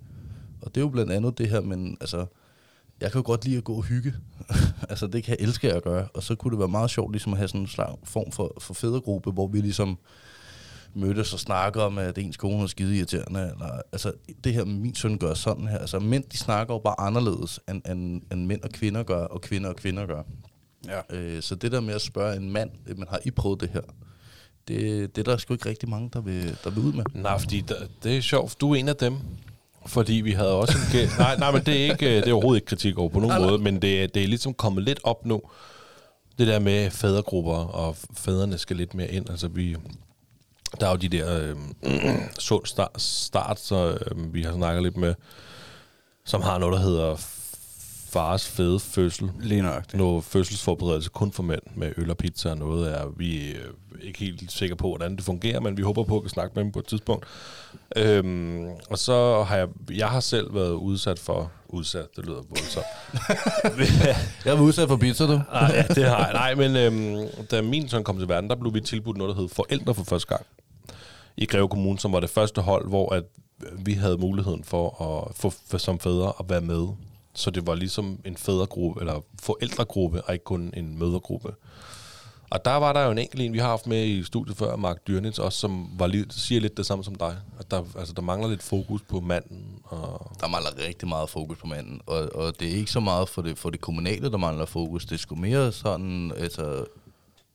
Og 0.62 0.76
det 0.76 0.82
er 0.82 0.86
jo 0.86 0.90
blandt 0.90 1.12
andet 1.12 1.38
det 1.38 1.50
her, 1.50 1.62
men 1.62 1.98
altså, 2.02 2.26
jeg 3.02 3.12
kan 3.12 3.20
jo 3.20 3.26
godt 3.26 3.46
lide 3.46 3.58
at 3.58 3.64
gå 3.64 3.74
og 3.74 3.84
hygge. 3.84 4.14
altså 4.90 5.08
det 5.08 5.24
kan 5.24 5.36
jeg 5.40 5.48
elske 5.48 5.74
at 5.74 5.84
gøre, 5.84 6.08
og 6.14 6.24
så 6.24 6.36
kunne 6.36 6.52
det 6.52 6.60
være 6.60 6.68
meget 6.68 6.90
sjovt 6.90 7.12
ligesom 7.12 7.34
at 7.34 7.38
have 7.38 7.48
sådan 7.48 7.62
en 7.62 7.68
slags 7.68 7.94
form 8.04 8.32
for, 8.32 8.54
for 8.62 8.74
fædregruppe, 8.74 9.32
hvor 9.32 9.48
vi 9.48 9.62
ligesom 9.62 9.98
mødtes 10.94 11.34
og 11.34 11.40
snakker 11.40 11.82
om, 11.82 11.98
at 11.98 12.18
ens 12.18 12.38
kone 12.38 12.64
er 12.64 12.68
skide 12.68 12.98
irriterende. 12.98 13.52
Eller, 13.54 13.82
altså, 13.92 14.12
det 14.44 14.54
her, 14.54 14.66
min 14.66 14.96
søn 14.96 15.18
gør 15.18 15.34
sådan 15.34 15.68
her. 15.68 15.78
Altså, 15.78 16.00
mænd, 16.00 16.24
de 16.24 16.38
snakker 16.38 16.74
jo 16.74 16.80
bare 16.80 17.00
anderledes, 17.00 17.60
end, 17.70 17.82
end, 17.90 18.22
end 18.32 18.46
mænd 18.46 18.62
og 18.62 18.70
kvinder 18.70 19.04
gør, 19.04 19.26
og 19.26 19.42
kvinder 19.42 19.70
og 19.70 19.76
kvinder 19.76 20.06
gør. 20.06 20.24
Ja. 20.86 21.18
Øh, 21.18 21.42
så 21.42 21.56
det 21.56 21.72
der 21.72 21.80
med 21.80 21.94
at 21.94 22.02
spørge 22.02 22.36
en 22.36 22.52
mand, 22.52 22.70
øh, 22.88 23.00
man 23.00 23.08
har 23.08 23.20
I 23.26 23.32
prøvet 23.32 23.62
det 23.62 23.70
her? 23.70 23.82
Det, 24.68 25.16
det 25.16 25.28
er 25.28 25.32
der 25.32 25.38
sgu 25.38 25.54
ikke 25.54 25.70
rigtig 25.70 25.90
mange, 25.90 26.10
der 26.14 26.22
vil, 26.22 26.58
der 26.64 26.70
vil 26.70 26.84
ud 26.84 26.94
med. 26.94 27.04
Nej, 27.14 27.40
fordi 27.40 27.62
der, 27.62 27.76
det 28.04 28.18
er 28.18 28.22
sjovt. 28.22 28.62
Du 28.62 28.72
er 28.72 28.76
en 28.76 28.90
af 28.90 28.96
dem. 28.96 29.18
Fordi 29.88 30.14
vi 30.14 30.32
havde 30.32 30.52
også 30.52 30.74
en 30.78 30.84
gæ- 31.02 31.18
nej, 31.18 31.38
nej, 31.38 31.52
men 31.52 31.62
det 31.66 31.86
er, 31.88 31.92
ikke, 31.92 32.16
det 32.16 32.28
er 32.28 32.34
overhovedet 32.34 32.58
ikke 32.62 32.66
kritik 32.70 32.98
over 32.98 33.10
på 33.10 33.20
nogen 33.20 33.42
måde, 33.42 33.58
men 33.60 33.82
det, 33.82 34.04
er- 34.04 34.08
det 34.08 34.24
er 34.24 34.28
ligesom 34.28 34.54
kommet 34.54 34.84
lidt 34.84 35.00
op 35.04 35.26
nu. 35.26 35.42
Det 36.38 36.48
der 36.48 36.60
med 36.60 36.92
fædregrupper, 36.92 37.54
og 37.54 37.96
fædrene 38.14 38.58
skal 38.58 38.76
lidt 38.76 38.94
mere 38.94 39.08
ind. 39.12 39.30
Altså 39.30 39.48
vi, 39.48 39.76
der 40.80 40.86
er 40.88 40.92
jo 40.92 40.96
de 40.98 41.10
der 41.10 41.40
øh, 41.42 41.56
sund 42.40 42.66
start, 42.66 43.02
start, 43.02 43.60
så 43.60 43.98
øh, 44.12 44.34
vi 44.34 44.44
har 44.44 44.54
snakket 44.54 44.84
lidt 44.84 44.98
med, 44.98 45.14
som 46.26 46.42
har 46.42 46.58
noget, 46.58 46.74
der 46.74 46.80
hedder 46.82 47.16
fars 48.10 48.48
fede 48.48 48.80
fødsel. 48.80 49.32
Lige 49.40 49.62
nok. 49.62 49.94
Noget 49.94 50.24
fødselsforberedelse 50.24 51.10
kun 51.10 51.32
for 51.32 51.44
mænd 51.44 51.62
med 51.76 51.94
øl 51.98 52.10
og 52.10 52.18
pizza 52.18 52.50
og 52.50 52.58
noget 52.58 52.92
er 52.92 53.06
vi 53.18 53.52
øh, 53.52 53.74
ikke 54.02 54.20
helt 54.20 54.52
sikre 54.52 54.76
på, 54.76 54.88
hvordan 54.88 55.16
det 55.16 55.24
fungerer, 55.24 55.60
men 55.60 55.78
vi 55.78 55.82
håber 55.82 56.04
på 56.04 56.16
at 56.16 56.22
kunne 56.22 56.30
snakke 56.30 56.52
med 56.56 56.64
dem 56.64 56.72
på 56.72 56.80
et 56.80 56.86
tidspunkt. 56.86 57.26
Øhm, 57.96 58.68
og 58.90 58.98
så 58.98 59.44
har 59.44 59.58
jeg, 59.58 59.68
jeg 59.92 60.10
har 60.10 60.20
selv 60.20 60.56
været 60.56 60.74
udsat 60.74 61.20
for, 61.20 61.52
udsat, 61.70 62.06
det 62.16 62.26
lyder 62.26 62.42
voldsomt. 62.50 62.86
Jeg 64.46 64.58
var 64.58 64.64
udsat 64.64 64.88
for 64.88 64.98
pizza, 64.98 65.26
du. 65.26 65.32
Nej, 65.54 65.72
ja, 65.74 65.84
det 65.84 66.06
har 66.06 66.26
jeg. 66.26 66.34
Nej, 66.34 66.56
men 66.56 66.76
øhm, 66.76 67.28
da 67.52 67.62
min 67.62 67.90
søn 67.90 68.04
kom 68.04 68.18
til 68.18 68.30
verden, 68.30 68.50
der 68.50 68.56
blev 68.56 68.74
vi 68.74 68.82
tilbudt 68.82 69.18
noget, 69.18 69.36
der 69.36 69.42
hed 69.42 69.50
Forældre 69.50 69.94
for 69.94 70.04
første 70.04 70.28
gang. 70.28 70.46
I 71.38 71.46
Greve 71.46 71.70
Kommune, 71.70 72.00
som 72.00 72.14
var 72.14 72.20
det 72.20 72.30
første 72.30 72.62
hold, 72.62 72.88
hvor 72.88 73.14
at 73.14 73.24
vi 73.86 73.94
havde 73.94 74.18
muligheden 74.18 74.64
for 74.64 75.02
at 75.02 75.36
få 75.36 75.54
for, 75.68 75.78
som 75.78 76.00
fædre 76.00 76.34
at 76.40 76.50
være 76.50 76.62
med. 76.62 76.88
Så 77.38 77.52
det 77.52 77.68
var 77.68 77.76
ligesom 77.76 78.20
en 78.26 78.38
fædregruppe, 78.38 79.02
eller 79.02 79.22
forældregruppe, 79.42 80.22
og 80.22 80.34
ikke 80.34 80.46
kun 80.46 80.74
en 80.78 81.00
mødergruppe. 81.00 81.54
Og 82.50 82.66
der 82.66 82.76
var 82.76 82.94
der 82.94 83.06
jo 83.06 83.12
en 83.12 83.18
enkelt 83.18 83.42
en, 83.42 83.54
vi 83.54 83.58
har 83.58 83.68
haft 83.68 83.88
med 83.88 84.06
i 84.06 84.24
studiet 84.24 84.58
før, 84.58 84.76
Mark 84.76 85.08
Dyrnitz, 85.08 85.40
også 85.40 85.60
som 85.60 85.90
var 86.00 86.08
lidt, 86.08 86.34
siger 86.34 86.62
lidt 86.62 86.78
det 86.78 86.86
samme 86.86 87.04
som 87.04 87.16
dig. 87.16 87.38
At 87.60 87.72
der, 87.72 87.84
altså, 87.98 88.14
der 88.14 88.22
mangler 88.22 88.50
lidt 88.50 88.64
fokus 88.64 89.02
på 89.02 89.20
manden. 89.20 89.80
Og, 89.84 90.32
Der 90.42 90.48
mangler 90.48 90.88
rigtig 90.88 91.08
meget 91.08 91.30
fokus 91.30 91.58
på 91.58 91.68
manden, 91.68 92.02
og, 92.06 92.36
og 92.36 92.60
det 92.60 92.68
er 92.72 92.76
ikke 92.76 92.92
så 92.92 93.00
meget 93.00 93.30
for 93.30 93.42
det, 93.42 93.58
for 93.58 93.70
det 93.70 93.82
kommunale, 93.82 94.32
der 94.32 94.38
mangler 94.38 94.66
fokus. 94.66 95.06
Det 95.06 95.12
er 95.16 95.20
sgu 95.20 95.36
mere 95.36 95.72
sådan, 95.72 96.32
altså, 96.38 96.86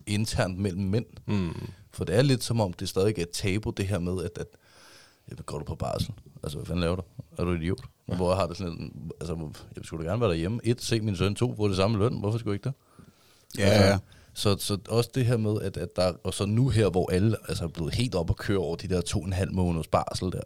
internt 0.07 0.59
mellem 0.59 0.85
mænd. 0.85 1.07
mm, 1.27 1.69
For 1.91 2.05
det 2.05 2.17
er 2.17 2.23
lidt 2.23 2.45
som 2.45 2.61
om, 2.61 2.73
det 2.73 2.89
stadig 2.89 3.19
er 3.19 3.23
et 3.23 3.31
tabu, 3.31 3.71
det 3.71 3.87
her 3.87 3.99
med, 3.99 4.25
at, 4.25 4.31
at 4.37 4.47
jeg 5.29 5.37
går 5.47 5.59
du 5.59 5.65
på 5.65 5.75
barsel? 5.75 6.15
Altså, 6.43 6.59
hvad 6.59 6.67
fanden 6.67 6.81
laver 6.81 6.97
du? 6.97 7.03
Er 7.39 7.45
du 7.45 7.53
idiot? 7.55 7.81
Ja. 8.09 8.17
Hvor 8.17 8.31
jeg 8.31 8.37
har 8.37 8.47
det 8.47 8.57
sådan 8.57 8.73
lidt, 8.79 9.13
altså, 9.21 9.49
jeg 9.77 9.85
skulle 9.85 10.05
da 10.05 10.11
gerne 10.11 10.21
være 10.21 10.31
derhjemme. 10.31 10.61
Et, 10.65 10.83
se 10.83 11.01
min 11.01 11.17
søn. 11.17 11.35
To, 11.35 11.55
få 11.57 11.69
det 11.69 11.77
samme 11.77 11.99
løn. 11.99 12.21
Hvorfor 12.21 12.39
skulle 12.39 12.51
jeg 12.53 12.55
ikke 12.55 12.69
det? 12.69 12.75
Ja, 13.59 13.91
ja. 13.91 13.99
Så, 14.35 14.57
så 14.59 14.79
også 14.89 15.11
det 15.15 15.27
her 15.27 15.37
med, 15.37 15.61
at, 15.63 15.77
at 15.77 15.97
der, 15.97 16.13
og 16.25 16.35
så 16.35 16.47
nu 16.47 16.69
her, 16.69 16.89
hvor 16.91 17.11
alle 17.13 17.37
altså, 17.49 17.65
er 17.65 17.69
blevet 17.69 17.95
helt 17.95 18.15
op 18.15 18.31
og 18.31 18.37
køre 18.37 18.59
over 18.59 18.77
de 18.77 18.89
der 18.89 19.01
to 19.01 19.21
og 19.21 19.27
en 19.27 19.33
halv 19.33 19.53
måneders 19.53 19.87
barsel 19.89 20.33
der, 20.33 20.41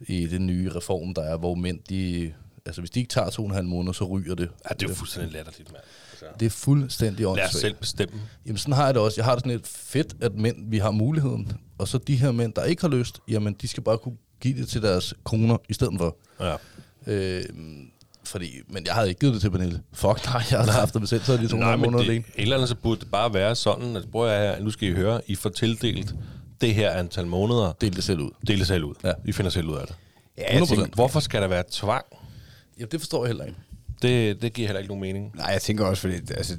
i 0.00 0.26
den 0.26 0.46
nye 0.46 0.70
reform, 0.74 1.14
der 1.14 1.22
er, 1.22 1.36
hvor 1.36 1.54
mænd, 1.54 1.80
de, 1.88 2.32
altså 2.66 2.80
hvis 2.80 2.90
de 2.90 3.00
ikke 3.00 3.10
tager 3.10 3.30
to 3.30 3.42
og 3.42 3.48
en 3.48 3.54
halv 3.54 3.66
måneder, 3.66 3.92
så 3.92 4.04
ryger 4.04 4.34
det. 4.34 4.50
ja, 4.70 4.74
det 4.74 4.82
er 4.82 4.88
jo 4.88 4.94
fuldstændig 4.94 5.32
latterligt, 5.32 5.72
mand. 5.72 5.82
Altså, 6.10 6.26
Det 6.40 6.46
er 6.46 6.50
fuldstændig 6.50 7.20
lad 7.20 7.26
os 7.26 7.38
åndssvagt. 7.38 7.60
selv 7.60 7.74
bestemme. 7.74 8.20
Jamen 8.46 8.58
sådan 8.58 8.74
har 8.74 8.84
jeg 8.84 8.94
det 8.94 9.02
også. 9.02 9.14
Jeg 9.20 9.24
har 9.24 9.32
det 9.32 9.40
sådan 9.40 9.52
lidt 9.52 9.66
fedt, 9.66 10.16
at 10.20 10.34
mænd, 10.34 10.70
vi 10.70 10.78
har 10.78 10.90
muligheden. 10.90 11.52
Og 11.78 11.88
så 11.88 11.98
de 11.98 12.16
her 12.16 12.32
mænd, 12.32 12.52
der 12.52 12.64
ikke 12.64 12.82
har 12.82 12.88
lyst, 12.88 13.20
jamen 13.28 13.54
de 13.62 13.68
skal 13.68 13.82
bare 13.82 13.98
kunne 13.98 14.16
give 14.40 14.58
det 14.60 14.68
til 14.68 14.82
deres 14.82 15.14
koner 15.24 15.56
i 15.68 15.74
stedet 15.74 15.94
for. 15.98 16.16
Ja. 16.40 16.54
Øh, 17.06 17.44
fordi, 18.24 18.52
men 18.68 18.86
jeg 18.86 18.94
havde 18.94 19.08
ikke 19.08 19.18
givet 19.18 19.34
det 19.34 19.40
til 19.42 19.50
Pernille. 19.50 19.80
Fuck 19.92 20.24
nej, 20.24 20.42
jeg 20.50 20.58
havde 20.58 20.72
haft 20.72 20.94
det 20.94 21.08
selv, 21.08 21.22
så 21.24 21.32
er 21.32 21.36
de 21.36 21.48
to 21.48 21.56
Nej, 21.56 21.76
men 21.76 21.80
måneder 21.84 22.02
det, 22.02 22.08
alene. 22.10 22.24
et 22.36 22.42
eller 22.42 22.56
andet 22.56 22.68
så 22.68 22.74
burde 22.74 23.00
det 23.00 23.10
bare 23.10 23.34
være 23.34 23.54
sådan, 23.56 23.96
at 23.96 24.04
prøv 24.12 24.28
at 24.30 24.40
her, 24.56 24.64
nu 24.64 24.70
skal 24.70 24.88
I 24.88 24.92
høre, 24.92 25.20
I 25.26 25.34
får 25.34 25.50
tildelt 25.50 26.14
det 26.60 26.74
her 26.74 26.90
antal 26.90 27.26
måneder, 27.26 27.72
Del 27.80 27.96
det 27.96 28.04
selv 28.04 28.20
ud. 28.20 28.30
del 28.46 28.58
det 28.58 28.66
selv 28.66 28.84
ud. 28.84 28.94
Ja. 29.04 29.12
I 29.24 29.32
finder 29.32 29.50
selv 29.50 29.68
ud 29.68 29.76
af 29.76 29.86
det. 29.86 29.96
Ja, 30.38 30.54
jeg 30.54 30.62
100%. 30.62 30.66
tænker, 30.68 30.86
Hvorfor 30.94 31.20
skal 31.20 31.42
der 31.42 31.48
være 31.48 31.64
tvang? 31.70 32.04
Ja, 32.80 32.84
det 32.84 33.00
forstår 33.00 33.24
jeg 33.24 33.28
heller 33.28 33.44
ikke. 33.44 33.58
Det, 34.02 34.42
det 34.42 34.52
giver 34.52 34.68
heller 34.68 34.80
ikke 34.80 34.88
nogen 34.94 35.00
mening. 35.00 35.30
nej, 35.34 35.46
jeg 35.46 35.62
tænker 35.62 35.84
også, 35.84 36.00
fordi 36.00 36.14
altså, 36.14 36.56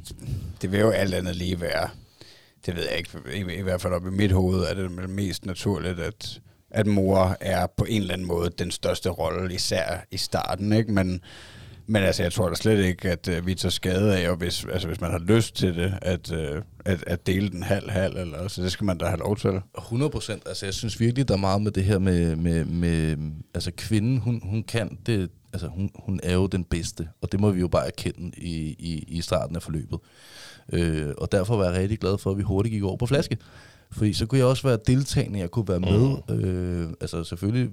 det 0.61 0.71
vil 0.71 0.79
jo 0.79 0.89
alt 0.89 1.13
andet 1.13 1.35
lige 1.35 1.61
være, 1.61 1.89
det 2.65 2.75
ved 2.75 2.83
jeg 2.89 2.97
ikke, 2.97 3.53
i, 3.53 3.57
i 3.59 3.61
hvert 3.61 3.81
fald 3.81 3.93
op 3.93 4.07
i 4.07 4.09
mit 4.09 4.31
hoved 4.31 4.59
er 4.63 4.73
det 4.73 5.09
mest 5.09 5.45
naturligt, 5.45 5.99
at, 5.99 6.39
at 6.71 6.87
mor 6.87 7.37
er 7.39 7.67
på 7.77 7.85
en 7.89 8.01
eller 8.01 8.13
anden 8.13 8.27
måde 8.27 8.49
den 8.49 8.71
største 8.71 9.09
rolle, 9.09 9.53
især 9.53 10.05
i 10.11 10.17
starten, 10.17 10.73
ikke? 10.73 10.91
Men, 10.91 11.21
Men 11.89 12.03
altså, 12.03 12.23
jeg 12.23 12.33
tror 12.33 12.49
da 12.49 12.55
slet 12.55 12.85
ikke, 12.85 13.09
at 13.09 13.27
øh, 13.27 13.45
vi 13.45 13.55
tager 13.55 13.71
skade 13.71 14.17
af, 14.17 14.29
og 14.29 14.35
hvis, 14.35 14.65
altså, 14.65 14.87
hvis 14.87 15.01
man 15.01 15.11
har 15.11 15.19
lyst 15.19 15.55
til 15.55 15.75
det, 15.75 15.99
at, 16.01 16.31
øh, 16.31 16.61
at, 16.85 17.03
at 17.07 17.27
dele 17.27 17.49
den 17.49 17.63
halv-halv, 17.63 18.17
eller, 18.17 18.47
så 18.47 18.61
det 18.63 18.71
skal 18.71 18.85
man 18.85 18.97
da 18.97 19.05
have 19.05 19.19
lov 19.19 19.37
til. 19.37 19.61
100 19.77 20.09
procent. 20.09 20.43
Altså, 20.45 20.65
jeg 20.65 20.73
synes 20.73 20.99
virkelig, 20.99 21.27
der 21.27 21.33
er 21.33 21.37
meget 21.37 21.61
med 21.61 21.71
det 21.71 21.83
her 21.83 21.99
med, 21.99 22.35
med, 22.35 22.65
med 22.65 23.17
altså 23.53 23.71
kvinden, 23.77 24.17
hun, 24.17 24.41
hun 24.43 24.63
kan 24.63 24.97
det, 25.05 25.29
altså 25.53 25.67
hun, 25.67 25.89
hun 25.95 26.19
er 26.23 26.33
jo 26.33 26.47
den 26.47 26.63
bedste, 26.63 27.09
og 27.21 27.31
det 27.31 27.39
må 27.39 27.51
vi 27.51 27.59
jo 27.59 27.67
bare 27.67 27.87
erkende 27.87 28.31
i, 28.37 28.75
i, 28.79 29.05
i 29.07 29.21
starten 29.21 29.55
af 29.55 29.61
forløbet. 29.61 29.99
Øh, 30.73 31.13
og 31.17 31.31
derfor 31.31 31.57
var 31.57 31.65
jeg 31.65 31.73
rigtig 31.73 31.99
glad 31.99 32.17
for, 32.17 32.31
at 32.31 32.37
vi 32.37 32.43
hurtigt 32.43 32.73
gik 32.73 32.83
over 32.83 32.97
på 32.97 33.05
flaske. 33.05 33.37
Fordi 33.91 34.13
så 34.13 34.25
kunne 34.25 34.39
jeg 34.39 34.47
også 34.47 34.67
være 34.67 34.79
deltagende, 34.87 35.39
jeg 35.39 35.51
kunne 35.51 35.67
være 35.67 35.79
med. 35.79 36.17
Mm. 36.29 36.35
Øh, 36.35 36.89
altså 37.01 37.23
selvfølgelig 37.23 37.71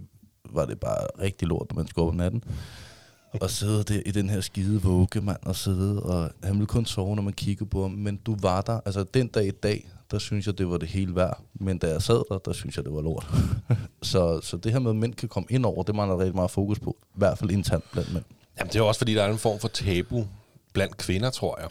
var 0.50 0.64
det 0.64 0.80
bare 0.80 1.06
rigtig 1.20 1.48
lort, 1.48 1.66
når 1.70 1.76
man 1.76 1.86
skulle 1.88 2.06
op 2.06 2.12
om 2.12 2.16
natten. 2.16 2.44
Og 3.40 3.50
sidde 3.50 3.84
der 3.84 4.02
i 4.06 4.10
den 4.10 4.30
her 4.30 4.40
skide 4.40 4.82
våge, 4.82 5.08
mand, 5.22 5.38
og 5.42 5.56
sidde, 5.56 6.02
og 6.02 6.30
han 6.42 6.54
ville 6.54 6.66
kun 6.66 6.86
sove, 6.86 7.16
når 7.16 7.22
man 7.22 7.32
kiggede 7.32 7.70
på 7.70 7.82
ham. 7.82 7.90
Men 7.90 8.16
du 8.16 8.36
var 8.40 8.60
der. 8.60 8.80
Altså 8.84 9.04
den 9.14 9.28
dag 9.28 9.46
i 9.46 9.50
dag, 9.50 9.88
der 10.10 10.18
synes 10.18 10.46
jeg, 10.46 10.58
det 10.58 10.68
var 10.68 10.78
det 10.78 10.88
hele 10.88 11.16
værd. 11.16 11.42
Men 11.54 11.78
da 11.78 11.88
jeg 11.88 12.02
sad 12.02 12.22
der, 12.30 12.38
der 12.38 12.52
synes 12.52 12.76
jeg, 12.76 12.84
det 12.84 12.92
var 12.92 13.02
lort. 13.02 13.26
så, 14.02 14.40
så 14.40 14.56
det 14.56 14.72
her 14.72 14.78
med, 14.78 14.90
at 14.90 14.96
mænd 14.96 15.14
kan 15.14 15.28
komme 15.28 15.46
ind 15.50 15.66
over, 15.66 15.82
det 15.82 15.94
mangler 15.94 16.18
rigtig 16.18 16.34
meget 16.34 16.50
fokus 16.50 16.78
på. 16.78 16.96
I 17.02 17.18
hvert 17.18 17.38
fald 17.38 17.50
internt 17.50 17.84
blandt 17.92 18.12
mænd. 18.12 18.24
Jamen, 18.58 18.72
det 18.72 18.78
er 18.78 18.82
også, 18.82 18.98
fordi 18.98 19.14
der 19.14 19.22
er 19.22 19.32
en 19.32 19.38
form 19.38 19.60
for 19.60 19.68
tabu 19.68 20.26
blandt 20.72 20.96
kvinder, 20.96 21.30
tror 21.30 21.60
jeg. 21.60 21.68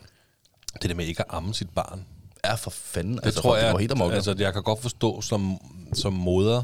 Det 0.82 0.89
der 0.89 0.96
med 0.96 1.06
ikke 1.06 1.22
at 1.22 1.28
amme 1.30 1.54
sit 1.54 1.70
barn. 1.70 2.06
Ja, 2.46 2.56
for 2.56 2.70
fanden. 2.70 3.18
Det 3.18 3.26
altså, 3.26 3.41
tror 3.41 3.58
jeg, 3.58 3.78
helt 3.78 4.02
altså, 4.02 4.36
jeg 4.38 4.54
kan 4.54 4.64
godt 4.64 4.82
forstå 4.82 5.22
som, 5.22 5.58
som 5.94 6.14
moder, 6.14 6.64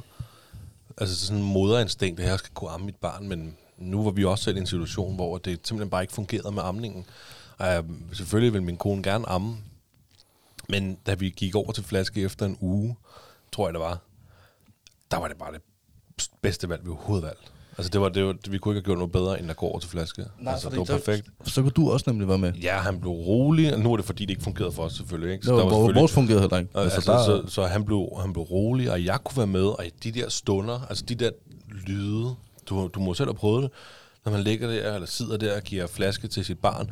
altså 0.98 1.28
sådan 1.28 1.44
en 1.44 1.50
moderinstinkt, 1.52 2.20
at 2.20 2.28
jeg 2.28 2.40
skal 2.40 2.52
kunne 2.54 2.70
amme 2.70 2.86
mit 2.86 2.96
barn, 2.96 3.28
men 3.28 3.58
nu 3.78 4.04
var 4.04 4.12
vi 4.12 4.26
også 4.26 4.44
selv 4.44 4.58
i 4.58 4.60
en 4.60 4.68
situation, 4.68 5.16
hvor 5.16 5.38
det 5.38 5.60
simpelthen 5.68 5.90
bare 5.90 6.04
ikke 6.04 6.14
fungerede 6.14 6.52
med 6.52 6.64
amningen. 6.64 7.06
Uh, 7.60 7.66
selvfølgelig 8.14 8.54
vil 8.54 8.64
min 8.64 8.78
kone 8.78 9.04
gerne 9.04 9.30
amme, 9.30 9.58
men 10.70 10.96
da 10.96 11.14
vi 11.14 11.30
gik 11.30 11.56
over 11.56 11.72
til 11.72 11.84
flaske 11.84 12.22
efter 12.22 12.46
en 12.46 12.58
uge, 12.62 12.96
tror 13.52 13.68
jeg 13.68 13.74
det 13.74 13.82
var, 13.82 14.00
der 15.12 15.18
var 15.18 15.28
det 15.28 15.38
bare 15.38 15.54
det 15.54 15.62
bedste 16.42 16.70
valg, 16.70 16.86
vi 16.86 16.90
overhovedet 16.90 17.26
valgte. 17.28 17.52
Altså 17.80 17.90
det 17.90 18.02
var, 18.02 18.10
det 18.10 18.26
var, 18.26 18.36
vi 18.50 18.58
kunne 18.58 18.74
ikke 18.74 18.80
have 18.80 18.86
gjort 18.86 18.98
noget 18.98 19.12
bedre, 19.12 19.40
end 19.40 19.50
at 19.50 19.58
gå 19.58 19.66
over 19.66 19.80
til 19.80 19.90
flaske. 19.90 20.26
Nej, 20.40 20.54
altså, 20.54 20.70
det 20.70 20.78
var 20.78 20.86
perfekt. 20.86 21.28
Så, 21.44 21.54
så 21.54 21.62
kunne 21.62 21.72
du 21.72 21.92
også 21.92 22.04
nemlig 22.08 22.28
være 22.28 22.38
med. 22.38 22.54
Ja, 22.54 22.78
han 22.78 23.00
blev 23.00 23.12
rolig, 23.12 23.74
og 23.74 23.80
nu 23.80 23.94
er 23.94 23.98
det 23.98 24.06
fordi, 24.06 24.26
det 24.26 24.30
ikke 24.30 24.44
fungerede 24.44 24.72
for 24.72 24.84
os 24.84 24.94
selvfølgelig. 24.94 25.34
Ikke? 25.34 25.46
Så 25.46 25.52
det 25.52 25.64
var, 25.64 25.70
der 25.70 25.78
var 25.78 25.94
vores 25.94 26.12
fungerede 26.12 26.42
heller 26.42 26.58
ikke. 26.58 26.72
Altså, 26.76 26.96
altså, 26.96 27.12
der... 27.12 27.48
så, 27.48 27.54
så, 27.54 27.66
han, 27.66 27.86
blev, 27.86 28.10
han 28.22 28.34
blev 28.34 28.44
rolig, 28.44 28.92
og 28.92 29.06
jeg 29.06 29.20
kunne 29.24 29.38
være 29.38 29.48
med, 29.48 29.66
og 29.66 29.86
de 30.04 30.12
der 30.12 30.30
stunder, 30.30 30.86
altså 30.90 31.06
de 31.06 31.16
der 31.16 31.30
lyde, 31.88 32.36
du, 32.70 32.88
du 32.88 33.00
må 33.00 33.14
selv 33.14 33.30
have 33.30 33.36
prøvet 33.36 33.64
det, 33.64 33.72
når 34.26 34.32
man 34.32 34.42
ligger 34.42 34.68
der, 34.68 34.94
eller 34.94 35.08
sidder 35.08 35.38
der 35.38 35.56
og 35.56 35.62
giver 35.62 35.88
flaske 35.88 36.28
til 36.28 36.46
sit 36.46 36.60
barn, 36.60 36.92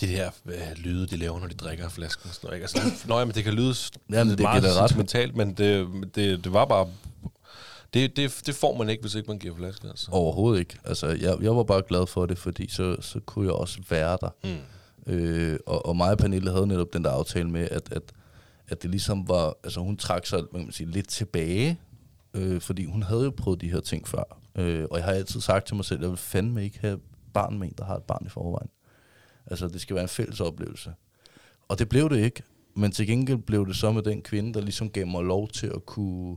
de 0.00 0.06
her 0.06 0.30
øh, 0.46 0.54
lyde, 0.76 1.06
de 1.06 1.16
laver, 1.16 1.40
når 1.40 1.46
de 1.46 1.54
drikker 1.54 1.84
af 1.84 1.92
flasken. 1.92 2.30
Sådan 2.32 2.46
noget, 2.46 2.56
ikke? 2.56 2.64
Altså, 2.64 3.06
nå, 3.08 3.18
ja, 3.18 3.24
men 3.24 3.34
det 3.34 3.44
kan 3.44 3.52
lyde 3.52 3.74
Jamen, 4.10 4.30
det 4.30 4.40
meget 4.40 4.76
ret. 4.80 4.96
mentalt, 4.96 5.36
men 5.36 5.54
det, 5.54 5.88
det, 6.14 6.44
det 6.44 6.52
var 6.52 6.64
bare... 6.64 6.88
Det, 7.94 8.16
det, 8.16 8.42
det 8.46 8.54
får 8.54 8.76
man 8.76 8.88
ikke, 8.88 9.00
hvis 9.00 9.14
ikke 9.14 9.28
man 9.28 9.38
giver 9.38 9.56
flaske. 9.56 9.88
Altså. 9.88 10.10
Overhovedet 10.10 10.60
ikke. 10.60 10.78
Altså, 10.84 11.06
jeg, 11.06 11.36
jeg 11.42 11.56
var 11.56 11.62
bare 11.62 11.82
glad 11.88 12.06
for 12.06 12.26
det, 12.26 12.38
fordi 12.38 12.68
så, 12.68 12.96
så 13.00 13.20
kunne 13.20 13.44
jeg 13.44 13.54
også 13.54 13.78
være 13.90 14.18
der. 14.20 14.30
Mm. 14.44 15.12
Øh, 15.12 15.58
og, 15.66 15.86
og 15.86 15.96
mig 15.96 16.10
og 16.10 16.18
Pernille 16.18 16.50
havde 16.50 16.66
netop 16.66 16.92
den 16.92 17.04
der 17.04 17.10
aftale 17.10 17.50
med, 17.50 17.68
at, 17.70 17.92
at, 17.92 18.02
at 18.68 18.82
det 18.82 18.90
ligesom 18.90 19.28
var... 19.28 19.56
Altså, 19.64 19.80
hun 19.80 19.96
trak 19.96 20.26
sig 20.26 20.42
man 20.52 20.64
kan 20.64 20.72
sige, 20.72 20.90
lidt 20.90 21.08
tilbage, 21.08 21.80
øh, 22.34 22.60
fordi 22.60 22.84
hun 22.84 23.02
havde 23.02 23.24
jo 23.24 23.30
prøvet 23.30 23.60
de 23.60 23.70
her 23.70 23.80
ting 23.80 24.08
før. 24.08 24.38
Øh, 24.56 24.86
og 24.90 24.98
jeg 24.98 25.04
har 25.04 25.12
altid 25.12 25.40
sagt 25.40 25.66
til 25.66 25.76
mig 25.76 25.84
selv, 25.84 25.98
at 25.98 26.02
jeg 26.02 26.10
vil 26.10 26.18
fandme 26.18 26.64
ikke 26.64 26.78
have 26.78 26.98
barn 27.34 27.58
med 27.58 27.68
en, 27.68 27.74
der 27.78 27.84
har 27.84 27.96
et 27.96 28.02
barn 28.02 28.26
i 28.26 28.28
forvejen. 28.28 28.70
Altså, 29.46 29.68
det 29.68 29.80
skal 29.80 29.94
være 29.94 30.02
en 30.02 30.08
fælles 30.08 30.40
oplevelse. 30.40 30.92
Og 31.68 31.78
det 31.78 31.88
blev 31.88 32.10
det 32.10 32.18
ikke. 32.18 32.42
Men 32.76 32.92
til 32.92 33.06
gengæld 33.06 33.38
blev 33.38 33.66
det 33.66 33.76
så 33.76 33.92
med 33.92 34.02
den 34.02 34.22
kvinde, 34.22 34.54
der 34.54 34.60
ligesom 34.60 34.90
gav 34.90 35.06
mig 35.06 35.24
lov 35.24 35.48
til 35.48 35.66
at 35.66 35.86
kunne, 35.86 36.36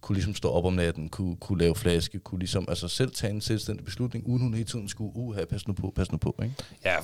kunne 0.00 0.14
ligesom 0.14 0.34
stå 0.34 0.50
op 0.50 0.64
om 0.64 0.72
natten, 0.72 1.08
kunne, 1.08 1.36
kunne 1.36 1.58
lave 1.58 1.74
flaske, 1.74 2.18
kunne 2.18 2.38
ligesom 2.38 2.64
altså 2.68 2.88
selv 2.88 3.10
tage 3.10 3.32
en 3.32 3.40
selvstændig 3.40 3.84
beslutning, 3.84 4.26
uden 4.26 4.42
hun 4.42 4.54
hele 4.54 4.66
tiden 4.66 4.88
skulle, 4.88 5.10
uh, 5.14 5.36
pas 5.50 5.68
nu 5.68 5.74
på, 5.74 5.92
pas 5.96 6.12
nu 6.12 6.18
på, 6.18 6.36
ikke? 6.42 6.54
Ja, 6.84 6.96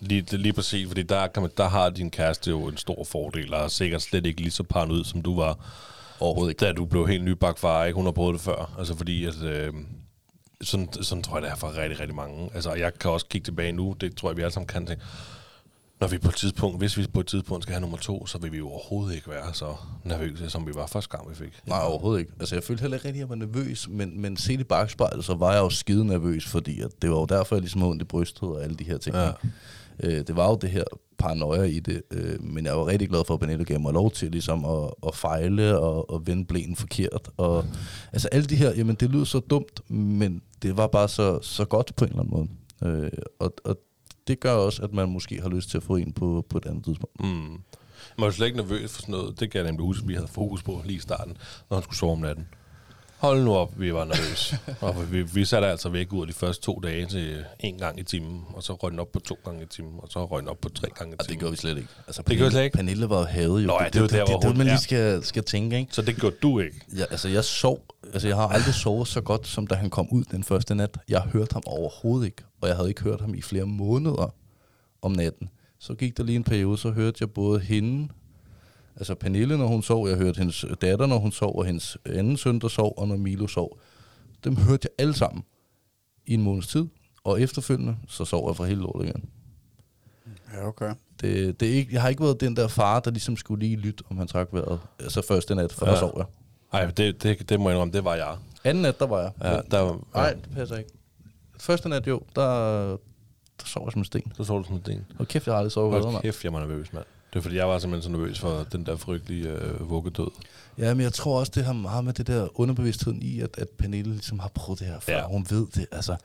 lige, 0.00 0.36
lige 0.36 0.52
præcis, 0.52 0.88
fordi 0.88 1.02
der, 1.02 1.26
kan 1.26 1.42
man, 1.42 1.50
der 1.56 1.68
har 1.68 1.90
din 1.90 2.10
kæreste 2.10 2.50
jo 2.50 2.68
en 2.68 2.76
stor 2.76 3.04
fordel, 3.04 3.54
og 3.54 3.64
er 3.64 3.68
sikkert 3.68 4.02
slet 4.02 4.26
ikke 4.26 4.40
lige 4.40 4.50
så 4.50 4.62
paranoid, 4.62 5.04
som 5.04 5.22
du 5.22 5.36
var, 5.36 5.58
Overhovedet 6.20 6.50
ikke. 6.50 6.66
Da 6.66 6.72
du 6.72 6.84
blev 6.84 7.08
helt 7.08 7.24
nybagt 7.24 7.58
far, 7.58 7.84
ikke? 7.84 7.96
Hun 7.96 8.04
har 8.04 8.12
prøvet 8.12 8.34
det 8.34 8.42
før. 8.42 8.74
Altså 8.78 8.96
fordi, 8.96 9.24
at, 9.24 9.42
øh, 9.42 9.72
sådan, 10.62 10.88
sådan 10.92 11.22
tror 11.22 11.36
jeg, 11.36 11.42
det 11.42 11.50
er 11.50 11.56
for 11.56 11.76
rigtig, 11.76 12.00
rigtig 12.00 12.16
mange. 12.16 12.50
Altså, 12.54 12.74
jeg 12.74 12.94
kan 12.94 13.10
også 13.10 13.26
kigge 13.26 13.44
tilbage 13.44 13.72
nu, 13.72 13.96
det 14.00 14.16
tror 14.16 14.30
jeg, 14.30 14.36
vi 14.36 14.42
alle 14.42 14.52
sammen 14.52 14.66
kan 14.66 14.86
tænke, 14.86 15.04
når 16.00 16.08
vi 16.08 16.18
på 16.18 16.28
et 16.28 16.34
tidspunkt, 16.34 16.78
hvis 16.78 16.96
vi 16.96 17.06
på 17.14 17.20
et 17.20 17.26
tidspunkt 17.26 17.62
skal 17.62 17.72
have 17.72 17.80
nummer 17.80 17.98
to, 17.98 18.26
så 18.26 18.38
vil 18.38 18.52
vi 18.52 18.58
jo 18.58 18.68
overhovedet 18.68 19.14
ikke 19.14 19.30
være 19.30 19.54
så 19.54 19.74
nervøse, 20.04 20.50
som 20.50 20.66
vi 20.66 20.72
var 20.74 20.86
første 20.86 21.16
gang, 21.16 21.30
vi 21.30 21.34
fik. 21.34 21.60
Nej, 21.66 21.80
overhovedet 21.82 22.20
ikke. 22.20 22.32
Altså, 22.40 22.54
jeg 22.54 22.64
følte 22.64 22.80
heller 22.80 22.96
ikke 22.96 23.08
rigtig, 23.08 23.20
at 23.22 23.28
jeg 23.28 23.28
var 23.28 23.46
nervøs, 23.46 23.88
men, 23.88 24.20
men 24.20 24.36
set 24.36 24.60
i 24.60 24.64
bagspejlet, 24.64 25.24
så 25.24 25.34
var 25.34 25.52
jeg 25.52 25.60
jo 25.60 25.70
skide 25.70 26.06
nervøs, 26.06 26.46
fordi 26.46 26.80
at 26.80 26.90
det 27.02 27.10
var 27.10 27.16
jo 27.16 27.24
derfor, 27.24 27.56
jeg 27.56 27.60
ligesom 27.60 27.80
havde 27.80 27.90
ondt 27.90 28.02
i 28.02 28.04
brystet 28.04 28.42
og 28.42 28.62
alle 28.62 28.76
de 28.76 28.84
her 28.84 28.98
ting. 28.98 29.16
Ja. 29.16 29.30
Øh, 30.00 30.26
det 30.26 30.36
var 30.36 30.48
jo 30.48 30.58
det 30.60 30.70
her 30.70 30.84
paranoia 31.18 31.62
i 31.62 31.80
det, 31.80 32.02
øh, 32.10 32.42
men 32.42 32.66
jeg 32.66 32.76
var 32.76 32.86
rigtig 32.86 33.08
glad 33.08 33.24
for, 33.26 33.34
at 33.34 33.40
Benedetto 33.40 33.64
gav 33.72 33.80
mig 33.80 33.92
lov 33.92 34.10
til 34.10 34.30
ligesom 34.30 34.64
at, 34.64 34.90
at 35.06 35.14
fejle 35.14 35.78
og, 35.78 36.10
og 36.10 36.26
vende 36.26 36.44
blæen 36.44 36.76
forkert. 36.76 37.28
Og, 37.36 37.64
altså 38.12 38.28
alle 38.28 38.46
de 38.46 38.56
her, 38.56 38.74
jamen 38.74 38.94
det 38.94 39.10
lyder 39.10 39.24
så 39.24 39.38
dumt, 39.38 39.90
men 39.90 40.42
det 40.62 40.76
var 40.76 40.86
bare 40.86 41.08
så, 41.08 41.38
så 41.42 41.64
godt 41.64 41.96
på 41.96 42.04
en 42.04 42.10
eller 42.10 42.22
anden 42.22 42.34
måde. 42.34 42.48
Øh, 42.84 43.10
og, 43.38 43.54
og 43.64 43.76
det 44.28 44.40
gør 44.40 44.52
også, 44.52 44.82
at 44.82 44.92
man 44.92 45.08
måske 45.08 45.40
har 45.42 45.48
lyst 45.48 45.70
til 45.70 45.76
at 45.76 45.82
få 45.82 45.96
en 45.96 46.12
på, 46.12 46.46
på 46.50 46.58
et 46.58 46.66
andet 46.66 46.84
tidspunkt. 46.84 47.20
Mm. 47.20 47.62
Man 48.18 48.24
var 48.26 48.30
slet 48.30 48.46
ikke 48.46 48.58
nervøs 48.58 48.92
for 48.94 49.02
sådan 49.02 49.12
noget. 49.12 49.40
Det 49.40 49.50
kan 49.50 49.58
jeg 49.58 49.70
nemlig 49.70 49.86
huske, 49.86 50.02
at 50.02 50.08
vi 50.08 50.14
havde 50.14 50.28
fokus 50.28 50.62
på 50.62 50.82
lige 50.84 50.96
i 50.96 51.00
starten, 51.00 51.36
når 51.70 51.76
han 51.76 51.82
skulle 51.82 51.96
sove 51.96 52.12
om 52.12 52.18
natten. 52.18 52.46
Hold 53.18 53.44
nu 53.44 53.54
op, 53.54 53.80
vi 53.80 53.94
var 53.94 54.04
nervøse. 54.04 54.58
og 54.80 55.12
vi, 55.12 55.22
vi 55.22 55.44
satte 55.44 55.68
altså 55.68 55.88
væk 55.88 56.12
ud 56.12 56.26
de 56.26 56.32
første 56.32 56.62
to 56.62 56.80
dage 56.82 57.06
til 57.06 57.44
en 57.60 57.78
gang 57.78 58.00
i 58.00 58.02
timen, 58.02 58.44
og 58.54 58.62
så 58.62 58.72
røg 58.72 58.90
den 58.90 58.98
op 59.00 59.12
på 59.12 59.20
to 59.20 59.38
gange 59.44 59.62
i 59.62 59.66
timen, 59.66 59.92
og 59.98 60.08
så 60.10 60.24
røg 60.24 60.40
den 60.40 60.48
op 60.48 60.58
på 60.60 60.68
tre 60.68 60.88
gange 60.88 61.14
i 61.14 61.16
timen. 61.16 61.20
Og 61.20 61.28
det 61.28 61.38
gjorde 61.38 61.50
vi 61.50 61.56
slet 61.56 61.76
ikke. 61.76 61.88
Altså, 62.06 62.22
det 62.22 62.36
gjorde 62.36 62.50
vi 62.50 62.52
slet 62.52 62.64
ikke. 62.64 62.76
Pernille 62.76 63.08
var 63.08 63.18
jo 63.18 63.24
havet 63.24 63.62
jo. 63.62 63.66
Nå, 63.66 63.78
ja, 63.80 63.84
det, 63.84 63.94
det, 63.94 64.02
det, 64.02 64.10
det, 64.10 64.20
det, 64.26 64.42
det, 64.42 64.48
det, 64.48 64.56
man 64.56 64.66
lige 64.66 64.78
skal, 64.78 65.24
skal 65.24 65.44
tænke, 65.44 65.78
ikke? 65.78 65.94
Så 65.94 66.02
det 66.02 66.16
gjorde 66.16 66.36
du 66.42 66.58
ikke? 66.58 66.80
Ja, 66.96 67.04
altså 67.10 67.28
jeg 67.28 67.44
sov, 67.44 67.84
altså 68.12 68.28
jeg 68.28 68.36
har 68.36 68.48
aldrig 68.48 68.74
sovet 68.74 69.08
så 69.08 69.20
godt, 69.20 69.46
som 69.46 69.66
da 69.66 69.74
han 69.74 69.90
kom 69.90 70.08
ud 70.10 70.24
den 70.24 70.44
første 70.44 70.74
nat. 70.74 70.98
Jeg 71.08 71.20
hørte 71.20 71.52
ham 71.52 71.62
overhovedet 71.66 72.26
ikke, 72.26 72.42
og 72.60 72.68
jeg 72.68 72.76
havde 72.76 72.88
ikke 72.88 73.02
hørt 73.02 73.20
ham 73.20 73.34
i 73.34 73.42
flere 73.42 73.66
måneder 73.66 74.34
om 75.02 75.12
natten. 75.12 75.48
Så 75.78 75.94
gik 75.94 76.16
der 76.16 76.24
lige 76.24 76.36
en 76.36 76.44
periode, 76.44 76.78
så 76.78 76.90
hørte 76.90 77.16
jeg 77.20 77.30
både 77.30 77.60
hende 77.60 78.08
Altså 78.98 79.14
Pernille, 79.14 79.58
når 79.58 79.66
hun 79.66 79.82
sov, 79.82 80.08
jeg 80.08 80.16
hørte 80.16 80.38
hendes 80.38 80.64
datter, 80.80 81.06
når 81.06 81.18
hun 81.18 81.32
sov, 81.32 81.58
og 81.58 81.64
hendes 81.64 81.96
anden 82.06 82.36
søn, 82.36 82.58
der 82.58 82.68
sov, 82.68 82.94
og 82.96 83.08
når 83.08 83.16
Milo 83.16 83.46
sov. 83.46 83.78
Dem 84.44 84.56
hørte 84.56 84.88
jeg 84.88 85.04
alle 85.04 85.14
sammen 85.14 85.44
i 86.26 86.34
en 86.34 86.42
måneds 86.42 86.66
tid, 86.66 86.86
og 87.24 87.40
efterfølgende, 87.40 87.96
så 88.08 88.24
sov 88.24 88.48
jeg 88.48 88.56
fra 88.56 88.64
hele 88.64 88.80
lortet 88.80 89.08
igen. 89.08 89.28
Ja, 90.54 90.66
okay. 90.66 90.94
Det, 91.20 91.60
det 91.60 91.68
er 91.68 91.72
ikke, 91.72 91.92
jeg 91.92 92.02
har 92.02 92.08
ikke 92.08 92.22
været 92.22 92.40
den 92.40 92.56
der 92.56 92.68
far, 92.68 93.00
der 93.00 93.10
ligesom 93.10 93.36
skulle 93.36 93.66
lige 93.66 93.76
lytte, 93.76 94.04
om 94.10 94.18
han 94.18 94.26
trak 94.26 94.48
vejret. 94.52 94.80
Altså 94.98 95.22
første 95.28 95.54
nat, 95.54 95.72
for 95.72 95.86
ja. 95.86 95.92
der 95.92 95.98
sov 95.98 96.14
jeg. 96.16 96.26
Nej, 96.72 96.90
det, 96.90 97.22
det, 97.22 97.48
det 97.48 97.60
må 97.60 97.68
jeg 97.68 97.76
indrømme, 97.76 97.92
det 97.92 98.04
var 98.04 98.14
jeg. 98.14 98.36
Anden 98.64 98.82
nat, 98.82 99.00
der 99.00 99.06
var 99.06 99.20
jeg. 99.20 99.32
Ja, 99.42 99.60
der 99.70 99.78
var, 99.80 100.00
Nej, 100.14 100.24
ja. 100.24 100.30
det 100.30 100.50
passer 100.54 100.76
ikke. 100.76 100.90
Første 101.58 101.88
nat, 101.88 102.06
jo, 102.06 102.22
der, 102.36 102.86
der 103.60 103.64
sov 103.64 103.86
jeg 103.86 103.92
som 103.92 104.00
en 104.00 104.04
sten. 104.04 104.32
Så 104.36 104.44
sov 104.44 104.58
du 104.58 104.64
som 104.64 104.74
en 104.74 104.80
sten. 104.80 105.06
Og 105.18 105.28
kæft, 105.28 105.46
jeg 105.46 105.54
har 105.54 105.58
aldrig 105.58 105.72
sovet 105.72 105.92
bedre, 105.92 106.12
mand. 106.12 106.22
kæft, 106.22 106.44
jeg 106.44 106.52
var 106.52 106.60
nervøs, 106.60 106.92
mand. 106.92 107.04
Det 107.32 107.38
er 107.38 107.42
fordi, 107.42 107.56
jeg 107.56 107.68
var 107.68 107.78
simpelthen 107.78 108.12
så 108.12 108.18
nervøs 108.18 108.38
for 108.38 108.66
den 108.72 108.86
der 108.86 108.96
frygtelige 108.96 109.48
øh, 109.48 109.90
vuggedød. 109.90 110.30
Ja, 110.78 110.94
men 110.94 111.02
jeg 111.02 111.12
tror 111.12 111.38
også, 111.38 111.52
det 111.54 111.64
har 111.64 111.72
meget 111.72 112.04
med 112.04 112.12
det 112.12 112.26
der 112.26 112.60
underbevidstheden 112.60 113.22
i, 113.22 113.40
at, 113.40 113.50
at 113.58 113.68
Pernille 113.78 114.12
ligesom 114.12 114.38
har 114.38 114.50
prøvet 114.54 114.80
det 114.80 114.86
her 114.86 115.00
før. 115.00 115.16
Ja. 115.16 115.26
Hun 115.26 115.46
ved 115.50 115.66
det, 115.74 115.86
altså... 115.92 116.16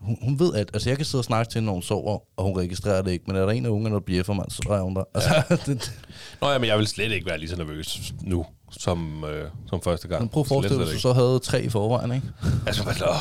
Hun, 0.00 0.18
hun 0.22 0.38
ved, 0.38 0.54
at 0.54 0.70
altså 0.74 0.90
jeg 0.90 0.96
kan 0.96 1.06
sidde 1.06 1.20
og 1.20 1.24
snakke 1.24 1.50
til 1.50 1.58
hende, 1.58 1.66
når 1.66 1.72
hun 1.72 1.82
sover, 1.82 2.18
og 2.36 2.44
hun 2.44 2.58
registrerer 2.58 3.02
det 3.02 3.10
ikke, 3.10 3.24
men 3.26 3.36
er 3.36 3.40
der 3.40 3.50
en 3.52 3.66
af 3.66 3.70
ungerne, 3.70 3.94
der 3.94 4.00
bliver 4.00 4.22
for 4.22 4.32
mig, 4.32 4.44
så 4.48 4.62
drejer 4.68 4.82
hun 4.82 4.96
der. 4.96 5.04
Altså, 5.14 5.34
ja. 5.50 5.56
det, 5.66 5.92
Nå 6.40 6.50
ja, 6.50 6.58
men 6.58 6.68
jeg 6.68 6.78
vil 6.78 6.86
slet 6.86 7.12
ikke 7.12 7.26
være 7.26 7.38
lige 7.38 7.48
så 7.50 7.56
nervøs 7.56 8.12
nu, 8.22 8.46
som, 8.70 9.24
øh, 9.24 9.50
som 9.68 9.82
første 9.82 10.08
gang. 10.08 10.22
Men 10.22 10.28
prøv 10.28 10.40
at 10.40 10.46
forestille 10.46 10.78
dig, 10.78 10.86
hvis 10.86 10.94
du 10.94 11.00
så 11.00 11.12
havde 11.12 11.38
tre 11.38 11.62
i 11.62 11.68
forvejen, 11.68 12.12
ikke? 12.12 12.26
Altså, 12.66 12.82
hvad 12.82 12.94
åh, 13.02 13.16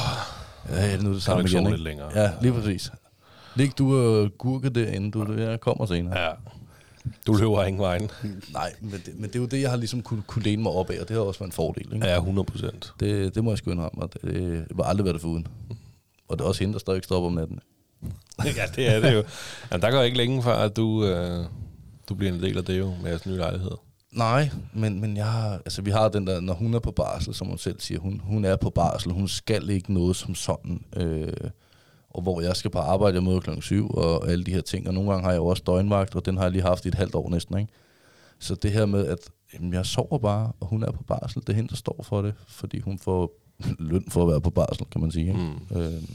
Ja, 0.69 0.91
det 0.91 1.03
nu 1.03 1.09
er 1.09 1.13
det 1.13 1.23
samme 1.23 1.43
igen, 1.43 1.67
ikke? 1.67 1.77
længere. 1.77 2.21
Ja, 2.21 2.31
lige 2.41 2.53
præcis. 2.53 2.91
Lig 3.55 3.77
du 3.77 3.97
og 3.97 4.29
gurke 4.37 4.69
derinde, 4.69 5.11
du, 5.11 5.33
jeg 5.33 5.59
kommer 5.59 5.85
senere. 5.85 6.19
Ja. 6.19 6.31
Du 7.27 7.33
løber 7.33 7.63
ingen 7.63 7.81
vejen. 7.81 8.09
Nej, 8.53 8.73
men 8.81 9.01
det, 9.05 9.19
men 9.19 9.23
det 9.23 9.35
er 9.35 9.39
jo 9.39 9.45
det, 9.45 9.61
jeg 9.61 9.69
har 9.69 9.77
ligesom 9.77 10.01
kunne, 10.01 10.23
kunne 10.27 10.43
læne 10.43 10.63
mig 10.63 10.71
op 10.71 10.89
af, 10.89 10.99
og 11.01 11.07
det 11.07 11.15
har 11.15 11.23
også 11.23 11.39
været 11.39 11.47
en 11.47 11.53
fordel. 11.53 11.93
Ikke? 11.93 12.07
Ja, 12.07 12.17
100 12.17 12.45
procent. 12.45 12.93
Det, 12.99 13.35
det 13.35 13.43
må 13.43 13.51
jeg 13.51 13.57
sgu 13.57 13.71
indrømme, 13.71 14.01
og 14.01 14.13
det, 14.13 14.21
det 14.69 14.77
var 14.77 14.83
aldrig 14.83 15.05
været 15.05 15.13
det 15.13 15.21
foruden. 15.21 15.47
Og 16.27 16.37
det 16.37 16.43
er 16.43 16.47
også 16.47 16.63
hende, 16.63 16.73
der 16.73 16.79
stadig 16.79 17.03
stopper 17.03 17.27
om 17.27 17.33
natten. 17.33 17.59
ja, 18.57 18.65
det 18.75 18.95
er 18.95 18.99
det 18.99 19.13
jo. 19.13 19.23
Jamen, 19.71 19.81
der 19.81 19.91
går 19.91 20.01
ikke 20.01 20.17
længe 20.17 20.43
før, 20.43 20.55
at 20.55 20.75
du, 20.75 21.05
øh, 21.05 21.45
du 22.09 22.15
bliver 22.15 22.33
en 22.33 22.41
del 22.41 22.57
af 22.57 22.65
det 22.65 22.79
jo, 22.79 22.93
med 23.01 23.09
jeres 23.09 23.25
nye 23.25 23.37
lejlighed. 23.37 23.71
Nej, 24.11 24.49
men, 24.73 25.01
men 25.01 25.17
jeg 25.17 25.25
har, 25.25 25.53
altså, 25.53 25.81
vi 25.81 25.91
har 25.91 26.09
den 26.09 26.27
der, 26.27 26.39
når 26.39 26.53
hun 26.53 26.73
er 26.73 26.79
på 26.79 26.91
barsel, 26.91 27.33
som 27.33 27.47
hun 27.47 27.57
selv 27.57 27.79
siger, 27.79 27.99
hun, 27.99 28.21
hun 28.23 28.45
er 28.45 28.55
på 28.55 28.69
barsel, 28.69 29.11
hun 29.11 29.27
skal 29.27 29.69
ikke 29.69 29.93
noget 29.93 30.15
som 30.15 30.35
sådan. 30.35 30.83
Øh, 30.95 31.33
og 32.09 32.21
hvor 32.21 32.41
jeg 32.41 32.55
skal 32.55 32.71
på 32.71 32.79
arbejde, 32.79 33.15
jeg 33.15 33.23
møder 33.23 33.39
klokken 33.39 33.61
7 33.61 33.89
og 33.89 34.31
alle 34.31 34.43
de 34.43 34.53
her 34.53 34.61
ting. 34.61 34.87
Og 34.87 34.93
nogle 34.93 35.09
gange 35.09 35.23
har 35.23 35.31
jeg 35.31 35.37
jo 35.37 35.45
også 35.45 35.63
døgnvagt, 35.65 36.15
og 36.15 36.25
den 36.25 36.37
har 36.37 36.43
jeg 36.43 36.51
lige 36.51 36.61
haft 36.61 36.85
i 36.85 36.87
et 36.87 36.95
halvt 36.95 37.15
år 37.15 37.29
næsten. 37.29 37.57
Ikke? 37.57 37.71
Så 38.39 38.55
det 38.55 38.71
her 38.71 38.85
med, 38.85 39.05
at 39.05 39.19
jamen, 39.53 39.73
jeg 39.73 39.85
sover 39.85 40.17
bare, 40.17 40.51
og 40.59 40.67
hun 40.67 40.83
er 40.83 40.91
på 40.91 41.03
barsel, 41.03 41.41
det 41.41 41.49
er 41.49 41.53
hende, 41.53 41.69
der 41.69 41.75
står 41.75 41.99
for 42.03 42.21
det, 42.21 42.33
fordi 42.47 42.79
hun 42.79 42.99
får 42.99 43.31
løn 43.89 44.05
for 44.09 44.21
at 44.23 44.29
være 44.29 44.41
på 44.41 44.49
barsel, 44.49 44.85
kan 44.91 45.01
man 45.01 45.11
sige. 45.11 45.27
Ikke? 45.27 45.39
Mm. 45.71 45.77
Øhm, 45.77 46.05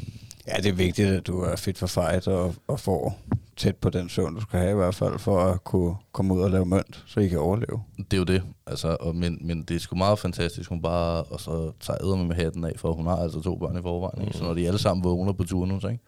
Ja, 0.47 0.57
det 0.57 0.67
er 0.67 0.73
vigtigt, 0.73 1.09
at 1.09 1.27
du 1.27 1.41
er 1.41 1.57
fit 1.57 1.79
for 1.79 1.87
fight 1.87 2.29
og, 2.29 2.55
og 2.69 2.81
får 2.81 3.19
tæt 3.57 3.77
på 3.77 3.91
den 3.91 4.09
søvn, 4.09 4.35
du 4.35 4.41
skal 4.41 4.59
have 4.61 4.71
i 4.73 4.75
hvert 4.75 4.95
fald, 4.95 5.19
for 5.19 5.41
at 5.41 5.65
kunne 5.65 5.95
komme 6.13 6.35
ud 6.35 6.41
og 6.43 6.51
lave 6.51 6.65
mønt, 6.67 7.05
så 7.07 7.21
I 7.21 7.29
kan 7.29 7.39
overleve. 7.39 7.83
det 7.99 8.13
er 8.13 8.17
jo 8.17 8.25
det, 8.25 8.43
altså, 8.67 8.97
og, 9.01 9.17
men, 9.17 9.39
men 9.41 9.63
det 9.63 9.75
er 9.77 9.81
sgu 9.81 9.97
meget 9.97 10.19
fantastisk, 10.19 10.69
hun 10.69 10.83
bare, 10.83 11.23
og 11.23 11.41
så 11.41 11.73
tager 11.81 12.05
æder 12.05 12.17
med 12.17 12.37
hatten 12.37 12.65
af, 12.65 12.73
for 12.77 12.93
hun 12.93 13.07
har 13.07 13.17
altså 13.17 13.41
to 13.41 13.57
børn 13.57 13.79
i 13.79 13.83
forvejen, 13.83 14.27
ikke? 14.27 14.39
så 14.39 14.45
når 14.45 14.55
de 14.55 14.67
alle 14.67 14.79
sammen 14.79 15.05
vågner 15.05 15.33
på 15.33 15.45
turen 15.45 15.71
nu, 15.71 15.81
så 15.81 15.89
ikke? 15.89 16.03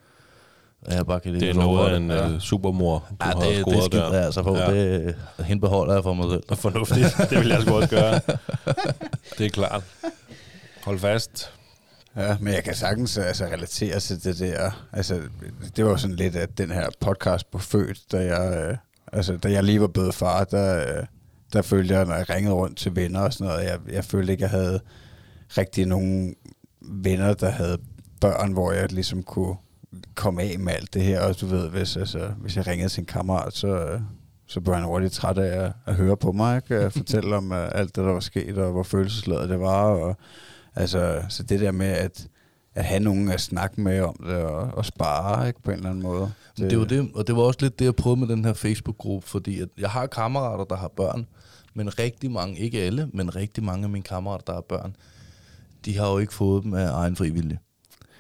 Jeg 0.91 1.07
bare 1.07 1.21
kan 1.21 1.35
Det 1.35 1.51
er 1.51 1.55
noget 1.55 1.91
af 1.93 1.97
en 1.97 2.11
Ja. 2.11 2.29
ja. 2.29 2.39
supermor, 2.39 3.07
du 3.11 3.17
Ja, 3.21 3.25
har 3.27 3.33
det, 3.41 3.49
det 3.49 3.57
scoret 3.61 3.85
skider 3.85 4.05
der. 4.09 4.15
jeg 4.17 4.25
altså 4.25 4.43
på. 4.43 4.57
Ja. 4.57 4.75
Det, 4.75 5.15
hende 5.45 5.61
beholder 5.61 5.95
jeg 5.95 6.03
for 6.03 6.15
mig 6.15 6.31
selv. 6.31 6.43
Fornuftigt. 6.59 7.17
det 7.31 7.39
vil 7.41 7.49
jeg 7.49 7.63
sgu 7.63 7.75
også 7.75 7.89
gøre. 7.89 8.21
Det 9.39 9.47
er 9.47 9.51
klart. 9.51 9.83
Hold 10.85 10.99
fast. 10.99 11.53
Ja, 12.17 12.37
men 12.41 12.55
jeg 12.55 12.65
kan 12.65 12.75
sagtens 12.75 13.19
altså, 13.19 13.45
relatere 13.45 14.01
til 14.01 14.25
det 14.25 14.39
der. 14.39 14.87
Altså, 14.93 15.23
det 15.77 15.85
var 15.85 15.91
jo 15.91 15.97
sådan 15.97 16.17
lidt, 16.17 16.37
at 16.37 16.59
den 16.59 16.71
her 16.71 16.89
podcast 17.01 17.51
på 17.51 17.59
født, 17.59 18.13
da 18.13 18.25
jeg, 18.25 18.69
øh, 18.71 18.77
altså, 19.13 19.37
da 19.37 19.51
jeg 19.51 19.65
lige 19.65 19.81
var 19.81 19.87
blevet 19.87 20.15
far, 20.15 20.45
der, 20.45 20.99
øh, 20.99 21.07
der 21.53 21.63
følte 21.63 21.95
jeg, 21.95 22.05
når 22.05 22.15
jeg 22.15 22.31
ringede 22.31 22.55
rundt 22.55 22.79
til 22.79 22.97
venner 22.97 23.21
og 23.21 23.33
sådan 23.33 23.47
noget, 23.47 23.65
jeg, 23.65 23.79
jeg 23.89 24.05
følte 24.05 24.33
ikke, 24.33 24.43
jeg 24.43 24.51
havde 24.51 24.81
rigtig 25.59 25.87
nogen 25.87 26.35
venner, 26.81 27.35
der 27.35 27.51
havde 27.51 27.79
børn, 28.21 28.53
hvor 28.53 28.73
jeg 28.73 28.93
ligesom 28.93 29.23
kunne 29.23 29.57
komme 30.15 30.43
af 30.43 30.59
med 30.59 30.73
alt 30.73 30.95
det 30.95 31.03
her. 31.03 31.21
Og 31.21 31.41
du 31.41 31.47
ved, 31.47 31.69
hvis, 31.69 31.97
altså, 31.97 32.31
hvis 32.39 32.57
jeg 32.57 32.67
ringede 32.67 32.89
til 32.89 33.01
en 33.01 33.07
kammerat, 33.07 33.53
så, 33.53 33.69
øh, 33.69 34.01
så 34.47 34.61
blev 34.61 34.75
han 34.75 34.85
hurtigt 34.85 35.13
træt 35.13 35.39
af 35.39 35.65
at, 35.65 35.73
at 35.87 35.95
høre 35.95 36.17
på 36.17 36.33
mig, 36.33 36.57
ikke? 36.57 36.77
At 36.77 36.93
fortælle 36.93 37.37
om 37.37 37.53
øh, 37.53 37.69
alt 37.75 37.97
det, 37.97 38.05
der 38.05 38.13
var 38.13 38.21
sket, 38.21 38.59
og 38.59 38.73
hvor 38.73 38.83
følelsesladet 38.83 39.49
det 39.49 39.61
var. 39.61 39.83
Og, 39.83 40.17
altså, 40.77 41.23
så 41.29 41.43
det 41.43 41.61
der 41.61 41.73
med 41.73 41.87
at, 41.87 42.29
at 42.75 42.85
have 42.85 43.01
nogen 43.01 43.29
at 43.31 43.41
snakke 43.41 43.81
med 43.81 44.01
om 44.01 44.17
det, 44.27 44.37
og, 44.37 44.61
og 44.61 44.85
spare 44.85 45.49
ikke, 45.49 45.63
på 45.63 45.71
en 45.71 45.77
eller 45.77 45.91
anden 45.91 46.03
måde. 46.03 46.33
Det, 46.57 46.71
det 46.71 46.79
var 46.79 46.85
det, 46.85 47.11
og 47.15 47.27
det 47.27 47.37
var 47.37 47.43
også 47.43 47.59
lidt 47.63 47.79
det, 47.79 47.85
jeg 47.85 47.95
prøvede 47.95 48.21
med 48.21 48.29
den 48.29 48.45
her 48.45 48.53
Facebook-gruppe, 48.53 49.29
fordi 49.29 49.61
at 49.61 49.69
jeg 49.79 49.91
har 49.91 50.07
kammerater, 50.07 50.65
der 50.65 50.77
har 50.77 50.89
børn, 50.89 51.27
men 51.75 51.99
rigtig 51.99 52.31
mange, 52.31 52.59
ikke 52.59 52.83
alle, 52.83 53.11
men 53.13 53.37
rigtig 53.37 53.65
mange 53.65 53.85
af 53.85 53.91
mine 53.91 54.03
kammerater, 54.03 54.45
der 54.45 54.53
har 54.53 54.61
børn, 54.61 54.97
de 55.85 55.97
har 55.99 56.11
jo 56.11 56.19
ikke 56.19 56.35
fået 56.35 56.65
dem 56.65 56.75
af 56.75 56.91
egen 56.93 57.17
frivillige. 57.17 57.59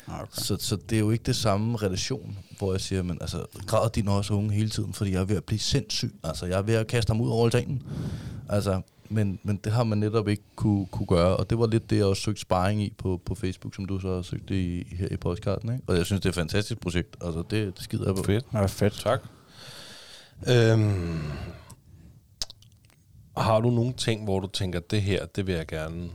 Okay. 0.08 0.26
Så, 0.32 0.56
så 0.60 0.76
det 0.76 0.96
er 0.96 1.00
jo 1.00 1.10
ikke 1.10 1.24
det 1.24 1.36
samme 1.36 1.76
relation, 1.76 2.38
hvor 2.58 2.72
jeg 2.72 2.80
siger, 2.80 3.02
men 3.02 3.18
altså, 3.20 3.46
græder 3.66 3.88
din 3.88 4.08
også 4.08 4.34
unge 4.34 4.54
hele 4.54 4.70
tiden, 4.70 4.92
fordi 4.92 5.12
jeg 5.12 5.20
er 5.20 5.24
ved 5.24 5.36
at 5.36 5.44
blive 5.44 5.58
sindssyg. 5.58 6.14
Altså, 6.24 6.46
jeg 6.46 6.58
er 6.58 6.62
ved 6.62 6.74
at 6.74 6.86
kaste 6.86 7.10
ham 7.10 7.20
ud 7.20 7.30
over 7.30 7.44
altanen. 7.44 7.82
Altså, 8.48 8.80
men, 9.10 9.38
men 9.42 9.56
det 9.56 9.72
har 9.72 9.84
man 9.84 9.98
netop 9.98 10.28
ikke 10.28 10.42
kunne, 10.56 10.86
kunne 10.86 11.06
gøre, 11.06 11.36
og 11.36 11.50
det 11.50 11.58
var 11.58 11.66
lidt 11.66 11.90
det, 11.90 11.96
jeg 11.96 12.04
også 12.04 12.22
søgte 12.22 12.40
sparring 12.40 12.82
i 12.82 12.94
på, 12.98 13.20
på 13.24 13.34
Facebook, 13.34 13.74
som 13.74 13.84
du 13.84 13.98
så 13.98 14.14
har 14.14 14.22
søgt 14.22 14.50
i, 14.50 14.94
her 14.98 15.08
i 15.10 15.16
podcasten. 15.16 15.72
Ikke? 15.72 15.84
Og 15.86 15.96
jeg 15.96 16.06
synes, 16.06 16.20
det 16.20 16.26
er 16.26 16.30
et 16.30 16.34
fantastisk 16.34 16.80
projekt. 16.80 17.16
Altså, 17.20 17.42
det, 17.50 17.76
det 17.76 17.84
skider 17.84 18.06
jeg 18.06 18.14
på. 18.14 18.22
Fedt. 18.22 18.44
Ja, 18.52 18.66
fedt. 18.66 18.92
Tak. 18.92 19.20
Øhm, 20.48 21.20
har 23.36 23.60
du 23.60 23.70
nogle 23.70 23.92
ting, 23.92 24.24
hvor 24.24 24.40
du 24.40 24.46
tænker, 24.46 24.80
det 24.80 25.02
her, 25.02 25.26
det 25.26 25.46
vil 25.46 25.54
jeg 25.54 25.66
gerne 25.66 26.10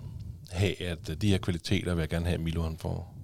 have, 0.51 0.81
at 0.81 1.21
de 1.21 1.29
her 1.29 1.37
kvaliteter 1.37 1.93
vil 1.93 2.01
jeg 2.01 2.09
gerne 2.09 2.25
have, 2.25 2.33
at 2.33 2.41
Milo 2.41 2.63
han 2.63 2.77
får? 2.77 3.17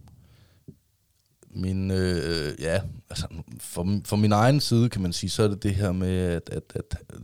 Min, 1.49 1.91
øh, 1.91 2.61
ja, 2.61 2.81
altså, 3.09 3.27
for, 3.59 3.99
for 4.05 4.15
min 4.15 4.31
egen 4.31 4.59
side 4.59 4.89
kan 4.89 5.01
man 5.01 5.13
sige, 5.13 5.29
så 5.29 5.43
er 5.43 5.47
det 5.47 5.63
det 5.63 5.75
her 5.75 5.91
med, 5.91 6.17
at, 6.17 6.49
at, 6.49 6.63
at, 6.75 6.97
at 7.09 7.17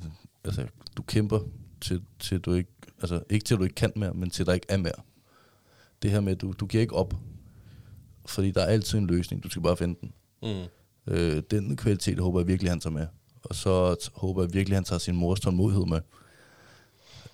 altså, 0.45 0.65
du 0.97 1.01
kæmper 1.01 1.39
til, 1.83 2.01
til 2.19 2.39
du 2.39 2.53
ikke, 2.53 2.71
altså 3.01 3.23
ikke 3.29 3.43
til 3.43 3.57
du 3.57 3.63
ikke 3.63 3.75
kan 3.75 3.91
mere, 3.95 4.13
men 4.13 4.29
til 4.29 4.45
der 4.45 4.53
ikke 4.53 4.65
er 4.69 4.77
mere. 4.77 5.01
Det 6.01 6.11
her 6.11 6.19
med, 6.19 6.31
at 6.31 6.41
du, 6.41 6.51
du 6.51 6.65
giver 6.65 6.81
ikke 6.81 6.95
op, 6.95 7.13
fordi 8.25 8.51
der 8.51 8.61
er 8.61 8.65
altid 8.65 8.97
en 8.97 9.07
løsning, 9.07 9.43
du 9.43 9.49
skal 9.49 9.61
bare 9.61 9.77
finde 9.77 9.99
den. 10.01 10.13
Mm. 10.41 11.13
Øh, 11.13 11.43
den 11.51 11.77
kvalitet 11.77 12.19
håber 12.19 12.39
jeg 12.39 12.47
virkelig, 12.47 12.71
han 12.71 12.79
tager 12.79 12.93
med. 12.93 13.07
Og 13.43 13.55
så 13.55 14.09
håber 14.13 14.43
jeg 14.43 14.53
virkelig, 14.53 14.77
han 14.77 14.83
tager 14.83 14.99
sin 14.99 15.15
mors 15.15 15.39
tålmodighed 15.39 15.85
med. 15.85 15.99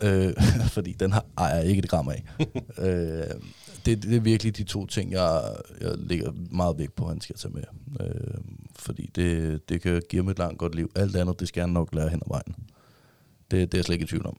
Øh, 0.04 0.34
fordi 0.76 0.94
den 0.94 1.12
har, 1.12 1.26
ejer 1.38 1.56
jeg 1.56 1.66
ikke 1.66 1.80
et 1.80 1.90
gram 1.90 2.10
af. 2.10 2.26
øh, 2.86 3.42
det, 3.86 4.04
det 4.04 4.16
er 4.16 4.20
virkelig 4.20 4.58
de 4.58 4.64
to 4.64 4.86
ting, 4.86 5.12
jeg, 5.12 5.56
jeg 5.82 5.98
lægger 5.98 6.32
meget 6.52 6.78
vægt 6.78 6.96
på, 6.96 7.04
at 7.04 7.10
han 7.10 7.22
skal 7.22 7.36
tage 7.36 7.54
med. 7.54 7.64
Øh, 8.00 8.38
fordi 8.76 9.12
det, 9.16 9.70
det 9.70 9.82
kan 9.82 10.02
give 10.10 10.22
ham 10.22 10.30
et 10.30 10.40
langt 10.40 10.58
godt 10.58 10.76
liv. 10.76 10.92
Alt 10.96 11.16
andet, 11.16 11.40
det 11.40 11.48
skal 11.48 11.62
han 11.62 11.70
nok 11.70 11.96
lære 11.96 12.10
hen 12.10 12.22
ad 12.26 12.30
vejen. 12.30 12.56
Det, 13.52 13.72
det 13.72 13.74
er 13.74 13.78
jeg 13.78 13.86
slet 13.86 13.96
ikke 13.96 14.04
i 14.04 14.08
tvivl 14.08 14.26
om. 14.28 14.38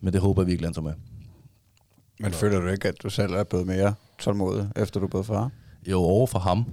Men 0.00 0.12
det 0.12 0.20
håber 0.20 0.42
jeg 0.42 0.46
virkelig, 0.46 0.66
han 0.66 0.74
tager 0.74 0.84
med. 0.84 0.94
Men 2.20 2.32
føler 2.32 2.60
du 2.60 2.68
ikke, 2.68 2.88
at 2.88 3.02
du 3.02 3.10
selv 3.10 3.32
er 3.32 3.44
blevet 3.44 3.66
mere 3.66 3.94
tålmodig, 4.18 4.70
efter 4.76 5.00
du 5.00 5.06
er 5.06 5.10
blevet 5.10 5.26
far? 5.26 5.50
Jo, 5.86 5.98
over 6.00 6.26
for 6.26 6.38
ham, 6.38 6.64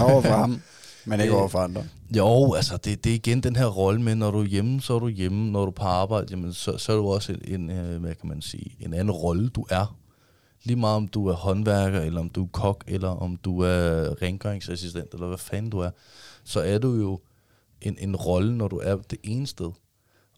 Over 0.00 0.22
for 0.22 0.34
ham, 0.36 0.60
men 1.06 1.20
ikke 1.20 1.32
Øh, 1.34 1.38
over 1.40 1.48
for 1.48 1.58
andre. 1.58 1.84
Jo, 2.16 2.54
altså 2.54 2.76
det, 2.76 3.04
det 3.04 3.10
er 3.10 3.14
igen 3.14 3.40
den 3.40 3.56
her 3.56 3.66
rolle 3.66 4.02
med, 4.02 4.14
når 4.14 4.30
du 4.30 4.40
er 4.40 4.44
hjemme, 4.44 4.80
så 4.80 4.94
er 4.94 4.98
du 4.98 5.08
hjemme. 5.08 5.50
Når 5.50 5.60
du 5.60 5.66
er 5.66 5.70
på 5.74 5.84
arbejde, 5.84 6.26
jamen, 6.30 6.52
så, 6.52 6.78
så 6.78 6.92
er 6.92 6.96
du 6.96 7.08
også 7.08 7.32
en, 7.32 7.40
en, 7.60 7.70
øh, 7.70 8.00
hvad 8.00 8.14
kan 8.14 8.28
man 8.28 8.42
sige, 8.42 8.76
en 8.80 8.94
anden 8.94 9.10
rolle, 9.10 9.48
du 9.48 9.66
er. 9.70 9.96
Lige 10.64 10.76
meget 10.76 10.96
om 10.96 11.08
du 11.08 11.26
er 11.26 11.32
håndværker, 11.32 12.00
eller 12.00 12.20
om 12.20 12.28
du 12.28 12.42
er 12.44 12.48
kok, 12.48 12.84
eller 12.86 13.08
om 13.08 13.36
du 13.36 13.60
er 13.60 14.22
rengøringsassistent, 14.22 15.14
eller 15.14 15.26
hvad 15.26 15.38
fanden 15.38 15.70
du 15.70 15.78
er, 15.78 15.90
så 16.44 16.60
er 16.60 16.78
du 16.78 16.94
jo 16.94 17.20
en, 17.80 17.96
en 18.00 18.16
rolle, 18.16 18.56
når 18.56 18.68
du 18.68 18.76
er 18.84 18.96
det 18.96 19.18
ene 19.22 19.46
sted. 19.46 19.70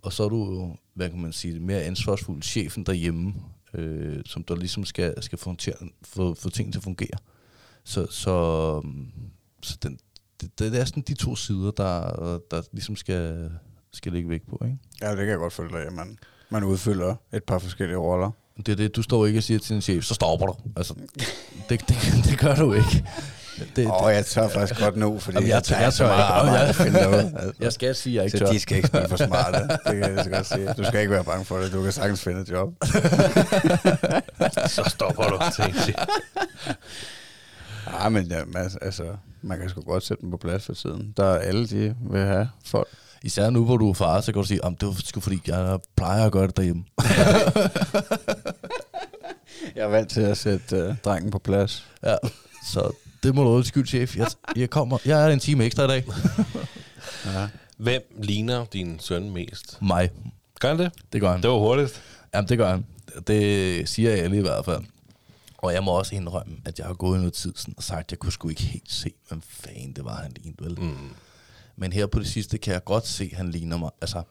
Og 0.02 0.12
så 0.12 0.24
er 0.24 0.28
du 0.28 0.76
hvad 0.98 1.10
kan 1.10 1.20
man 1.20 1.32
sige, 1.32 1.60
mere 1.60 1.82
ansvarsfuld 1.82 2.42
chefen 2.42 2.84
derhjemme, 2.84 3.34
øh, 3.74 4.22
som 4.24 4.44
der 4.44 4.56
ligesom 4.56 4.84
skal, 4.84 5.22
skal 5.22 5.38
få, 5.38 5.54
til, 5.54 5.74
få, 6.02 6.34
få 6.34 6.50
ting 6.50 6.72
til 6.72 6.78
at 6.78 6.84
fungere. 6.84 7.18
Så, 7.84 8.06
så, 8.10 8.30
øhm, 8.84 9.06
så 9.62 9.78
den, 9.82 9.98
det, 10.40 10.58
det 10.58 10.80
er 10.80 10.84
sådan 10.84 11.02
de 11.02 11.14
to 11.14 11.36
sider, 11.36 11.70
der, 11.70 12.38
der 12.50 12.62
ligesom 12.72 12.96
skal, 12.96 13.50
skal 13.92 14.12
ligge 14.12 14.28
væk 14.28 14.42
på. 14.42 14.62
Ikke? 14.64 14.78
Ja, 15.00 15.10
det 15.10 15.16
kan 15.16 15.28
jeg 15.28 15.38
godt 15.38 15.52
følge 15.52 15.72
dig, 15.72 15.86
at 15.86 15.92
man, 15.92 16.18
man 16.50 16.64
udfylder 16.64 17.14
et 17.32 17.44
par 17.44 17.58
forskellige 17.58 17.98
roller. 17.98 18.30
Det 18.56 18.68
er 18.68 18.76
det, 18.76 18.96
du 18.96 19.02
står 19.02 19.26
ikke 19.26 19.38
og 19.38 19.42
siger 19.42 19.58
til 19.58 19.74
din 19.74 19.82
chef, 19.82 20.04
så 20.04 20.14
stopper 20.14 20.46
du. 20.46 20.54
Altså, 20.76 20.94
det, 21.68 21.88
det, 21.88 21.96
det 22.24 22.38
gør 22.38 22.54
du 22.54 22.72
ikke. 22.72 23.04
Det, 23.76 23.86
Åh, 23.86 24.02
oh, 24.04 24.12
jeg 24.12 24.26
tør 24.26 24.48
faktisk 24.48 24.80
godt 24.80 24.96
nu, 24.96 25.18
fordi 25.18 25.36
Jamen, 25.36 25.48
jeg 25.48 25.54
jeg, 25.54 25.62
tør- 25.64 25.80
jeg 25.82 25.92
så 25.92 25.98
tør 26.04 26.12
Jeg- 26.52 26.68
at 26.68 26.74
finde 26.74 26.92
noget. 27.02 27.32
Altså. 27.36 27.52
jeg 27.64 27.72
skal 27.72 27.94
sige, 27.94 28.12
at 28.12 28.16
jeg 28.16 28.24
ikke 28.24 28.38
Så 28.38 28.44
tør. 28.44 28.52
de 28.52 28.60
skal 28.60 28.76
ikke 28.76 28.88
spille 28.88 29.08
for 29.08 29.16
smarte. 29.16 29.58
Det 29.68 29.78
kan 30.02 30.16
jeg 30.16 30.24
så 30.24 30.30
godt 30.30 30.46
sige. 30.46 30.72
Du 30.78 30.84
skal 30.84 31.00
ikke 31.00 31.12
være 31.12 31.24
bange 31.24 31.44
for 31.44 31.58
det. 31.58 31.72
Du 31.72 31.82
kan 31.82 31.92
sagtens 31.92 32.22
finde 32.22 32.40
et 32.40 32.50
job. 32.50 32.68
Så 34.68 34.84
stopper 34.88 35.22
du. 35.24 35.38
tænkte 35.62 35.94
jeg. 35.96 36.06
Ja, 38.02 38.08
men 38.08 38.26
ja, 38.26 38.44
man, 38.46 38.70
altså, 38.82 39.04
man 39.42 39.58
kan 39.58 39.68
sgu 39.68 39.80
godt 39.80 40.02
sætte 40.04 40.20
dem 40.20 40.30
på 40.30 40.36
plads 40.36 40.64
for 40.66 40.72
tiden. 40.74 41.14
Der 41.16 41.24
er 41.24 41.38
alle, 41.38 41.66
de 41.66 41.94
vil 42.10 42.20
have 42.20 42.48
folk. 42.66 42.88
Især 43.22 43.50
nu, 43.50 43.64
hvor 43.64 43.76
du 43.76 43.90
er 43.90 43.94
far, 43.94 44.20
så 44.20 44.32
kan 44.32 44.42
du 44.42 44.46
sige, 44.48 44.60
at 44.64 44.72
det 44.80 44.88
var 44.88 44.94
sgu 45.04 45.20
fordi, 45.20 45.42
jeg 45.46 45.78
plejer 45.96 46.24
at 46.26 46.32
gøre 46.32 46.46
det 46.46 46.56
derhjemme. 46.56 46.84
Jeg 49.76 49.84
er 49.84 49.88
vant 49.88 50.10
til 50.10 50.20
at 50.20 50.36
sætte 50.38 50.88
uh, 50.88 50.94
drengen 51.04 51.30
på 51.30 51.38
plads. 51.38 51.86
Ja, 52.04 52.16
så 52.72 52.90
det 53.22 53.34
må 53.34 53.44
du 53.44 53.48
undskylde, 53.48 53.86
chef. 53.88 54.16
Jeg, 54.16 54.26
jeg, 54.56 54.70
kommer, 54.70 54.98
jeg 55.04 55.24
er 55.24 55.32
en 55.32 55.40
time 55.40 55.64
ekstra 55.64 55.84
i 55.84 55.86
dag. 55.86 56.04
Ja. 57.26 57.48
Hvem 57.76 58.02
ligner 58.22 58.64
din 58.64 58.98
søn 59.00 59.30
mest? 59.30 59.78
Mig. 59.82 60.10
Gør 60.60 60.68
han 60.68 60.78
det? 60.78 60.92
Det 61.12 61.20
gør 61.20 61.30
han. 61.30 61.42
Det 61.42 61.50
var 61.50 61.56
hurtigt. 61.56 62.02
Jamen, 62.34 62.48
det 62.48 62.58
gør 62.58 62.70
han. 62.70 62.86
Det 63.26 63.88
siger 63.88 64.12
alle 64.12 64.36
i 64.36 64.40
hvert 64.40 64.64
fald. 64.64 64.84
Og 65.58 65.72
jeg 65.74 65.84
må 65.84 65.90
også 65.90 66.14
indrømme, 66.14 66.56
at 66.64 66.78
jeg 66.78 66.86
har 66.86 66.94
gået 66.94 67.18
noget 67.18 67.32
tid 67.32 67.52
sådan 67.56 67.74
og 67.76 67.82
sagt, 67.82 68.00
at 68.00 68.10
jeg 68.10 68.18
kunne 68.18 68.32
sgu 68.32 68.48
ikke 68.48 68.62
helt 68.62 68.92
se, 68.92 69.10
hvem 69.28 69.42
fanden 69.48 69.92
det 69.92 70.04
var, 70.04 70.14
han 70.14 70.32
lignede, 70.36 70.64
vel? 70.64 70.80
Mm. 70.80 71.10
Men 71.76 71.92
her 71.92 72.06
på 72.06 72.18
det 72.18 72.26
sidste 72.28 72.58
kan 72.58 72.72
jeg 72.72 72.84
godt 72.84 73.06
se, 73.06 73.28
at 73.32 73.36
han 73.36 73.50
ligner 73.50 73.76
mig. 73.76 73.90
Altså, 74.00 74.22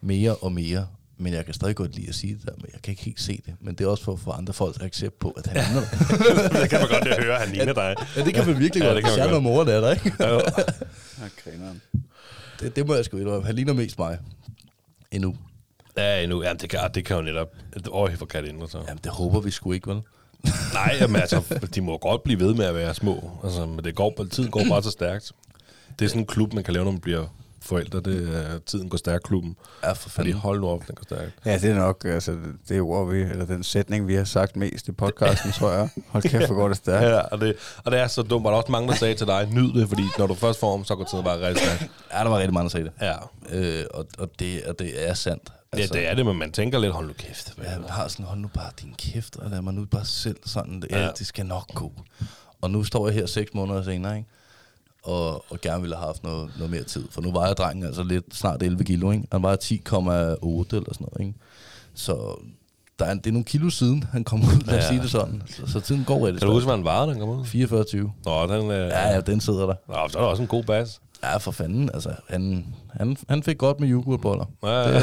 mere 0.00 0.34
og 0.36 0.52
mere. 0.52 0.86
Men 1.22 1.32
jeg 1.32 1.44
kan 1.44 1.54
stadig 1.54 1.76
godt 1.76 1.94
lide 1.96 2.08
at 2.08 2.14
sige 2.14 2.34
det 2.34 2.46
der, 2.46 2.52
men 2.56 2.66
jeg 2.72 2.82
kan 2.82 2.90
ikke 2.90 3.02
helt 3.02 3.20
se 3.20 3.42
det. 3.46 3.54
Men 3.60 3.74
det 3.74 3.84
er 3.84 3.88
også 3.88 4.04
for 4.04 4.12
at 4.12 4.20
få 4.20 4.30
andre 4.30 4.52
folks 4.52 4.78
accept 4.80 5.18
på, 5.18 5.30
at 5.30 5.46
han 5.46 5.56
ligner 5.56 5.80
dig. 5.80 6.60
det 6.62 6.70
kan 6.70 6.80
man 6.80 6.88
godt 6.88 7.24
høre, 7.24 7.38
han 7.38 7.48
ligner 7.48 7.72
dig. 7.72 7.94
ja, 8.16 8.24
det 8.24 8.34
kan 8.34 8.46
man 8.46 8.58
virkelig 8.58 8.80
Ja, 8.82 8.86
godt. 8.92 8.96
det 8.96 9.04
kan 9.04 9.18
man 9.18 9.30
godt. 9.30 9.42
mor 9.42 9.60
er 9.62 9.80
der, 9.80 9.90
ikke? 9.92 10.12
Jo. 10.20 10.40
Okay, 11.24 11.58
Det, 12.60 12.76
det 12.76 12.86
må 12.86 12.94
jeg 12.94 13.04
sgu 13.04 13.16
indrømme. 13.18 13.46
Han 13.46 13.54
ligner 13.54 13.72
mest 13.72 13.98
mig. 13.98 14.18
Endnu. 15.12 15.36
Ja, 15.96 16.22
endnu. 16.22 16.42
Ja, 16.42 16.52
det 16.52 16.70
kan, 16.70 16.80
det 16.94 17.04
kan 17.04 17.16
jo 17.16 17.22
netop... 17.22 17.48
Øj, 17.92 18.10
hvor 18.14 18.26
kan 18.26 18.42
det 18.42 18.48
ændre 18.48 18.68
sig. 18.68 18.80
Jamen, 18.88 19.00
det 19.04 19.12
håber 19.12 19.40
vi 19.40 19.50
sgu 19.50 19.72
ikke, 19.72 19.90
vel? 19.90 20.00
Nej, 20.74 20.96
jamen, 21.00 21.16
altså, 21.20 21.58
de 21.74 21.80
må 21.80 21.98
godt 21.98 22.22
blive 22.22 22.40
ved 22.40 22.54
med 22.54 22.64
at 22.64 22.74
være 22.74 22.94
små. 22.94 23.30
Altså, 23.44 23.66
men 23.66 23.84
det 23.84 23.94
går, 23.94 24.26
tiden 24.30 24.50
går 24.50 24.62
bare 24.68 24.82
så 24.82 24.90
stærkt. 24.90 25.32
Det 25.98 26.04
er 26.04 26.08
sådan 26.08 26.22
en 26.22 26.26
klub, 26.26 26.52
man 26.52 26.64
kan 26.64 26.74
lave, 26.74 26.84
når 26.84 26.92
man 26.92 27.00
bliver 27.00 27.26
forældre, 27.62 28.00
det 28.00 28.36
er 28.36 28.58
tiden 28.58 28.88
går 28.88 28.96
stærkt 28.98 29.24
klubben. 29.24 29.56
Ja, 29.82 29.92
for 29.92 30.08
Fordi 30.08 30.28
fanden. 30.28 30.40
hold 30.40 30.60
nu 30.60 30.68
op, 30.68 30.86
den 30.86 30.94
går 30.94 31.02
stærkt. 31.04 31.32
Ja, 31.44 31.58
det 31.58 31.70
er 31.70 31.74
nok 31.74 32.04
altså, 32.04 32.36
det 32.68 32.80
ord, 32.80 33.10
vi, 33.10 33.20
eller 33.20 33.44
den 33.44 33.62
sætning, 33.62 34.08
vi 34.08 34.14
har 34.14 34.24
sagt 34.24 34.56
mest 34.56 34.88
i 34.88 34.92
podcasten, 34.92 35.52
tror 35.58 35.70
jeg. 35.72 35.88
Hold 36.08 36.22
kæft, 36.22 36.46
hvor 36.46 36.54
går 36.56 36.68
det 36.68 36.76
stærkt. 36.76 37.06
Ja, 37.06 37.18
og 37.20 37.40
det, 37.40 37.56
og 37.84 37.92
det 37.92 38.00
er 38.00 38.06
så 38.06 38.22
dumt, 38.22 38.46
og 38.46 38.50
der 38.52 38.56
er 38.56 38.60
også 38.62 38.72
mange, 38.72 38.88
der 38.88 38.94
sagde 38.94 39.14
til 39.14 39.26
dig, 39.26 39.48
nyd 39.52 39.72
det, 39.72 39.88
fordi 39.88 40.02
når 40.18 40.26
du 40.26 40.34
først 40.34 40.60
får 40.60 40.76
dem, 40.76 40.84
så 40.84 40.94
går 40.96 41.04
tiden 41.04 41.24
bare 41.24 41.40
rigtig 41.46 41.66
stærkt. 41.66 41.90
Ja, 42.12 42.18
der 42.18 42.28
var 42.28 42.38
rigtig 42.38 42.54
mange, 42.54 42.64
der 42.64 42.70
sagde 42.70 42.84
det. 42.86 42.92
Ja. 43.00 43.14
Øh, 43.58 43.84
og, 43.94 44.06
og, 44.18 44.30
det, 44.38 44.64
og 44.64 44.78
det 44.78 45.08
er 45.08 45.14
sandt. 45.14 45.52
ja, 45.76 45.82
det 45.82 46.08
er 46.10 46.14
det, 46.14 46.26
men 46.26 46.38
man 46.38 46.52
tænker 46.52 46.78
lidt, 46.78 46.92
hold 46.92 47.06
nu 47.06 47.12
kæft. 47.12 47.54
Ja, 47.62 47.70
har 47.88 48.08
sådan, 48.08 48.26
hold 48.26 48.38
nu 48.38 48.48
bare 48.48 48.70
din 48.82 48.94
kæft, 48.98 49.36
og 49.36 49.50
lad 49.50 49.62
mig 49.62 49.74
nu 49.74 49.84
bare 49.84 50.04
selv 50.04 50.36
sådan, 50.46 50.80
det, 50.82 50.90
ja. 50.90 51.00
Ja. 51.04 51.10
det 51.18 51.26
skal 51.26 51.46
nok 51.46 51.74
gå. 51.74 51.92
Og 52.60 52.70
nu 52.70 52.84
står 52.84 53.06
jeg 53.08 53.14
her 53.14 53.26
seks 53.26 53.54
måneder 53.54 53.82
senere, 53.82 54.16
ikke? 54.16 54.28
Og, 55.02 55.44
og 55.52 55.60
gerne 55.62 55.80
ville 55.80 55.96
have 55.96 56.06
haft 56.06 56.22
noget, 56.24 56.50
noget 56.56 56.70
mere 56.70 56.82
tid. 56.82 57.04
For 57.10 57.20
nu 57.20 57.32
var 57.32 57.46
jeg 57.46 57.56
drengen 57.56 57.84
altså 57.86 58.02
lidt 58.02 58.24
snart 58.32 58.62
11 58.62 58.84
kilo, 58.84 59.10
ikke? 59.10 59.24
Han 59.32 59.42
var 59.42 59.56
10,8 59.56 59.66
eller 59.68 60.92
sådan 60.92 60.96
noget, 61.00 61.20
ikke? 61.20 61.34
Så 61.94 62.40
der 62.98 63.04
er, 63.04 63.14
det 63.14 63.26
er 63.26 63.32
nogle 63.32 63.44
kilo 63.44 63.70
siden, 63.70 64.04
han 64.12 64.24
kom 64.24 64.40
ud, 64.40 64.64
lad 64.66 64.78
os 64.78 64.84
Ja. 64.84 64.88
sige 64.88 65.02
det 65.02 65.10
sådan. 65.10 65.42
Så, 65.46 65.72
så 65.72 65.80
tiden 65.80 66.04
går 66.04 66.26
rigtig 66.26 66.38
Kan 66.40 66.48
du 66.48 66.54
huske, 66.54 66.66
hvad 66.66 66.76
han 66.76 66.84
var, 66.84 67.06
den 67.06 67.18
kom 67.18 67.28
ud? 67.28 67.44
44 67.44 67.84
20. 67.84 68.12
Nå, 68.24 68.46
den, 68.46 68.70
øh, 68.70 68.88
Ja, 68.88 69.08
ja, 69.08 69.20
den 69.20 69.40
sidder 69.40 69.66
der. 69.66 69.74
Nå, 69.88 69.94
så 70.08 70.18
er 70.18 70.22
der 70.22 70.28
også 70.28 70.42
en 70.42 70.48
god 70.48 70.64
bas. 70.64 71.00
Ja, 71.22 71.36
for 71.36 71.50
fanden. 71.50 71.90
Altså, 71.94 72.10
han, 72.28 72.66
han, 72.90 73.16
han 73.28 73.42
fik 73.42 73.58
godt 73.58 73.80
med 73.80 73.88
yoghurtboller. 73.88 74.44
Ja, 74.62 74.88
ja. 74.88 75.00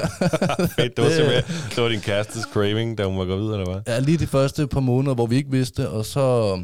Fedt, 0.76 0.96
det 0.96 1.04
var 1.04 1.10
simpelthen, 1.16 1.42
det 1.76 1.82
var 1.82 1.88
din 1.88 2.00
kærestes 2.00 2.42
craving, 2.52 2.98
da 2.98 3.04
hun 3.04 3.18
var 3.18 3.24
gravid, 3.24 3.44
eller 3.52 3.72
hvad? 3.72 3.80
Ja, 3.94 3.98
lige 4.00 4.18
de 4.18 4.26
første 4.26 4.66
par 4.66 4.80
måneder, 4.80 5.14
hvor 5.14 5.26
vi 5.26 5.36
ikke 5.36 5.50
vidste, 5.50 5.88
og 5.90 6.04
så, 6.04 6.58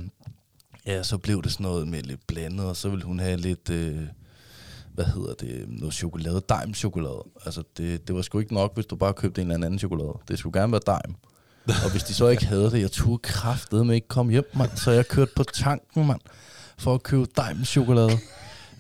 ja, 0.87 1.03
så 1.03 1.19
blev 1.19 1.43
det 1.43 1.53
sådan 1.53 1.65
noget 1.65 1.89
med 1.89 2.03
lidt 2.03 2.27
blandet, 2.27 2.67
og 2.67 2.77
så 2.77 2.89
ville 2.89 3.05
hun 3.05 3.21
have 3.21 3.37
lidt, 3.37 3.71
øh, 3.71 3.99
hvad 4.95 5.05
hedder 5.05 5.35
det, 5.35 5.65
noget 5.69 5.95
chokolade, 5.95 6.43
dime 6.49 6.75
chokolade. 6.75 7.25
Altså, 7.45 7.63
det, 7.77 8.09
det 8.09 8.15
var 8.15 8.23
sgu 8.23 8.39
ikke 8.39 8.55
nok, 8.55 8.75
hvis 8.75 8.87
du 8.87 8.97
bare 8.97 9.13
købte 9.13 9.43
en 9.43 9.51
eller 9.51 9.67
anden 9.67 9.79
chokolade. 9.79 10.13
Det 10.29 10.39
skulle 10.39 10.61
gerne 10.61 10.73
være 10.73 10.81
dime. 10.87 11.15
Og 11.85 11.91
hvis 11.91 12.03
de 12.03 12.15
så 12.15 12.29
ikke 12.29 12.47
havde 12.47 12.71
det, 12.71 12.81
jeg 12.81 12.91
turde 12.91 13.19
kraftede 13.23 13.85
med 13.85 13.95
ikke 13.95 14.09
komme 14.09 14.33
hjem, 14.33 14.51
mand. 14.57 14.71
Så 14.77 14.91
jeg 14.91 15.09
kørte 15.09 15.33
på 15.37 15.43
tanken, 15.43 16.07
mand, 16.07 16.21
for 16.79 16.95
at 16.95 17.03
købe 17.03 17.27
dime 17.37 17.65
chokolade. 17.65 18.19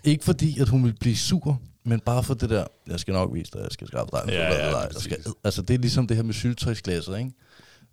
Ikke 0.04 0.24
fordi, 0.24 0.60
at 0.60 0.68
hun 0.68 0.82
ville 0.84 0.96
blive 1.00 1.16
sur, 1.16 1.60
men 1.84 2.00
bare 2.00 2.22
for 2.22 2.34
det 2.34 2.50
der, 2.50 2.64
jeg 2.86 3.00
skal 3.00 3.14
nok 3.14 3.34
vise 3.34 3.50
dig, 3.52 3.60
jeg 3.60 3.70
skal 3.70 3.86
skaffe 3.86 4.10
dig 4.12 4.20
en 4.24 4.30
Ja, 4.30 4.68
ja, 4.68 4.78
jeg 4.78 4.88
skal, 4.98 5.18
altså, 5.44 5.62
det 5.62 5.74
er 5.74 5.78
ligesom 5.78 6.06
det 6.06 6.16
her 6.16 6.24
med 6.24 6.34
syltøjsglasset, 6.34 7.18
ikke? 7.18 7.30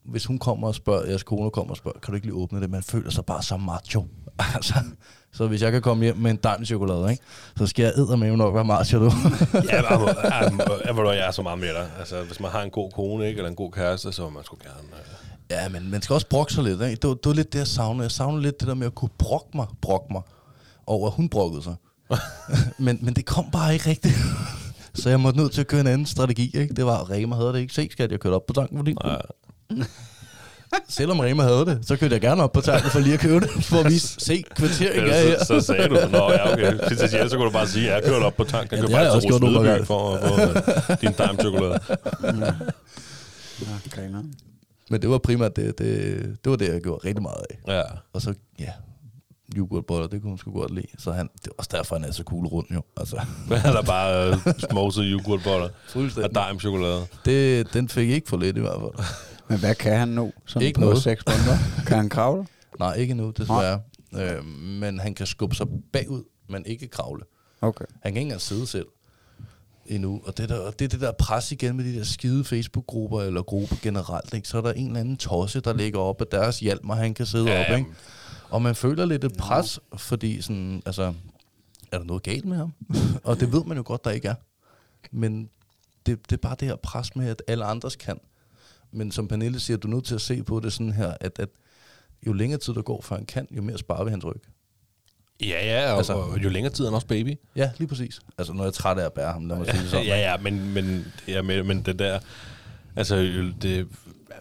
Hvis 0.07 0.25
hun 0.25 0.39
kommer 0.39 0.67
og 0.67 0.75
spørger, 0.75 1.05
jeres 1.05 1.23
kone 1.23 1.51
kommer 1.51 1.71
og 1.71 1.77
spørger, 1.77 1.99
kan 1.99 2.11
du 2.11 2.15
ikke 2.15 2.27
lige 2.27 2.35
åbne 2.35 2.61
det? 2.61 2.69
Man 2.69 2.83
føler 2.83 3.11
sig 3.11 3.25
bare 3.25 3.43
så 3.43 3.57
macho. 3.57 4.07
altså, 4.55 4.73
så 5.33 5.47
hvis 5.47 5.61
jeg 5.61 5.71
kan 5.71 5.81
komme 5.81 6.03
hjem 6.03 6.17
med 6.17 6.31
en 6.31 6.39
dejlig 6.43 6.67
chokolade, 6.67 7.11
ikke? 7.11 7.23
så 7.57 7.67
skal 7.67 7.83
jeg 7.83 7.91
eddermame 7.95 8.37
nok 8.37 8.53
være 8.53 8.65
macho, 8.65 8.99
du. 8.99 9.05
Ja, 9.53 9.75
jeg, 9.75 10.97
jeg, 10.97 11.27
er 11.27 11.31
så 11.31 11.41
meget 11.41 11.59
med 11.59 11.73
dig. 11.73 11.91
Altså, 11.99 12.23
hvis 12.23 12.39
man 12.39 12.51
har 12.51 12.61
en 12.61 12.69
god 12.69 12.91
kone, 12.91 13.27
ikke, 13.27 13.37
eller 13.37 13.49
en 13.49 13.55
god 13.55 13.71
kæreste, 13.71 14.11
så 14.11 14.23
vil 14.23 14.33
man 14.33 14.43
sgu 14.43 14.57
gerne... 14.63 14.87
Øh, 14.93 15.51
ja, 15.51 15.69
men 15.69 15.91
man 15.91 16.01
skal 16.01 16.13
også 16.13 16.27
brokke 16.27 16.53
sig 16.53 16.63
lidt, 16.63 16.81
ikke? 16.81 16.95
Det 16.95 17.07
var, 17.07 17.13
det 17.13 17.25
var 17.25 17.33
lidt 17.33 17.53
det, 17.53 17.59
jeg 17.59 17.67
savnede. 17.67 18.03
Jeg 18.03 18.11
savnede 18.11 18.41
lidt 18.41 18.59
det 18.59 18.67
der 18.67 18.73
med 18.73 18.87
at 18.87 18.95
kunne 18.95 19.11
brokke 19.17 19.49
mig, 19.55 19.67
brokke 19.81 20.07
mig 20.11 20.21
over, 20.87 21.07
at 21.07 21.13
hun 21.13 21.29
brokkede 21.29 21.63
sig. 21.63 21.75
men, 22.85 22.99
men 23.01 23.13
det 23.13 23.25
kom 23.25 23.51
bare 23.51 23.73
ikke 23.73 23.89
rigtigt. 23.89 24.15
så 25.01 25.09
jeg 25.09 25.19
måtte 25.19 25.39
nødt 25.39 25.51
til 25.51 25.61
at 25.61 25.67
køre 25.67 25.81
en 25.81 25.87
anden 25.87 26.05
strategi, 26.05 26.51
ikke? 26.57 26.73
Det 26.73 26.85
var, 26.85 27.09
Rema 27.09 27.35
havde 27.35 27.53
det 27.53 27.59
ikke. 27.59 27.73
Se, 27.73 27.89
skat, 27.91 28.11
jeg 28.11 28.19
kørte 28.19 28.35
op 28.35 28.45
på 28.45 28.53
tanken 28.53 28.77
for 28.77 28.85
din 28.85 28.97
nej, 29.03 29.21
Selvom 30.89 31.19
Rema 31.19 31.43
havde 31.43 31.65
det, 31.65 31.79
så 31.87 31.95
kørte 31.95 32.13
jeg 32.13 32.21
gerne 32.21 32.43
op 32.43 32.51
på 32.51 32.61
tanken 32.61 32.91
for 32.91 32.99
lige 32.99 33.13
at 33.13 33.19
købe 33.19 33.39
det, 33.39 33.49
for 33.63 33.77
at 33.77 33.85
vise, 33.91 34.07
se, 34.19 34.43
kvartering 34.55 35.09
er 35.09 35.21
her. 35.27 35.39
så, 35.39 35.45
så, 35.45 35.59
sagde 35.59 35.87
du, 35.87 35.93
Nå 36.11 36.31
ja, 36.31 36.53
okay. 36.53 36.77
Til 36.87 36.97
sidst, 36.97 37.11
så 37.11 37.29
kunne 37.37 37.45
du 37.45 37.51
bare 37.51 37.67
sige, 37.67 37.89
at 37.91 37.95
jeg 37.95 38.11
kørte 38.11 38.23
op 38.23 38.35
på 38.37 38.43
tanken. 38.43 38.77
Ja, 38.77 38.83
Jeg 38.83 38.87
det 38.87 38.89
købte 38.89 38.95
har 38.95 39.03
jeg 39.03 39.11
faktisk 39.13 39.33
også 39.33 39.39
to 39.39 39.45
gjort 39.45 39.53
nogle 39.53 39.69
Rosnedby 39.69 39.87
for 39.87 40.15
at 40.15 40.29
få 40.29 40.93
øh, 40.93 41.01
din 41.01 41.11
dime 41.11 41.39
chokolade. 41.41 41.79
Ja, 43.61 43.89
griner. 44.01 44.23
Men 44.89 45.01
det 45.01 45.09
var 45.09 45.17
primært 45.17 45.55
det, 45.55 45.77
det, 45.77 46.17
det 46.43 46.49
var 46.49 46.55
det, 46.55 46.73
jeg 46.73 46.81
gjorde 46.81 47.07
rigtig 47.07 47.21
meget 47.21 47.41
af. 47.49 47.73
Ja. 47.77 47.83
Og 48.13 48.21
så, 48.21 48.33
ja, 48.59 48.69
yoghurtboller, 49.57 50.07
det 50.07 50.21
kunne 50.21 50.29
hun 50.29 50.37
sgu 50.37 50.51
godt 50.51 50.75
lide. 50.75 50.87
Så 50.97 51.11
han, 51.11 51.29
det 51.43 51.47
er 51.47 51.51
også 51.57 51.69
derfor, 51.73 51.95
han 51.95 52.03
er 52.03 52.11
så 52.11 52.23
cool 52.23 52.45
rundt 52.45 52.71
jo. 52.75 52.81
Altså, 52.97 53.21
Hvad 53.47 53.57
er 53.65 53.71
der 53.71 53.81
bare 53.81 54.29
øh, 54.29 54.37
smoset 54.69 55.05
yoghurtboller 55.07 55.65
og 55.65 55.71
fuldstændig. 55.87 56.31
dime 56.49 56.59
chokolade? 56.59 57.01
Det, 57.25 57.73
den 57.73 57.89
fik 57.89 58.09
ikke 58.09 58.29
for 58.29 58.37
lidt 58.37 58.57
i 58.57 58.59
hvert 58.59 58.79
fald. 58.79 59.05
Men 59.49 59.59
hvad 59.59 59.75
kan 59.75 59.97
han 59.99 60.07
nu? 60.07 60.31
Sådan 60.45 60.67
Ikke 60.67 60.79
på 60.79 60.85
noget. 60.85 61.03
seks 61.03 61.23
måneder? 61.27 61.57
Kan 61.87 61.97
han 61.97 62.09
kravle? 62.09 62.47
Nej, 62.79 62.93
ikke 62.93 63.13
nu, 63.13 63.29
desværre. 63.37 63.81
Øh, 64.15 64.45
men 64.45 64.99
han 64.99 65.13
kan 65.13 65.25
skubbe 65.25 65.55
sig 65.55 65.67
bagud, 65.93 66.23
men 66.49 66.65
ikke 66.65 66.87
kravle. 66.87 67.23
Okay. 67.61 67.85
Han 67.89 68.13
kan 68.13 68.17
ikke 68.17 68.21
engang 68.21 68.41
sidde 68.41 68.67
selv 68.67 68.85
endnu. 69.85 70.21
Og 70.25 70.37
det, 70.37 70.49
der, 70.49 70.59
og 70.59 70.79
det 70.79 70.85
er 70.85 70.89
det 70.89 71.01
der 71.01 71.11
pres 71.11 71.51
igen 71.51 71.77
med 71.77 71.85
de 71.85 71.95
der 71.97 72.03
skide 72.03 72.43
Facebook-grupper, 72.43 73.21
eller 73.21 73.41
grupper 73.41 73.75
generelt. 73.81 74.33
Ikke? 74.33 74.47
Så 74.47 74.57
er 74.57 74.61
der 74.61 74.73
en 74.73 74.87
eller 74.87 74.99
anden 74.99 75.17
tosse, 75.17 75.59
der 75.59 75.73
ligger 75.73 75.99
op 75.99 76.21
af 76.21 76.27
deres 76.27 76.59
hjelm, 76.59 76.89
og 76.89 76.97
han 76.97 77.13
kan 77.13 77.25
sidde 77.25 77.45
Ja, 77.51 77.71
op. 77.73 77.77
Ikke? 77.77 77.89
Og 78.49 78.61
man 78.61 78.75
føler 78.75 79.05
lidt 79.05 79.23
et 79.23 79.37
pres, 79.37 79.79
fordi 79.97 80.41
sådan, 80.41 80.81
altså, 80.85 81.13
er 81.91 81.97
der 81.97 82.05
noget 82.05 82.23
galt 82.23 82.45
med 82.45 82.57
ham? 82.57 82.73
og 83.23 83.39
det 83.39 83.51
ved 83.51 83.63
man 83.63 83.77
jo 83.77 83.83
godt, 83.85 84.03
der 84.05 84.11
ikke 84.11 84.27
er. 84.27 84.35
Men 85.11 85.49
det, 86.05 86.19
det 86.29 86.31
er 86.35 86.41
bare 86.41 86.55
det 86.59 86.67
her 86.67 86.75
pres 86.75 87.15
med, 87.15 87.27
at 87.29 87.41
alle 87.47 87.65
andres 87.65 87.95
kan. 87.95 88.19
Men 88.97 89.11
som 89.11 89.27
Pernille 89.27 89.59
siger, 89.59 89.77
du 89.77 89.87
er 89.87 89.91
nødt 89.93 90.05
til 90.05 90.15
at 90.15 90.21
se 90.21 90.43
på 90.43 90.59
det 90.59 90.73
sådan 90.73 90.91
her, 90.93 91.13
at, 91.21 91.39
at 91.39 91.49
jo 92.27 92.33
længere 92.33 92.59
tid 92.59 92.73
der 92.73 92.81
går, 92.81 93.01
før 93.01 93.15
han 93.15 93.25
kan, 93.25 93.47
jo 93.51 93.61
mere 93.61 93.77
sparer 93.77 94.03
vi 94.03 94.09
hans 94.11 94.25
ryg. 94.25 94.41
Ja, 95.41 95.45
ja, 95.65 95.91
og, 95.91 95.97
Altså- 95.97 96.13
altså, 96.13 96.31
og 96.33 96.43
jo 96.43 96.49
længere 96.49 96.73
tid 96.73 96.83
er 96.85 96.89
han 96.89 96.95
også 96.95 97.07
baby. 97.07 97.35
Ja, 97.55 97.71
lige 97.77 97.87
præcis. 97.87 98.19
Altså, 98.37 98.53
når 98.53 98.63
jeg 98.63 98.67
er 98.67 98.71
træt 98.71 98.97
af 98.97 99.05
at 99.05 99.13
bære 99.13 99.33
ham, 99.33 99.45
lad 99.45 99.57
mig 99.57 99.65
sige 99.69 99.81
det 99.81 99.89
sådan. 99.89 100.05
ja, 100.05 100.17
ja, 100.31 100.37
men, 100.37 100.73
men, 100.73 101.05
ja, 101.27 101.41
men, 101.41 101.67
men 101.67 101.81
det 101.81 101.99
der... 101.99 102.19
Altså, 102.95 103.15
det, 103.61 103.87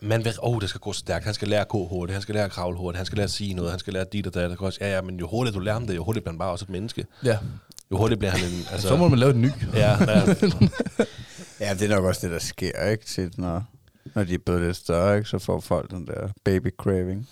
man 0.03 0.21
åh, 0.27 0.33
oh, 0.55 0.61
det 0.61 0.69
skal 0.69 0.81
gå 0.81 0.93
stærkt. 0.93 1.25
Han 1.25 1.35
skal 1.35 1.49
lære 1.49 1.61
at 1.61 1.69
gå 1.69 1.87
hurtigt, 1.89 2.15
han 2.15 2.23
skal 2.23 2.35
lære 2.35 2.45
at 2.45 2.51
kravle 2.51 2.79
hurtigt, 2.79 2.97
han 2.99 3.07
skal 3.07 3.17
lære 3.17 3.25
at 3.25 3.31
sige 3.31 3.55
noget, 3.55 3.71
han 3.71 3.81
skal 3.81 3.93
lære 3.93 4.05
dit 4.13 4.27
og 4.27 4.35
dat. 4.35 4.61
Også- 4.61 4.79
Ja, 4.81 4.95
ja, 4.95 5.01
men 5.03 5.19
jo 5.19 5.27
hurtigere 5.29 5.55
du 5.55 5.61
lærer 5.61 5.75
ham 5.75 5.87
det, 5.87 5.97
jo 5.97 6.05
hurtigere 6.05 6.23
bliver 6.23 6.33
han 6.33 6.39
bare 6.39 6.51
også 6.51 6.65
et 6.65 6.69
menneske. 6.71 7.07
ja. 7.25 7.39
Jo 7.91 7.97
hurtigere 7.97 8.19
bliver 8.19 8.31
han 8.31 8.41
en... 8.41 8.47
Altså, 8.57 8.73
Altså, 8.73 8.89
så 8.89 8.97
må 8.97 9.09
man 9.09 9.19
lave 9.19 9.31
et 9.31 9.37
ny. 9.37 9.51
Ja, 9.75 10.05
ja, 10.05 10.21
Ja, 11.61 11.75
det 11.75 11.83
er 11.83 11.89
nok 11.89 12.05
også 12.05 12.21
det, 12.27 12.31
der 12.31 12.39
sker, 12.39 12.87
ikke? 12.91 13.05
Til, 13.05 13.31
når, 13.37 13.65
når 14.17 14.25
de 14.25 14.35
er 14.35 14.39
blevet 14.39 14.63
lidt 14.63 14.77
større, 14.77 15.17
ikke? 15.19 15.29
Så 15.29 15.39
får 15.39 15.61
folk 15.61 15.91
den 15.91 16.07
der 16.07 16.29
baby 16.45 16.71
craving. 16.79 17.29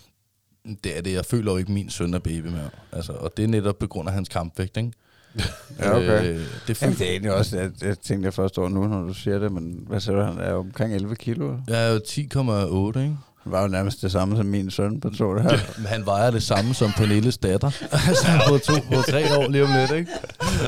Det 0.84 0.98
er 0.98 1.02
det. 1.02 1.12
Jeg 1.12 1.24
føler 1.24 1.52
jo 1.52 1.58
ikke, 1.58 1.72
min 1.72 1.90
søn 1.90 2.14
er 2.14 2.18
baby 2.18 2.46
med. 2.46 2.68
Altså, 2.92 3.12
og 3.12 3.36
det 3.36 3.42
er 3.42 3.48
netop 3.48 3.78
på 3.78 3.86
grund 3.86 4.08
af 4.08 4.14
hans 4.14 4.28
kampvægt, 4.28 4.76
ikke? 4.76 4.92
Ja, 5.78 5.96
okay. 5.96 6.34
Øh, 6.34 6.40
det 6.66 6.82
Jamen, 6.82 6.96
det 6.96 7.06
er 7.06 7.10
egentlig 7.10 7.32
også, 7.34 7.58
at 7.58 7.82
jeg 7.82 7.98
tænkte 7.98 8.26
jeg 8.26 8.34
først 8.34 8.58
over 8.58 8.68
nu, 8.68 8.88
når 8.88 9.02
du 9.02 9.14
siger 9.14 9.38
det, 9.38 9.52
men 9.52 9.84
hvad 9.86 10.00
siger 10.00 10.16
du, 10.16 10.22
han 10.22 10.38
er 10.38 10.52
omkring 10.52 10.94
11 10.94 11.16
kilo? 11.16 11.56
jeg 11.68 11.88
er 11.88 11.92
jo 11.92 11.98
10,8, 11.98 12.98
ikke? 12.98 13.16
Var 13.46 13.62
jo 13.62 13.68
nærmest 13.68 14.02
det 14.02 14.12
samme 14.12 14.36
som 14.36 14.46
min 14.46 14.70
søn 14.70 15.00
på 15.00 15.10
to 15.10 15.34
her. 15.34 15.58
Men 15.78 15.86
han 15.86 16.06
vejer 16.06 16.30
det 16.30 16.42
samme 16.42 16.74
som 16.74 16.92
Pernilles 16.96 17.38
datter. 17.38 17.70
altså 18.08 18.26
på 18.48 18.58
to, 18.58 18.72
på 18.92 19.02
tre 19.02 19.38
år 19.38 19.48
lige 19.48 19.64
om 19.64 19.70
lidt, 19.72 19.90
ikke? 19.90 20.10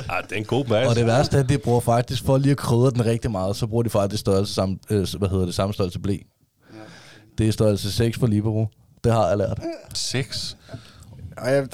ah, 0.08 0.22
det 0.22 0.32
er 0.32 0.36
en 0.36 0.44
god 0.44 0.64
bas. 0.64 0.88
Og 0.88 0.96
det 0.96 1.06
værste 1.06 1.36
er, 1.36 1.40
at 1.42 1.48
de 1.48 1.58
bruger 1.58 1.80
faktisk, 1.80 2.24
for 2.24 2.38
lige 2.38 2.50
at 2.50 2.56
krydre 2.56 2.90
den 2.90 3.04
rigtig 3.04 3.30
meget, 3.30 3.56
så 3.56 3.66
bruger 3.66 3.82
de 3.82 3.90
faktisk 3.90 4.20
størrelse 4.20 4.54
samme, 4.54 4.78
øh, 4.90 5.06
hvad 5.18 5.28
hedder 5.28 5.44
det, 5.44 5.54
samme 5.54 5.74
størrelse 5.74 5.98
blæ. 5.98 6.16
Det 7.38 7.48
er 7.48 7.52
størrelse 7.52 7.92
6 7.92 8.18
for 8.18 8.26
Libero. 8.26 8.66
Det 9.04 9.12
har 9.12 9.28
jeg 9.28 9.38
lært. 9.38 9.60
Seks. 9.94 10.56
Og 11.36 11.52
jeg, 11.52 11.68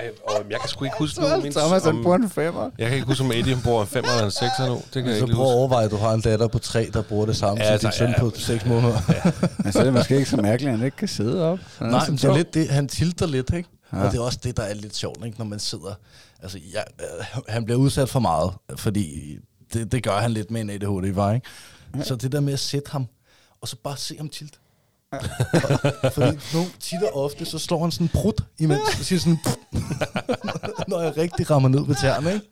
Ej, 0.00 0.10
og 0.24 0.44
jeg 0.50 0.60
kan 0.60 0.68
sgu 0.68 0.84
ikke 0.84 0.96
huske 0.98 1.20
nu, 1.20 1.26
min, 1.42 1.52
Thomas, 1.52 1.84
han 1.84 2.02
bruger 2.02 2.16
en 2.16 2.30
femmer. 2.30 2.70
jeg 2.78 2.86
kan 2.88 2.94
ikke 2.94 3.06
huske, 3.06 3.24
om 3.24 3.32
Eddie 3.32 3.56
bruger 3.64 3.82
en 3.82 3.86
femmer 3.88 4.10
eller 4.10 4.24
en 4.24 4.30
sekser 4.30 4.66
nu. 4.68 4.74
Det 4.74 4.92
kan 4.92 5.06
jeg 5.06 5.18
Så 5.18 5.24
ikke 5.24 5.34
prøv 5.34 5.46
at 5.46 5.52
overveje, 5.52 5.84
at 5.84 5.90
du 5.90 5.96
har 5.96 6.12
en 6.12 6.20
datter 6.20 6.48
på 6.48 6.58
tre, 6.58 6.90
der 6.92 7.02
bruger 7.02 7.26
det 7.26 7.36
samme 7.36 7.64
Ja, 7.64 7.72
ja, 7.72 7.78
som 7.78 7.80
din 7.80 7.86
altså, 7.86 7.98
søn 7.98 8.10
ja. 8.10 8.20
på 8.20 8.32
6 8.34 8.66
måneder. 8.66 8.98
Men 9.62 9.72
så 9.72 9.78
er 9.78 9.84
det 9.84 9.92
måske 9.92 10.16
ikke 10.16 10.30
så 10.30 10.36
mærkeligt, 10.36 10.72
at 10.72 10.78
han 10.78 10.84
ikke 10.86 10.96
kan 10.96 11.08
sidde 11.08 11.44
op. 11.44 11.58
Han 11.78 11.90
Nej, 11.90 12.04
det 12.06 12.24
er 12.24 12.36
lidt 12.36 12.54
det, 12.54 12.68
han 12.68 12.88
tilter 12.88 13.26
lidt, 13.26 13.52
ikke? 13.54 13.68
Ja. 13.92 13.98
Ja. 13.98 14.04
Og 14.04 14.12
det 14.12 14.18
er 14.18 14.22
også 14.22 14.38
det, 14.42 14.56
der 14.56 14.62
er 14.62 14.74
lidt 14.74 14.96
sjovt, 14.96 15.24
ikke? 15.24 15.38
Når 15.38 15.44
man 15.44 15.58
sidder... 15.58 15.94
Altså, 16.42 16.58
jeg, 16.72 16.84
han 17.48 17.64
bliver 17.64 17.78
udsat 17.78 18.08
for 18.08 18.20
meget, 18.20 18.52
fordi 18.76 19.36
det, 19.72 19.92
det 19.92 20.02
gør 20.02 20.16
han 20.18 20.30
lidt 20.30 20.50
med 20.50 20.60
en 20.60 20.70
ADHD, 20.70 21.12
var, 21.14 21.32
ikke? 21.32 21.46
Så 22.02 22.16
det 22.16 22.32
der 22.32 22.40
med 22.40 22.52
at 22.52 22.58
sætte 22.58 22.90
ham, 22.90 23.06
og 23.60 23.68
så 23.68 23.76
bare 23.84 23.96
se 23.96 24.16
ham 24.16 24.28
tilt. 24.28 24.54
Fordi 26.14 26.38
nu 26.54 26.64
tit 26.80 27.02
og 27.02 27.24
ofte, 27.24 27.44
så 27.44 27.58
slår 27.58 27.80
han 27.82 27.90
sådan 27.90 28.04
en 28.04 28.10
prut, 28.14 28.44
imens 28.58 28.94
han 28.94 29.04
siger 29.04 29.20
sådan... 29.20 29.38
når 30.88 31.00
jeg 31.00 31.16
rigtig 31.16 31.50
rammer 31.50 31.68
ned 31.68 31.86
ved 31.86 31.94
tæerne, 31.94 32.32
ikke? 32.32 32.46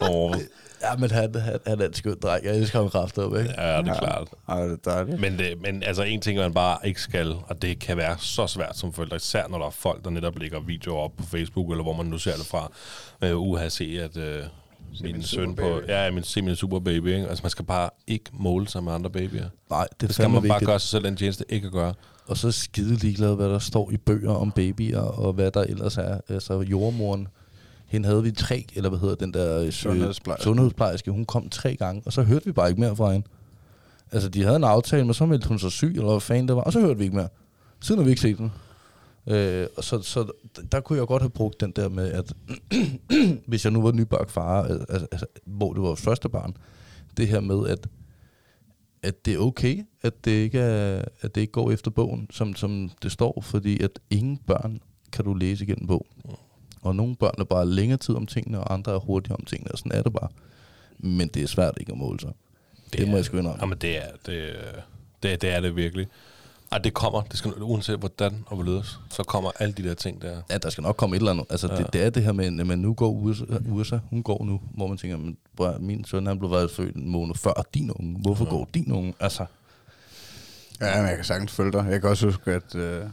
Åh, 0.00 0.34
Ja, 0.82 0.96
men 0.96 1.10
han, 1.10 1.34
han, 1.34 1.58
han 1.66 1.80
er 1.80 1.86
en 1.86 1.94
skøn 1.94 2.16
dreng. 2.22 2.44
Jeg 2.44 2.56
elsker 2.56 2.78
ham 2.78 2.90
kraftigt 2.90 3.26
op, 3.26 3.36
ikke? 3.36 3.54
ja, 3.58 3.78
det 3.78 3.88
er 3.88 3.98
klart. 3.98 4.28
Ej, 4.48 4.62
det 4.62 4.72
er 4.86 4.90
dejligt. 4.90 5.20
Men, 5.20 5.38
det, 5.38 5.60
men 5.60 5.82
altså 5.82 6.02
en 6.02 6.20
ting, 6.20 6.38
man 6.38 6.54
bare 6.54 6.78
ikke 6.84 7.00
skal, 7.00 7.34
og 7.46 7.62
det 7.62 7.78
kan 7.78 7.96
være 7.96 8.16
så 8.18 8.46
svært 8.46 8.76
som 8.76 8.92
forældre, 8.92 9.16
især 9.16 9.48
når 9.48 9.58
der 9.58 9.66
er 9.66 9.70
folk, 9.70 10.04
der 10.04 10.10
netop 10.10 10.38
lægger 10.38 10.60
videoer 10.60 11.00
op 11.00 11.12
på 11.16 11.24
Facebook, 11.26 11.70
eller 11.70 11.82
hvor 11.82 11.92
man 11.92 12.06
nu 12.06 12.18
ser 12.18 12.36
det 12.36 12.46
fra, 12.46 12.72
øh, 13.22 13.40
uha, 13.40 13.68
se 13.68 14.00
at 14.02 14.16
øh, 14.16 14.44
min 15.02 15.22
søn 15.22 15.54
på, 15.54 15.80
ja, 15.88 16.10
min, 16.10 16.22
se 16.22 16.42
min 16.42 16.56
super 16.56 16.78
baby, 16.80 17.06
ikke? 17.06 17.28
Altså 17.28 17.42
man 17.44 17.50
skal 17.50 17.64
bare 17.64 17.90
ikke 18.06 18.24
måle 18.32 18.68
sig 18.68 18.84
med 18.84 18.92
andre 18.92 19.10
babyer. 19.10 19.48
Nej, 19.70 19.86
det 19.90 20.00
Det 20.00 20.08
er 20.08 20.12
skal 20.12 20.30
man 20.30 20.32
bare 20.34 20.42
vigtigt. 20.42 20.66
gøre 20.66 20.80
sig 20.80 20.88
selv 20.88 21.04
den 21.04 21.16
tjeneste 21.16 21.44
ikke 21.48 21.66
at 21.66 21.72
gøre. 21.72 21.94
Og 22.26 22.36
så 22.36 22.52
skide 22.52 22.94
ligeglad, 22.94 23.34
hvad 23.34 23.48
der 23.48 23.58
står 23.58 23.90
i 23.90 23.96
bøger 23.96 24.30
om 24.34 24.52
babyer, 24.52 25.00
og 25.00 25.32
hvad 25.32 25.50
der 25.50 25.60
ellers 25.60 25.96
er. 25.98 26.20
Altså 26.28 26.60
jordmoren, 26.60 27.28
hende 27.86 28.08
havde 28.08 28.22
vi 28.22 28.30
tre, 28.30 28.66
eller 28.74 28.88
hvad 28.90 28.98
hedder 28.98 29.14
den 29.14 29.34
der 29.34 29.58
øh, 29.60 29.72
Sundhedsplejerske. 29.72 30.44
sundhedsplejerske, 30.44 31.10
hun 31.10 31.24
kom 31.24 31.48
tre 31.48 31.76
gange, 31.76 32.02
og 32.06 32.12
så 32.12 32.22
hørte 32.22 32.44
vi 32.46 32.52
bare 32.52 32.68
ikke 32.68 32.80
mere 32.80 32.96
fra 32.96 33.12
hende. 33.12 33.26
Altså, 34.12 34.28
de 34.28 34.42
havde 34.42 34.56
en 34.56 34.64
aftale, 34.64 35.04
men 35.04 35.14
så 35.14 35.26
meldte 35.26 35.48
hun 35.48 35.58
sig 35.58 35.72
syg, 35.72 35.92
eller 35.96 36.10
hvad 36.10 36.20
fanden 36.20 36.48
det 36.48 36.56
var, 36.56 36.62
og 36.62 36.72
så 36.72 36.80
hørte 36.80 36.98
vi 36.98 37.04
ikke 37.04 37.16
mere. 37.16 37.28
Siden 37.80 37.98
har 37.98 38.04
vi 38.04 38.10
ikke 38.10 38.22
set 38.22 38.36
hende. 38.38 38.50
Øh, 39.26 39.66
og 39.76 39.84
så, 39.84 40.02
så 40.02 40.30
der 40.72 40.80
kunne 40.80 40.98
jeg 40.98 41.06
godt 41.06 41.22
have 41.22 41.30
brugt 41.30 41.60
den 41.60 41.70
der 41.70 41.88
med, 41.88 42.12
at 42.12 42.32
hvis 43.46 43.64
jeg 43.64 43.72
nu 43.72 43.82
var 43.82 43.92
nybagt 43.92 44.30
far, 44.30 44.62
al- 44.62 44.86
altså, 44.88 45.06
altså, 45.12 45.26
hvor 45.44 45.72
det 45.72 45.82
var 45.82 45.88
vores 45.88 46.00
første 46.00 46.28
barn, 46.28 46.56
det 47.16 47.28
her 47.28 47.40
med, 47.40 47.68
at, 47.68 47.88
at 49.02 49.24
det 49.26 49.34
er 49.34 49.38
okay, 49.38 49.84
at 50.02 50.24
det 50.24 50.30
ikke, 50.30 50.58
er, 50.58 51.04
at 51.20 51.34
det 51.34 51.40
ikke 51.40 51.52
går 51.52 51.70
efter 51.70 51.90
bogen, 51.90 52.26
som, 52.30 52.54
som 52.54 52.90
det 53.02 53.12
står, 53.12 53.40
fordi 53.42 53.82
at 53.82 53.98
ingen 54.10 54.36
børn 54.36 54.80
kan 55.12 55.24
du 55.24 55.34
læse 55.34 55.64
igennem 55.64 55.86
bogen. 55.86 56.06
Og 56.82 56.96
nogle 56.96 57.16
børn 57.16 57.34
er 57.38 57.44
bare 57.44 57.66
længere 57.66 57.98
tid 57.98 58.14
om 58.14 58.26
tingene, 58.26 58.60
og 58.60 58.74
andre 58.74 58.92
er 58.94 58.98
hurtigere 58.98 59.36
om 59.36 59.44
tingene, 59.44 59.72
og 59.72 59.78
sådan 59.78 59.92
er 59.92 60.02
det 60.02 60.12
bare. 60.12 60.28
Men 60.98 61.28
det 61.28 61.42
er 61.42 61.46
svært 61.46 61.74
ikke 61.80 61.92
at 61.92 61.98
måle 61.98 62.20
sig. 62.20 62.32
Det, 62.92 62.98
det 63.00 63.08
må 63.08 63.16
jeg 63.16 63.24
sgu 63.24 63.36
indrømme. 63.36 63.62
Jamen, 63.62 63.78
det 63.78 63.96
er 63.96 64.10
det, 64.26 64.50
det, 65.22 65.42
det, 65.42 65.50
er 65.50 65.60
det 65.60 65.76
virkelig. 65.76 66.06
Ej, 66.72 66.78
det 66.78 66.94
kommer. 66.94 67.22
Det 67.22 67.38
skal, 67.38 67.52
uanset 67.60 67.98
hvordan 67.98 68.44
og 68.46 68.56
hvorledes, 68.56 69.00
så 69.10 69.22
kommer 69.22 69.50
alle 69.58 69.72
de 69.72 69.82
der 69.82 69.94
ting 69.94 70.22
der. 70.22 70.42
Ja, 70.50 70.58
der 70.58 70.70
skal 70.70 70.82
nok 70.82 70.96
komme 70.96 71.16
et 71.16 71.20
eller 71.20 71.30
andet. 71.30 71.46
Altså, 71.50 71.68
ja. 71.72 71.76
det, 71.76 71.92
det, 71.92 72.02
er 72.02 72.10
det 72.10 72.22
her 72.22 72.32
med, 72.32 72.60
at 72.60 72.66
man 72.66 72.78
nu 72.78 72.94
går 72.94 73.10
USA, 73.10 73.44
USA, 73.68 73.98
hun 74.10 74.22
går 74.22 74.44
nu, 74.44 74.60
hvor 74.74 74.86
man 74.86 74.98
tænker, 74.98 75.16
men, 75.16 75.36
bror, 75.56 75.76
min 75.80 76.04
søn 76.04 76.26
han 76.26 76.38
blev 76.38 76.50
været 76.50 76.70
født 76.70 76.96
en 76.96 77.10
måned 77.10 77.34
før 77.34 77.66
din 77.74 77.90
unge. 77.90 78.18
Hvorfor 78.20 78.50
går 78.50 78.68
din 78.74 78.92
unge? 78.92 79.14
Altså, 79.20 79.46
Ja, 80.82 80.96
men 80.96 81.08
jeg 81.08 81.16
kan 81.16 81.24
sagtens 81.24 81.52
følge 81.52 81.72
dig. 81.72 81.86
Jeg 81.90 82.00
kan 82.00 82.10
også 82.10 82.26
huske, 82.26 82.52
at, 82.52 82.74
øh, 82.74 83.04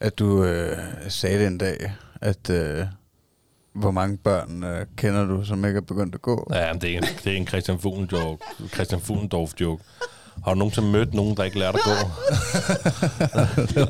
at 0.00 0.18
du 0.18 0.44
øh, 0.44 0.78
sagde 1.08 1.38
det 1.38 1.46
en 1.46 1.58
dag, 1.58 1.92
at 2.20 2.50
øh, 2.50 2.86
hvor 3.72 3.90
mange 3.90 4.16
børn 4.16 4.64
øh, 4.64 4.86
kender 4.96 5.24
du, 5.24 5.44
som 5.44 5.64
ikke 5.64 5.76
er 5.76 5.80
begyndt 5.80 6.14
at 6.14 6.22
gå? 6.22 6.50
Ja, 6.54 6.72
men 6.72 6.80
det 6.82 6.90
er 6.90 6.98
en, 6.98 7.02
det 7.24 7.32
er 7.32 7.36
en 7.36 7.46
Christian 7.46 7.78
Fuglendorf 7.78 8.22
joke. 8.22 8.68
Christian 8.74 9.00
Fuglendorf 9.00 9.52
joke. 9.60 9.84
Har 10.44 10.52
du 10.54 10.58
nogensinde 10.58 10.88
mødt 10.88 11.14
nogen, 11.14 11.36
der 11.36 11.44
ikke 11.44 11.58
lærte 11.58 11.78
at 11.78 11.84
gå? 11.84 11.90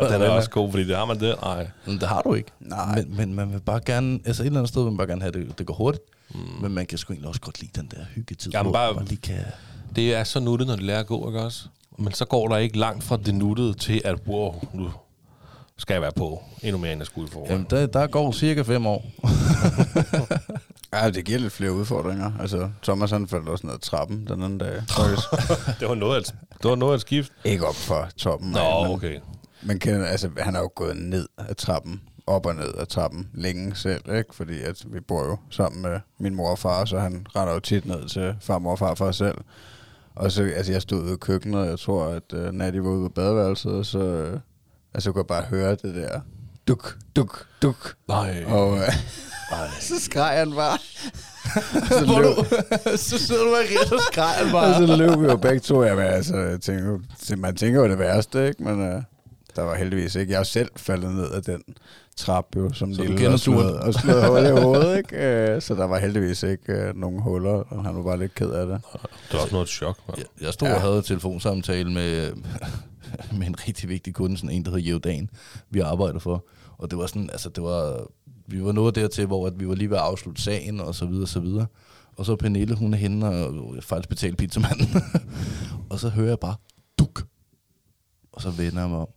den 0.12 0.22
er 0.22 0.28
også 0.28 0.50
god, 0.50 0.70
fordi 0.70 0.84
det 0.88 0.96
har 0.96 1.04
man 1.04 1.20
det. 1.20 1.34
Nej. 1.42 1.66
men 1.86 1.98
det 2.00 2.08
har 2.08 2.22
du 2.22 2.34
ikke. 2.34 2.50
Nej. 2.60 2.94
Men, 2.96 3.16
men 3.16 3.34
man 3.34 3.52
vil 3.52 3.60
bare 3.60 3.80
gerne, 3.86 4.18
altså 4.26 4.42
et 4.42 4.46
eller 4.46 4.60
andet 4.60 4.68
sted 4.68 4.82
vil 4.82 4.90
man 4.92 4.96
bare 4.96 5.06
gerne 5.06 5.20
have, 5.22 5.32
det, 5.32 5.58
det 5.58 5.66
går 5.66 5.74
hurtigt. 5.74 6.04
Mm. 6.34 6.38
Men 6.62 6.72
man 6.72 6.86
kan 6.86 6.98
sgu 6.98 7.12
egentlig 7.12 7.28
også 7.28 7.40
godt 7.40 7.60
lide 7.60 7.80
den 7.80 7.88
der 7.90 8.04
hyggetid, 8.14 8.52
Jamen, 8.52 8.70
hvor 8.70 8.78
bare- 8.78 8.94
man 8.94 9.04
lige 9.04 9.20
kan... 9.20 9.38
Det 9.96 10.14
er 10.14 10.24
så 10.24 10.40
nuttet, 10.40 10.68
når 10.68 10.76
de 10.76 10.82
lærer 10.82 11.00
at 11.00 11.06
gå, 11.06 11.28
ikke 11.28 11.40
også? 11.40 11.64
Men 11.98 12.12
så 12.12 12.24
går 12.24 12.48
der 12.48 12.56
ikke 12.56 12.78
langt 12.78 13.04
fra 13.04 13.16
det 13.24 13.34
nuttede 13.34 13.74
til, 13.74 14.02
at 14.04 14.14
wow, 14.26 14.54
nu 14.74 14.90
skal 15.78 15.94
jeg 15.94 16.02
være 16.02 16.12
på 16.16 16.42
endnu 16.62 16.78
mere, 16.78 16.92
end 16.92 17.00
jeg 17.00 17.06
skulle 17.06 17.28
i 17.28 17.30
forvejen. 17.30 17.52
Jamen, 17.52 17.66
der, 17.70 17.86
der 17.86 18.06
går 18.06 18.32
cirka 18.32 18.62
fem 18.62 18.86
år. 18.86 19.04
Ja, 20.92 21.10
det 21.10 21.24
giver 21.24 21.38
lidt 21.38 21.52
flere 21.52 21.72
udfordringer. 21.72 22.32
Altså, 22.40 22.70
Thomas 22.82 23.10
han 23.10 23.28
faldt 23.28 23.48
også 23.48 23.66
ned 23.66 23.74
ad 23.74 23.78
trappen 23.78 24.26
den 24.26 24.42
anden 24.42 24.58
dag. 24.58 24.74
det 25.80 25.88
var 25.88 25.94
noget 25.94 26.16
at, 26.16 26.34
det 26.62 26.70
var 26.70 26.76
noget 26.76 26.94
at 26.94 27.00
skifte. 27.00 27.34
ikke 27.44 27.66
op 27.66 27.74
fra 27.74 28.08
toppen. 28.16 28.50
Nå, 28.50 28.58
nej, 28.58 28.82
men, 28.82 28.92
okay. 28.92 29.18
Men 29.62 29.80
altså, 29.86 30.30
han 30.38 30.56
er 30.56 30.60
jo 30.60 30.70
gået 30.74 30.96
ned 30.96 31.26
ad 31.38 31.54
trappen, 31.54 32.00
op 32.26 32.46
og 32.46 32.54
ned 32.54 32.74
ad 32.78 32.86
trappen, 32.86 33.28
længe 33.34 33.76
selv, 33.76 34.14
ikke? 34.14 34.34
Fordi 34.34 34.60
at 34.62 34.84
vi 34.86 35.00
bor 35.00 35.24
jo 35.24 35.36
sammen 35.50 35.82
med 35.82 36.00
min 36.18 36.34
mor 36.34 36.50
og 36.50 36.58
far, 36.58 36.84
så 36.84 36.98
han 36.98 37.26
render 37.36 37.54
jo 37.54 37.60
tit 37.60 37.86
ned 37.86 38.08
til 38.08 38.36
farmor 38.40 38.70
og 38.70 38.78
farfar 38.78 39.12
selv. 39.12 39.38
Og 40.14 40.32
så, 40.32 40.42
altså, 40.42 40.72
jeg 40.72 40.82
stod 40.82 41.02
ude 41.02 41.14
i 41.14 41.16
køkkenet, 41.16 41.60
og 41.60 41.66
jeg 41.66 41.78
tror, 41.78 42.04
at 42.06 42.32
uh, 42.32 42.54
Natty 42.54 42.78
var 42.78 42.90
ude 42.90 43.08
på 43.08 43.12
badeværelset, 43.14 43.72
og 43.72 43.86
så, 43.86 43.98
uh, 43.98 44.40
altså, 44.94 45.10
jeg 45.10 45.14
kunne 45.14 45.24
bare 45.24 45.42
høre 45.42 45.70
det 45.70 45.94
der, 45.94 46.20
duk, 46.68 46.96
duk, 47.16 47.46
duk. 47.62 47.94
Nej. 48.08 48.44
Og 48.46 48.70
uh, 48.70 48.80
så 49.80 50.00
skreg 50.00 50.38
han 50.38 50.52
bare. 50.54 50.78
så, 51.88 52.20
løb, 52.22 52.62
så 53.08 53.18
sidder 53.18 53.44
du 53.44 53.50
og 53.50 53.88
så 53.88 54.08
skreg 54.12 54.28
han 54.28 54.54
og 54.54 54.88
så 54.88 54.96
løb 54.96 55.20
vi 55.20 55.26
jo 55.26 55.36
begge 55.36 55.60
to. 55.60 55.82
Jamen, 55.82 56.04
altså, 56.04 56.36
jeg 56.36 56.60
tænker, 56.60 56.98
man 57.36 57.56
tænker 57.56 57.80
jo 57.80 57.88
det 57.88 57.98
værste, 57.98 58.48
ikke? 58.48 58.62
Men 58.62 58.94
uh, 58.94 59.02
der 59.56 59.62
var 59.62 59.74
heldigvis 59.74 60.14
ikke. 60.14 60.32
Jeg 60.32 60.38
er 60.38 60.44
selv 60.44 60.70
faldet 60.76 61.14
ned 61.14 61.30
af 61.30 61.42
den 61.42 61.62
trap 62.16 62.56
jo, 62.56 62.72
som 62.72 62.94
Så 62.94 62.96
du 62.96 63.02
lille 63.02 63.18
kender 63.18 63.32
og 63.32 63.40
slået, 63.40 63.80
og 63.80 63.94
slået 63.94 64.26
hul 64.26 64.46
i 64.46 64.50
hovedet, 64.64 64.98
ikke? 64.98 65.54
Uh, 65.54 65.62
så 65.62 65.74
der 65.74 65.84
var 65.84 65.98
heldigvis 65.98 66.42
ikke 66.42 66.88
uh, 66.88 67.00
nogen 67.00 67.20
huller, 67.20 67.50
og 67.50 67.84
han 67.84 67.96
var 67.96 68.02
bare 68.02 68.18
lidt 68.18 68.34
ked 68.34 68.50
af 68.50 68.66
det. 68.66 68.80
Det 68.92 69.32
var 69.32 69.40
også 69.40 69.54
noget 69.54 69.68
chok, 69.68 69.98
man. 70.08 70.18
Jeg, 70.18 70.26
jeg 70.40 70.52
stod 70.52 70.68
ja. 70.68 70.74
og 70.74 70.80
havde 70.80 70.96
en 70.96 71.02
telefonsamtale 71.02 71.92
med, 71.92 72.32
med 73.38 73.46
en 73.46 73.56
rigtig 73.68 73.88
vigtig 73.88 74.14
kunde, 74.14 74.36
sådan 74.36 74.50
en, 74.50 74.64
der 74.64 74.70
hedder 74.70 74.88
Jeodan, 74.88 75.30
vi 75.70 75.80
arbejder 75.80 76.18
for. 76.18 76.44
Og 76.78 76.90
det 76.90 76.98
var 76.98 77.06
sådan, 77.06 77.30
altså 77.30 77.48
det 77.48 77.62
var, 77.62 78.06
vi 78.50 78.64
var 78.64 78.72
nået 78.72 78.94
dertil, 78.94 79.26
hvor 79.26 79.46
at 79.46 79.60
vi 79.60 79.68
var 79.68 79.74
lige 79.74 79.90
ved 79.90 79.96
at 79.96 80.02
afslutte 80.02 80.42
sagen, 80.42 80.80
og 80.80 80.94
så 80.94 81.06
videre, 81.06 81.24
og 81.24 81.28
så 81.28 81.40
videre. 81.40 81.66
Og 82.16 82.26
så 82.26 82.36
Pernille, 82.36 82.74
hun 82.74 82.94
er 82.94 82.98
henne, 82.98 83.26
og 83.26 83.76
faktisk 83.82 84.08
betalt 84.08 84.38
pizzamanden. 84.38 85.02
og 85.90 86.00
så 86.00 86.08
hører 86.08 86.28
jeg 86.28 86.38
bare, 86.38 86.54
duk. 86.98 87.26
Og 88.32 88.42
så 88.42 88.50
vender 88.50 88.80
jeg 88.80 88.90
mig 88.90 88.98
om. 88.98 89.08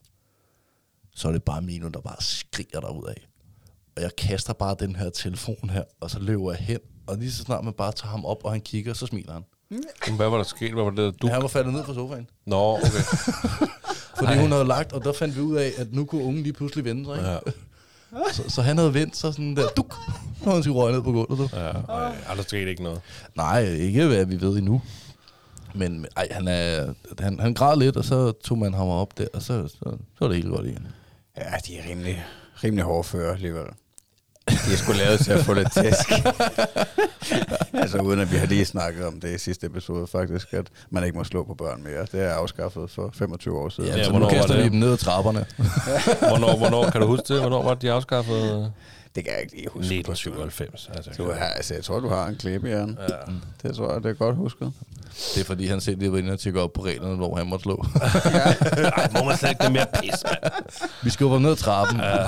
Så 1.16 1.28
er 1.28 1.32
det 1.32 1.44
bare 1.44 1.62
Mino, 1.62 1.88
der 1.88 2.02
bare 2.02 2.16
skriger 2.20 2.80
derudad. 2.80 3.16
Og 3.96 4.02
jeg 4.02 4.16
kaster 4.18 4.54
bare 4.54 4.76
den 4.80 4.96
her 4.96 5.10
telefon 5.10 5.70
her, 5.70 5.84
og 6.00 6.10
så 6.12 6.20
løber 6.20 6.52
jeg 6.52 6.60
hen. 6.60 6.80
Og 7.08 7.18
lige 7.18 7.32
så 7.32 7.44
snart 7.44 7.64
man 7.64 7.74
bare 7.74 7.92
tager 7.92 8.12
ham 8.12 8.26
op, 8.26 8.46
og 8.46 8.52
han 8.52 8.62
kigger, 8.62 8.94
så 8.94 9.06
smiler 9.06 9.34
han. 9.34 9.44
Men 10.08 10.16
Hvad 10.16 10.30
var 10.30 10.38
der 10.38 10.44
sket? 10.44 10.74
Hvad 10.74 10.84
var 10.84 10.90
det 10.90 10.98
der? 10.98 11.12
Du? 11.12 11.28
Ja. 11.28 11.34
Han 11.34 11.42
var 11.42 11.48
faldet 11.48 11.74
ned 11.74 11.84
fra 11.84 11.94
sofaen. 11.94 12.30
Nå, 12.46 12.74
okay. 12.76 12.88
Fordi 14.18 14.34
Ej. 14.34 14.42
hun 14.42 14.52
havde 14.52 14.66
lagt, 14.66 14.94
og 14.94 15.04
der 15.04 15.14
fandt 15.14 15.36
vi 15.36 15.42
ud 15.42 15.56
af, 15.56 15.72
at 15.78 15.94
nu 15.94 16.06
kunne 16.06 16.24
ungen 16.24 16.44
lige 16.44 16.54
pludselig 16.54 16.86
vende 16.86 17.06
sig. 17.06 17.16
Ikke? 17.18 17.30
Ja. 17.30 17.38
Så, 18.34 18.44
så 18.48 18.62
han 18.62 18.78
havde 18.78 18.94
vendt 18.94 19.18
sig 19.18 19.34
sådan 19.34 19.56
der, 19.56 19.68
duk, 19.78 19.96
når 20.46 20.54
han 20.54 20.64
skulle 20.64 20.78
røge 20.78 20.94
ned 20.94 21.02
på 21.04 21.12
gulvet. 21.12 21.38
Du. 21.38 21.50
Ja, 21.54 21.60
ej, 21.70 22.16
ej, 22.28 22.36
der 22.36 22.42
skete 22.44 22.70
ikke 22.70 22.84
noget. 22.84 23.02
Nej, 23.36 23.64
ikke 23.64 24.06
hvad 24.08 24.26
vi 24.26 24.42
ved 24.42 24.58
endnu. 24.58 24.82
Men 25.76 26.06
ej, 26.18 26.28
han, 26.32 26.48
er, 26.48 26.94
han, 27.20 27.40
han 27.40 27.54
græd 27.54 27.78
lidt, 27.78 27.98
og 27.98 28.04
så 28.06 28.32
tog 28.32 28.58
man 28.58 28.74
ham 28.74 28.88
op 28.88 29.18
der, 29.18 29.28
og 29.34 29.42
så, 29.42 29.68
så, 29.68 29.78
så 29.80 29.98
var 30.20 30.28
det 30.28 30.36
helt 30.38 30.50
godt 30.50 30.66
igen. 30.66 30.88
Ja, 31.38 31.44
de 31.68 31.78
er 31.78 31.90
rimelig, 31.90 32.26
rimelig 32.64 32.84
hårde 32.86 33.04
før 33.04 33.34
alligevel. 33.34 33.66
De 34.68 34.74
er 34.74 34.78
sgu 34.78 34.92
lavet 34.92 35.20
til 35.20 35.32
at 35.32 35.40
få 35.46 35.54
lidt 35.54 35.72
tæsk. 35.74 36.12
altså 37.84 37.98
uden 37.98 38.20
at 38.20 38.32
vi 38.32 38.38
har 38.38 38.46
lige 38.46 38.66
snakket 38.66 39.06
om 39.06 39.20
det 39.20 39.36
i 39.36 39.38
sidste 39.38 39.68
episode 39.68 40.08
faktisk, 40.08 40.54
at 40.54 40.66
man 40.90 41.04
ikke 41.04 41.18
må 41.18 41.24
slå 41.24 41.44
på 41.44 41.54
børn 41.54 41.84
mere. 41.84 42.02
Det 42.12 42.22
er 42.22 42.34
afskaffet 42.34 42.92
for 42.92 43.10
25 43.14 43.58
år 43.60 43.70
siden. 43.70 43.90
Ja, 43.90 43.98
Ja, 43.98 44.04
så 44.04 44.12
nu 44.12 44.28
kaster 44.30 44.56
vi 44.56 44.64
det? 44.64 44.72
dem 44.72 44.80
ned 44.80 44.92
ad 44.92 44.98
trapperne. 44.98 45.46
Hvornår, 46.30 46.58
hvornår, 46.58 46.90
kan 46.90 47.02
du 47.02 47.08
huske 47.08 47.34
det? 47.34 47.42
Hvornår 47.42 47.64
var 47.64 47.74
det, 47.74 47.82
de 47.82 47.92
afskaffede? 47.92 48.72
Det 49.16 49.24
kan 49.24 49.34
jeg 49.34 49.42
ikke 49.42 49.56
lige 49.56 49.68
huske. 49.74 49.96
1997. 49.98 50.90
Altså, 50.96 51.12
Du 51.18 51.32
har, 51.32 51.46
altså, 51.46 51.74
jeg 51.74 51.84
tror, 51.84 52.00
du 52.00 52.10
har 52.10 52.28
en 52.28 52.36
klippe, 52.36 52.68
Jan. 52.70 52.98
Ja. 53.10 53.16
Det 53.70 53.76
tror 53.76 53.94
jeg, 53.94 54.04
det 54.04 54.10
er 54.10 54.14
godt 54.14 54.36
husket. 54.36 54.74
Det 55.36 55.42
er 55.42 55.46
fordi, 55.46 55.68
han 55.68 55.82
selv 55.82 56.00
lige 56.00 56.12
var 56.12 56.18
inde 56.18 56.34
og 56.34 56.40
tjekke 56.40 56.62
op 56.62 56.74
på 56.74 56.86
reglerne, 56.86 57.16
hvor 57.16 57.36
han 57.36 57.48
måtte 57.48 57.64
slå. 57.64 57.86
Ej, 58.98 59.10
må 59.14 59.24
man 59.24 59.38
slet 59.38 59.50
ikke 59.50 59.64
det 59.64 59.72
mere 59.72 59.86
pis, 60.02 60.14
mand. 60.24 60.54
vi 61.04 61.10
skubber 61.10 61.40
ned 61.40 61.52
ad 61.52 61.56
trappen. 61.56 62.00
Ja. 62.00 62.24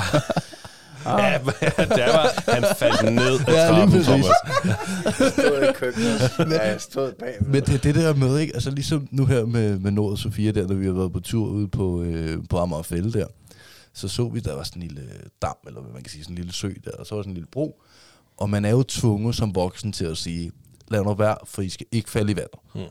Ja, 1.05 1.39
der 1.99 2.11
var, 2.17 2.51
han 2.51 2.63
faldt 2.77 3.13
ned 3.13 3.39
af 3.39 3.47
Ja, 3.47 3.71
lige 3.71 3.87
trappen, 3.87 3.91
præcis. 3.91 4.05
Thomas. 4.07 5.33
stod 5.33 5.69
i 5.69 5.73
køkkenet. 5.75 6.31
Ja, 6.51 6.69
jeg 6.69 6.81
stod 6.81 7.11
bag. 7.19 7.35
Men 7.41 7.63
det, 7.63 7.83
det 7.83 7.95
der 7.95 8.13
med, 8.13 8.39
ikke? 8.39 8.53
Altså 8.53 8.71
ligesom 8.71 9.07
nu 9.11 9.25
her 9.25 9.45
med, 9.45 9.79
med 9.79 9.91
Nord 9.91 10.11
og 10.11 10.17
Sofia 10.17 10.51
der, 10.51 10.67
når 10.67 10.75
vi 10.75 10.85
har 10.85 10.93
været 10.93 11.13
på 11.13 11.19
tur 11.19 11.47
ude 11.47 11.67
på, 11.67 12.01
øh, 12.01 12.37
på 12.49 12.57
Amagerfælde 12.57 13.19
der, 13.19 13.25
så 13.93 14.07
så 14.07 14.29
vi, 14.29 14.39
der 14.39 14.55
var 14.55 14.63
sådan 14.63 14.81
en 14.81 14.87
lille 14.87 15.09
dam, 15.41 15.55
eller 15.67 15.81
hvad 15.81 15.93
man 15.93 16.01
kan 16.03 16.11
sige, 16.11 16.23
sådan 16.23 16.33
en 16.33 16.37
lille 16.37 16.53
sø 16.53 16.69
der, 16.85 16.91
og 16.91 17.05
så 17.05 17.15
var 17.15 17.19
der 17.19 17.23
sådan 17.23 17.31
en 17.31 17.35
lille 17.35 17.47
bro. 17.51 17.81
Og 18.37 18.49
man 18.49 18.65
er 18.65 18.69
jo 18.69 18.83
tvunget 18.83 19.35
som 19.35 19.55
voksen 19.55 19.91
til 19.91 20.05
at 20.05 20.17
sige, 20.17 20.51
lad 20.87 21.03
nu 21.03 21.13
være, 21.13 21.37
for 21.45 21.61
I 21.61 21.69
skal 21.69 21.85
ikke 21.91 22.09
falde 22.09 22.31
i 22.31 22.35
vandet. 22.35 22.59
Hmm. 22.73 22.83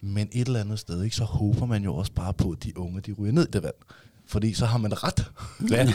Men 0.00 0.28
et 0.32 0.46
eller 0.46 0.60
andet 0.60 0.78
sted, 0.78 1.02
ikke, 1.02 1.16
så 1.16 1.24
håber 1.24 1.66
man 1.66 1.84
jo 1.84 1.94
også 1.94 2.12
bare 2.12 2.32
på, 2.32 2.50
at 2.50 2.64
de 2.64 2.78
unge, 2.78 3.00
de 3.00 3.12
ryger 3.12 3.32
ned 3.32 3.48
i 3.48 3.50
det 3.50 3.62
vand. 3.62 3.74
Fordi 4.26 4.54
så 4.54 4.66
har 4.66 4.78
man 4.78 5.04
ret. 5.04 5.30
Ja. 5.70 5.84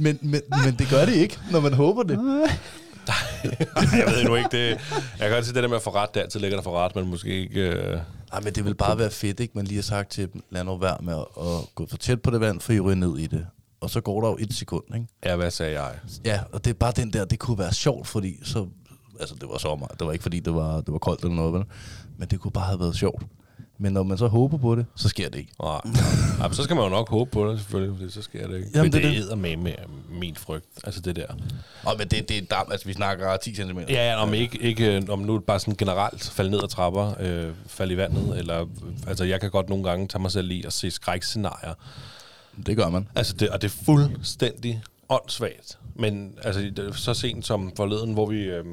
Men, 0.00 0.18
men, 0.22 0.40
men 0.64 0.74
det 0.78 0.88
gør 0.90 1.04
det 1.04 1.14
ikke, 1.14 1.38
når 1.52 1.60
man 1.60 1.74
håber 1.74 2.02
det. 2.02 2.18
jeg 3.76 4.06
ved 4.06 4.24
nu 4.24 4.34
ikke, 4.34 4.48
det... 4.52 4.68
Jeg 4.68 4.78
kan 5.18 5.30
godt 5.30 5.46
se 5.46 5.54
det 5.54 5.62
der 5.62 5.68
med 5.68 5.76
at 5.76 5.82
få 5.82 5.90
ret, 5.90 6.14
det 6.14 6.20
altid 6.20 6.40
ligger 6.40 6.56
der 6.56 6.62
for 6.62 6.78
ret, 6.84 6.96
men 6.96 7.10
måske 7.10 7.28
ikke... 7.28 7.60
Øh, 7.60 7.98
Nej, 8.32 8.40
men 8.40 8.52
det 8.52 8.64
vil 8.64 8.74
bare 8.74 8.98
være 8.98 9.10
fedt, 9.10 9.40
ikke? 9.40 9.52
Man 9.54 9.64
lige 9.64 9.76
har 9.76 9.82
sagt 9.82 10.10
til 10.10 10.32
dem, 10.32 10.42
lad 10.50 10.64
nu 10.64 10.76
være 10.76 10.96
med 11.02 11.14
at, 11.14 11.44
at 11.46 11.74
gå 11.74 11.86
for 11.86 11.96
tæt 11.96 12.22
på 12.22 12.30
det 12.30 12.40
vand, 12.40 12.60
for 12.60 12.72
I 12.72 12.80
ryger 12.80 12.96
ned 12.96 13.18
i 13.18 13.26
det. 13.26 13.46
Og 13.80 13.90
så 13.90 14.00
går 14.00 14.20
der 14.20 14.28
jo 14.28 14.36
et 14.40 14.54
sekund, 14.54 14.84
ikke? 14.94 15.06
ja, 15.24 15.36
hvad 15.36 15.50
sagde 15.50 15.80
jeg? 15.82 15.92
Ja, 16.24 16.40
og 16.52 16.64
det 16.64 16.70
er 16.70 16.74
bare 16.74 16.92
den 16.96 17.12
der, 17.12 17.24
det 17.24 17.38
kunne 17.38 17.58
være 17.58 17.72
sjovt, 17.72 18.06
fordi 18.06 18.36
så... 18.44 18.66
Altså, 19.20 19.34
det 19.40 19.48
var 19.48 19.58
sommer. 19.58 19.86
Det 19.86 20.06
var 20.06 20.12
ikke, 20.12 20.22
fordi 20.22 20.40
det 20.40 20.54
var, 20.54 20.76
det 20.76 20.92
var 20.92 20.98
koldt 20.98 21.20
eller 21.20 21.34
noget, 21.34 21.52
vel? 21.52 21.62
men 22.18 22.28
det 22.28 22.40
kunne 22.40 22.52
bare 22.52 22.64
have 22.64 22.80
været 22.80 22.96
sjovt. 22.96 23.22
Men 23.82 23.92
når 23.92 24.02
man 24.02 24.18
så 24.18 24.26
håber 24.26 24.58
på 24.58 24.74
det, 24.74 24.86
så 24.96 25.08
sker 25.08 25.28
det 25.28 25.38
ikke. 25.38 25.52
Nej, 25.62 25.80
Ej, 26.40 26.48
men 26.48 26.54
så 26.54 26.62
skal 26.62 26.76
man 26.76 26.84
jo 26.84 26.90
nok 26.90 27.08
håbe 27.08 27.30
på 27.30 27.50
det, 27.50 27.58
selvfølgelig, 27.60 27.98
fordi 27.98 28.12
så 28.12 28.22
sker 28.22 28.46
det 28.46 28.56
ikke. 28.56 28.68
Jamen, 28.74 28.92
Jamen, 28.92 29.12
det 29.14 29.22
det, 29.24 29.32
er 29.32 29.36
med, 29.36 29.56
med 29.56 29.72
min 30.10 30.36
frygt, 30.36 30.66
altså 30.84 31.00
det 31.00 31.16
der. 31.16 31.26
Og 31.84 31.94
men 31.98 32.08
det, 32.08 32.28
det 32.28 32.38
er 32.38 32.42
dam, 32.50 32.68
altså 32.70 32.86
vi 32.86 32.92
snakker 32.92 33.36
10 33.36 33.54
cm. 33.54 33.78
Ja, 33.78 34.10
ja 34.10 34.22
om 34.22 34.34
ikke, 34.34 34.62
ikke 34.62 34.96
øh, 34.96 35.02
om 35.08 35.18
nu 35.18 35.38
bare 35.38 35.60
sådan 35.60 35.74
generelt 35.74 36.30
falde 36.30 36.50
ned 36.50 36.62
ad 36.62 36.68
trapper, 36.68 37.14
øh, 37.20 37.52
falde 37.66 37.94
i 37.94 37.96
vandet, 37.96 38.38
eller, 38.38 38.60
øh, 38.60 38.68
altså 39.06 39.24
jeg 39.24 39.40
kan 39.40 39.50
godt 39.50 39.68
nogle 39.68 39.84
gange 39.84 40.08
tage 40.08 40.22
mig 40.22 40.30
selv 40.30 40.50
i 40.50 40.64
at 40.66 40.72
se 40.72 40.90
skrækscenarier. 40.90 41.74
Det 42.66 42.76
gør 42.76 42.88
man. 42.88 43.08
Altså 43.14 43.34
det, 43.34 43.48
og 43.48 43.62
det 43.62 43.68
er 43.68 43.84
fuldstændig 43.84 44.82
åndssvagt. 45.08 45.78
Men 45.94 46.34
altså, 46.42 46.60
det 46.60 46.78
er 46.78 46.92
så 46.92 47.14
sent 47.14 47.46
som 47.46 47.72
forleden, 47.76 48.12
hvor 48.12 48.26
vi, 48.26 48.40
øh, 48.40 48.64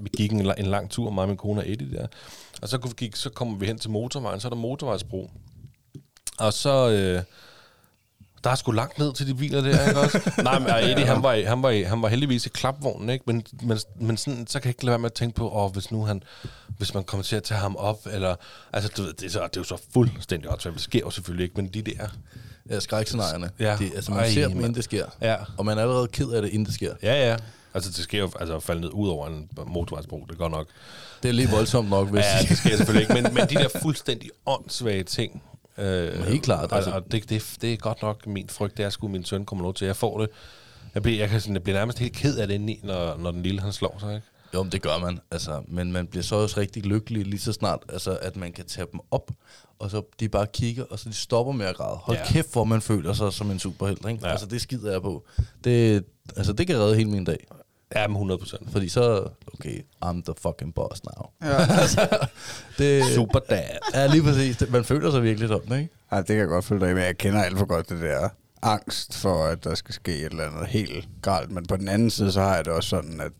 vi 0.00 0.10
gik 0.16 0.32
en, 0.32 0.52
en 0.58 0.66
lang 0.66 0.90
tur, 0.90 1.10
mig 1.10 1.28
min 1.28 1.36
kone 1.36 1.60
og 1.60 1.70
Eddie 1.70 1.98
der. 1.98 2.06
Og 2.62 2.68
så, 2.68 2.78
gik, 2.78 3.16
så 3.16 3.30
kommer 3.30 3.58
vi 3.58 3.66
hen 3.66 3.78
til 3.78 3.90
motorvejen, 3.90 4.40
så 4.40 4.48
er 4.48 4.50
der 4.50 4.56
motorvejsbro. 4.56 5.30
Og 6.38 6.52
så... 6.52 6.90
Øh, 6.90 7.22
der 8.44 8.50
er 8.50 8.54
sgu 8.54 8.72
langt 8.72 8.98
ned 8.98 9.12
til 9.12 9.26
de 9.26 9.34
biler 9.34 9.60
der, 9.60 9.88
ikke 9.88 10.00
også? 10.00 10.30
Nej, 10.42 10.58
men 10.58 10.68
Eddie, 10.68 11.06
han 11.06 11.22
var, 11.22 11.46
han, 11.46 11.62
var, 11.62 11.86
han 11.88 12.02
var 12.02 12.08
heldigvis 12.08 12.46
i 12.46 12.48
klapvognen, 12.48 13.10
ikke? 13.10 13.24
Men, 13.26 13.44
men, 13.62 13.78
men 14.00 14.16
sådan, 14.16 14.46
så 14.46 14.60
kan 14.60 14.66
jeg 14.66 14.70
ikke 14.70 14.84
lade 14.84 14.90
være 14.90 14.98
med 14.98 15.06
at 15.06 15.12
tænke 15.12 15.36
på, 15.36 15.50
åh, 15.50 15.72
hvis 15.72 15.90
nu 15.90 16.04
han, 16.04 16.22
hvis 16.78 16.94
man 16.94 17.04
kommer 17.04 17.24
til 17.24 17.36
at 17.36 17.42
tage 17.42 17.60
ham 17.60 17.76
op, 17.76 18.06
eller, 18.12 18.34
altså, 18.72 18.92
du 18.96 19.02
ved, 19.02 19.12
det 19.12 19.26
er, 19.26 19.30
så, 19.30 19.40
det 19.42 19.56
er 19.56 19.60
jo 19.60 19.64
så 19.64 19.82
fuldstændig 19.92 20.50
åndssvagt, 20.50 20.74
det 20.74 20.82
sker 20.82 20.98
jo 20.98 21.10
selvfølgelig 21.10 21.44
ikke, 21.44 21.56
men 21.56 21.66
de 21.66 21.82
der, 21.82 22.08
Ja, 22.70 22.80
skrækscenarierne. 22.80 23.50
Ja. 23.58 23.76
Det, 23.78 23.92
altså, 23.94 24.10
man 24.10 24.20
Ej, 24.20 24.30
ser 24.30 24.48
dem, 24.48 24.58
inden 24.58 24.74
det 24.74 24.84
sker. 24.84 25.06
Ja. 25.20 25.36
Og 25.56 25.64
man 25.64 25.78
er 25.78 25.82
allerede 25.82 26.08
ked 26.08 26.30
af 26.30 26.42
det, 26.42 26.48
inden 26.48 26.66
det 26.66 26.74
sker. 26.74 26.94
ja, 27.02 27.30
ja, 27.30 27.36
altså, 27.74 27.90
det 27.90 27.96
sker 28.04 28.18
jo, 28.18 28.30
altså, 28.40 28.56
at 28.56 28.62
falde 28.62 28.80
ned 28.80 28.90
ud 28.92 29.08
over 29.08 29.26
en 29.28 29.48
motorvejsbro, 29.66 30.26
det 30.30 30.38
går 30.38 30.48
nok. 30.48 30.66
Det 31.22 31.28
er 31.28 31.32
lidt 31.32 31.52
voldsomt 31.52 31.90
nok, 31.90 32.08
hvis 32.08 32.24
Ja, 32.24 32.46
det 32.48 32.58
sker 32.58 32.76
selvfølgelig 32.76 33.02
ikke, 33.10 33.22
men, 33.22 33.34
men 33.34 33.48
de 33.48 33.54
der 33.54 33.68
fuldstændig 33.82 34.30
åndssvage 34.46 35.02
ting, 35.02 35.42
øh, 35.78 36.26
helt 36.26 36.42
klart, 36.42 36.72
altså. 36.72 36.90
og 36.90 37.12
det, 37.12 37.30
det, 37.30 37.56
det 37.60 37.72
er 37.72 37.76
godt 37.76 38.02
nok 38.02 38.26
min 38.26 38.48
frygt, 38.48 38.76
det 38.76 38.84
er 38.84 38.90
sgu, 38.90 39.08
min 39.08 39.24
søn 39.24 39.44
kommer 39.44 39.62
lov 39.62 39.74
til, 39.74 39.86
jeg 39.86 39.96
får 39.96 40.20
det. 40.20 40.28
Jeg 40.94 41.02
bliver, 41.02 41.18
jeg, 41.18 41.28
kan 41.28 41.40
sådan, 41.40 41.54
jeg 41.54 41.62
bliver 41.62 41.78
nærmest 41.78 41.98
helt 41.98 42.12
ked 42.12 42.36
af 42.38 42.46
det 42.46 42.54
indeni, 42.54 42.80
når, 42.82 43.16
når 43.16 43.30
den 43.30 43.42
lille 43.42 43.60
han 43.60 43.72
slår 43.72 43.96
sig, 44.00 44.14
ikke? 44.14 44.26
Jo, 44.54 44.62
men 44.62 44.72
det 44.72 44.82
gør 44.82 44.98
man. 44.98 45.18
Altså, 45.30 45.62
men 45.68 45.92
man 45.92 46.06
bliver 46.06 46.22
så 46.22 46.36
også 46.36 46.60
rigtig 46.60 46.86
lykkelig 46.86 47.26
lige 47.26 47.40
så 47.40 47.52
snart, 47.52 47.78
altså, 47.88 48.18
at 48.22 48.36
man 48.36 48.52
kan 48.52 48.64
tage 48.66 48.86
dem 48.92 49.00
op, 49.10 49.30
og 49.78 49.90
så 49.90 50.02
de 50.20 50.28
bare 50.28 50.46
kigger, 50.52 50.84
og 50.90 50.98
så 50.98 51.08
de 51.08 51.14
stopper 51.14 51.52
med 51.52 51.66
at 51.66 51.76
græde. 51.76 51.96
Hold 51.96 52.16
Ja. 52.18 52.24
kæft, 52.26 52.52
hvor 52.52 52.64
man 52.64 52.80
føler 52.80 53.12
sig 53.12 53.32
som 53.32 53.50
en 53.50 53.58
superhelt. 53.58 54.08
Ikke? 54.08 54.26
Ja. 54.26 54.30
Altså, 54.30 54.46
det 54.46 54.60
skider 54.60 54.92
jeg 54.92 55.02
på. 55.02 55.24
Det, 55.64 56.04
altså, 56.36 56.52
det 56.52 56.66
kan 56.66 56.78
redde 56.78 56.96
hele 56.96 57.10
min 57.10 57.24
dag. 57.24 57.46
Ja, 57.94 58.06
men 58.08 58.14
100 58.16 58.38
procent. 58.38 58.72
Fordi 58.72 58.88
så, 58.88 59.28
okay, 59.54 59.80
I'm 60.04 60.22
the 60.24 60.34
fucking 60.38 60.74
boss 60.74 61.00
now. 61.04 61.30
Ja. 61.50 61.58
Det, 62.78 63.04
Super 63.14 63.38
dad. 63.38 63.78
Ja, 63.94 64.06
lige 64.06 64.22
præcis. 64.22 64.56
Det- 64.56 64.70
Man 64.72 64.84
føler 64.84 65.10
sig 65.10 65.22
virkelig 65.22 65.48
sådan, 65.48 65.78
ikke? 65.80 65.92
Ej, 66.10 66.18
det 66.18 66.26
kan 66.26 66.36
jeg 66.36 66.46
godt 66.48 66.64
følge 66.64 66.80
dig 66.80 66.90
i, 66.90 66.94
men 66.94 67.02
jeg 67.02 67.18
kender 67.18 67.42
alt 67.42 67.58
for 67.58 67.66
godt 67.66 67.88
det 67.88 68.00
der 68.00 68.28
angst 68.62 69.14
for, 69.18 69.44
at 69.44 69.64
der 69.64 69.74
skal 69.74 69.94
ske 69.94 70.16
et 70.18 70.24
eller 70.24 70.44
andet 70.50 70.66
helt 70.66 71.08
galt. 71.22 71.50
Men 71.50 71.66
på 71.66 71.76
den 71.76 71.88
anden 71.88 72.10
side, 72.10 72.32
så 72.32 72.40
har 72.40 72.54
jeg 72.56 72.64
det 72.64 72.72
også 72.72 72.88
sådan, 72.88 73.20
at 73.20 73.32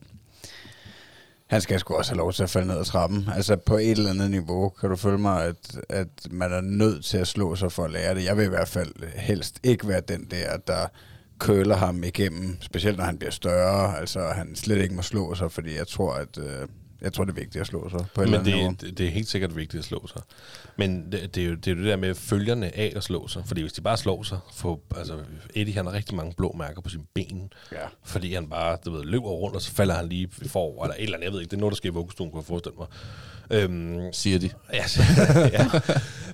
han 1.46 1.60
skal 1.60 1.80
sgu 1.80 1.94
også 1.94 2.10
have 2.12 2.18
lov 2.18 2.32
til 2.32 2.42
at 2.42 2.50
falde 2.50 2.68
ned 2.68 2.78
ad 2.78 2.84
trappen. 2.84 3.28
Altså 3.34 3.56
på 3.56 3.76
et 3.76 3.90
eller 3.90 4.10
andet 4.10 4.30
niveau, 4.30 4.68
kan 4.68 4.90
du 4.90 4.96
følge 4.96 5.18
mig, 5.18 5.44
at, 5.44 5.56
at 5.88 6.08
man 6.30 6.52
er 6.52 6.60
nødt 6.60 7.04
til 7.04 7.18
at 7.18 7.26
slå 7.28 7.56
sig 7.56 7.72
for 7.72 7.84
at 7.84 7.90
lære 7.90 8.14
det. 8.14 8.24
Jeg 8.24 8.36
vil 8.36 8.44
i 8.44 8.48
hvert 8.48 8.68
fald 8.68 8.92
helst 9.16 9.58
ikke 9.62 9.88
være 9.88 10.00
den 10.00 10.24
der, 10.30 10.56
der 10.56 10.86
køler 11.38 11.76
ham 11.76 12.04
igennem, 12.04 12.56
specielt 12.60 12.96
når 12.98 13.04
han 13.04 13.18
bliver 13.18 13.30
større. 13.30 13.98
Altså 13.98 14.20
han 14.20 14.56
slet 14.56 14.82
ikke 14.82 14.94
må 14.94 15.02
slå 15.02 15.34
sig, 15.34 15.52
fordi 15.52 15.76
jeg 15.76 15.88
tror, 15.88 16.14
at 16.14 16.38
øh, 16.38 16.68
jeg 17.00 17.12
tror, 17.12 17.24
det 17.24 17.30
er 17.30 17.34
vigtigt 17.34 17.60
at 17.60 17.66
slå 17.66 17.88
sig 17.88 18.06
på 18.14 18.22
et 18.22 18.28
Men 18.28 18.34
andet 18.34 18.54
niveau. 18.54 18.70
det, 18.70 18.80
det, 18.80 18.98
det 18.98 19.06
er 19.06 19.10
helt 19.10 19.28
sikkert 19.28 19.56
vigtigt 19.56 19.78
at 19.78 19.84
slå 19.84 20.06
sig. 20.06 20.22
Men 20.78 21.12
det, 21.12 21.34
det, 21.34 21.42
er 21.44 21.48
jo, 21.48 21.54
det 21.54 21.66
er 21.66 21.70
jo 21.74 21.76
det 21.76 21.86
der 21.86 21.96
med 21.96 22.14
følgerne 22.14 22.76
af 22.76 22.92
at 22.96 23.04
slå 23.04 23.28
sig. 23.28 23.42
Fordi 23.46 23.60
hvis 23.60 23.72
de 23.72 23.80
bare 23.80 23.96
slår 23.96 24.22
sig, 24.22 24.38
for, 24.54 24.80
altså 24.96 25.18
Eddie 25.54 25.74
han 25.74 25.86
har 25.86 25.92
rigtig 25.92 26.16
mange 26.16 26.34
blå 26.36 26.52
mærker 26.58 26.80
på 26.80 26.88
sine 26.88 27.04
ben. 27.14 27.52
Ja. 27.72 27.78
Fordi 28.04 28.34
han 28.34 28.48
bare 28.48 28.78
du 28.84 28.90
ved, 28.90 29.04
løber 29.04 29.28
rundt, 29.28 29.56
og 29.56 29.62
så 29.62 29.70
falder 29.72 29.94
han 29.94 30.08
lige 30.08 30.28
forover, 30.46 30.84
eller 30.84 30.94
et 30.94 31.02
eller 31.02 31.16
andet, 31.16 31.24
jeg 31.24 31.32
ved 31.32 31.40
ikke, 31.40 31.50
det 31.50 31.56
er 31.56 31.60
noget, 31.60 31.72
der 31.72 31.76
sker 31.76 31.88
i 31.90 31.92
vuggestuen, 31.92 32.30
kunne 32.30 32.40
jeg 32.40 32.46
forestille 32.46 32.76
mig. 32.78 32.86
Øhm, 33.50 33.98
Siger 34.12 34.38
de. 34.38 34.50
ja, 34.72 34.84
ja. 35.52 35.66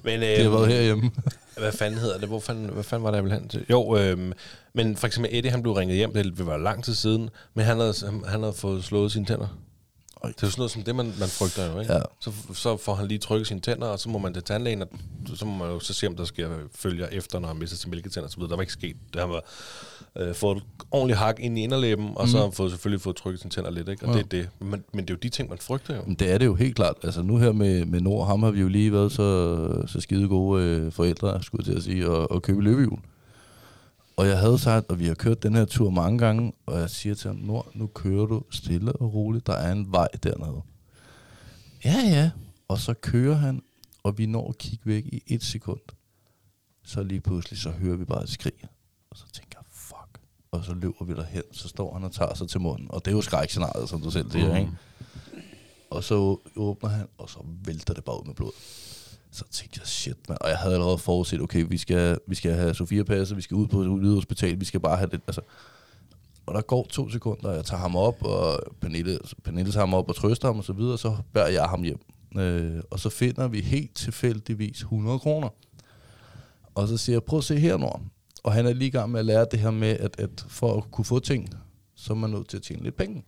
Men, 0.04 0.20
Det 0.20 0.36
har 0.38 0.44
øhm, 0.44 0.52
været 0.54 0.72
herhjemme. 0.72 1.10
hvad 1.58 1.72
fanden 1.72 2.00
hedder 2.00 2.18
det? 2.18 2.28
Hvor 2.28 2.40
fanden, 2.40 2.70
hvad 2.70 2.82
fanden 2.84 3.04
var 3.04 3.10
det, 3.10 3.16
jeg 3.16 3.24
ville 3.24 3.38
hen 3.38 3.48
til? 3.48 3.64
Jo, 3.70 3.96
øhm, 3.96 4.32
men 4.74 4.96
for 4.96 5.06
eksempel 5.06 5.30
Eddie, 5.36 5.50
han 5.50 5.62
blev 5.62 5.72
ringet 5.74 5.96
hjem, 5.96 6.12
det 6.14 6.46
var 6.46 6.56
lang 6.56 6.84
tid 6.84 6.94
siden, 6.94 7.30
men 7.54 7.64
han 7.64 7.76
havde, 7.78 7.94
han 8.26 8.40
havde 8.40 8.52
fået 8.52 8.84
slået 8.84 9.12
sine 9.12 9.26
tænder. 9.26 9.60
Oj. 10.22 10.28
Det 10.28 10.42
er 10.42 10.46
jo 10.46 10.50
sådan 10.50 10.60
noget 10.60 10.70
som 10.70 10.82
det, 10.82 10.94
man, 10.94 11.06
man 11.06 11.28
frygter 11.28 11.72
jo, 11.72 11.80
ikke? 11.80 11.92
Ja. 11.92 12.00
Så, 12.20 12.32
så 12.54 12.76
får 12.76 12.94
han 12.94 13.06
lige 13.08 13.18
trykket 13.18 13.46
sine 13.46 13.60
tænder, 13.60 13.86
og 13.86 13.98
så 13.98 14.08
må 14.08 14.18
man 14.18 14.34
til 14.34 14.42
tandlægen, 14.42 14.82
og 14.82 14.88
så 15.34 15.44
må 15.44 15.56
man 15.64 15.68
jo 15.74 15.80
så 15.80 15.94
se, 15.94 16.06
om 16.06 16.16
der 16.16 16.24
sker 16.24 16.48
følger 16.74 17.06
efter, 17.06 17.38
når 17.38 17.48
han 17.48 17.56
mister 17.56 17.76
sine 17.76 17.90
mælketænder 17.90 18.26
og 18.26 18.30
så 18.30 18.36
videre. 18.36 18.50
Der 18.50 18.56
var 18.56 18.62
ikke 18.62 18.72
sket. 18.72 18.96
Det 19.12 19.20
har 19.20 19.28
var 19.28 19.42
øh, 20.18 20.34
fået 20.34 20.56
et 20.56 20.62
ordentligt 20.90 21.18
hak 21.18 21.40
ind 21.40 21.58
i 21.58 21.62
inderlæben, 21.62 22.10
og 22.16 22.28
så 22.28 22.36
har 22.36 22.44
han 22.44 22.52
fået, 22.52 22.70
selvfølgelig 22.70 23.00
fået 23.00 23.16
trykket 23.16 23.40
sine 23.40 23.50
tænder 23.50 23.70
lidt, 23.70 23.88
ikke? 23.88 24.06
Og 24.06 24.12
Ja. 24.14 24.18
det 24.22 24.24
er 24.24 24.42
det. 24.42 24.48
Men, 24.58 24.84
men 24.92 25.04
det 25.04 25.10
er 25.10 25.14
jo 25.14 25.18
de 25.22 25.28
ting, 25.28 25.48
man 25.48 25.58
frygter 25.58 25.96
jo. 25.96 26.02
Men 26.06 26.14
det 26.14 26.30
er 26.30 26.38
det 26.38 26.46
jo 26.46 26.54
helt 26.54 26.76
klart. 26.76 26.96
Altså 27.02 27.22
nu 27.22 27.36
her 27.36 27.52
med, 27.52 27.84
med 27.84 28.00
Nord, 28.00 28.26
ham 28.26 28.42
har 28.42 28.50
vi 28.50 28.60
jo 28.60 28.68
lige 28.68 28.92
været 28.92 29.12
så, 29.12 29.86
så 29.86 30.00
skide 30.00 30.28
gode 30.28 30.64
øh, 30.64 30.92
forældre, 30.92 31.42
skulle 31.42 31.60
jeg 31.66 31.72
til 31.72 31.76
at 31.78 31.82
sige, 31.84 32.08
og, 32.10 32.30
og 32.30 32.42
købe 32.42 32.62
løbehjul. 32.62 32.98
Og 34.20 34.28
jeg 34.28 34.38
havde 34.38 34.58
sagt, 34.58 34.90
og 34.90 34.98
vi 34.98 35.06
har 35.06 35.14
kørt 35.14 35.42
den 35.42 35.54
her 35.54 35.64
tur 35.64 35.90
mange 35.90 36.18
gange, 36.18 36.52
og 36.66 36.80
jeg 36.80 36.90
siger 36.90 37.14
til 37.14 37.28
ham, 37.28 37.36
Nord, 37.36 37.70
nu 37.74 37.86
kører 37.86 38.26
du 38.26 38.42
stille 38.50 38.92
og 38.92 39.14
roligt, 39.14 39.46
der 39.46 39.52
er 39.52 39.72
en 39.72 39.92
vej 39.92 40.08
dernede. 40.22 40.62
Ja, 41.84 41.96
ja. 42.04 42.30
Og 42.68 42.78
så 42.78 42.94
kører 42.94 43.34
han, 43.34 43.62
og 44.02 44.18
vi 44.18 44.26
når 44.26 44.48
at 44.48 44.58
kigge 44.58 44.86
væk 44.86 45.06
i 45.06 45.22
et 45.26 45.42
sekund. 45.42 45.80
Så 46.84 47.02
lige 47.02 47.20
pludselig, 47.20 47.58
så 47.58 47.70
hører 47.70 47.96
vi 47.96 48.04
bare 48.04 48.22
et 48.22 48.28
skrig. 48.28 48.52
Og 49.10 49.16
så 49.16 49.24
tænker 49.32 49.58
jeg, 49.58 49.64
fuck. 49.70 50.20
Og 50.50 50.64
så 50.64 50.74
løber 50.74 51.04
vi 51.04 51.14
derhen, 51.14 51.42
så 51.52 51.68
står 51.68 51.92
han 51.94 52.04
og 52.04 52.12
tager 52.12 52.34
sig 52.34 52.48
til 52.48 52.60
munden. 52.60 52.90
Og 52.90 53.04
det 53.04 53.10
er 53.10 53.14
jo 53.14 53.22
skrækscenariet, 53.22 53.88
som 53.88 54.00
du 54.00 54.10
selv 54.10 54.30
siger, 54.30 54.56
ikke? 54.56 54.72
Og 55.90 56.04
så 56.04 56.36
åbner 56.56 56.90
han, 56.90 57.06
og 57.18 57.30
så 57.30 57.38
vælter 57.64 57.94
det 57.94 58.04
bare 58.04 58.20
ud 58.20 58.26
med 58.26 58.34
blod. 58.34 58.52
Så 59.32 59.44
tænkte 59.50 59.80
jeg, 59.80 59.86
shit, 59.86 60.28
man. 60.28 60.38
Og 60.40 60.48
jeg 60.48 60.58
havde 60.58 60.74
allerede 60.74 60.98
forudset, 60.98 61.40
okay, 61.40 61.66
vi 61.68 61.78
skal, 61.78 62.18
vi 62.26 62.34
skal 62.34 62.52
have 62.52 62.74
Sofia 62.74 63.02
passet, 63.02 63.36
vi 63.36 63.42
skal 63.42 63.54
ud 63.54 63.66
på 63.66 63.80
et 63.80 64.14
hospital, 64.14 64.60
vi 64.60 64.64
skal 64.64 64.80
bare 64.80 64.96
have 64.96 65.10
det, 65.10 65.20
altså. 65.26 65.40
Og 66.46 66.54
der 66.54 66.60
går 66.60 66.86
to 66.90 67.08
sekunder, 67.08 67.48
og 67.48 67.56
jeg 67.56 67.64
tager 67.64 67.80
ham 67.80 67.96
op, 67.96 68.22
og 68.22 68.60
Pernille, 68.80 69.18
Pernille 69.44 69.72
tager 69.72 69.86
ham 69.86 69.94
op 69.94 70.08
og 70.08 70.16
trøster 70.16 70.48
ham 70.48 70.58
og 70.58 70.64
så 70.64 70.72
videre, 70.72 70.92
og 70.92 70.98
så 70.98 71.16
bærer 71.32 71.48
jeg 71.48 71.64
ham 71.64 71.82
hjem. 71.82 72.00
Øh, 72.36 72.82
og 72.90 73.00
så 73.00 73.08
finder 73.08 73.48
vi 73.48 73.60
helt 73.60 73.94
tilfældigvis 73.94 74.80
100 74.80 75.18
kroner. 75.18 75.48
Og 76.74 76.88
så 76.88 76.96
siger 76.96 77.14
jeg, 77.14 77.22
prøv 77.22 77.38
at 77.38 77.44
se 77.44 77.58
her, 77.58 77.76
Nord. 77.76 78.02
Og 78.42 78.52
han 78.52 78.66
er 78.66 78.72
lige 78.72 78.88
i 78.88 78.90
gang 78.90 79.10
med 79.10 79.20
at 79.20 79.26
lære 79.26 79.46
det 79.50 79.58
her 79.60 79.70
med, 79.70 79.88
at, 79.88 80.20
at 80.20 80.44
for 80.48 80.76
at 80.76 80.90
kunne 80.90 81.04
få 81.04 81.18
ting, 81.18 81.48
så 81.94 82.12
er 82.12 82.16
man 82.16 82.30
nødt 82.30 82.48
til 82.48 82.56
at 82.56 82.62
tjene 82.62 82.82
lidt 82.82 82.96
penge. 82.96 83.24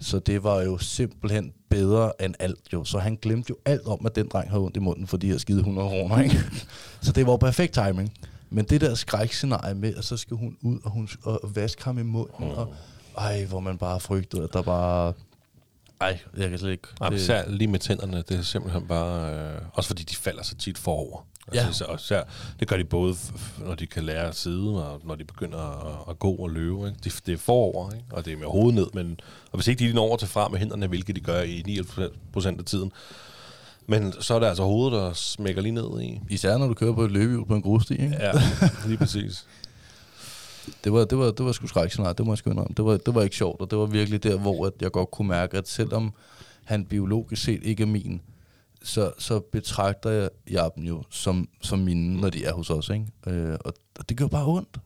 Så 0.00 0.18
det 0.18 0.44
var 0.44 0.62
jo 0.62 0.78
simpelthen 0.78 1.52
bedre 1.70 2.12
end 2.24 2.34
alt 2.38 2.60
jo. 2.72 2.84
Så 2.84 2.98
han 2.98 3.18
glemte 3.22 3.50
jo 3.50 3.56
alt 3.64 3.86
om, 3.86 4.06
at 4.06 4.14
den 4.16 4.28
dreng 4.28 4.48
havde 4.50 4.62
ondt 4.62 4.76
i 4.76 4.80
munden 4.80 5.06
for 5.06 5.16
de 5.16 5.26
her 5.30 5.38
skide 5.38 5.58
100 5.58 5.88
kroner. 5.88 6.22
Ikke? 6.22 6.40
så 7.02 7.12
det 7.12 7.26
var 7.26 7.32
jo 7.32 7.36
perfekt 7.36 7.74
timing. 7.74 8.12
Men 8.50 8.64
det 8.64 8.80
der 8.80 8.94
skrækscenarie 8.94 9.74
med, 9.74 9.94
at 9.94 10.04
så 10.04 10.16
skal 10.16 10.36
hun 10.36 10.56
ud 10.62 10.78
og, 10.84 10.90
hun, 10.90 11.08
og 11.22 11.40
vaske 11.54 11.84
ham 11.84 11.98
i 11.98 12.02
munden. 12.02 12.44
Og, 12.50 12.74
ej, 13.18 13.44
hvor 13.44 13.60
man 13.60 13.78
bare 13.78 14.00
frygtede, 14.00 14.42
at 14.42 14.50
der 14.52 14.62
bare... 14.62 15.12
Ej, 16.00 16.18
jeg 16.36 16.50
kan 16.50 16.58
slet 16.58 16.70
ikke... 16.70 16.88
Nej, 17.00 17.08
det- 17.10 17.44
lige 17.48 17.68
med 17.68 17.78
tænderne, 17.78 18.16
det 18.28 18.38
er 18.38 18.42
simpelthen 18.42 18.86
bare... 18.86 19.34
Øh, 19.54 19.60
også 19.72 19.88
fordi 19.88 20.02
de 20.02 20.16
falder 20.16 20.42
så 20.42 20.56
tit 20.56 20.78
forover. 20.78 21.26
Altså, 21.52 21.64
Ja. 21.64 21.70
især, 21.70 21.86
og 21.86 21.94
især, 22.00 22.22
det 22.60 22.68
gør 22.68 22.76
de 22.76 22.84
både, 22.84 23.14
når 23.58 23.74
de 23.74 23.86
kan 23.86 24.04
lære 24.04 24.28
at 24.28 24.36
sidde, 24.36 24.86
og 24.90 25.00
når 25.04 25.14
de 25.14 25.24
begynder 25.24 25.58
at, 25.86 26.10
at 26.10 26.18
gå 26.18 26.32
og 26.32 26.50
løbe. 26.50 26.76
Ikke? 26.86 26.98
Det, 27.04 27.20
det 27.26 27.32
er 27.34 27.38
forover, 27.38 27.92
ikke? 27.92 28.04
og 28.10 28.24
det 28.24 28.32
er 28.32 28.36
med 28.36 28.46
hovedet 28.46 28.74
ned. 28.74 28.86
Men, 28.94 29.20
og 29.52 29.56
hvis 29.58 29.68
ikke 29.68 29.88
de 29.88 29.92
når 29.92 30.02
over 30.02 30.16
til 30.16 30.28
fra 30.28 30.48
med 30.48 30.58
hænderne, 30.58 30.86
hvilket 30.86 31.16
de 31.16 31.20
gør 31.20 31.40
i 31.42 31.62
99 31.66 32.12
procent 32.32 32.58
af 32.58 32.64
tiden, 32.64 32.92
men 33.86 34.12
så 34.20 34.34
er 34.34 34.38
det 34.38 34.46
altså 34.46 34.62
hovedet, 34.62 34.92
der 34.92 35.12
smækker 35.12 35.62
lige 35.62 35.72
ned 35.72 36.00
i. 36.00 36.20
Især 36.28 36.58
når 36.58 36.66
du 36.68 36.74
kører 36.74 36.92
på 36.92 37.02
et 37.04 37.10
løbehjul 37.10 37.46
på 37.46 37.54
en 37.54 37.62
grussti, 37.62 37.92
ikke? 37.94 38.16
Ja, 38.20 38.32
lige 38.86 38.98
præcis. 38.98 39.46
Det 40.84 40.92
var, 40.92 41.04
det 41.04 41.18
var, 41.18 41.30
det 41.30 41.46
var 41.46 41.52
sgu 41.52 41.66
skrækscenarie, 41.66 42.14
det 42.14 42.26
må 42.26 42.32
jeg 42.32 42.38
sgu 42.38 42.50
indrømme. 42.50 42.74
Det 42.76 42.84
var, 42.84 42.96
det 42.96 43.14
var 43.14 43.22
ikke 43.22 43.36
sjovt, 43.36 43.60
og 43.60 43.70
det 43.70 43.78
var 43.78 43.86
virkelig 43.86 44.22
der, 44.22 44.36
hvor 44.38 44.66
at 44.66 44.72
jeg 44.80 44.92
godt 44.92 45.10
kunne 45.10 45.28
mærke, 45.28 45.56
at 45.58 45.68
selvom 45.68 46.12
han 46.64 46.84
biologisk 46.84 47.42
set 47.44 47.60
ikke 47.62 47.82
er 47.82 47.86
min, 47.86 48.20
så, 48.82 49.12
så 49.18 49.40
betragter 49.40 50.10
jeg, 50.10 50.28
jeg 50.50 50.70
dem 50.76 50.84
jo 50.84 51.02
som, 51.10 51.48
som 51.62 51.78
mine, 51.78 52.20
når 52.20 52.30
de 52.30 52.44
er 52.44 52.52
hos 52.52 52.70
os. 52.70 52.88
Ikke? 52.88 53.06
Øh, 53.26 53.58
og, 53.64 53.74
og 53.98 54.08
det 54.08 54.16
gør 54.16 54.26
bare 54.26 54.46
ondt. 54.46 54.78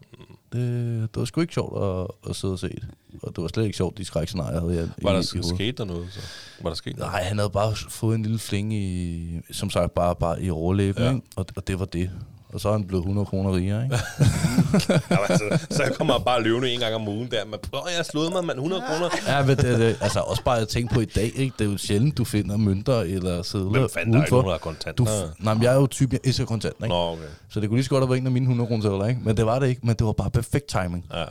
Det, 0.53 1.01
det 1.15 1.21
var 1.21 1.25
sgu 1.25 1.41
ikke 1.41 1.55
sjovt 1.55 1.85
at, 1.85 2.31
at 2.31 2.37
sidde 2.37 2.53
og 2.53 2.59
se 2.59 2.69
det. 2.69 2.89
Og 3.23 3.37
det 3.37 3.43
var 3.43 3.49
slet 3.49 3.65
ikke 3.65 3.77
sjovt, 3.77 3.99
de 3.99 4.05
skrækscenarier, 4.05 4.53
jeg 4.53 4.61
havde 4.61 4.75
i, 4.99 5.05
Var 5.05 5.13
der 5.13 5.21
i 5.35 5.39
hovedet. 5.39 5.57
sket 5.57 5.79
der 5.79 5.85
noget? 5.85 6.07
Så? 6.13 6.21
Var 6.63 6.71
der 6.71 6.75
sket? 6.75 6.97
Nej, 6.99 7.23
han 7.23 7.39
havde 7.39 7.51
bare 7.51 7.77
fået 7.77 8.15
en 8.15 8.23
lille 8.23 8.39
fling 8.39 8.75
i, 8.75 9.41
som 9.51 9.71
sagt, 9.71 9.95
bare, 9.95 10.17
bare 10.17 10.43
i 10.43 10.51
overlæben, 10.51 11.03
ja. 11.03 11.15
ikke? 11.15 11.27
Og, 11.37 11.47
og 11.57 11.67
det 11.67 11.79
var 11.79 11.85
det. 11.85 12.11
Og 12.55 12.61
så 12.61 12.69
er 12.69 12.73
han 12.73 12.85
blevet 12.87 13.03
100 13.03 13.27
kroner 13.27 13.55
rigere, 13.57 13.85
ikke? 13.85 13.97
Altså, 15.31 15.67
så 15.71 15.93
kommer 15.97 16.15
jeg 16.15 16.25
bare 16.25 16.43
løvende 16.43 16.71
en 16.71 16.81
gang 16.81 16.95
om 16.95 17.09
ugen 17.09 17.31
der. 17.31 17.45
Men 17.45 17.59
prøv, 17.73 17.83
jeg 17.89 17.97
har 17.97 18.03
slået 18.03 18.33
mig, 18.33 18.45
mand. 18.45 18.59
100 18.59 18.83
kroner. 18.89 19.11
Ja, 19.27 19.47
men 19.47 19.57
det, 19.57 19.79
det, 19.79 19.97
altså 20.01 20.21
også 20.21 20.43
bare 20.45 20.59
at 20.61 20.69
tænke 20.69 20.95
på 20.95 21.01
i 21.01 21.05
dag, 21.05 21.33
ikke? 21.35 21.55
Det 21.59 21.67
er 21.67 21.71
jo 21.71 21.79
sjældent, 21.79 22.19
du 22.19 22.25
finder 22.25 22.57
mønter 22.57 23.01
eller 23.01 23.43
sædler 23.43 23.71
Hvem 23.71 23.89
fanden 23.95 24.13
der 24.13 24.19
er 24.21 24.23
ikke 24.25 24.33
nogen, 24.35 24.47
der 24.47 24.53
har 24.53 24.59
kontant? 24.59 24.99
Du, 24.99 25.05
f- 25.05 25.35
nej, 25.45 25.55
men 25.55 25.63
jeg 25.63 25.73
er 25.73 25.77
jo 25.77 25.87
typen, 25.87 26.13
jeg 26.13 26.21
elsker 26.29 26.45
kontant, 26.45 26.75
ikke? 26.77 26.89
Nå, 26.89 26.95
okay. 27.13 27.23
Så 27.51 27.61
det 27.61 27.69
kunne 27.69 27.77
lige 27.77 27.85
så 27.85 27.91
godt 27.91 28.03
have 28.03 28.09
været 28.11 28.21
en 28.21 28.27
af 28.27 28.33
mine 28.33 28.45
100 28.45 28.69
kroner 28.69 28.83
sædler, 28.83 29.07
ikke? 29.07 29.21
Men 29.25 29.37
det 29.37 29.47
var 29.47 29.59
det 29.59 29.69
ikke, 29.69 29.81
men 29.87 29.97
det 29.97 30.07
var 30.07 30.13
bare 30.13 30.31
perfekt 30.31 30.67
timing. 30.67 31.07
Ja. 31.15 31.25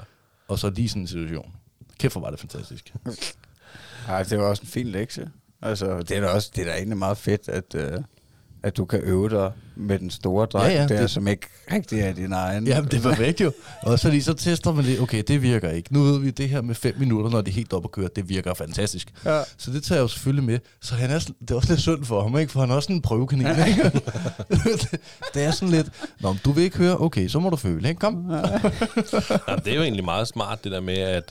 Og 0.47 0.59
så 0.59 0.69
lige 0.69 0.89
sådan 0.89 1.01
en 1.01 1.07
situation. 1.07 1.51
Kæft, 1.99 2.13
hvor 2.13 2.21
var 2.21 2.29
det 2.29 2.39
fantastisk. 2.39 2.93
Ej, 4.09 4.23
det 4.23 4.37
var 4.39 4.43
også 4.45 4.61
en 4.61 4.67
fin 4.69 4.87
lektie. 4.87 5.29
Altså, 5.61 5.99
det 5.99 6.11
er 6.17 6.21
da 6.21 6.27
også, 6.27 6.51
det 6.55 6.61
er 6.61 6.65
da 6.65 6.77
egentlig 6.77 6.97
meget 6.97 7.17
fedt, 7.17 7.49
at, 7.49 7.75
øh, 7.75 7.91
at 8.63 8.77
du 8.77 8.85
kan 8.85 8.99
øve 9.03 9.29
dig 9.29 9.51
med 9.75 9.99
den 9.99 10.09
store 10.09 10.45
dreng, 10.45 10.65
Ja, 10.65 10.71
ja, 10.71 10.75
ja, 10.75 10.81
ja, 10.81 10.87
der, 10.95 11.01
det- 11.01 11.11
som 11.11 11.27
ikke 11.27 11.47
rigtig 11.71 11.99
er 11.99 12.13
din 12.13 12.33
egen. 12.33 12.67
Jamen, 12.67 12.91
det 12.91 12.97
er 13.05 13.09
perfekt 13.09 13.41
jo. 13.41 13.51
Og 13.81 13.99
så, 13.99 14.09
lige, 14.09 14.23
så 14.23 14.33
tester 14.33 14.73
man 14.73 14.85
lige, 14.85 15.01
okay, 15.01 15.23
det 15.27 15.41
virker 15.41 15.69
ikke. 15.69 15.93
Nu 15.93 16.03
ved 16.03 16.19
vi, 16.19 16.29
det 16.31 16.49
her 16.49 16.61
med 16.61 16.75
fem 16.75 16.95
minutter, 16.99 17.29
når 17.31 17.41
det 17.41 17.51
er 17.51 17.55
helt 17.55 17.73
op 17.73 17.83
at 17.85 17.91
køre, 17.91 18.09
det 18.15 18.29
virker 18.29 18.53
fantastisk. 18.53 19.07
Ja. 19.25 19.41
Så 19.57 19.71
det 19.71 19.83
tager 19.83 19.97
jeg 19.99 20.03
jo 20.03 20.07
selvfølgelig 20.07 20.43
med. 20.43 20.59
Så 20.81 20.95
han 20.95 21.09
er, 21.11 21.19
sådan- 21.19 21.35
det 21.41 21.51
er 21.51 21.55
også 21.55 21.69
lidt 21.69 21.81
synd 21.81 22.05
for 22.05 22.21
ham, 22.21 22.37
ikke? 22.37 22.51
For 22.51 22.59
han 22.59 22.69
er 22.71 22.75
også 22.75 22.93
en 22.93 23.01
prøvekanin, 23.01 23.47
ikke? 23.47 23.83
det, 24.49 24.91
det 25.33 25.43
er 25.43 25.51
sådan 25.51 25.69
lidt, 25.69 25.87
Nå, 26.19 26.29
men 26.31 26.39
du 26.45 26.51
vil 26.51 26.63
ikke 26.63 26.77
høre, 26.77 26.97
okay, 27.01 27.27
så 27.27 27.39
må 27.39 27.49
du 27.49 27.55
føle, 27.55 27.89
ikke? 27.89 27.99
Kom. 27.99 28.13
Nej, 29.47 29.55
det 29.65 29.67
er 29.67 29.75
jo 29.75 29.81
egentlig 29.81 30.05
meget 30.05 30.27
smart, 30.27 30.63
det 30.63 30.71
der 30.71 30.81
med, 30.81 30.97
at, 30.97 31.23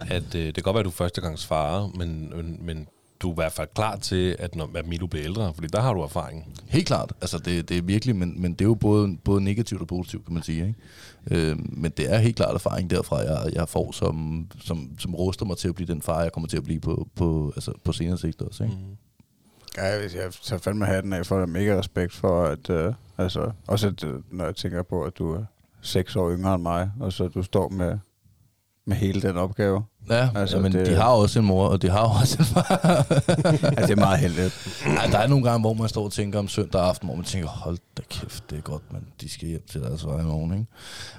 at 0.00 0.34
øh, 0.34 0.46
det 0.46 0.54
kan 0.54 0.62
godt 0.62 0.74
være, 0.74 0.80
at 0.80 0.84
du 0.84 0.90
er 0.90 0.94
førstegangsfarer, 0.94 1.88
men, 1.98 2.32
men, 2.36 2.58
men 2.66 2.86
du 3.22 3.28
er 3.28 3.32
i 3.32 3.34
hvert 3.34 3.52
fald 3.52 3.68
klar 3.74 3.96
til, 3.96 4.36
at, 4.38 4.54
når, 4.54 4.70
at 4.74 4.86
Milo 4.86 5.06
bliver 5.06 5.24
ældre, 5.24 5.54
fordi 5.54 5.68
der 5.68 5.80
har 5.80 5.94
du 5.94 6.00
erfaring. 6.00 6.54
Helt 6.68 6.86
klart. 6.86 7.12
Altså, 7.20 7.38
det, 7.38 7.68
det 7.68 7.78
er 7.78 7.82
virkelig, 7.82 8.16
men, 8.16 8.42
men 8.42 8.52
det 8.52 8.60
er 8.60 8.64
jo 8.68 8.74
både, 8.74 9.16
både 9.24 9.44
negativt 9.44 9.80
og 9.80 9.86
positivt, 9.86 10.24
kan 10.24 10.34
man 10.34 10.42
sige. 10.42 10.66
Ikke? 11.30 11.50
Øh, 11.50 11.56
men 11.58 11.92
det 11.96 12.12
er 12.12 12.18
helt 12.18 12.36
klart 12.36 12.54
erfaring 12.54 12.90
derfra, 12.90 13.18
jeg, 13.18 13.52
jeg 13.52 13.68
får, 13.68 13.92
som, 13.92 14.46
som, 14.60 14.90
som 14.98 15.14
ruster 15.14 15.46
mig 15.46 15.56
til 15.56 15.68
at 15.68 15.74
blive 15.74 15.86
den 15.86 16.02
far, 16.02 16.22
jeg 16.22 16.32
kommer 16.32 16.48
til 16.48 16.56
at 16.56 16.64
blive 16.64 16.80
på, 16.80 17.08
på, 17.16 17.52
altså, 17.56 17.72
på 17.84 17.92
senere 17.92 18.18
sigt 18.18 18.42
også. 18.42 18.64
Ikke? 18.64 18.76
Mm. 18.76 18.96
Ja, 19.76 19.84
jeg 19.84 20.02
jeg 20.14 20.32
tager 20.42 20.60
fandme 20.60 20.86
hatten 20.86 21.12
af 21.12 21.26
for 21.26 21.38
dig. 21.38 21.48
Mega 21.48 21.78
respekt 21.78 22.12
for, 22.12 22.44
at... 22.44 22.70
Øh, 22.70 22.94
altså, 23.18 23.50
også 23.66 23.88
at, 23.88 24.04
øh, 24.04 24.20
når 24.30 24.44
jeg 24.44 24.56
tænker 24.56 24.82
på, 24.82 25.02
at 25.02 25.18
du 25.18 25.34
er 25.34 25.44
seks 25.80 26.16
år 26.16 26.30
yngre 26.30 26.54
end 26.54 26.62
mig, 26.62 26.90
og 27.00 27.12
så 27.12 27.28
du 27.28 27.42
står 27.42 27.68
med, 27.68 27.98
med 28.86 28.96
hele 28.96 29.22
den 29.22 29.36
opgave. 29.36 29.82
Ja, 30.10 30.28
Altså, 30.34 30.58
men 30.60 30.72
det- 30.72 30.86
de 30.86 30.94
har 30.94 31.08
også 31.08 31.38
en 31.38 31.44
mor, 31.44 31.66
og 31.68 31.82
de 31.82 31.88
har 31.90 32.20
også 32.20 32.36
en 32.38 32.44
far. 32.44 32.76
altså, 33.64 33.82
det 33.86 33.90
er 33.90 33.96
meget 33.96 34.18
heldigt. 34.18 34.80
Ej, 34.86 35.06
der 35.06 35.18
er 35.18 35.26
nogle 35.26 35.44
gange, 35.44 35.60
hvor 35.60 35.72
man 35.74 35.88
står 35.88 36.04
og 36.04 36.12
tænker 36.12 36.38
om 36.38 36.48
søndag 36.48 36.80
aften, 36.82 37.08
hvor 37.08 37.16
man 37.16 37.24
tænker, 37.24 37.48
hold 37.48 37.78
da 37.96 38.02
kæft, 38.10 38.50
det 38.50 38.58
er 38.58 38.62
godt, 38.62 38.92
men 38.92 39.02
de 39.20 39.28
skal 39.28 39.48
hjem 39.48 39.62
til 39.70 39.80
deres 39.80 40.06
vej 40.06 40.20
i 40.20 40.24
morgen, 40.24 40.52
ikke? 40.52 40.66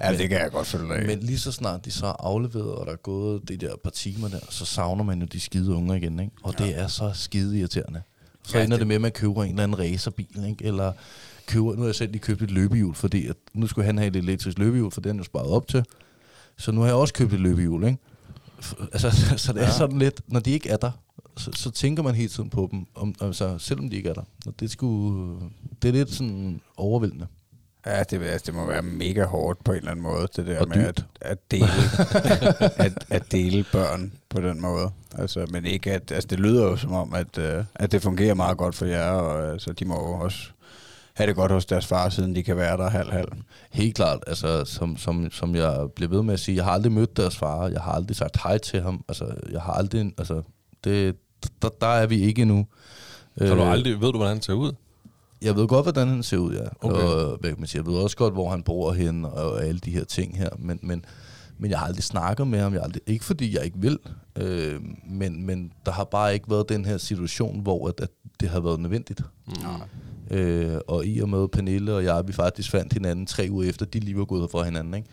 Ja, 0.00 0.10
Men- 0.10 0.20
det 0.20 0.28
kan 0.28 0.38
jeg 0.38 0.50
godt 0.50 0.66
følge 0.66 0.94
dig. 0.94 1.06
Men 1.06 1.18
lige 1.20 1.38
så 1.38 1.52
snart 1.52 1.84
de 1.84 1.90
så 1.90 2.06
er 2.06 2.16
afleveret, 2.26 2.74
og 2.74 2.86
der 2.86 2.92
er 2.92 2.96
gået 2.96 3.48
de 3.48 3.56
der 3.56 3.74
par 3.84 3.90
timer 3.90 4.28
der, 4.28 4.38
så 4.50 4.64
savner 4.64 5.04
man 5.04 5.20
jo 5.20 5.26
de 5.32 5.40
skide 5.40 5.74
unger 5.74 5.94
igen, 5.94 6.20
ikke? 6.20 6.32
Og 6.42 6.58
det 6.58 6.78
er 6.78 6.86
så 6.86 7.10
skide 7.14 7.58
irriterende. 7.58 8.02
Så 8.46 8.58
Ja, 8.58 8.64
ender 8.64 8.76
det- 8.76 8.80
det 8.80 8.86
med, 8.86 8.94
at 8.94 9.02
man 9.02 9.12
køber 9.12 9.44
en 9.44 9.50
eller 9.50 9.62
anden 9.62 9.78
racerbil, 9.78 10.44
ikke? 10.48 10.64
Eller 10.64 10.92
køber, 11.46 11.72
nu 11.74 11.78
har 11.80 11.86
jeg 11.88 11.94
selv 11.94 12.10
lige 12.12 12.20
købt 12.22 12.42
et 12.42 12.50
løbehjul, 12.50 12.94
fordi 12.94 13.26
at 13.26 13.36
nu 13.54 13.66
skulle 13.66 13.84
han 13.86 13.98
have 13.98 14.08
et 14.08 14.16
elektrisk 14.16 14.58
løbehjul, 14.58 14.90
for 14.90 15.00
det 15.00 15.10
er 15.10 15.14
jo 15.16 15.24
sparet 15.24 15.48
op 15.50 15.68
til. 15.68 15.84
Så 16.56 16.72
nu 16.72 16.80
har 16.80 16.86
jeg 16.86 16.96
også 16.96 17.14
købt 17.14 17.32
et 17.32 17.40
løbehjul, 17.40 17.84
ikke? 17.84 17.98
Altså, 18.92 19.10
så 19.44 19.52
det 19.52 19.62
er 19.62 19.66
Ja. 19.66 19.72
sådan 19.72 19.98
lidt, 19.98 20.20
når 20.28 20.40
de 20.40 20.50
ikke 20.50 20.68
er 20.68 20.76
der, 20.76 20.90
så, 21.36 21.50
så 21.54 21.70
tænker 21.70 22.02
man 22.02 22.14
hele 22.14 22.28
tiden 22.28 22.50
på 22.50 22.68
dem, 22.72 22.86
om, 22.94 23.14
altså, 23.20 23.58
selvom 23.58 23.90
de 23.90 23.96
ikke 23.96 24.08
er 24.08 24.14
der. 24.14 24.22
Og 24.46 24.54
det, 24.60 24.70
skulle, 24.70 25.36
det 25.82 25.88
er 25.88 25.92
lidt 25.92 26.10
sådan 26.10 26.60
overvældende. 26.76 27.26
Ja, 27.86 28.02
det, 28.02 28.22
altså, 28.22 28.46
det 28.46 28.54
må 28.54 28.66
være 28.66 28.82
mega 28.82 29.24
hårdt 29.24 29.64
på 29.64 29.72
en 29.72 29.78
eller 29.78 29.90
anden 29.90 30.02
måde, 30.02 30.28
det 30.36 30.46
der 30.46 30.60
Og 30.60 30.68
med 30.68 30.76
at, 30.76 31.06
at, 31.20 31.50
dele, 31.50 31.66
at, 32.86 33.04
at 33.10 33.32
dele 33.32 33.64
børn 33.72 34.12
på 34.28 34.40
den 34.40 34.60
måde. 34.60 34.90
Altså, 35.18 35.46
men 35.50 35.64
ikke 35.66 35.92
at, 35.92 36.12
altså, 36.12 36.26
det 36.28 36.40
lyder 36.40 36.62
jo 36.64 36.76
som 36.76 36.92
om, 36.92 37.14
at, 37.14 37.38
øh, 37.38 37.64
at 37.74 37.92
det 37.92 38.02
fungerer 38.02 38.34
meget 38.34 38.58
godt 38.58 38.74
for 38.74 38.84
jer, 38.86 39.10
og 39.10 39.52
altså, 39.52 39.72
de 39.72 39.84
må 39.84 39.94
jo 39.94 40.12
også 40.12 40.38
have 41.14 41.26
det 41.26 41.36
godt 41.36 41.52
hos 41.52 41.66
deres 41.66 41.86
far, 41.86 42.08
siden 42.08 42.34
de 42.34 42.42
kan 42.42 42.56
være 42.56 42.76
der 42.76 42.88
halv-halv. 42.88 43.28
Helt 43.70 43.94
klart, 43.94 44.24
altså 44.26 44.64
som, 44.64 44.96
som, 44.96 45.30
som 45.30 45.54
jeg 45.54 45.86
bliver 45.96 46.10
ved 46.10 46.22
med 46.22 46.34
at 46.34 46.40
sige, 46.40 46.56
jeg 46.56 46.64
har 46.64 46.72
aldrig 46.72 46.92
mødt 46.92 47.16
deres 47.16 47.36
far, 47.36 47.68
jeg 47.68 47.80
har 47.80 47.92
aldrig 47.92 48.16
sagt 48.16 48.42
hej 48.42 48.58
til 48.58 48.80
ham, 48.82 49.04
altså 49.08 49.34
jeg 49.52 49.62
har 49.62 49.72
aldrig, 49.72 50.12
altså 50.18 50.42
det, 50.84 51.16
der, 51.62 51.68
der 51.80 51.86
er 51.86 52.06
vi 52.06 52.20
ikke 52.20 52.42
endnu. 52.42 52.66
Så 53.38 53.54
du 53.54 53.62
aldrig, 53.62 54.00
ved 54.00 54.12
du, 54.12 54.18
hvordan 54.18 54.34
han 54.34 54.42
ser 54.42 54.52
ud? 54.52 54.72
Jeg 55.42 55.56
ved 55.56 55.68
godt, 55.68 55.84
hvordan 55.84 56.08
han 56.08 56.22
ser 56.22 56.36
ud, 56.36 56.54
ja. 56.54 56.88
Okay. 56.88 57.02
Og, 57.02 57.36
hvad 57.36 57.50
kan 57.50 57.58
man 57.58 57.66
sige, 57.66 57.82
jeg 57.82 57.92
ved 57.92 57.98
også 57.98 58.16
godt, 58.16 58.34
hvor 58.34 58.50
han 58.50 58.62
bor 58.62 58.92
hen 58.92 59.24
og 59.24 59.64
alle 59.64 59.80
de 59.80 59.90
her 59.90 60.04
ting 60.04 60.38
her, 60.38 60.48
men, 60.58 60.78
men, 60.82 61.04
men 61.58 61.70
jeg 61.70 61.78
har 61.78 61.86
aldrig 61.86 62.04
snakket 62.04 62.46
med 62.46 62.60
ham, 62.60 62.72
jeg 62.72 62.80
har 62.80 62.84
aldrig, 62.84 63.02
ikke 63.06 63.24
fordi 63.24 63.56
jeg 63.56 63.64
ikke 63.64 63.78
vil, 63.78 63.98
øh, 64.36 64.80
men, 65.06 65.46
men 65.46 65.72
der 65.86 65.92
har 65.92 66.04
bare 66.04 66.34
ikke 66.34 66.50
været 66.50 66.68
den 66.68 66.84
her 66.84 66.98
situation, 66.98 67.60
hvor 67.60 67.88
at, 67.88 68.00
at 68.00 68.08
det 68.40 68.48
har 68.48 68.60
været 68.60 68.80
nødvendigt. 68.80 69.22
Mm. 69.46 69.54
Øh, 70.30 70.76
og 70.86 71.06
i 71.06 71.20
og 71.20 71.28
med 71.28 71.48
Pernille 71.48 71.94
og 71.94 72.04
jeg, 72.04 72.22
vi 72.26 72.32
faktisk 72.32 72.70
fandt 72.70 72.92
hinanden 72.92 73.26
tre 73.26 73.46
uger 73.50 73.68
efter, 73.68 73.86
de 73.86 74.00
lige 74.00 74.18
var 74.18 74.24
gået 74.24 74.50
fra 74.50 74.62
hinanden. 74.62 74.94
Ikke? 74.94 75.08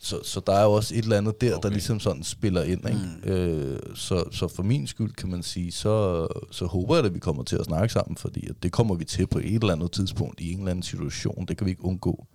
Så, 0.00 0.18
så 0.22 0.40
der 0.46 0.52
er 0.52 0.62
jo 0.62 0.72
også 0.72 0.94
et 0.94 1.02
eller 1.02 1.18
andet 1.18 1.40
der, 1.40 1.56
okay. 1.56 1.68
der 1.68 1.72
ligesom 1.72 2.00
sådan 2.00 2.22
spiller 2.22 2.62
ind. 2.62 2.88
Ikke? 2.88 3.00
Mm. 3.24 3.30
Øh, 3.30 3.78
så, 3.94 4.24
så 4.32 4.48
for 4.48 4.62
min 4.62 4.86
skyld 4.86 5.12
kan 5.12 5.30
man 5.30 5.42
sige, 5.42 5.72
så, 5.72 6.26
så 6.50 6.66
håber 6.66 6.96
jeg, 6.96 7.04
at 7.04 7.14
vi 7.14 7.18
kommer 7.18 7.42
til 7.42 7.56
at 7.56 7.64
snakke 7.64 7.92
sammen, 7.92 8.16
fordi 8.16 8.48
at 8.48 8.54
det 8.62 8.72
kommer 8.72 8.94
vi 8.94 9.04
til 9.04 9.26
på 9.26 9.38
et 9.38 9.54
eller 9.54 9.72
andet 9.72 9.92
tidspunkt 9.92 10.40
i 10.40 10.52
en 10.52 10.58
eller 10.58 10.70
anden 10.70 10.82
situation. 10.82 11.46
Det 11.48 11.56
kan 11.56 11.64
vi 11.64 11.70
ikke 11.70 11.84
undgå. 11.84 12.26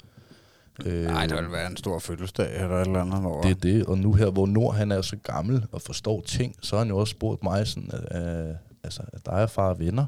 Øh, 0.85 1.03
Nej, 1.03 1.25
der 1.25 1.41
vil 1.41 1.51
være 1.51 1.69
en 1.69 1.77
stor 1.77 1.99
fødselsdag 1.99 2.61
eller 2.61 2.75
et 2.75 2.87
eller 2.87 3.01
andet. 3.01 3.19
Hvor, 3.19 3.41
det 3.41 3.51
er 3.51 3.55
det, 3.55 3.85
og 3.85 3.97
nu 3.97 4.13
her, 4.13 4.29
hvor 4.29 4.45
Nord 4.45 4.75
han 4.75 4.91
er 4.91 5.01
så 5.01 5.15
gammel 5.23 5.65
og 5.71 5.81
forstår 5.81 6.21
ting, 6.21 6.55
så 6.61 6.75
har 6.75 6.83
han 6.83 6.89
jo 6.89 6.97
også 6.97 7.11
spurgt 7.11 7.43
mig 7.43 7.67
sådan, 7.67 7.89
at, 7.93 8.47
øh, 8.49 8.55
altså, 8.83 9.01
at 9.13 9.25
dig 9.25 9.33
og 9.33 9.49
far 9.49 9.69
er 9.69 9.73
venner. 9.73 10.05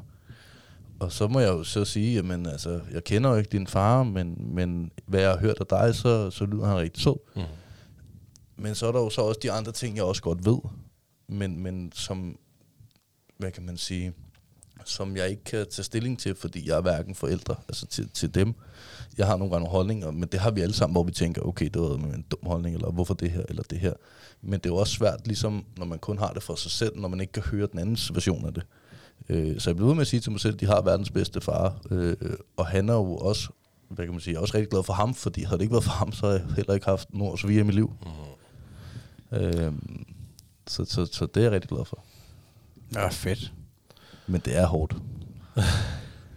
Og 1.02 1.12
så 1.12 1.28
må 1.28 1.40
jeg 1.40 1.48
jo 1.48 1.64
så 1.64 1.84
sige, 1.84 2.14
jamen 2.14 2.46
altså, 2.46 2.80
jeg 2.92 3.04
kender 3.04 3.30
jo 3.30 3.36
ikke 3.36 3.50
din 3.52 3.66
far, 3.66 4.02
men, 4.02 4.54
men 4.54 4.92
hvad 5.06 5.20
jeg 5.20 5.30
har 5.30 5.38
hørt 5.38 5.56
af 5.60 5.66
dig, 5.66 5.94
så, 5.94 6.30
så 6.30 6.44
lyder 6.44 6.66
han 6.66 6.76
rigtig 6.76 7.02
sød. 7.02 7.16
Mm. 7.36 7.42
Men 8.56 8.74
så 8.74 8.86
er 8.86 8.92
der 8.92 9.00
jo 9.00 9.10
så 9.10 9.20
også 9.20 9.40
de 9.42 9.52
andre 9.52 9.72
ting, 9.72 9.96
jeg 9.96 10.04
også 10.04 10.22
godt 10.22 10.46
ved, 10.46 10.58
men, 11.28 11.62
men 11.62 11.92
som, 11.94 12.38
hvad 13.38 13.50
kan 13.50 13.62
man 13.62 13.76
sige, 13.76 14.12
som 14.84 15.16
jeg 15.16 15.28
ikke 15.30 15.44
kan 15.44 15.66
tage 15.70 15.84
stilling 15.84 16.18
til, 16.18 16.34
fordi 16.34 16.68
jeg 16.68 16.76
er 16.76 16.80
hverken 16.80 17.14
forældre, 17.14 17.56
altså 17.68 17.86
til, 17.86 18.10
til 18.10 18.34
dem. 18.34 18.54
Jeg 19.18 19.26
har 19.26 19.36
nogle 19.36 19.50
gange 19.50 19.64
nogle 19.64 19.76
holdninger, 19.76 20.10
men 20.10 20.28
det 20.28 20.40
har 20.40 20.50
vi 20.50 20.60
alle 20.60 20.74
sammen, 20.74 20.94
hvor 20.94 21.02
vi 21.02 21.12
tænker, 21.12 21.42
okay, 21.42 21.66
det 21.74 21.82
var 21.82 21.94
en 21.94 22.24
dum 22.30 22.46
holdning, 22.46 22.74
eller 22.74 22.90
hvorfor 22.90 23.14
det 23.14 23.30
her, 23.30 23.42
eller 23.48 23.62
det 23.62 23.78
her. 23.78 23.92
Men 24.42 24.52
det 24.52 24.66
er 24.66 24.70
jo 24.70 24.76
også 24.76 24.92
svært, 24.92 25.26
ligesom 25.26 25.66
når 25.76 25.86
man 25.86 25.98
kun 25.98 26.18
har 26.18 26.32
det 26.32 26.42
for 26.42 26.54
sig 26.54 26.70
selv, 26.70 26.96
når 26.96 27.08
man 27.08 27.20
ikke 27.20 27.32
kan 27.32 27.42
høre 27.42 27.68
den 27.72 27.78
andens 27.78 28.14
version 28.14 28.46
af 28.46 28.54
det. 28.54 28.62
Øh, 29.28 29.60
så 29.60 29.70
jeg 29.70 29.76
bliver 29.76 29.86
ved 29.88 29.94
med 29.94 30.00
at 30.02 30.06
sige 30.06 30.20
til 30.20 30.32
mig 30.32 30.40
selv, 30.40 30.54
at 30.54 30.60
de 30.60 30.66
har 30.66 30.82
verdens 30.82 31.10
bedste 31.10 31.40
far, 31.40 31.76
øh, 31.90 32.16
og 32.56 32.66
han 32.66 32.88
er 32.88 32.94
jo 32.94 33.16
også, 33.16 33.48
hvad 33.88 34.04
kan 34.04 34.12
man 34.14 34.20
sige, 34.20 34.32
jeg 34.32 34.38
er 34.38 34.42
også 34.42 34.54
rigtig 34.54 34.70
glad 34.70 34.82
for 34.82 34.92
ham, 34.92 35.14
fordi 35.14 35.42
havde 35.42 35.58
det 35.58 35.62
ikke 35.62 35.72
været 35.72 35.84
for 35.84 35.90
ham, 35.90 36.12
så 36.12 36.26
havde 36.26 36.40
jeg 36.46 36.54
heller 36.56 36.74
ikke 36.74 36.86
haft 36.86 37.14
Nord 37.14 37.38
Sofia 37.38 37.60
i 37.60 37.62
mit 37.62 37.74
liv. 37.74 37.92
Mm. 39.32 39.36
Øh, 39.38 39.72
så, 40.66 40.84
så, 40.84 41.06
så 41.06 41.26
det 41.26 41.36
er 41.40 41.44
jeg 41.44 41.52
rigtig 41.52 41.68
glad 41.68 41.84
for. 41.84 42.04
Ja, 42.94 43.08
fedt. 43.08 43.52
Men 44.26 44.40
det 44.44 44.56
er 44.56 44.66
hårdt. 44.66 44.96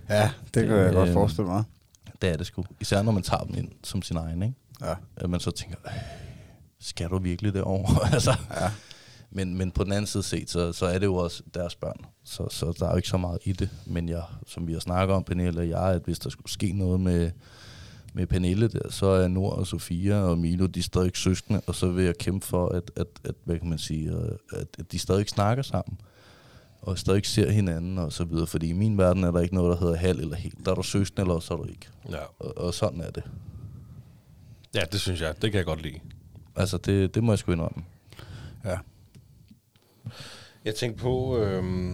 Ja, 0.09 0.31
det 0.53 0.67
kan 0.67 0.75
jeg 0.77 0.93
godt 0.93 1.07
Øhm, 1.09 1.13
forestille 1.13 1.47
mig. 1.47 1.63
Det 2.21 2.29
er 2.29 2.37
det 2.37 2.45
sgu. 2.47 2.65
Især 2.79 3.01
når 3.01 3.11
man 3.11 3.23
tager 3.23 3.43
dem 3.43 3.55
ind 3.57 3.71
som 3.83 4.01
sin 4.01 4.17
egen, 4.17 4.43
ikke? 4.43 4.55
Ja. 4.81 4.93
At 5.17 5.29
man 5.29 5.39
så 5.39 5.51
tænker, 5.51 5.77
"Øh, 5.85 5.91
skal 6.79 7.09
du 7.09 7.17
virkelig 7.19 7.53
derovre? 7.53 8.07
altså, 8.13 8.31
Ja. 8.51 8.71
Men, 9.35 9.57
men 9.57 9.71
på 9.71 9.83
den 9.83 9.91
anden 9.91 10.07
side 10.07 10.23
set, 10.23 10.49
så, 10.49 10.73
så 10.73 10.85
er 10.85 10.99
det 10.99 11.05
jo 11.05 11.15
også 11.15 11.43
deres 11.53 11.75
børn. 11.75 12.05
Så, 12.23 12.47
så 12.49 12.73
der 12.79 12.85
er 12.85 12.89
jo 12.89 12.95
ikke 12.95 13.07
så 13.07 13.17
meget 13.17 13.39
i 13.43 13.51
det. 13.51 13.69
Men 13.85 14.09
jeg, 14.09 14.23
som 14.47 14.67
vi 14.67 14.73
har 14.73 14.79
snakket 14.79 15.15
om, 15.15 15.23
Pernille 15.23 15.61
og 15.61 15.69
jeg, 15.69 15.83
at 15.83 16.01
hvis 16.05 16.19
der 16.19 16.29
skulle 16.29 16.51
ske 16.51 16.71
noget 16.71 16.99
med, 16.99 17.31
med 18.13 18.27
Pernille 18.27 18.67
der, 18.67 18.89
så 18.89 19.05
er 19.05 19.27
Nord 19.27 19.57
og 19.57 19.67
Sofia 19.67 20.15
og 20.21 20.37
Milo, 20.37 20.65
de 20.65 20.79
er 20.79 20.83
stadig 20.83 21.11
søskende, 21.15 21.61
og 21.67 21.75
så 21.75 21.87
vil 21.87 22.05
jeg 22.05 22.17
kæmpe 22.17 22.45
for, 22.45 22.69
at, 22.69 22.91
at, 22.95 23.07
at 23.23 23.35
hvad 23.43 23.59
kan 23.59 23.69
man 23.69 23.77
sige, 23.77 24.11
øh, 24.11 24.31
at, 24.51 24.67
at 24.79 24.91
de 24.91 24.99
stadig 24.99 25.29
snakker 25.29 25.63
sammen 25.63 25.97
og 26.81 26.99
stadig 26.99 27.25
ser 27.25 27.51
hinanden 27.51 27.97
og 27.97 28.13
så 28.13 28.23
videre. 28.23 28.47
Fordi 28.47 28.69
i 28.69 28.73
min 28.73 28.97
verden 28.97 29.23
er 29.23 29.31
der 29.31 29.39
ikke 29.39 29.55
noget, 29.55 29.71
der 29.71 29.85
hedder 29.85 29.97
halv 29.99 30.19
eller 30.19 30.35
helt. 30.35 30.65
Der 30.65 30.71
er 30.71 30.75
du 30.75 30.83
søskende, 30.83 31.21
eller 31.21 31.39
så 31.39 31.53
er 31.53 31.57
du 31.57 31.65
ikke. 31.65 31.87
Ja. 32.11 32.17
Og, 32.39 32.57
og 32.57 32.73
sådan 32.73 33.01
er 33.01 33.11
det. 33.11 33.23
ja, 34.75 34.81
det 34.91 35.01
synes 35.01 35.21
jeg. 35.21 35.41
Det 35.41 35.51
kan 35.51 35.57
jeg 35.57 35.65
godt 35.65 35.81
lide. 35.81 35.99
Altså, 36.55 36.77
det, 36.77 37.15
det 37.15 37.23
må 37.23 37.31
jeg 37.31 37.39
sgu 37.39 37.51
indrømme. 37.51 37.83
ja. 38.65 38.77
Jeg 40.65 40.75
tænkte 40.75 41.01
på, 41.03 41.37
øhm, 41.37 41.93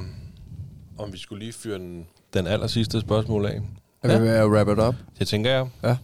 om 0.97 1.13
vi 1.13 1.17
skulle 1.17 1.39
lige 1.43 1.53
fyre 1.53 1.77
den, 1.77 2.07
den 2.33 2.47
aller 2.47 2.67
sidste 2.67 3.01
spørgsmål 3.01 3.45
af. 3.45 3.61
Er 4.03 4.19
vi 4.19 4.23
ved 4.25 4.29
at 4.35 4.47
wrap 4.47 4.67
it 4.67 4.79
up? 4.83 4.95
Det 5.19 5.27
tænker 5.27 5.51
jeg. 5.51 5.67
Ja. 5.83 5.97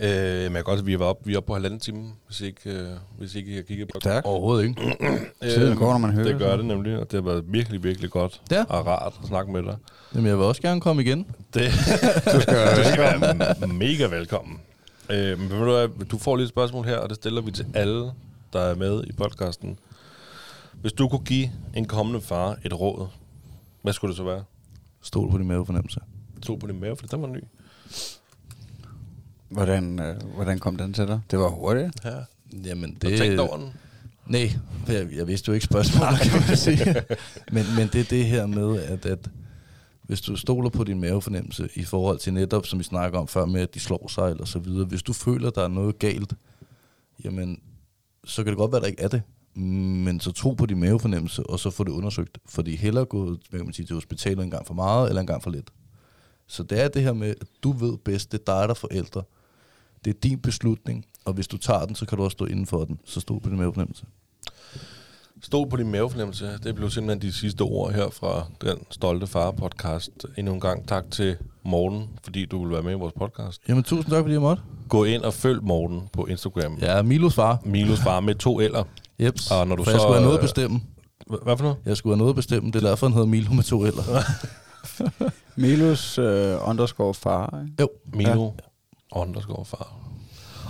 Øh, 0.00 0.42
men 0.42 0.42
jeg 0.42 0.50
kan 0.52 0.62
godt, 0.64 0.78
at 0.80 0.86
vi 0.86 0.92
er 0.94 0.98
oppe, 0.98 1.26
vi 1.26 1.32
er 1.32 1.36
oppe 1.36 1.46
på 1.46 1.52
halvanden 1.54 1.80
time, 1.80 2.04
hvis 2.26 2.40
ikke, 2.40 2.70
øh, 2.70 2.88
hvis 3.18 3.34
ikke 3.34 3.52
I 3.52 3.54
har 3.54 3.62
kigget 3.62 3.88
på 3.94 4.00
Tak. 4.00 4.24
Overhovedet 4.26 4.68
ikke. 4.68 4.96
Tiden 5.42 5.76
går, 5.78 5.90
når 5.92 5.98
man 5.98 6.10
hører 6.10 6.26
Det 6.28 6.38
gør 6.38 6.56
det 6.56 6.64
nemlig, 6.64 6.98
og 6.98 7.10
det 7.12 7.22
har 7.24 7.30
været 7.30 7.44
virkelig, 7.48 7.84
virkelig 7.84 8.10
godt 8.10 8.40
Ja. 8.50 8.64
og 8.68 8.86
rart 8.86 9.12
at 9.22 9.28
snakke 9.28 9.52
med 9.52 9.62
dig. 9.62 9.76
Jamen, 10.14 10.26
jeg 10.26 10.36
vil 10.38 10.44
også 10.44 10.62
gerne 10.62 10.80
komme 10.80 11.02
igen. 11.02 11.26
Det, 11.54 11.62
Du 12.34 12.40
skal, 12.40 12.56
du 12.78 12.84
skal 12.92 13.20
være 13.20 13.68
mega 13.68 14.06
velkommen. 14.06 14.60
Øh, 15.10 15.38
men 15.40 15.48
du, 15.50 15.88
du 16.10 16.18
får 16.18 16.36
lige 16.36 16.44
et 16.44 16.48
spørgsmål 16.50 16.84
her, 16.84 16.96
og 16.96 17.08
det 17.08 17.16
stiller 17.16 17.40
vi 17.42 17.50
til 17.50 17.66
alle, 17.74 18.10
der 18.52 18.60
er 18.60 18.74
med 18.74 19.04
i 19.04 19.12
podcasten. 19.12 19.78
Hvis 20.80 20.92
du 20.92 21.08
kunne 21.08 21.24
give 21.24 21.50
en 21.74 21.84
kommende 21.84 22.20
far 22.20 22.58
et 22.64 22.80
råd, 22.80 23.06
hvad 23.82 23.92
skulle 23.92 24.08
det 24.08 24.16
så 24.16 24.24
være? 24.24 24.44
Stol 25.02 25.30
på 25.30 25.38
din 25.38 25.46
mavefornemmelse. 25.46 26.00
To 26.42 26.54
på 26.54 26.66
din 26.66 26.80
mave, 26.80 26.96
for 26.96 27.06
den 27.06 27.22
var 27.22 27.28
ny. 27.28 27.40
hvordan, 29.48 29.98
øh, 30.00 30.16
hvordan 30.34 30.58
kom 30.58 30.76
den 30.76 30.92
til 30.92 31.06
dig? 31.06 31.20
Det 31.30 31.38
var 31.38 31.48
hurtigt. 31.48 32.04
Ja. 32.04 32.16
Jamen, 32.64 32.94
Du 32.94 33.08
det... 33.08 33.18
tænkte 33.18 33.40
over 33.40 33.56
den? 33.56 33.72
Nej, 34.26 34.50
jeg, 34.88 35.08
jeg 35.16 35.26
vidste 35.26 35.48
jo 35.48 35.52
ikke 35.52 35.64
spørgsmålet, 35.64 36.20
kan 36.20 36.42
man 36.48 36.56
sige. 36.56 36.94
men, 37.52 37.64
men 37.76 37.88
det 37.92 38.00
er 38.00 38.04
det 38.04 38.26
her 38.26 38.46
med, 38.46 38.82
at, 38.82 39.06
at 39.06 39.30
hvis 40.02 40.20
du 40.20 40.36
stoler 40.36 40.70
på 40.70 40.84
din 40.84 41.00
mavefornemmelse 41.00 41.68
i 41.74 41.84
forhold 41.84 42.18
til 42.18 42.32
netop, 42.34 42.66
som 42.66 42.78
vi 42.78 42.84
snakker 42.84 43.18
om 43.18 43.28
før 43.28 43.44
med, 43.46 43.60
at 43.60 43.74
de 43.74 43.80
slår 43.80 44.08
sig 44.08 44.30
eller 44.30 44.44
så 44.44 44.58
videre. 44.58 44.84
Hvis 44.86 45.02
du 45.02 45.12
føler, 45.12 45.50
der 45.50 45.64
er 45.64 45.68
noget 45.68 45.98
galt, 45.98 46.34
jamen, 47.24 47.60
så 48.24 48.44
kan 48.44 48.50
det 48.50 48.58
godt 48.58 48.72
være, 48.72 48.78
at 48.78 48.82
der 48.82 48.88
ikke 48.88 49.02
er 49.02 49.08
det. 49.08 49.22
Men 49.58 50.20
så 50.20 50.32
tro 50.32 50.52
på 50.52 50.66
din 50.66 50.80
mavefornemmelse, 50.80 51.50
og 51.50 51.60
så 51.60 51.70
få 51.70 51.84
det 51.84 51.90
undersøgt. 51.90 52.38
Fordi 52.46 52.76
hellere 52.76 53.04
gå 53.04 53.24
hvad 53.24 53.60
kan 53.60 53.64
man 53.64 53.72
sige, 53.72 53.86
til 53.86 53.94
hospitalet 53.94 54.44
en 54.44 54.50
gang 54.50 54.66
for 54.66 54.74
meget, 54.74 55.08
eller 55.08 55.20
en 55.20 55.26
gang 55.26 55.42
for 55.42 55.50
lidt. 55.50 55.70
Så 56.46 56.62
det 56.62 56.84
er 56.84 56.88
det 56.88 57.02
her 57.02 57.12
med, 57.12 57.34
at 57.40 57.46
du 57.62 57.72
ved 57.72 57.98
bedst, 58.04 58.32
det 58.32 58.40
er 58.40 58.44
dig, 58.44 58.62
der 58.62 58.68
er 58.68 58.74
forældre. 58.74 59.22
Det 60.04 60.14
er 60.14 60.20
din 60.20 60.38
beslutning, 60.38 61.04
og 61.24 61.32
hvis 61.32 61.48
du 61.48 61.56
tager 61.56 61.86
den, 61.86 61.94
så 61.94 62.06
kan 62.06 62.18
du 62.18 62.24
også 62.24 62.34
stå 62.34 62.44
inden 62.44 62.66
for 62.66 62.84
den. 62.84 63.00
Så 63.04 63.20
stå 63.20 63.38
på 63.38 63.48
din 63.48 63.58
mavefornemmelse. 63.58 64.04
Stol 65.42 65.68
på 65.68 65.76
din 65.76 65.90
mavefornemmelse. 65.90 66.58
Det 66.62 66.74
blev 66.74 66.90
simpelthen 66.90 67.22
de 67.28 67.32
sidste 67.32 67.62
ord 67.62 67.92
her 67.92 68.10
fra 68.10 68.46
den 68.60 68.78
stolte 68.90 69.26
far-podcast. 69.26 70.10
Endnu 70.38 70.54
en 70.54 70.60
gang 70.60 70.88
tak 70.88 71.10
til 71.10 71.36
Morten, 71.64 72.08
fordi 72.22 72.46
du 72.46 72.64
vil 72.64 72.72
være 72.72 72.82
med 72.82 72.90
i 72.90 72.94
vores 72.94 73.12
podcast. 73.18 73.62
Jamen, 73.68 73.84
tusind 73.84 74.12
tak, 74.12 74.22
fordi 74.22 74.32
jeg 74.32 74.40
måtte. 74.40 74.62
Gå 74.88 75.04
ind 75.04 75.22
og 75.22 75.34
følg 75.34 75.62
Morten 75.62 76.00
på 76.12 76.26
Instagram. 76.26 76.78
Ja, 76.80 77.02
Milos 77.02 77.34
far. 77.34 77.60
Milos 77.64 78.00
far 78.00 78.20
med 78.20 78.34
to 78.34 78.60
L'er. 78.60 78.84
Jeps. 79.20 79.50
Og 79.50 79.68
når 79.68 79.76
du 79.76 79.84
for 79.84 79.90
jeg 79.90 80.00
så, 80.00 80.02
skulle 80.02 80.14
have 80.14 80.24
noget 80.24 80.38
at 80.38 80.42
øh, 80.42 80.48
bestemme. 80.48 80.80
H- 81.30 81.42
Hvad 81.44 81.56
for 81.56 81.64
noget? 81.64 81.76
Jeg 81.86 81.96
skulle 81.96 82.12
have 82.14 82.18
noget 82.18 82.30
at 82.32 82.36
bestemme. 82.36 82.70
Det 82.70 82.84
er 82.84 82.88
derfor, 82.88 83.06
han 83.06 83.12
hedder 83.12 83.26
Milo 83.26 83.52
med 83.52 83.62
to 83.64 83.84
eller. 83.84 84.02
Milus 85.56 86.18
uh, 86.18 86.68
underscore 86.68 87.14
far, 87.14 87.60
ikke? 87.62 87.74
Jo. 87.80 87.88
Milo 88.14 88.44
ja. 88.44 89.20
underscore 89.20 89.64
far. 89.64 89.96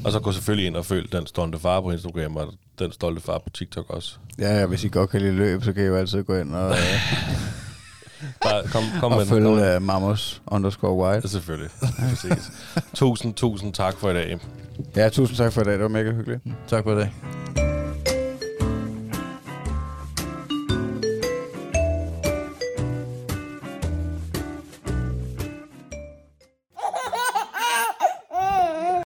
Og 0.04 0.12
så 0.12 0.20
gå 0.20 0.32
selvfølgelig 0.32 0.66
ind 0.66 0.76
og 0.76 0.86
følg 0.86 1.12
den 1.12 1.26
stolte 1.26 1.58
far 1.58 1.80
på 1.80 1.90
Instagram, 1.90 2.36
og 2.36 2.54
den 2.78 2.92
stolte 2.92 3.20
far 3.20 3.38
på 3.38 3.50
TikTok 3.50 3.90
også. 3.90 4.16
Ja, 4.38 4.58
ja, 4.58 4.66
hvis 4.66 4.84
I 4.84 4.88
godt 4.88 5.10
kan 5.10 5.20
lide 5.20 5.32
løb, 5.32 5.64
så 5.64 5.72
kan 5.72 5.82
I 5.82 5.86
jo 5.86 5.96
altid 5.96 6.22
gå 6.22 6.34
ind 6.36 6.54
og, 6.54 6.74
Bare 8.42 8.62
kom, 8.72 8.82
kom 9.00 9.12
og 9.12 9.26
følge 9.26 9.76
uh, 9.76 9.82
Mamos 9.82 10.42
underscore 10.46 10.92
white. 10.94 11.20
Ja, 11.24 11.28
selvfølgelig. 11.28 11.70
Præcis. 11.98 12.50
tusind, 12.94 13.34
tusind 13.34 13.74
tak 13.74 13.98
for 13.98 14.10
i 14.10 14.14
dag. 14.14 14.38
Ja, 14.96 15.08
tusind 15.08 15.36
tak 15.36 15.52
for 15.52 15.60
i 15.60 15.64
dag. 15.64 15.72
Det 15.72 15.82
var 15.82 15.88
mega 15.88 16.12
hyggeligt. 16.12 16.42
Tak 16.68 16.84
for 16.84 16.92
i 16.92 16.96
dag. 16.96 17.77